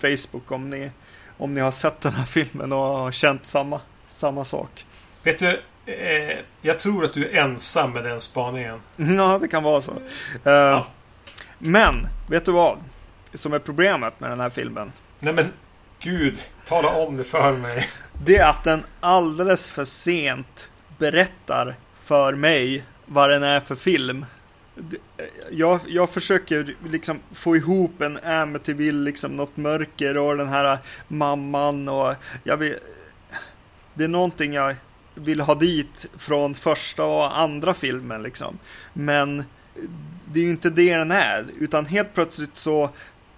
Facebook 0.00 0.52
om 0.52 0.70
ni, 0.70 0.90
om 1.36 1.54
ni 1.54 1.60
har 1.60 1.72
sett 1.72 2.00
den 2.00 2.12
här 2.12 2.24
filmen 2.24 2.72
och 2.72 2.78
har 2.78 3.12
känt 3.12 3.46
samma, 3.46 3.80
samma 4.08 4.44
sak. 4.44 4.86
Vet 5.22 5.38
du, 5.38 5.60
eh, 5.86 6.38
jag 6.62 6.80
tror 6.80 7.04
att 7.04 7.12
du 7.12 7.28
är 7.28 7.42
ensam 7.42 7.92
med 7.92 8.04
den 8.04 8.20
spaningen. 8.20 8.80
Ja, 8.96 9.38
det 9.40 9.48
kan 9.48 9.62
vara 9.62 9.82
så. 9.82 9.92
Uh, 9.92 10.00
ja. 10.44 10.86
Men, 11.58 12.06
vet 12.28 12.44
du 12.44 12.52
vad? 12.52 12.78
Som 13.34 13.52
är 13.52 13.58
problemet 13.58 14.20
med 14.20 14.30
den 14.30 14.40
här 14.40 14.50
filmen? 14.50 14.92
Nej 15.18 15.34
men, 15.34 15.52
gud, 15.98 16.38
tala 16.64 16.88
om 16.88 17.16
det 17.16 17.24
för 17.24 17.52
mig. 17.52 17.88
Det 18.24 18.36
är 18.36 18.46
att 18.46 18.64
den 18.64 18.84
alldeles 19.00 19.70
för 19.70 19.84
sent 19.84 20.70
berättar 20.98 21.76
för 22.02 22.32
mig 22.32 22.84
vad 23.06 23.30
den 23.30 23.42
är 23.42 23.60
för 23.60 23.74
film. 23.74 24.26
Jag, 25.50 25.80
jag 25.88 26.10
försöker 26.10 26.74
liksom 26.88 27.20
få 27.32 27.56
ihop 27.56 28.00
en 28.00 28.18
Amityville, 28.24 29.04
liksom 29.04 29.36
något 29.36 29.56
mörker 29.56 30.16
och 30.16 30.36
den 30.36 30.48
här 30.48 30.78
mamman 31.08 31.88
och 31.88 32.14
jag 32.44 32.56
vill... 32.56 32.76
Det 33.94 34.04
är 34.04 34.08
någonting 34.08 34.52
jag 34.52 34.76
vill 35.14 35.40
ha 35.40 35.54
dit 35.54 36.06
från 36.18 36.54
första 36.54 37.04
och 37.04 37.38
andra 37.38 37.74
filmen 37.74 38.22
liksom. 38.22 38.58
Men 38.92 39.44
det 40.24 40.40
är 40.40 40.44
ju 40.44 40.50
inte 40.50 40.70
det 40.70 40.96
den 40.96 41.10
är, 41.10 41.46
utan 41.58 41.86
helt 41.86 42.14
plötsligt 42.14 42.56
så 42.56 42.90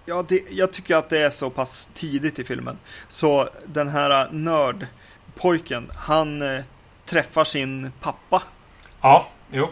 Ja, 0.05 0.25
det, 0.27 0.43
jag 0.49 0.73
tycker 0.73 0.95
att 0.95 1.09
det 1.09 1.19
är 1.19 1.29
så 1.29 1.49
pass 1.49 1.89
tidigt 1.93 2.39
i 2.39 2.43
filmen. 2.43 2.77
Så 3.07 3.49
den 3.65 3.89
här 3.89 4.29
nördpojken, 4.31 5.91
han 5.95 6.41
eh, 6.41 6.63
träffar 7.05 7.43
sin 7.43 7.91
pappa. 8.01 8.43
Ja, 9.01 9.27
jo. 9.51 9.69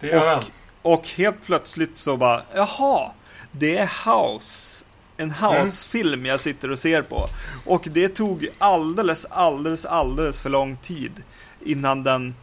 Det 0.00 0.06
gör 0.06 0.34
han. 0.34 0.44
Och 0.82 1.08
helt 1.08 1.44
plötsligt 1.46 1.96
så 1.96 2.16
bara, 2.16 2.42
jaha, 2.54 3.10
det 3.52 3.76
är 3.76 3.90
House. 4.04 4.84
En 5.16 5.30
House-film 5.30 6.26
jag 6.26 6.40
sitter 6.40 6.70
och 6.70 6.78
ser 6.78 7.02
på. 7.02 7.26
Och 7.66 7.88
det 7.90 8.08
tog 8.08 8.48
alldeles, 8.58 9.24
alldeles, 9.30 9.86
alldeles 9.86 10.40
för 10.40 10.50
lång 10.50 10.76
tid 10.76 11.22
innan 11.64 12.04
den, 12.04 12.34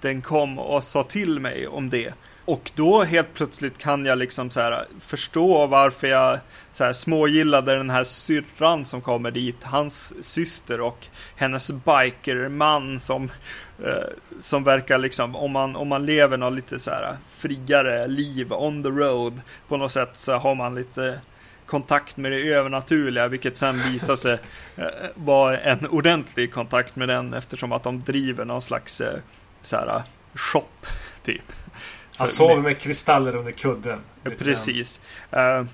den 0.00 0.22
kom 0.22 0.58
och 0.58 0.84
sa 0.84 1.02
till 1.02 1.40
mig 1.40 1.66
om 1.66 1.90
det. 1.90 2.14
Och 2.50 2.70
då 2.74 3.02
helt 3.02 3.34
plötsligt 3.34 3.78
kan 3.78 4.06
jag 4.06 4.18
liksom 4.18 4.50
så 4.50 4.60
här 4.60 4.86
förstå 5.00 5.66
varför 5.66 6.06
jag 6.06 6.38
så 6.72 6.84
här 6.84 6.92
smågillade 6.92 7.76
den 7.76 7.90
här 7.90 8.04
syrran 8.04 8.84
som 8.84 9.00
kommer 9.00 9.30
dit, 9.30 9.64
hans 9.64 10.14
syster 10.26 10.80
och 10.80 11.06
hennes 11.36 11.70
bikerman 11.70 13.00
som 13.00 13.30
eh, 13.84 14.08
som 14.40 14.64
verkar 14.64 14.98
liksom, 14.98 15.36
om 15.36 15.50
man, 15.50 15.76
om 15.76 15.88
man 15.88 16.06
lever 16.06 16.36
något 16.36 16.52
lite 16.52 16.78
så 16.78 16.90
här 16.90 17.16
friare 17.28 18.06
liv 18.06 18.52
on 18.52 18.82
the 18.82 18.88
road 18.88 19.40
på 19.68 19.76
något 19.76 19.92
sätt 19.92 20.16
så 20.16 20.32
har 20.32 20.54
man 20.54 20.74
lite 20.74 21.20
kontakt 21.66 22.16
med 22.16 22.32
det 22.32 22.40
övernaturliga, 22.40 23.28
vilket 23.28 23.56
sen 23.56 23.78
visar 23.78 24.16
sig 24.16 24.38
eh, 24.76 24.86
vara 25.14 25.58
en 25.58 25.86
ordentlig 25.86 26.52
kontakt 26.52 26.96
med 26.96 27.08
den 27.08 27.34
eftersom 27.34 27.72
att 27.72 27.82
de 27.82 28.02
driver 28.02 28.44
någon 28.44 28.62
slags 28.62 29.00
eh, 29.00 29.18
så 29.62 29.76
här 29.76 30.02
shop 30.34 30.86
typ. 31.22 31.52
Han 32.20 32.28
sover 32.28 32.62
med 32.62 32.78
kristaller 32.78 33.36
under 33.36 33.52
kudden. 33.52 33.98
Precis. 34.38 35.00
Uh, 35.36 35.66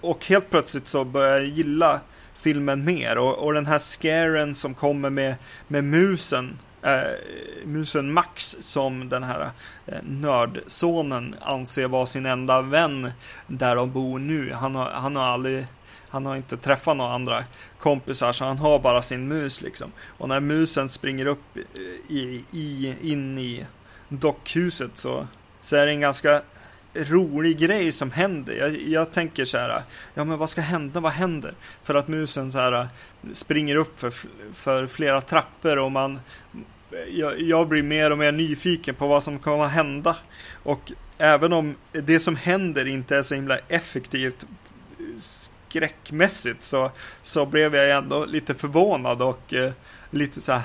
och 0.00 0.26
helt 0.26 0.50
plötsligt 0.50 0.88
så 0.88 1.04
börjar 1.04 1.38
jag 1.38 1.46
gilla 1.46 2.00
filmen 2.34 2.84
mer. 2.84 3.18
Och, 3.18 3.38
och 3.38 3.54
den 3.54 3.66
här 3.66 3.78
scaren 3.78 4.54
som 4.54 4.74
kommer 4.74 5.10
med, 5.10 5.34
med 5.68 5.84
musen. 5.84 6.58
Uh, 6.84 7.66
musen 7.66 8.12
Max 8.12 8.56
som 8.60 9.08
den 9.08 9.22
här 9.22 9.40
uh, 9.40 9.94
nördsonen 10.02 11.34
anser 11.40 11.88
vara 11.88 12.06
sin 12.06 12.26
enda 12.26 12.60
vän 12.62 13.12
där 13.46 13.76
de 13.76 13.92
bor 13.92 14.18
nu. 14.18 14.52
Han 14.52 14.74
har, 14.74 14.90
han 14.90 15.16
har 15.16 15.24
aldrig 15.24 15.66
han 16.08 16.26
har 16.26 16.36
inte 16.36 16.56
träffat 16.56 16.96
några 16.96 17.14
andra 17.14 17.44
kompisar 17.78 18.32
så 18.32 18.44
han 18.44 18.58
har 18.58 18.78
bara 18.78 19.02
sin 19.02 19.28
mus 19.28 19.60
liksom. 19.60 19.92
Och 20.18 20.28
när 20.28 20.40
musen 20.40 20.88
springer 20.88 21.26
upp 21.26 21.56
i, 22.08 22.44
i, 22.52 22.96
in 23.02 23.38
i 23.38 23.66
dockhuset 24.08 24.96
så 24.96 25.26
så 25.64 25.76
är 25.76 25.86
det 25.86 25.92
en 25.92 26.00
ganska 26.00 26.42
rolig 26.94 27.58
grej 27.58 27.92
som 27.92 28.10
händer. 28.10 28.54
Jag, 28.54 28.82
jag, 28.82 29.12
tänker 29.12 29.44
så 29.44 29.58
här, 29.58 29.82
ja 30.14 30.24
men 30.24 30.38
vad 30.38 30.50
ska 30.50 30.60
hända, 30.60 31.00
vad 31.00 31.12
händer? 31.12 31.54
För 31.82 31.94
att 31.94 32.08
musen 32.08 32.52
så 32.52 32.58
här 32.58 32.88
springer 33.32 33.76
upp 33.76 34.00
för, 34.00 34.12
för 34.52 34.86
flera 34.86 35.20
trappor 35.20 35.78
och 35.78 35.92
man 35.92 36.20
jag, 37.10 37.40
jag 37.40 37.68
blir 37.68 37.82
mer 37.82 38.10
och 38.10 38.18
mer 38.18 38.32
nyfiken 38.32 38.94
på 38.94 39.06
vad 39.06 39.22
som 39.22 39.38
kommer 39.38 39.64
att 39.64 39.70
hända. 39.70 40.16
Och 40.62 40.92
även 41.18 41.52
om 41.52 41.76
det 41.92 42.20
som 42.20 42.36
händer 42.36 42.86
inte 42.86 43.16
är 43.16 43.22
så 43.22 43.34
himla 43.34 43.58
effektivt 43.68 44.46
skräckmässigt 45.18 46.64
så, 46.64 46.90
så 47.22 47.46
blev 47.46 47.74
jag 47.74 47.90
ändå 47.90 48.24
lite 48.24 48.54
förvånad 48.54 49.22
och 49.22 49.54
eh, 49.54 49.72
lite 50.10 50.40
så 50.40 50.52
här 50.52 50.60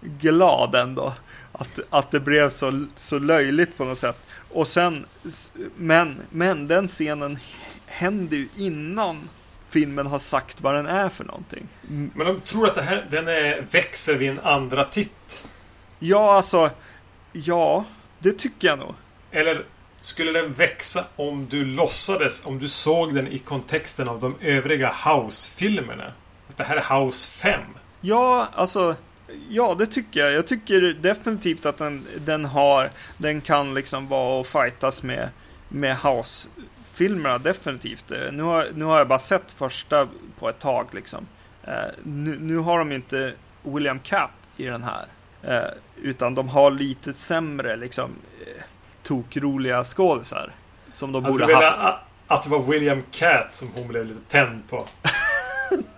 halvglad 0.00 0.74
ändå. 0.74 1.12
Att, 1.58 1.78
att 1.90 2.10
det 2.10 2.20
blev 2.20 2.50
så, 2.50 2.86
så 2.96 3.18
löjligt 3.18 3.76
på 3.76 3.84
något 3.84 3.98
sätt. 3.98 4.26
Och 4.52 4.68
sen, 4.68 5.06
men, 5.76 6.22
men 6.30 6.68
den 6.68 6.88
scenen 6.88 7.38
händer 7.86 8.36
ju 8.36 8.48
innan 8.56 9.28
filmen 9.68 10.06
har 10.06 10.18
sagt 10.18 10.60
vad 10.60 10.74
den 10.74 10.86
är 10.86 11.08
för 11.08 11.24
någonting. 11.24 11.68
Men 12.14 12.26
de 12.26 12.40
tror 12.40 12.66
att 12.66 12.74
det 12.74 12.82
här, 12.82 13.06
den 13.10 13.28
är, 13.28 13.66
växer 13.70 14.16
vid 14.16 14.30
en 14.30 14.40
andra 14.42 14.84
titt? 14.84 15.46
Ja, 15.98 16.36
alltså, 16.36 16.70
ja, 17.32 17.84
det 18.18 18.32
tycker 18.32 18.68
jag 18.68 18.78
nog. 18.78 18.94
Eller 19.30 19.64
skulle 19.98 20.32
den 20.32 20.52
växa 20.52 21.04
om 21.16 21.46
du 21.50 21.64
låtsades, 21.64 22.46
om 22.46 22.58
du 22.58 22.68
såg 22.68 23.14
den 23.14 23.28
i 23.28 23.38
kontexten 23.38 24.08
av 24.08 24.20
de 24.20 24.34
övriga 24.40 24.94
House-filmerna? 25.04 26.12
Att 26.48 26.56
det 26.56 26.64
här 26.64 26.76
är 26.76 27.00
House 27.00 27.28
5? 27.30 27.60
Ja, 28.00 28.48
alltså 28.54 28.96
Ja, 29.48 29.74
det 29.78 29.86
tycker 29.86 30.20
jag. 30.20 30.32
Jag 30.32 30.46
tycker 30.46 30.80
definitivt 30.80 31.66
att 31.66 31.78
den, 31.78 32.06
den 32.18 32.44
har, 32.44 32.90
den 33.16 33.40
kan 33.40 33.74
liksom 33.74 34.08
vara 34.08 34.34
och 34.34 34.46
fightas 34.46 35.02
med, 35.02 35.28
med 35.68 35.96
House-filmerna, 35.96 37.38
definitivt. 37.38 38.12
Nu 38.32 38.42
har, 38.42 38.66
nu 38.74 38.84
har 38.84 38.98
jag 38.98 39.08
bara 39.08 39.18
sett 39.18 39.52
första 39.52 40.08
på 40.38 40.48
ett 40.48 40.58
tag 40.58 40.86
liksom. 40.92 41.26
Uh, 41.68 41.72
nu, 42.02 42.38
nu, 42.40 42.58
har 42.58 42.78
de 42.78 42.92
inte 42.92 43.32
William 43.62 43.98
Catt 43.98 44.30
i 44.56 44.64
den 44.64 44.84
här. 44.84 45.06
Uh, 45.48 45.70
utan 46.02 46.34
de 46.34 46.48
har 46.48 46.70
lite 46.70 47.14
sämre 47.14 47.76
liksom 47.76 48.10
tokroliga 49.02 49.84
skådisar. 49.84 50.52
Som 50.90 51.12
de 51.12 51.24
alltså, 51.24 51.46
borde 51.46 51.54
haft. 51.54 52.00
Att 52.26 52.42
det 52.42 52.50
var 52.50 52.62
William 52.62 53.02
Catt 53.10 53.54
som 53.54 53.68
hon 53.74 53.88
blev 53.88 54.06
lite 54.06 54.20
tänd 54.28 54.62
på. 54.68 54.86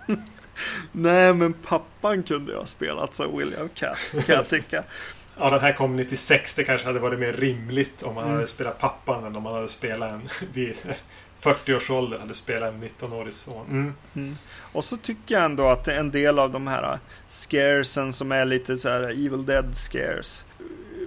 Nej, 0.91 1.33
men 1.33 1.53
pappan 1.53 2.23
kunde 2.23 2.51
ju 2.51 2.57
ha 2.57 2.65
spelat 2.65 3.15
som 3.15 3.37
William 3.37 3.69
Catt, 3.69 3.97
kan 4.11 4.35
jag 4.35 4.49
tycka. 4.49 4.83
Ja, 5.39 5.49
den 5.49 5.59
här 5.59 5.73
kom 5.73 5.95
96. 5.95 6.53
Det 6.53 6.63
kanske 6.63 6.87
hade 6.87 6.99
varit 6.99 7.19
mer 7.19 7.33
rimligt 7.33 8.03
om 8.03 8.15
man 8.15 8.23
mm. 8.23 8.35
hade 8.35 8.47
spelat 8.47 8.79
pappan 8.79 9.23
än 9.23 9.35
om 9.35 9.43
man 9.43 9.53
hade 9.53 9.67
spelat 9.67 10.11
en 10.11 10.29
vid 10.53 10.75
40 11.35 11.75
års 11.75 11.89
ålder 11.89 12.19
hade 12.19 12.33
spelat 12.33 12.73
en 12.73 12.83
19-årig 12.83 13.33
son. 13.33 13.65
Mm. 13.69 13.93
Mm. 14.15 14.37
Och 14.71 14.85
så 14.85 14.97
tycker 14.97 15.35
jag 15.35 15.45
ändå 15.45 15.67
att 15.67 15.87
en 15.87 16.11
del 16.11 16.39
av 16.39 16.51
de 16.51 16.67
här 16.67 16.99
scaresen 17.27 18.13
som 18.13 18.31
är 18.31 18.45
lite 18.45 18.77
så 18.77 18.89
här 18.89 19.01
Evil 19.01 19.45
Dead 19.45 19.75
scares 19.77 20.45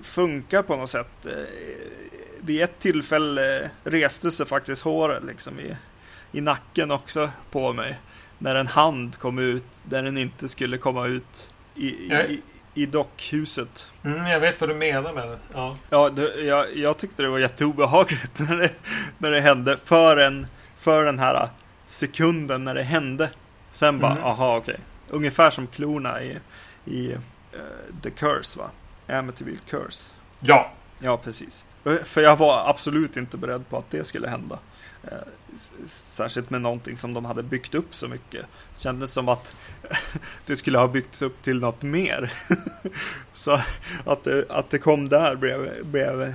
funkar 0.03 0.63
på 0.63 0.77
något 0.77 0.91
sätt. 0.91 1.27
Eh, 1.27 1.33
vid 2.41 2.63
ett 2.63 2.79
tillfälle 2.79 3.71
reste 3.85 4.31
sig 4.31 4.47
faktiskt 4.47 4.83
håret 4.83 5.25
liksom 5.25 5.61
i, 5.61 5.77
i 6.33 6.41
nacken 6.41 6.91
också 6.91 7.31
på 7.51 7.73
mig. 7.73 7.99
När 8.41 8.55
en 8.55 8.67
hand 8.67 9.19
kom 9.19 9.39
ut 9.39 9.65
där 9.85 10.03
den 10.03 10.19
inte 10.19 10.49
skulle 10.49 10.79
komma 10.79 11.07
ut 11.07 11.55
i, 11.75 11.87
i, 11.87 12.43
i 12.75 12.87
dockhuset. 12.87 13.93
Mm, 14.05 14.27
jag 14.27 14.41
vet 14.41 14.61
vad 14.61 14.71
du 14.71 14.75
menar 14.75 15.13
med 15.13 15.29
det. 15.29 15.39
Ja, 15.53 15.77
ja 15.91 16.11
det, 16.11 16.41
jag, 16.41 16.77
jag 16.77 16.99
tyckte 16.99 17.23
det 17.23 17.29
var 17.29 17.39
jätteobehagligt 17.39 18.39
när 18.49 18.57
det, 18.57 18.71
när 19.19 19.31
det 19.31 19.41
hände. 19.41 19.77
För, 19.85 20.17
en, 20.17 20.47
för 20.77 21.05
den 21.05 21.19
här 21.19 21.49
sekunden 21.85 22.65
när 22.65 22.75
det 22.75 22.83
hände. 22.83 23.31
Sen 23.71 23.99
bara, 23.99 24.13
mm. 24.13 24.25
aha 24.25 24.57
okej. 24.57 24.75
Okay. 24.75 25.17
Ungefär 25.17 25.51
som 25.51 25.67
klorna 25.67 26.23
i, 26.23 26.39
i 26.85 27.13
uh, 27.13 27.19
The 28.03 28.11
Curse 28.11 28.59
va? 28.59 28.71
Amityville 29.19 29.59
Curse. 29.69 30.15
Ja. 30.41 30.73
Ja, 30.99 31.17
precis. 31.17 31.65
För 32.05 32.21
jag 32.21 32.37
var 32.37 32.71
absolut 32.71 33.17
inte 33.17 33.37
beredd 33.37 33.69
på 33.69 33.79
att 33.79 33.91
det 33.91 34.05
skulle 34.05 34.29
hända. 34.29 34.59
Eh, 35.05 35.19
särskilt 35.87 36.51
med 36.51 36.63
någonting 36.63 36.97
som 36.97 37.15
de 37.15 37.25
hade 37.25 37.43
byggt 37.43 37.75
upp 37.75 37.95
så 37.95 38.09
mycket. 38.09 38.47
Det 38.75 38.81
kändes 38.81 39.13
som 39.13 39.29
att 39.29 39.57
det 40.47 40.57
skulle 40.57 40.79
ha 40.79 40.89
byggts 40.89 41.23
upp 41.23 41.43
till 41.43 41.61
något 41.61 41.83
mer. 41.83 42.33
så 43.35 43.61
att 44.05 44.25
det, 44.25 44.51
att 44.51 44.71
det 44.71 44.79
kom 44.79 45.09
där 45.09 45.37
blev, 45.37 45.87
blev 45.87 46.23
eh, 46.23 46.35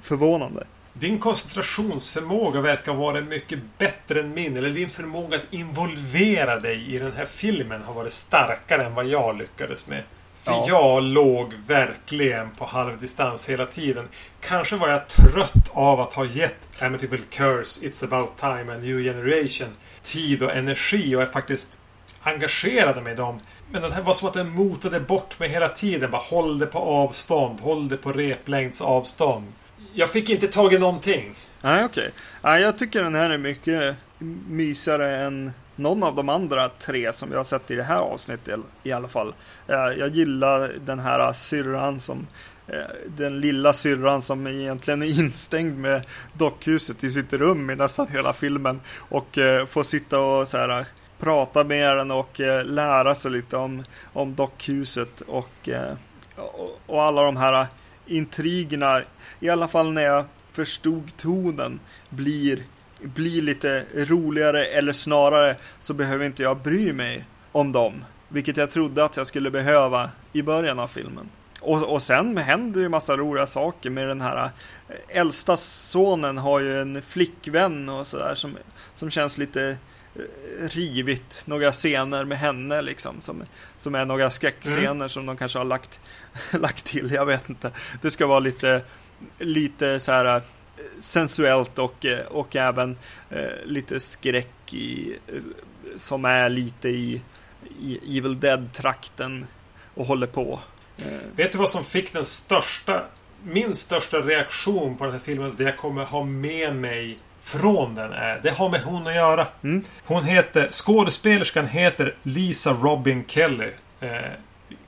förvånande. 0.00 0.66
Din 0.92 1.18
koncentrationsförmåga 1.18 2.60
verkar 2.60 2.94
vara 2.94 3.20
mycket 3.20 3.58
bättre 3.78 4.20
än 4.20 4.34
min. 4.34 4.56
Eller 4.56 4.70
din 4.70 4.88
förmåga 4.88 5.36
att 5.36 5.52
involvera 5.52 6.60
dig 6.60 6.94
i 6.94 6.98
den 6.98 7.12
här 7.12 7.24
filmen 7.24 7.82
har 7.82 7.94
varit 7.94 8.12
starkare 8.12 8.84
än 8.84 8.94
vad 8.94 9.06
jag 9.06 9.38
lyckades 9.38 9.86
med. 9.86 10.02
För 10.44 10.52
ja. 10.52 10.64
jag 10.68 11.02
låg 11.02 11.54
verkligen 11.66 12.50
på 12.50 12.64
halvdistans 12.64 13.48
hela 13.48 13.66
tiden. 13.66 14.08
Kanske 14.40 14.76
var 14.76 14.88
jag 14.88 15.08
trött 15.08 15.70
av 15.72 16.00
att 16.00 16.14
ha 16.14 16.24
gett 16.24 16.82
Amityville 16.82 17.24
Curse, 17.30 17.86
It's 17.86 18.04
about 18.04 18.36
time, 18.36 18.72
A 18.72 18.78
New 18.78 19.02
Generation 19.02 19.68
tid 20.02 20.42
och 20.42 20.52
energi 20.52 21.16
och 21.16 21.22
jag 21.22 21.32
faktiskt 21.32 21.78
engagerade 22.22 23.00
mig 23.00 23.12
i 23.12 23.16
dem. 23.16 23.40
Men 23.70 23.82
den 23.82 23.92
här 23.92 24.02
var 24.02 24.12
som 24.12 24.28
att 24.28 24.34
den 24.34 24.50
motade 24.50 25.00
bort 25.00 25.38
mig 25.38 25.48
hela 25.48 25.68
tiden. 25.68 26.10
Bara 26.10 26.22
håll 26.22 26.58
det 26.58 26.66
på 26.66 26.78
avstånd. 26.78 27.60
Håll 27.60 27.88
det 27.88 27.96
på 27.96 28.12
replängds 28.12 28.80
avstånd. 28.80 29.52
Jag 29.92 30.10
fick 30.10 30.30
inte 30.30 30.48
tag 30.48 30.72
i 30.72 30.78
någonting. 30.78 31.34
Nej, 31.60 31.84
okej. 31.84 32.10
Okay. 32.40 32.60
jag 32.60 32.78
tycker 32.78 33.02
den 33.02 33.14
här 33.14 33.30
är 33.30 33.38
mycket 33.38 33.96
mysigare 34.48 35.16
än 35.16 35.52
någon 35.76 36.02
av 36.02 36.14
de 36.14 36.28
andra 36.28 36.68
tre 36.68 37.12
som 37.12 37.30
vi 37.30 37.36
har 37.36 37.44
sett 37.44 37.70
i 37.70 37.74
det 37.74 37.82
här 37.82 37.96
avsnittet 37.96 38.60
i 38.82 38.92
alla 38.92 39.08
fall. 39.08 39.34
Eh, 39.68 39.76
jag 39.76 40.08
gillar 40.08 40.72
den 40.84 40.98
här 40.98 41.32
syrran 41.32 42.00
som 42.00 42.26
eh, 42.66 42.78
den 43.06 43.40
lilla 43.40 43.72
syrran 43.72 44.22
som 44.22 44.46
egentligen 44.46 45.02
är 45.02 45.06
instängd 45.20 45.78
med 45.78 46.02
dockhuset 46.32 47.04
i 47.04 47.10
sitt 47.10 47.32
rum 47.32 47.70
i 47.70 47.76
nästan 47.76 48.08
hela 48.08 48.32
filmen 48.32 48.80
och 48.96 49.38
eh, 49.38 49.66
får 49.66 49.82
sitta 49.82 50.20
och 50.20 50.48
så 50.48 50.58
här 50.58 50.84
prata 51.18 51.64
med 51.64 51.96
den 51.96 52.10
och 52.10 52.40
lära 52.64 53.14
sig 53.14 53.30
lite 53.30 53.56
om, 53.56 53.84
om 54.12 54.34
dockhuset 54.34 55.20
och, 55.20 55.68
och 56.86 57.02
alla 57.02 57.22
de 57.22 57.36
här 57.36 57.66
intrigerna. 58.06 59.02
I 59.40 59.48
alla 59.48 59.68
fall 59.68 59.92
när 59.92 60.02
jag 60.02 60.24
förstod 60.52 61.16
tonen 61.16 61.80
blir 62.08 62.62
blir 63.02 63.42
lite 63.42 63.84
roligare 63.94 64.64
eller 64.64 64.92
snarare 64.92 65.56
så 65.80 65.94
behöver 65.94 66.24
inte 66.24 66.42
jag 66.42 66.58
bry 66.58 66.92
mig 66.92 67.24
om 67.52 67.72
dem. 67.72 68.04
Vilket 68.28 68.56
jag 68.56 68.70
trodde 68.70 69.04
att 69.04 69.16
jag 69.16 69.26
skulle 69.26 69.50
behöva 69.50 70.10
i 70.32 70.42
början 70.42 70.78
av 70.78 70.88
filmen. 70.88 71.28
Och, 71.60 71.92
och 71.92 72.02
sen 72.02 72.36
händer 72.36 72.80
ju 72.80 72.88
massa 72.88 73.16
roliga 73.16 73.46
saker 73.46 73.90
med 73.90 74.08
den 74.08 74.20
här 74.20 74.50
eh, 74.88 74.94
äldsta 75.08 75.56
sonen 75.56 76.38
har 76.38 76.60
ju 76.60 76.80
en 76.80 77.02
flickvän 77.02 77.88
och 77.88 78.06
sådär 78.06 78.34
som, 78.34 78.56
som 78.94 79.10
känns 79.10 79.38
lite 79.38 79.76
eh, 80.16 80.68
rivigt. 80.68 81.42
Några 81.46 81.72
scener 81.72 82.24
med 82.24 82.38
henne 82.38 82.82
liksom 82.82 83.20
som, 83.20 83.42
som 83.78 83.94
är 83.94 84.04
några 84.04 84.30
skräckscener 84.30 84.90
mm. 84.90 85.08
som 85.08 85.26
de 85.26 85.36
kanske 85.36 85.58
har 85.58 85.64
lagt, 85.64 86.00
lagt 86.50 86.84
till. 86.84 87.10
Jag 87.10 87.26
vet 87.26 87.48
inte. 87.48 87.70
Det 88.02 88.10
ska 88.10 88.26
vara 88.26 88.40
lite, 88.40 88.82
lite 89.38 90.00
så 90.00 90.12
här 90.12 90.42
sensuellt 90.98 91.78
och, 91.78 92.06
eh, 92.06 92.26
och 92.26 92.56
även 92.56 92.98
eh, 93.30 93.64
lite 93.64 94.00
skräck 94.00 94.74
i, 94.74 95.18
eh, 95.28 95.34
som 95.96 96.24
är 96.24 96.48
lite 96.48 96.88
i, 96.88 97.22
i 97.80 98.18
Evil 98.18 98.40
Dead-trakten 98.40 99.46
och 99.94 100.06
håller 100.06 100.26
på. 100.26 100.60
Vet 101.36 101.52
du 101.52 101.58
vad 101.58 101.68
som 101.68 101.84
fick 101.84 102.12
den 102.12 102.24
största, 102.24 103.04
min 103.42 103.74
största 103.74 104.16
reaktion 104.16 104.96
på 104.96 105.04
den 105.04 105.12
här 105.12 105.20
filmen? 105.20 105.54
Det 105.56 105.64
jag 105.64 105.76
kommer 105.76 106.04
ha 106.04 106.24
med 106.24 106.76
mig 106.76 107.18
från 107.40 107.94
den 107.94 108.12
är, 108.12 108.40
det 108.42 108.50
har 108.50 108.68
med 108.68 108.80
hon 108.80 109.06
att 109.06 109.14
göra. 109.14 109.46
Mm. 109.62 109.84
Hon 110.04 110.24
heter, 110.24 110.68
skådespelerskan 110.70 111.66
heter 111.66 112.16
Lisa 112.22 112.72
Robin 112.72 113.24
Kelly. 113.26 113.70
Eh, 114.00 114.10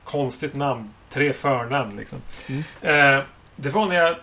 konstigt 0.05 0.55
namn, 0.55 0.91
tre 1.11 1.33
förnamn 1.33 1.97
liksom. 1.97 2.19
Mm. 2.47 2.63
Eh, 2.81 3.23
det 3.57 3.69
var 3.69 3.87
när 3.87 3.97
jag 3.97 4.17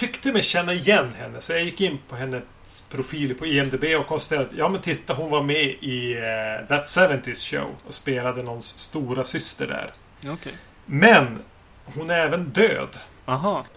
tyckte 0.00 0.32
mig 0.32 0.42
känna 0.42 0.72
igen 0.72 1.12
henne. 1.18 1.40
Så 1.40 1.52
jag 1.52 1.64
gick 1.64 1.80
in 1.80 1.98
på 2.08 2.16
hennes 2.16 2.42
profil 2.90 3.34
på 3.34 3.46
IMDB 3.46 3.84
och 3.98 4.06
konstaterade 4.06 4.46
att 4.46 4.52
ja 4.56 4.68
men 4.68 4.80
titta 4.80 5.14
hon 5.14 5.30
var 5.30 5.42
med 5.42 5.76
i 5.80 6.14
uh, 6.14 6.68
That 6.68 6.84
70's 6.84 7.50
Show 7.50 7.74
och 7.86 7.94
spelade 7.94 8.42
någons 8.42 8.78
stora 8.78 9.24
syster 9.24 9.66
där. 9.66 9.92
Okay. 10.32 10.52
Men 10.86 11.42
hon 11.84 12.10
är 12.10 12.18
även 12.18 12.44
död. 12.44 12.96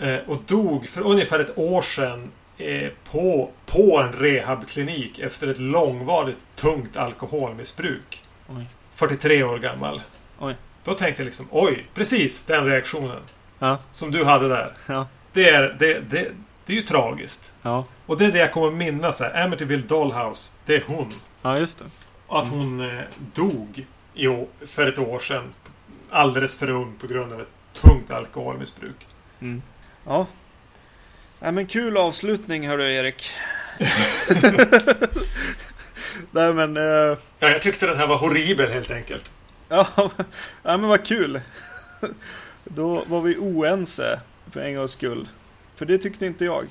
Uh, 0.01 0.29
och 0.29 0.41
dog 0.47 0.87
för 0.87 1.01
ungefär 1.01 1.39
ett 1.39 1.57
år 1.57 1.81
sedan 1.81 2.31
uh, 2.61 2.89
på, 3.11 3.51
på 3.65 3.99
en 3.99 4.11
rehabklinik 4.11 5.19
efter 5.19 5.47
ett 5.47 5.59
långvarigt 5.59 6.39
tungt 6.55 6.97
alkoholmissbruk. 6.97 8.21
Oj. 8.47 8.67
43 8.91 9.43
år 9.43 9.57
gammal. 9.57 10.01
Oj. 10.39 10.55
Då 10.83 10.93
tänkte 10.93 11.21
jag 11.21 11.25
liksom 11.25 11.47
oj, 11.51 11.87
precis 11.93 12.43
den 12.43 12.65
reaktionen. 12.65 13.21
Ja. 13.59 13.77
Som 13.91 14.11
du 14.11 14.25
hade 14.25 14.47
där. 14.47 14.73
Ja. 14.85 15.07
Det 15.33 15.49
är, 15.49 15.75
det, 15.79 15.99
det, 15.99 16.31
det 16.65 16.73
är 16.73 16.77
ju 16.77 16.81
tragiskt. 16.81 17.53
Ja. 17.61 17.85
Och 18.05 18.17
det 18.17 18.25
är 18.25 18.31
det 18.31 18.39
jag 18.39 18.51
kommer 18.51 18.71
minnas 18.71 19.19
här. 19.19 19.43
Amityville 19.43 19.83
Dollhouse. 19.83 20.53
Det 20.65 20.75
är 20.75 20.83
hon. 20.87 21.13
Ja, 21.41 21.57
just 21.57 21.77
det. 21.77 21.85
Och 22.27 22.41
att 22.41 22.47
hon 22.47 22.81
eh, 22.81 23.01
dog 23.33 23.85
i, 24.13 24.45
för 24.65 24.87
ett 24.87 24.99
år 24.99 25.19
sedan. 25.19 25.53
Alldeles 26.09 26.59
för 26.59 26.69
ung 26.69 26.95
på 26.99 27.07
grund 27.07 27.33
av 27.33 27.41
ett 27.41 27.47
tungt 27.73 28.11
alkoholmissbruk. 28.11 29.07
Mm. 29.41 29.61
Ja. 30.05 30.27
Nej 31.39 31.51
men 31.51 31.67
kul 31.67 31.97
avslutning 31.97 32.67
hörru 32.67 32.93
Erik. 32.93 33.31
Nej 36.31 36.53
men... 36.53 36.77
Uh... 36.77 37.17
Ja, 37.39 37.49
jag 37.49 37.61
tyckte 37.61 37.85
den 37.85 37.97
här 37.97 38.07
var 38.07 38.17
horribel 38.17 38.71
helt 38.71 38.91
enkelt. 38.91 39.31
ja, 39.69 39.87
men 40.63 40.87
vad 40.87 41.05
kul. 41.05 41.41
Då 42.63 43.03
var 43.07 43.21
vi 43.21 43.37
oense. 43.37 44.19
För 44.51 44.61
en 44.61 44.75
gångs 44.75 44.91
skull. 44.91 45.27
För 45.75 45.85
det 45.85 45.97
tyckte 45.97 46.25
inte 46.25 46.45
jag. 46.45 46.67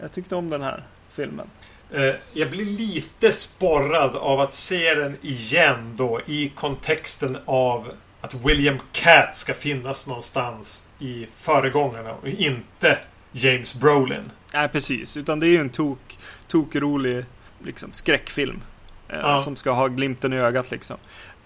Jag 0.00 0.12
tyckte 0.12 0.36
om 0.36 0.50
den 0.50 0.62
här 0.62 0.84
filmen. 1.12 1.46
Eh, 1.90 2.14
jag 2.32 2.50
blir 2.50 2.64
lite 2.64 3.32
sporrad 3.32 4.16
av 4.16 4.40
att 4.40 4.54
se 4.54 4.94
den 4.94 5.16
igen 5.22 5.94
då 5.96 6.20
i 6.26 6.48
kontexten 6.48 7.38
av 7.44 7.92
att 8.20 8.34
William 8.34 8.78
Cat 8.92 9.34
ska 9.34 9.54
finnas 9.54 10.06
någonstans 10.06 10.88
i 10.98 11.26
föregångarna 11.34 12.12
och 12.12 12.28
inte 12.28 12.98
James 13.32 13.74
Brolin. 13.74 14.30
Nej, 14.54 14.68
precis. 14.68 15.16
Utan 15.16 15.40
det 15.40 15.46
är 15.46 15.50
ju 15.50 15.58
en 15.58 15.70
tok, 15.70 16.18
tokrolig 16.48 17.24
liksom, 17.64 17.92
skräckfilm. 17.92 18.62
Eh, 19.08 19.18
ja. 19.18 19.40
Som 19.42 19.56
ska 19.56 19.70
ha 19.70 19.88
glimten 19.88 20.32
i 20.32 20.36
ögat 20.36 20.70
liksom. 20.70 20.96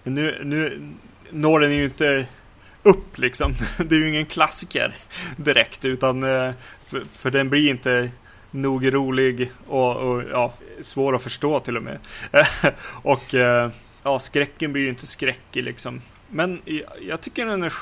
Nu, 0.03 0.41
nu 0.43 0.89
når 1.29 1.59
den 1.59 1.71
ju 1.71 1.83
inte 1.83 2.25
upp 2.83 3.17
liksom. 3.17 3.55
Det 3.77 3.95
är 3.95 3.99
ju 3.99 4.09
ingen 4.09 4.25
klassiker 4.25 4.95
direkt 5.37 5.85
utan 5.85 6.23
eh, 6.23 6.51
för, 6.85 7.03
för 7.11 7.31
den 7.31 7.49
blir 7.49 7.69
inte 7.69 8.09
nog 8.51 8.93
rolig 8.93 9.51
och, 9.67 9.95
och 9.95 10.23
ja, 10.31 10.53
svår 10.81 11.15
att 11.15 11.23
förstå 11.23 11.59
till 11.59 11.77
och 11.77 11.83
med. 11.83 11.99
och 13.01 13.35
eh, 13.35 13.69
ja, 14.03 14.19
skräcken 14.19 14.73
blir 14.73 14.83
ju 14.83 14.89
inte 14.89 15.07
skräckig 15.07 15.63
liksom. 15.63 16.01
Men 16.29 16.61
jag 17.01 17.21
tycker 17.21 17.45
den 17.45 17.63
är 17.63 17.73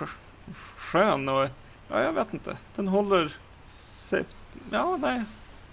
skön 0.78 1.30
och 1.30 1.50
ja, 1.90 2.04
jag 2.04 2.14
vet 2.14 2.34
inte. 2.34 2.58
Den 2.76 2.88
håller 2.88 3.36
sig. 3.66 4.24
Ja, 4.72 4.98
nej. 5.02 5.24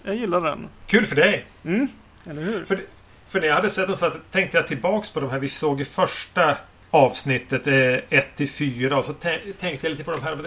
Jag 0.03 0.15
gillar 0.15 0.41
den. 0.41 0.69
Kul 0.87 1.05
för 1.05 1.15
dig! 1.15 1.45
Mm, 1.63 1.87
eller 2.25 2.41
hur? 2.41 2.65
För, 2.65 2.83
för 3.27 3.39
när 3.39 3.47
jag 3.47 3.55
hade 3.55 3.69
sett 3.69 3.87
den 3.87 3.95
så 3.95 4.11
tänkte 4.31 4.57
jag 4.57 4.67
tillbaks 4.67 5.13
på 5.13 5.19
de 5.19 5.29
här 5.29 5.39
vi 5.39 5.49
såg 5.49 5.81
i 5.81 5.85
första 5.85 6.57
avsnittet 6.95 7.67
1 8.09 8.35
till 8.35 8.49
4 8.49 8.97
och 8.97 9.05
så 9.05 9.13
tänkte 9.13 9.77
jag 9.81 9.89
lite 9.89 10.03
på 10.03 10.11
de 10.11 10.23
här. 10.23 10.37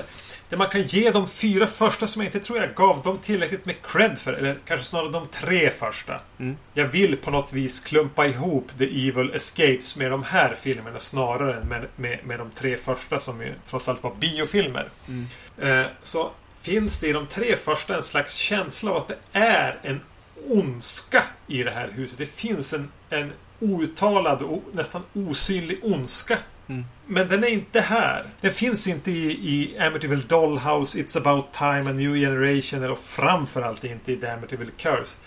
Det 0.48 0.56
man 0.56 0.68
kan 0.68 0.82
ge 0.82 1.10
de 1.10 1.28
fyra 1.28 1.66
första 1.66 2.06
som 2.06 2.22
jag 2.22 2.28
inte 2.28 2.40
tror 2.40 2.58
jag 2.58 2.74
gav 2.74 3.02
dem 3.02 3.18
tillräckligt 3.18 3.64
med 3.64 3.74
cred 3.82 4.18
för. 4.18 4.32
Eller 4.32 4.58
kanske 4.66 4.86
snarare 4.86 5.10
de 5.10 5.26
tre 5.28 5.70
första. 5.70 6.20
Mm. 6.38 6.56
Jag 6.74 6.86
vill 6.86 7.16
på 7.16 7.30
något 7.30 7.52
vis 7.52 7.80
klumpa 7.80 8.26
ihop 8.26 8.70
The 8.78 8.84
Evil 8.84 9.30
Escapes 9.34 9.96
med 9.96 10.10
de 10.10 10.22
här 10.22 10.54
filmerna 10.54 10.98
snarare 10.98 11.54
än 11.54 11.68
med, 11.68 11.86
med, 11.96 12.18
med 12.24 12.38
de 12.38 12.50
tre 12.50 12.76
första 12.76 13.18
som 13.18 13.40
ju 13.40 13.54
trots 13.64 13.88
allt 13.88 14.02
var 14.02 14.14
biofilmer. 14.14 14.88
Mm. 15.08 15.26
Eh, 15.62 15.86
så 16.02 16.30
finns 16.62 16.98
det 16.98 17.08
i 17.08 17.12
de 17.12 17.26
tre 17.26 17.56
första 17.56 17.96
en 17.96 18.02
slags 18.02 18.34
känsla 18.34 18.90
av 18.90 18.96
att 18.96 19.08
det 19.08 19.18
är 19.32 19.78
en 19.82 20.00
ondska 20.48 21.22
i 21.46 21.62
det 21.62 21.70
här 21.70 21.90
huset. 21.94 22.18
Det 22.18 22.26
finns 22.26 22.72
en, 22.72 22.92
en 23.10 23.32
outtalad 23.60 24.42
och 24.42 24.62
nästan 24.72 25.02
osynlig 25.12 25.78
ondska. 25.82 26.38
Mm. 26.68 26.84
Men 27.06 27.28
den 27.28 27.44
är 27.44 27.48
inte 27.48 27.80
här. 27.80 28.26
Den 28.40 28.52
finns 28.52 28.88
inte 28.88 29.10
i, 29.10 29.30
i 29.30 29.78
Amityville 29.78 30.22
Dollhouse, 30.28 30.98
It's 30.98 31.18
about 31.18 31.52
time, 31.52 31.90
A 31.90 31.92
new 31.92 32.14
generation 32.14 32.82
eller 32.82 32.94
framförallt 32.94 33.84
inte 33.84 34.12
i 34.12 34.16
The 34.16 34.26
Amityville 34.26 34.72
Curse. 34.76 35.18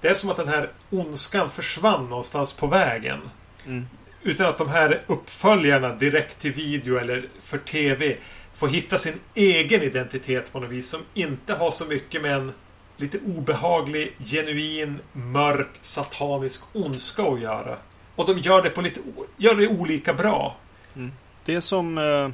Det 0.00 0.08
är 0.08 0.14
som 0.14 0.30
att 0.30 0.36
den 0.36 0.48
här 0.48 0.70
ondskan 0.90 1.50
försvann 1.50 2.08
någonstans 2.08 2.52
på 2.52 2.66
vägen. 2.66 3.18
Mm. 3.66 3.86
Utan 4.22 4.46
att 4.46 4.56
de 4.56 4.68
här 4.68 5.02
uppföljarna 5.06 5.94
direkt 5.94 6.38
till 6.38 6.52
video 6.52 6.96
eller 6.96 7.28
för 7.40 7.58
TV 7.58 8.16
får 8.54 8.68
hitta 8.68 8.98
sin 8.98 9.14
egen 9.34 9.82
identitet 9.82 10.52
på 10.52 10.60
något 10.60 10.70
vis 10.70 10.88
som 10.88 11.00
inte 11.14 11.54
har 11.54 11.70
så 11.70 11.84
mycket 11.84 12.22
med 12.22 12.32
en 12.36 12.52
lite 13.00 13.18
obehaglig, 13.18 14.16
genuin, 14.24 14.98
mörk, 15.12 15.68
satanisk 15.80 16.62
ondska 16.72 17.22
att 17.22 17.40
göra. 17.40 17.76
Och 18.16 18.26
de 18.26 18.38
gör 18.38 18.62
det 18.62 18.70
på 18.70 18.80
lite 18.80 19.00
gör 19.36 19.54
det 19.54 19.68
olika 19.68 20.14
bra. 20.14 20.56
Mm. 20.96 21.12
Det 21.44 21.54
är 21.54 21.60
som 21.60 21.98
eh, 21.98 22.28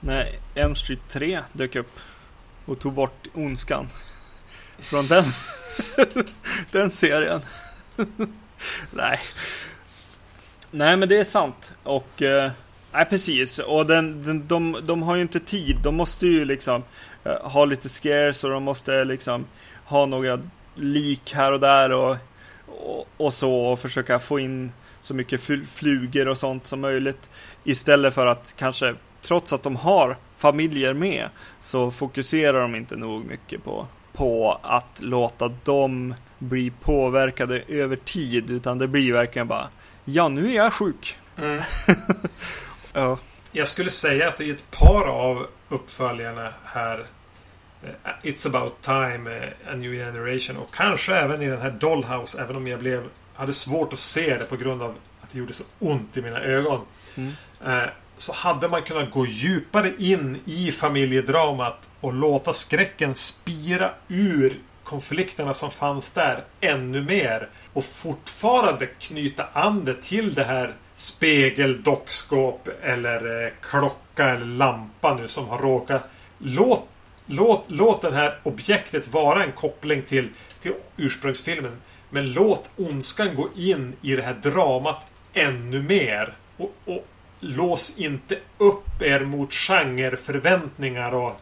när 0.00 0.38
M 0.54 0.74
Street 0.74 1.00
3 1.10 1.40
dök 1.52 1.76
upp 1.76 1.98
och 2.64 2.78
tog 2.78 2.92
bort 2.92 3.26
ondskan 3.34 3.88
från 4.78 5.06
den, 5.06 5.24
den 6.70 6.90
serien. 6.90 7.40
Nej. 8.90 9.20
Nej, 10.70 10.96
men 10.96 11.08
det 11.08 11.18
är 11.18 11.24
sant. 11.24 11.72
Och 11.82 12.22
eh, 12.22 12.50
nej, 12.92 13.04
precis. 13.04 13.58
Och 13.58 13.86
den, 13.86 14.22
den, 14.22 14.46
de, 14.46 14.76
de 14.82 15.02
har 15.02 15.16
ju 15.16 15.22
inte 15.22 15.40
tid. 15.40 15.76
De 15.82 15.96
måste 15.96 16.26
ju 16.26 16.44
liksom 16.44 16.84
eh, 17.24 17.50
ha 17.50 17.64
lite 17.64 17.88
scares 17.88 18.44
och 18.44 18.50
de 18.50 18.62
måste 18.62 19.04
liksom 19.04 19.46
ha 19.86 20.06
några 20.06 20.40
lik 20.74 21.32
här 21.34 21.52
och 21.52 21.60
där 21.60 21.92
och, 21.92 22.16
och, 22.66 23.08
och 23.16 23.34
så 23.34 23.54
och 23.54 23.80
försöka 23.80 24.18
få 24.18 24.38
in 24.38 24.72
så 25.00 25.14
mycket 25.14 25.40
fl- 25.40 25.66
flugor 25.66 26.28
och 26.28 26.38
sånt 26.38 26.66
som 26.66 26.80
möjligt. 26.80 27.30
Istället 27.64 28.14
för 28.14 28.26
att 28.26 28.54
kanske, 28.56 28.94
trots 29.22 29.52
att 29.52 29.62
de 29.62 29.76
har 29.76 30.16
familjer 30.38 30.94
med, 30.94 31.28
så 31.60 31.90
fokuserar 31.90 32.60
de 32.60 32.74
inte 32.74 32.96
nog 32.96 33.24
mycket 33.24 33.64
på, 33.64 33.86
på 34.12 34.60
att 34.62 35.00
låta 35.00 35.48
dem 35.48 36.14
bli 36.38 36.70
påverkade 36.70 37.62
över 37.68 37.96
tid. 37.96 38.50
Utan 38.50 38.78
det 38.78 38.88
blir 38.88 39.12
verkligen 39.12 39.48
bara, 39.48 39.68
ja 40.04 40.28
nu 40.28 40.50
är 40.50 40.56
jag 40.56 40.72
sjuk. 40.72 41.18
Ja. 42.92 43.18
Jag 43.52 43.68
skulle 43.68 43.90
säga 43.90 44.28
att 44.28 44.40
i 44.40 44.50
ett 44.50 44.70
par 44.70 45.08
av 45.08 45.46
uppföljarna 45.68 46.52
här 46.64 47.06
It's 48.22 48.46
about 48.48 48.82
time, 48.82 49.36
eh, 49.36 49.72
A 49.72 49.76
new 49.76 49.92
generation 49.92 50.56
och 50.56 50.74
kanske 50.74 51.14
även 51.14 51.42
i 51.42 51.46
den 51.46 51.60
här 51.60 51.70
Dollhouse 51.70 52.40
även 52.42 52.56
om 52.56 52.66
jag 52.66 52.78
blev 52.80 53.02
hade 53.34 53.52
svårt 53.52 53.92
att 53.92 53.98
se 53.98 54.36
det 54.36 54.44
på 54.44 54.56
grund 54.56 54.82
av 54.82 54.94
att 55.22 55.30
det 55.30 55.38
gjorde 55.38 55.52
så 55.52 55.64
ont 55.78 56.16
i 56.16 56.22
mina 56.22 56.40
ögon. 56.40 56.80
Mm. 57.16 57.32
Eh, 57.66 57.88
Så 58.18 58.32
hade 58.32 58.68
man 58.68 58.82
kunnat 58.82 59.10
gå 59.10 59.26
djupare 59.26 59.92
in 59.98 60.40
i 60.44 60.72
familjedramat 60.72 61.88
och 62.00 62.12
låta 62.12 62.52
skräcken 62.52 63.14
spira 63.14 63.90
ur 64.08 64.58
konflikterna 64.84 65.54
som 65.54 65.70
fanns 65.70 66.10
där 66.10 66.44
ännu 66.60 67.02
mer. 67.02 67.48
Och 67.72 67.84
fortfarande 67.84 68.86
knyta 68.86 69.44
an 69.52 69.84
det 69.84 70.02
till 70.02 70.34
det 70.34 70.44
här 70.44 70.74
spegel, 70.92 71.82
dockskåp 71.82 72.68
eller 72.82 73.44
eh, 73.46 73.52
klocka 73.62 74.30
eller 74.30 74.46
lampa 74.46 75.14
nu 75.14 75.28
som 75.28 75.48
har 75.48 75.58
råkat. 75.58 76.08
Låt, 76.38 76.88
låt, 77.26 77.64
låt 77.68 78.02
det 78.02 78.14
här 78.14 78.38
objektet 78.42 79.08
vara 79.08 79.44
en 79.44 79.52
koppling 79.52 80.02
till, 80.02 80.28
till 80.60 80.72
ursprungsfilmen. 80.96 81.76
Men 82.10 82.32
låt 82.32 82.70
ondskan 82.76 83.34
gå 83.34 83.48
in 83.56 83.94
i 84.02 84.16
det 84.16 84.22
här 84.22 84.34
dramat 84.42 85.06
ännu 85.32 85.82
mer. 85.82 86.34
Och, 86.56 86.74
och 86.84 87.06
lås 87.40 87.98
inte 87.98 88.38
upp 88.58 89.02
er 89.02 89.20
mot 89.20 89.54
genreförväntningar 89.54 91.14
och 91.14 91.40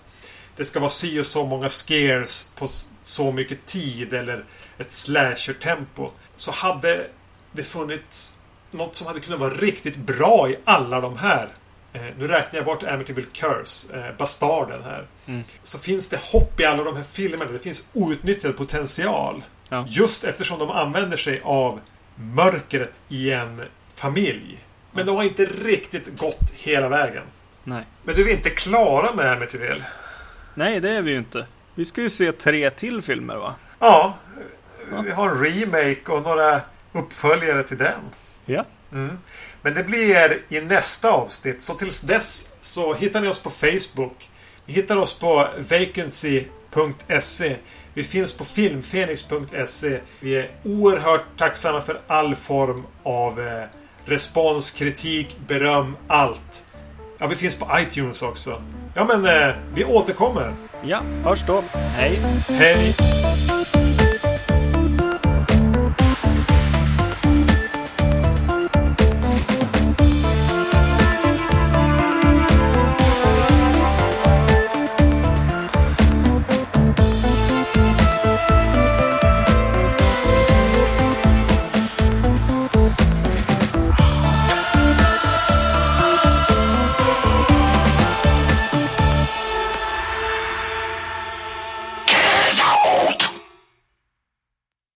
det 0.57 0.65
ska 0.65 0.81
vara 0.81 0.91
si 0.91 1.21
och 1.21 1.27
så 1.27 1.47
många 1.47 1.69
scares 1.69 2.53
på 2.57 2.69
så 3.03 3.33
mycket 3.33 3.67
tid 3.67 4.15
eller 4.15 4.45
ett 4.79 4.93
slasher-tempo. 4.93 6.11
Så 6.37 6.51
hade 6.51 7.11
det 7.53 7.63
funnits 7.63 8.41
något 8.71 8.97
som 8.97 9.07
hade 9.07 9.21
kunnat 9.21 9.41
vara 9.41 9.55
riktigt 9.55 9.97
bra 9.97 10.51
i 10.51 10.57
alla 10.65 11.01
de 11.01 11.19
här. 11.19 11.49
Eh, 11.95 12.03
nu 12.19 12.29
räknar 12.29 12.59
jag 12.59 12.65
bort 12.65 12.83
Amityville 12.83 13.27
Curse, 13.33 13.97
eh, 13.99 14.17
Bastarden 14.19 14.83
här. 14.83 15.07
Mm. 15.27 15.45
Så 15.63 15.79
finns 15.79 16.09
det 16.09 16.21
hopp 16.21 16.61
i 16.61 16.65
alla 16.65 16.85
de 16.85 16.97
här 16.97 17.03
filmerna. 17.03 17.51
Det 17.53 17.59
finns 17.59 17.89
outnyttjad 17.93 18.57
potential. 18.57 19.45
Ja. 19.69 19.87
Just 19.89 20.25
eftersom 20.25 20.59
de 20.59 20.71
använder 20.71 21.17
sig 21.17 21.41
av 21.45 21.81
mörkret 22.17 23.01
i 23.09 23.33
en 23.33 23.63
familj. 23.95 24.65
Men 24.93 25.07
de 25.07 25.17
har 25.17 25.23
inte 25.23 25.45
riktigt 25.45 26.19
gått 26.19 26.51
hela 26.55 26.89
vägen. 26.89 27.23
Nej. 27.65 27.83
Men 28.05 28.15
du 28.15 28.29
är 28.29 28.33
inte 28.33 28.51
klara 28.51 29.15
med 29.15 29.33
Amityville? 29.33 29.85
Nej, 30.55 30.81
det 30.81 30.91
är 30.91 31.03
vi 31.03 31.11
ju 31.11 31.19
inte. 31.19 31.47
Vi 31.75 31.85
ska 31.85 32.01
ju 32.01 32.11
se 32.11 32.33
tre 32.33 32.71
till 32.71 33.03
filmer 33.03 33.37
va? 33.37 33.55
Ja, 33.79 34.15
vi 35.05 35.11
har 35.11 35.31
en 35.31 35.45
remake 35.45 36.13
och 36.13 36.23
några 36.23 36.61
uppföljare 36.93 37.63
till 37.63 37.79
den. 37.79 38.01
Ja. 38.47 38.65
Mm. 38.93 39.19
Men 39.65 39.75
det 39.75 39.83
blir 39.83 40.43
i 40.49 40.61
nästa 40.61 41.11
avsnitt. 41.11 41.63
Så 41.63 41.75
tills 41.75 42.01
dess 42.01 42.49
så 42.61 42.95
hittar 42.95 43.21
ni 43.21 43.29
oss 43.29 43.43
på 43.43 43.51
Facebook. 43.51 44.29
Ni 44.67 44.75
hittar 44.75 44.97
oss 44.97 45.19
på 45.19 45.49
vacancy.se. 45.71 47.57
Vi 47.95 48.03
finns 48.03 48.37
på 48.37 48.45
filmfenix.se. 48.45 50.01
Vi 50.21 50.37
är 50.37 50.51
oerhört 50.65 51.25
tacksamma 51.37 51.81
för 51.81 52.01
all 52.07 52.35
form 52.35 52.87
av 53.03 53.41
eh, 53.41 53.65
respons, 54.05 54.71
kritik, 54.71 55.37
beröm, 55.49 55.97
allt. 56.09 56.65
Ja, 57.19 57.27
vi 57.27 57.35
finns 57.35 57.59
på 57.59 57.69
iTunes 57.79 58.23
också. 58.23 58.63
Ja, 58.95 59.05
men 59.05 59.27
eh, 59.27 59.55
vi 59.75 59.85
återkommer. 59.85 60.55
Ja, 60.83 61.03
hörs 61.25 61.45
då. 61.47 61.65
Hej. 61.73 62.21
Hej! 62.49 62.95